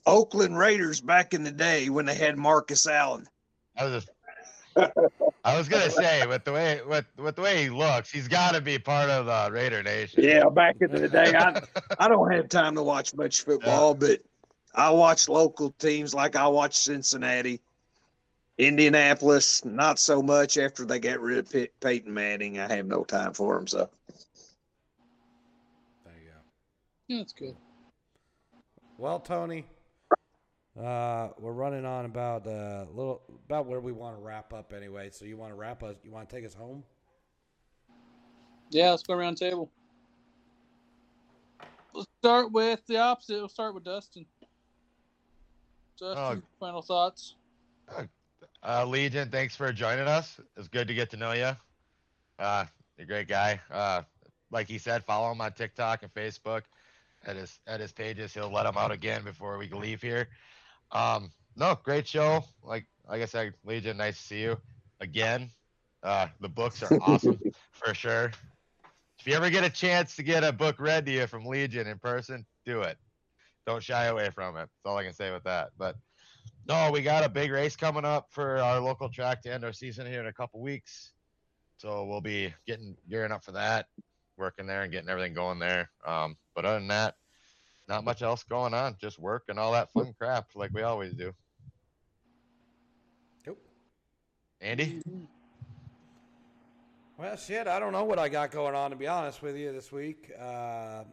Oakland 0.06 0.58
Raiders 0.58 1.00
back 1.00 1.34
in 1.34 1.42
the 1.42 1.52
day 1.52 1.88
when 1.88 2.06
they 2.06 2.16
had 2.16 2.38
Marcus 2.38 2.86
Allen. 2.86 3.26
I 3.78 3.86
was 3.86 4.04
just, 4.04 4.10
I 5.46 5.58
was 5.58 5.70
gonna 5.70 5.90
say 5.90 6.28
with 6.28 6.44
the 6.44 6.52
way 6.52 6.82
with 6.86 7.06
with 7.18 7.38
the 7.38 7.42
way 7.42 7.64
he 7.64 7.70
looks, 7.70 8.12
he's 8.12 8.28
got 8.28 8.56
to 8.56 8.62
be 8.62 8.78
part 8.78 9.10
of 9.10 9.26
the 9.28 9.50
Raider 9.54 9.82
Nation. 9.82 10.22
Yeah, 10.22 10.50
back 10.50 10.76
in 10.82 10.92
the 10.92 11.08
day, 11.08 11.34
I 11.34 11.62
I 11.98 12.10
don't 12.10 12.30
have 12.30 12.50
time 12.50 12.76
to 12.76 12.84
watch 12.84 13.14
much 13.14 13.44
football, 13.46 13.94
but 13.94 14.20
I 14.76 14.90
watch 14.90 15.30
local 15.30 15.72
teams 15.80 16.14
like 16.14 16.36
I 16.36 16.46
watch 16.48 16.76
Cincinnati, 16.76 17.62
Indianapolis. 18.58 19.64
Not 19.64 19.98
so 19.98 20.22
much 20.22 20.58
after 20.58 20.84
they 20.84 21.00
got 21.00 21.22
rid 21.22 21.38
of 21.38 21.50
Pey- 21.50 21.70
Peyton 21.80 22.14
Manning. 22.14 22.60
I 22.60 22.68
have 22.76 22.86
no 22.86 23.06
time 23.06 23.34
for 23.34 23.56
them. 23.56 23.66
So 23.68 23.90
There 26.04 26.14
you 26.22 26.32
go. 26.32 26.38
Yeah, 27.08 27.18
that's 27.20 27.32
good. 27.34 27.56
Well, 29.00 29.22
Tony, 29.22 29.64
uh, 30.78 31.30
we're 31.40 31.54
running 31.54 31.86
on 31.86 32.04
about 32.04 32.46
a 32.46 32.86
little 32.94 33.22
about 33.46 33.66
where 33.66 33.80
we 33.80 33.94
want 33.94 34.18
to 34.18 34.22
wrap 34.22 34.52
up 34.52 34.74
anyway. 34.76 35.10
So 35.10 35.24
you 35.24 35.38
want 35.38 35.54
to 35.54 35.56
wrap 35.56 35.84
us? 35.84 35.96
You 36.04 36.12
want 36.12 36.28
to 36.28 36.36
take 36.36 36.46
us 36.46 36.54
home? 36.54 36.84
Yeah, 38.72 38.90
let's 38.90 39.04
go 39.04 39.14
around 39.14 39.38
the 39.38 39.46
table. 39.46 39.72
Let's 41.94 42.10
start 42.22 42.52
with 42.52 42.86
the 42.88 42.98
opposite. 42.98 43.36
We'll 43.38 43.48
start 43.48 43.74
with 43.74 43.86
Dustin. 43.86 44.26
Dustin, 45.98 46.44
final 46.60 46.82
thoughts. 46.82 47.36
Uh, 48.62 48.86
Legion, 48.86 49.30
thanks 49.30 49.56
for 49.56 49.72
joining 49.72 50.10
us. 50.10 50.42
It's 50.58 50.68
good 50.68 50.90
to 50.90 50.94
get 50.94 51.10
to 51.12 51.18
know 51.18 51.32
you. 51.32 51.52
Uh, 52.38 52.66
you're 52.98 53.06
a 53.06 53.08
great 53.08 53.30
guy. 53.30 53.62
Uh, 53.72 54.02
like 54.52 54.68
he 54.68 54.78
said, 54.78 55.06
follow 55.06 55.32
him 55.32 55.40
on 55.40 55.54
TikTok 55.54 56.04
and 56.04 56.14
Facebook. 56.14 56.64
At 57.26 57.36
his 57.36 57.60
at 57.68 57.80
his 57.80 57.92
pages, 57.92 58.34
he'll 58.34 58.52
let 58.52 58.64
them 58.64 58.78
out 58.78 58.92
again 58.92 59.24
before 59.24 59.58
we 59.58 59.68
leave 59.70 60.02
here. 60.02 60.30
Um, 60.92 61.32
no, 61.56 61.78
great 61.84 62.08
show. 62.08 62.44
Like 62.64 62.86
like 63.08 63.22
I 63.22 63.26
said, 63.26 63.54
Legion, 63.66 63.98
nice 63.98 64.18
to 64.18 64.24
see 64.24 64.42
you 64.42 64.58
again. 65.02 65.50
Uh, 66.02 66.28
the 66.40 66.50
books 66.50 66.82
are 66.82 66.98
awesome 67.02 67.40
for 67.72 67.94
sure. 67.94 68.32
If 69.20 69.28
you 69.28 69.34
ever 69.34 69.50
get 69.50 69.66
a 69.66 69.70
chance 69.70 70.16
to 70.16 70.24
get 70.24 70.46
a 70.46 70.54
book 70.54 70.80
read 70.80 71.06
to 71.08 71.12
you 71.12 71.28
from 71.28 71.46
Legion 71.46 71.88
in 71.88 72.00
person, 72.00 72.46
do 72.66 72.82
it. 72.82 72.98
Don't 73.68 73.84
shy 73.84 74.06
away 74.06 74.30
from 74.30 74.56
it. 74.56 74.62
That's 74.62 74.86
all 74.86 74.98
I 74.98 75.04
can 75.04 75.14
say 75.14 75.32
with 75.32 75.44
that. 75.44 75.72
But 75.78 75.96
no, 76.68 76.90
we 76.92 77.02
got 77.02 77.26
a 77.26 77.30
big 77.30 77.52
race 77.52 77.76
coming 77.76 78.06
up 78.06 78.28
for 78.30 78.60
our 78.60 78.80
local 78.80 79.10
track 79.10 79.42
to 79.42 79.54
end 79.54 79.66
our 79.66 79.74
season 79.74 80.08
here 80.08 80.22
in 80.22 80.28
a 80.28 80.34
couple 80.34 80.62
weeks. 80.62 81.12
So 81.78 82.06
we'll 82.06 82.22
be 82.22 82.54
getting 82.66 82.96
gearing 83.10 83.32
up 83.32 83.44
for 83.44 83.52
that, 83.54 83.88
working 84.40 84.66
there 84.66 84.84
and 84.84 84.92
getting 84.92 85.10
everything 85.10 85.34
going 85.34 85.60
there. 85.60 85.90
Um, 86.06 86.38
but 86.56 86.66
other 86.66 86.80
than 86.80 86.88
that, 86.88 87.16
not 87.88 88.04
much 88.04 88.22
else 88.22 88.44
going 88.44 88.74
on. 88.74 88.96
Just 89.02 89.20
work 89.20 89.44
and 89.50 89.60
all 89.60 89.74
that 89.74 89.92
fun 89.94 90.14
crap 90.18 90.48
like 90.56 90.72
we 90.74 90.84
always 90.84 91.14
do. 91.14 91.34
Nope. 93.46 93.60
Andy? 94.62 95.02
Well, 97.18 97.36
shit, 97.36 97.68
I 97.68 97.80
don't 97.80 97.92
know 97.92 98.06
what 98.06 98.20
I 98.20 98.30
got 98.30 98.52
going 98.52 98.76
on 98.76 98.92
to 98.92 98.96
be 98.96 99.08
honest 99.08 99.42
with 99.42 99.58
you 99.58 99.74
this 99.74 99.92
week. 99.92 100.32
Uh, 100.40 101.04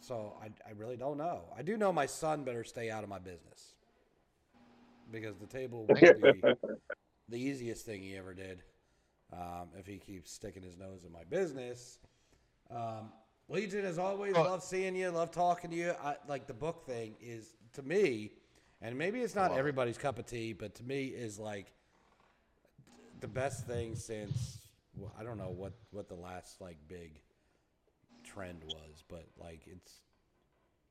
so 0.00 0.34
I, 0.42 0.46
I 0.66 0.72
really 0.76 0.96
don't 0.96 1.18
know. 1.18 1.42
I 1.56 1.62
do 1.62 1.76
know 1.76 1.92
my 1.92 2.06
son 2.06 2.44
better 2.44 2.64
stay 2.64 2.90
out 2.90 3.02
of 3.02 3.10
my 3.10 3.18
business 3.18 3.74
because 5.12 5.36
the 5.36 5.46
table 5.46 5.86
won't 5.86 6.22
be 6.22 6.42
the 7.28 7.36
easiest 7.36 7.84
thing 7.84 8.02
he 8.02 8.16
ever 8.16 8.32
did 8.32 8.62
um, 9.32 9.68
if 9.78 9.86
he 9.86 9.98
keeps 9.98 10.32
sticking 10.32 10.62
his 10.62 10.76
nose 10.76 11.04
in 11.04 11.12
my 11.12 11.24
business. 11.24 11.98
Um, 12.70 13.12
Legion, 13.48 13.84
as 13.84 13.98
always, 13.98 14.34
Oh. 14.36 14.42
love 14.42 14.62
seeing 14.62 14.94
you, 14.94 15.10
love 15.10 15.30
talking 15.32 15.70
to 15.70 15.76
you. 15.76 15.90
I, 16.02 16.16
like 16.28 16.46
the 16.46 16.54
book 16.54 16.86
thing 16.86 17.16
is 17.20 17.54
to 17.72 17.82
me, 17.82 18.32
and 18.80 18.96
maybe 18.96 19.20
it's 19.20 19.34
not 19.34 19.50
love 19.50 19.56
it. 19.56 19.58
everybody's 19.58 19.98
cup 19.98 20.18
of 20.18 20.26
tea, 20.26 20.52
but 20.52 20.74
to 20.76 20.84
me 20.84 21.06
is 21.06 21.38
like 21.38 21.72
the 23.20 23.28
best 23.28 23.66
thing 23.66 23.96
since 23.96 24.58
well, 24.96 25.12
I 25.18 25.24
don't 25.24 25.38
know 25.38 25.50
what 25.50 25.72
what 25.90 26.08
the 26.08 26.14
last 26.14 26.60
like 26.60 26.76
big 26.88 27.20
trend 28.24 28.62
was, 28.64 29.02
but 29.08 29.24
like 29.38 29.62
it's 29.66 29.94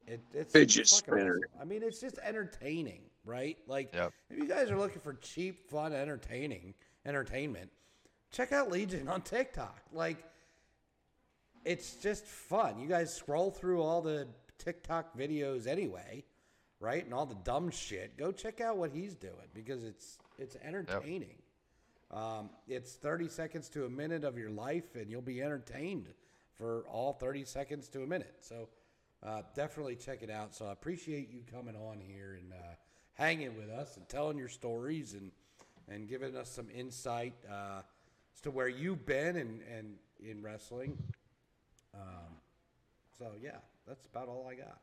it, 0.07 0.22
it's 0.34 0.52
Fidget 0.53 0.88
spinner. 0.88 1.40
awesome. 1.53 1.61
I 1.61 1.66
mean, 1.66 1.84
it's 1.84 1.99
just 2.02 2.18
entertaining, 2.24 3.02
right? 3.26 3.57
Like 3.68 3.94
Yep. 3.94 4.11
if 4.32 4.38
you 4.38 4.48
guys 4.48 4.70
are 4.72 4.78
looking 4.78 4.99
for 5.02 5.14
cheap, 5.14 5.70
fun, 5.70 5.94
entertaining 5.94 6.74
entertainment, 7.06 7.70
check 8.31 8.51
out 8.51 8.72
Legion 8.72 9.07
on 9.07 9.22
TikTok. 9.22 9.81
Like 9.93 10.18
it's 11.65 11.95
just 11.95 12.26
fun. 12.26 12.80
You 12.80 12.88
guys 12.88 13.14
scroll 13.14 13.51
through 13.51 13.81
all 13.81 14.01
the 14.01 14.27
TikTok 14.57 15.18
videos 15.18 15.68
anyway, 15.68 16.23
right? 16.80 17.03
And 17.03 17.14
all 17.14 17.26
the 17.26 17.35
dumb 17.43 17.69
shit. 17.69 18.18
Go 18.18 18.31
check 18.31 18.61
out 18.61 18.77
what 18.77 18.91
he's 18.91 19.15
doing 19.15 19.34
because 19.53 19.84
it's 19.84 20.18
it's 20.38 20.56
entertaining. 20.64 21.35
Um, 22.11 22.49
it's 22.68 22.93
30 22.93 23.27
seconds 23.27 23.69
to 23.69 23.85
a 23.85 23.89
minute 23.89 24.23
of 24.23 24.38
your 24.38 24.49
life, 24.49 24.95
and 24.95 25.11
you'll 25.11 25.22
be 25.22 25.43
entertained 25.43 26.07
for 26.56 26.84
all 26.89 27.14
30 27.14 27.45
seconds 27.45 27.88
to 27.89 28.01
a 28.01 28.07
minute. 28.07 28.35
So 28.39 28.68
uh, 29.22 29.43
definitely 29.56 29.95
check 29.95 30.23
it 30.23 30.31
out. 30.31 30.56
So 30.56 30.65
I 30.65 30.72
appreciate 30.72 31.30
you 31.30 31.41
coming 31.53 31.76
on 31.76 31.99
here 31.99 32.39
and 32.41 32.51
uh, 32.51 32.76
hanging 33.14 33.56
with 33.56 33.69
us 33.69 33.97
and 33.97 34.07
telling 34.10 34.38
your 34.38 34.47
stories 34.47 35.14
and 35.14 35.31
and 35.88 36.07
giving 36.07 36.35
us 36.35 36.49
some 36.49 36.68
insight 36.69 37.34
uh, 37.51 37.81
as 38.40 38.44
to 38.44 38.52
where 38.52 38.68
you've 38.68 39.06
been 39.06 39.36
and 39.36 39.61
and 39.76 39.95
in 40.20 40.41
wrestling. 40.41 40.98
Um, 41.94 42.36
so 43.18 43.32
yeah, 43.41 43.57
that's 43.88 44.06
about 44.06 44.28
all 44.28 44.48
I 44.49 44.56
got. 44.56 44.80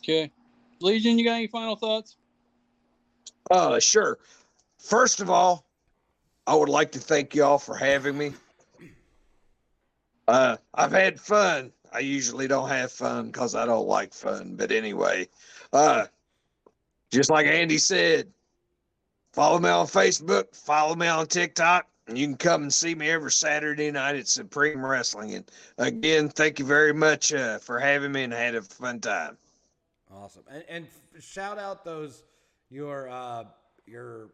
Okay. 0.00 0.30
Legion, 0.80 1.18
you 1.18 1.24
got 1.24 1.34
any 1.34 1.48
final 1.48 1.74
thoughts? 1.74 2.16
Uh, 3.50 3.80
sure. 3.80 4.18
First 4.78 5.20
of 5.20 5.28
all, 5.28 5.64
I 6.46 6.54
would 6.54 6.68
like 6.68 6.92
to 6.92 7.00
thank 7.00 7.34
you 7.34 7.44
all 7.44 7.58
for 7.58 7.74
having 7.74 8.16
me. 8.16 8.32
Uh, 10.28 10.56
I've 10.74 10.92
had 10.92 11.18
fun. 11.18 11.72
I 11.92 12.00
usually 12.00 12.46
don't 12.46 12.68
have 12.68 12.92
fun 12.92 13.26
because 13.26 13.54
I 13.54 13.66
don't 13.66 13.88
like 13.88 14.14
fun. 14.14 14.54
But 14.56 14.70
anyway, 14.70 15.26
uh, 15.72 16.06
just 17.10 17.30
like 17.30 17.46
Andy 17.46 17.78
said, 17.78 18.28
follow 19.32 19.58
me 19.58 19.68
on 19.68 19.86
Facebook, 19.86 20.54
follow 20.54 20.94
me 20.94 21.06
on 21.06 21.26
TikTok, 21.26 21.86
and 22.06 22.18
you 22.18 22.26
can 22.26 22.36
come 22.36 22.62
and 22.62 22.72
see 22.72 22.94
me 22.94 23.10
every 23.10 23.30
Saturday 23.32 23.90
night 23.90 24.16
at 24.16 24.28
Supreme 24.28 24.84
Wrestling. 24.84 25.34
And 25.34 25.50
again, 25.78 26.28
thank 26.28 26.58
you 26.58 26.64
very 26.64 26.92
much 26.94 27.32
uh, 27.32 27.58
for 27.58 27.78
having 27.78 28.12
me 28.12 28.24
and 28.24 28.34
I 28.34 28.40
had 28.40 28.54
a 28.54 28.62
fun 28.62 29.00
time. 29.00 29.36
Awesome. 30.12 30.42
And, 30.50 30.64
and 30.68 30.86
shout 31.20 31.58
out 31.58 31.84
those 31.84 32.24
your 32.70 33.08
uh, 33.08 33.44
your 33.86 34.30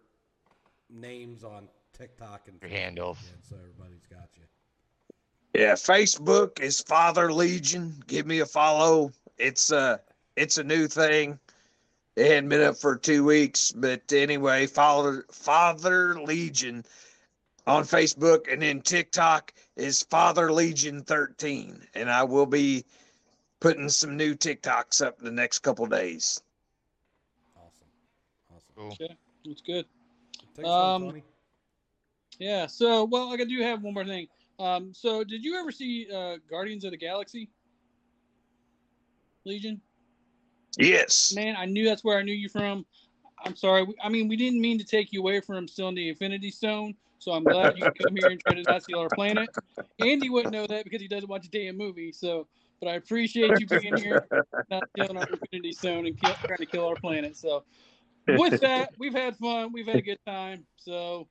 names 0.91 1.45
on 1.45 1.69
TikTok 1.97 2.49
and 2.49 2.59
Your 2.63 2.71
Facebook 2.71 2.75
handles. 2.79 3.19
again, 3.23 3.39
so 3.49 3.57
everybody's 3.57 4.07
got 4.11 4.29
you. 4.37 4.43
Yeah, 5.55 5.73
Facebook 5.75 6.61
is 6.61 6.81
Father 6.81 7.33
Legion. 7.33 7.95
Give 8.07 8.27
me 8.27 8.41
a 8.41 8.47
follow. 8.47 9.13
It's 9.39 9.73
uh 9.73 9.99
it's 10.37 10.59
a 10.59 10.65
new 10.65 10.87
thing. 10.89 11.39
It 12.17 12.27
hadn't 12.31 12.49
been 12.49 12.63
up 12.63 12.77
for 12.77 12.97
two 12.97 13.25
weeks, 13.25 13.73
but 13.73 14.13
anyway, 14.13 14.67
Father 14.67 15.25
Father 15.33 16.21
Legion 16.21 16.85
on 17.67 17.83
Facebook 17.83 18.53
and 18.53 18.63
then 18.63 18.81
TikTok 18.83 19.53
is 19.77 20.03
Father 20.05 20.53
Legion 20.53 21.03
13. 21.03 21.81
And 21.95 22.11
I 22.11 22.23
will 22.23 22.47
be 22.47 22.85
putting 23.61 23.89
some 23.89 24.17
new 24.17 24.35
TikToks 24.35 25.05
up 25.05 25.19
in 25.19 25.25
the 25.25 25.33
next 25.33 25.61
couple 25.61 25.87
days. 25.87 26.43
Awesome. 27.57 27.87
Awesome. 28.55 28.75
Cool. 28.77 28.93
Okay. 28.93 29.17
That's 29.45 29.61
good. 29.63 29.87
Take 30.55 30.67
us 30.67 30.71
home, 30.71 31.03
Um, 31.03 31.03
Tony. 31.09 31.25
Yeah. 32.39 32.67
So, 32.67 33.05
well, 33.05 33.33
I 33.33 33.37
do 33.45 33.61
have 33.63 33.83
one 33.83 33.95
more 33.95 34.05
thing. 34.05 34.29
Um, 34.59 34.93
so, 34.95 35.25
did 35.25 35.43
you 35.43 35.59
ever 35.59 35.73
see 35.73 36.07
uh, 36.15 36.37
Guardians 36.49 36.85
of 36.85 36.93
the 36.93 36.97
Galaxy? 36.97 37.49
Legion? 39.45 39.81
Yes. 40.79 41.33
Man, 41.35 41.57
I 41.57 41.67
knew 41.67 41.85
that's 41.85 42.05
where 42.05 42.19
I 42.19 42.23
knew 42.23 42.35
you 42.35 42.49
from. 42.49 42.85
I'm 43.45 43.57
sorry. 43.57 43.87
I 44.03 44.09
mean, 44.09 44.29
we 44.29 44.37
didn't 44.37 44.61
mean 44.61 44.79
to 44.79 44.85
take 44.85 45.13
you 45.13 45.21
away 45.21 45.41
from 45.41 45.69
still 45.69 45.89
in 45.89 45.95
the 45.95 46.09
Infinity 46.09 46.51
Stone. 46.51 46.95
So 47.19 47.33
I'm 47.33 47.47
glad 47.47 47.77
you 47.79 47.85
come 47.85 48.17
here 48.17 48.31
and 48.31 48.41
try 48.41 48.55
to 48.55 48.63
not 48.65 48.83
steal 48.83 48.99
our 48.99 49.09
planet. 49.09 49.49
Andy 49.99 50.29
wouldn't 50.29 50.53
know 50.53 50.67
that 50.67 50.85
because 50.85 51.01
he 51.01 51.09
doesn't 51.09 51.29
watch 51.29 51.47
a 51.47 51.51
damn 51.51 51.77
movie. 51.77 52.13
So, 52.13 52.47
but 52.81 52.89
I 52.89 52.95
appreciate 52.95 53.59
you 53.59 53.67
being 53.67 53.97
here, 53.97 54.27
not 54.71 54.85
stealing 54.91 55.17
our 55.17 55.27
Infinity 55.31 55.73
Stone 55.73 56.07
and 56.07 56.19
kill, 56.19 56.35
trying 56.47 56.59
to 56.59 56.67
kill 56.67 56.87
our 56.87 56.97
planet. 56.97 57.37
So, 57.37 57.65
with 58.27 58.61
that, 58.61 58.91
we've 58.99 59.15
had 59.15 59.37
fun. 59.37 59.73
We've 59.73 59.87
had 59.87 59.97
a 59.97 60.03
good 60.03 60.19
time. 60.27 60.67
So, 60.77 61.29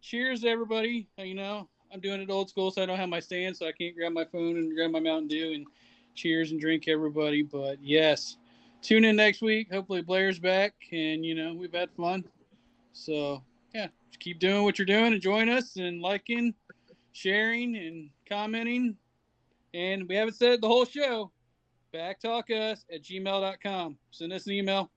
cheers 0.00 0.44
everybody. 0.44 1.08
Uh, 1.18 1.24
you 1.24 1.34
know, 1.34 1.68
I'm 1.92 2.00
doing 2.00 2.20
it 2.20 2.30
old 2.30 2.48
school, 2.48 2.70
so 2.70 2.82
I 2.82 2.86
don't 2.86 2.98
have 2.98 3.08
my 3.08 3.20
stand, 3.20 3.56
so 3.56 3.66
I 3.66 3.72
can't 3.72 3.94
grab 3.96 4.12
my 4.12 4.24
phone 4.24 4.56
and 4.56 4.74
grab 4.74 4.90
my 4.90 5.00
Mountain 5.00 5.28
Dew 5.28 5.52
and 5.54 5.66
cheers 6.14 6.50
and 6.50 6.60
drink 6.60 6.88
everybody. 6.88 7.42
But 7.42 7.82
yes, 7.82 8.36
tune 8.82 9.04
in 9.04 9.16
next 9.16 9.42
week. 9.42 9.72
Hopefully 9.72 10.02
Blair's 10.02 10.38
back, 10.38 10.74
and 10.92 11.24
you 11.24 11.34
know 11.34 11.54
we've 11.54 11.72
had 11.74 11.90
fun. 11.96 12.24
So 12.92 13.42
yeah, 13.74 13.88
just 14.08 14.20
keep 14.20 14.38
doing 14.38 14.62
what 14.64 14.78
you're 14.78 14.86
doing 14.86 15.12
and 15.12 15.20
join 15.20 15.48
us 15.48 15.76
and 15.76 16.00
liking, 16.00 16.54
sharing, 17.12 17.76
and 17.76 18.10
commenting. 18.28 18.96
And 19.74 20.08
we 20.08 20.14
haven't 20.14 20.34
said 20.34 20.60
the 20.60 20.68
whole 20.68 20.84
show. 20.86 21.30
BACCtalkus 21.94 22.84
at 22.92 23.02
gmail.com. 23.02 23.98
Send 24.10 24.32
us 24.32 24.46
an 24.46 24.52
email 24.52 24.90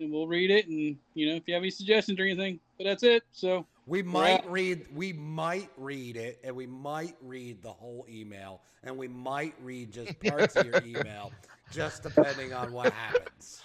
and 0.00 0.12
we'll 0.12 0.28
read 0.28 0.50
it. 0.50 0.68
And, 0.68 0.96
you 1.14 1.28
know, 1.28 1.34
if 1.34 1.46
you 1.46 1.54
have 1.54 1.62
any 1.62 1.70
suggestions 1.70 2.18
or 2.18 2.24
anything, 2.24 2.60
but 2.76 2.84
that's 2.84 3.02
it. 3.02 3.24
So 3.32 3.66
We 3.86 4.02
might 4.02 4.48
read 4.50 4.86
we 4.94 5.12
might 5.12 5.70
read 5.76 6.16
it 6.16 6.40
and 6.44 6.54
we 6.54 6.66
might 6.66 7.16
read 7.22 7.62
the 7.62 7.72
whole 7.72 8.06
email 8.08 8.62
and 8.84 8.96
we 8.96 9.08
might 9.08 9.54
read 9.62 9.92
just 9.92 10.18
parts 10.20 10.56
of 10.56 10.66
your 10.66 10.82
email 10.84 11.32
just 11.70 12.02
depending 12.02 12.52
on 12.52 12.72
what 12.72 12.92
happens. 12.92 13.62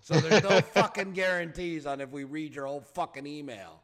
So 0.00 0.14
there's 0.20 0.42
no 0.42 0.60
fucking 0.74 1.12
guarantees 1.12 1.86
on 1.86 2.00
if 2.00 2.10
we 2.10 2.24
read 2.24 2.54
your 2.54 2.66
whole 2.66 2.80
fucking 2.80 3.26
email. 3.26 3.82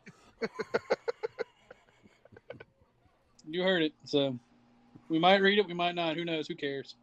you 3.47 3.62
heard 3.62 3.82
it. 3.82 3.93
So 4.05 4.39
we 5.09 5.19
might 5.19 5.43
read 5.43 5.59
it, 5.59 5.66
we 5.66 5.74
might 5.74 5.95
not. 5.95 6.16
Who 6.16 6.24
knows? 6.24 6.49
Who 6.49 6.55
cares? 6.55 6.97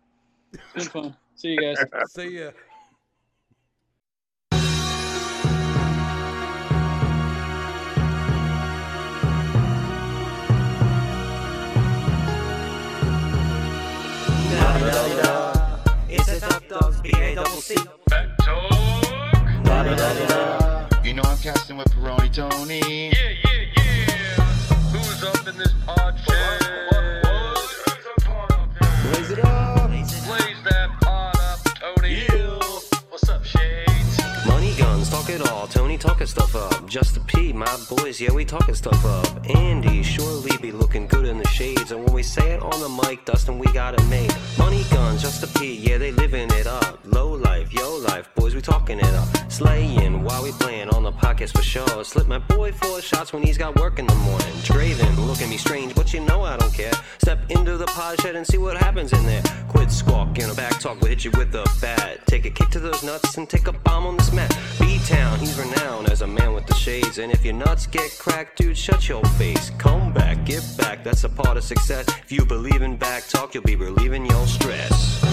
It's 0.53 0.63
been 0.73 0.83
fun. 0.83 1.17
See 1.35 1.49
you 1.49 1.61
guys. 1.61 1.77
See 2.09 2.39
ya. 2.39 2.51
It's 14.53 14.59
a 14.59 14.61
top 14.61 14.81
dogs, 14.81 15.30
B 17.01 17.11
A 17.15 17.35
double 17.35 17.49
C. 17.49 17.75
You 21.03 21.13
know 21.15 21.23
I'm 21.23 21.37
casting 21.37 21.77
with 21.77 21.87
Peroni 21.95 22.31
Tony. 22.31 23.09
Yeah, 23.09 23.29
yeah, 23.43 23.65
yeah. 23.75 24.43
Who's 24.91 25.23
up 25.23 25.47
in 25.47 25.57
this 25.57 25.73
pod 25.85 26.15
chat? 26.27 26.61
Blaze 29.03 29.31
it 29.31 29.43
up. 29.43 29.80
Tony 35.71 35.97
talking 35.97 36.27
stuff 36.27 36.53
up. 36.53 36.85
Just 36.85 37.15
a 37.15 37.21
P, 37.21 37.53
my 37.53 37.77
boys, 37.89 38.19
yeah, 38.19 38.31
we 38.33 38.43
talking 38.43 38.75
stuff 38.75 39.05
up. 39.05 39.49
Andy 39.55 40.03
surely 40.03 40.51
be 40.61 40.71
looking 40.71 41.07
good 41.07 41.25
in 41.25 41.37
the 41.37 41.47
shades. 41.47 41.93
And 41.93 42.03
when 42.03 42.13
we 42.13 42.23
say 42.23 42.51
it 42.51 42.61
on 42.61 42.77
the 42.81 42.89
mic, 42.89 43.23
Dustin, 43.23 43.57
we 43.57 43.71
got 43.71 43.93
it 43.93 44.05
made. 44.09 44.35
Money 44.57 44.83
guns, 44.91 45.21
just 45.21 45.43
a 45.43 45.59
P, 45.59 45.75
yeah, 45.75 45.97
they 45.97 46.11
living 46.11 46.51
it 46.51 46.67
up. 46.67 46.99
Low 47.05 47.31
life, 47.31 47.73
yo 47.73 47.95
life, 47.97 48.29
boys, 48.35 48.53
we 48.53 48.61
talking 48.61 48.99
it 48.99 49.13
up. 49.13 49.27
Slaying 49.49 50.23
while 50.23 50.43
we 50.43 50.51
playing 50.51 50.89
on 50.89 51.03
the 51.03 51.11
pockets 51.11 51.53
for 51.53 51.61
sure. 51.61 52.03
Slip 52.03 52.27
my 52.27 52.39
boy 52.39 52.73
four 52.73 53.01
shots 53.01 53.31
when 53.31 53.41
he's 53.41 53.57
got 53.57 53.79
work 53.79 53.97
in 53.97 54.07
the 54.07 54.15
morning. 54.15 54.53
Draven, 54.63 55.25
look 55.25 55.41
at 55.41 55.49
me 55.49 55.57
strange, 55.57 55.95
but 55.95 56.13
you 56.13 56.19
know 56.19 56.41
I 56.41 56.57
don't 56.57 56.73
care. 56.73 56.93
Step 57.19 57.39
into 57.49 57.77
the 57.77 57.85
pod 57.87 58.19
shed 58.21 58.35
and 58.35 58.45
see 58.45 58.57
what 58.57 58.75
happens 58.75 59.13
in 59.13 59.25
there. 59.25 59.43
Quit 59.69 59.91
squawking, 59.91 60.45
a 60.45 60.53
BACC 60.53 60.79
Talk 60.81 60.99
will 60.99 61.07
hit 61.07 61.23
you 61.23 61.31
with 61.31 61.55
a 61.55 61.63
bat. 61.81 62.25
Take 62.27 62.45
a 62.45 62.49
kick 62.49 62.69
to 62.71 62.79
those 62.79 63.03
nuts 63.03 63.37
and 63.37 63.49
take 63.49 63.67
a 63.67 63.71
bomb 63.71 64.05
on 64.05 64.17
this 64.17 64.33
mat. 64.33 64.57
B-Town, 64.79 65.39
he's 65.39 65.57
renowned 65.61 66.09
as 66.09 66.21
a 66.21 66.27
man 66.27 66.53
with 66.53 66.65
the 66.65 66.75
shades. 66.75 67.17
And 67.17 67.31
if 67.31 67.43
your 67.45 67.53
nuts 67.53 67.87
get 67.87 68.11
cracked, 68.17 68.57
dude, 68.57 68.77
shut 68.77 69.07
your 69.07 69.23
face. 69.39 69.71
Come 69.77 70.13
back, 70.13 70.45
get 70.45 70.63
back, 70.77 71.03
that's 71.03 71.23
a 71.23 71.29
part 71.29 71.57
of 71.57 71.63
success. 71.63 72.05
If 72.23 72.31
you 72.31 72.45
believe 72.45 72.81
in 72.81 72.97
BACC 72.97 73.31
Talk, 73.31 73.53
you'll 73.53 73.63
be 73.63 73.75
relieving 73.75 74.25
your 74.25 74.47
stress. 74.47 75.30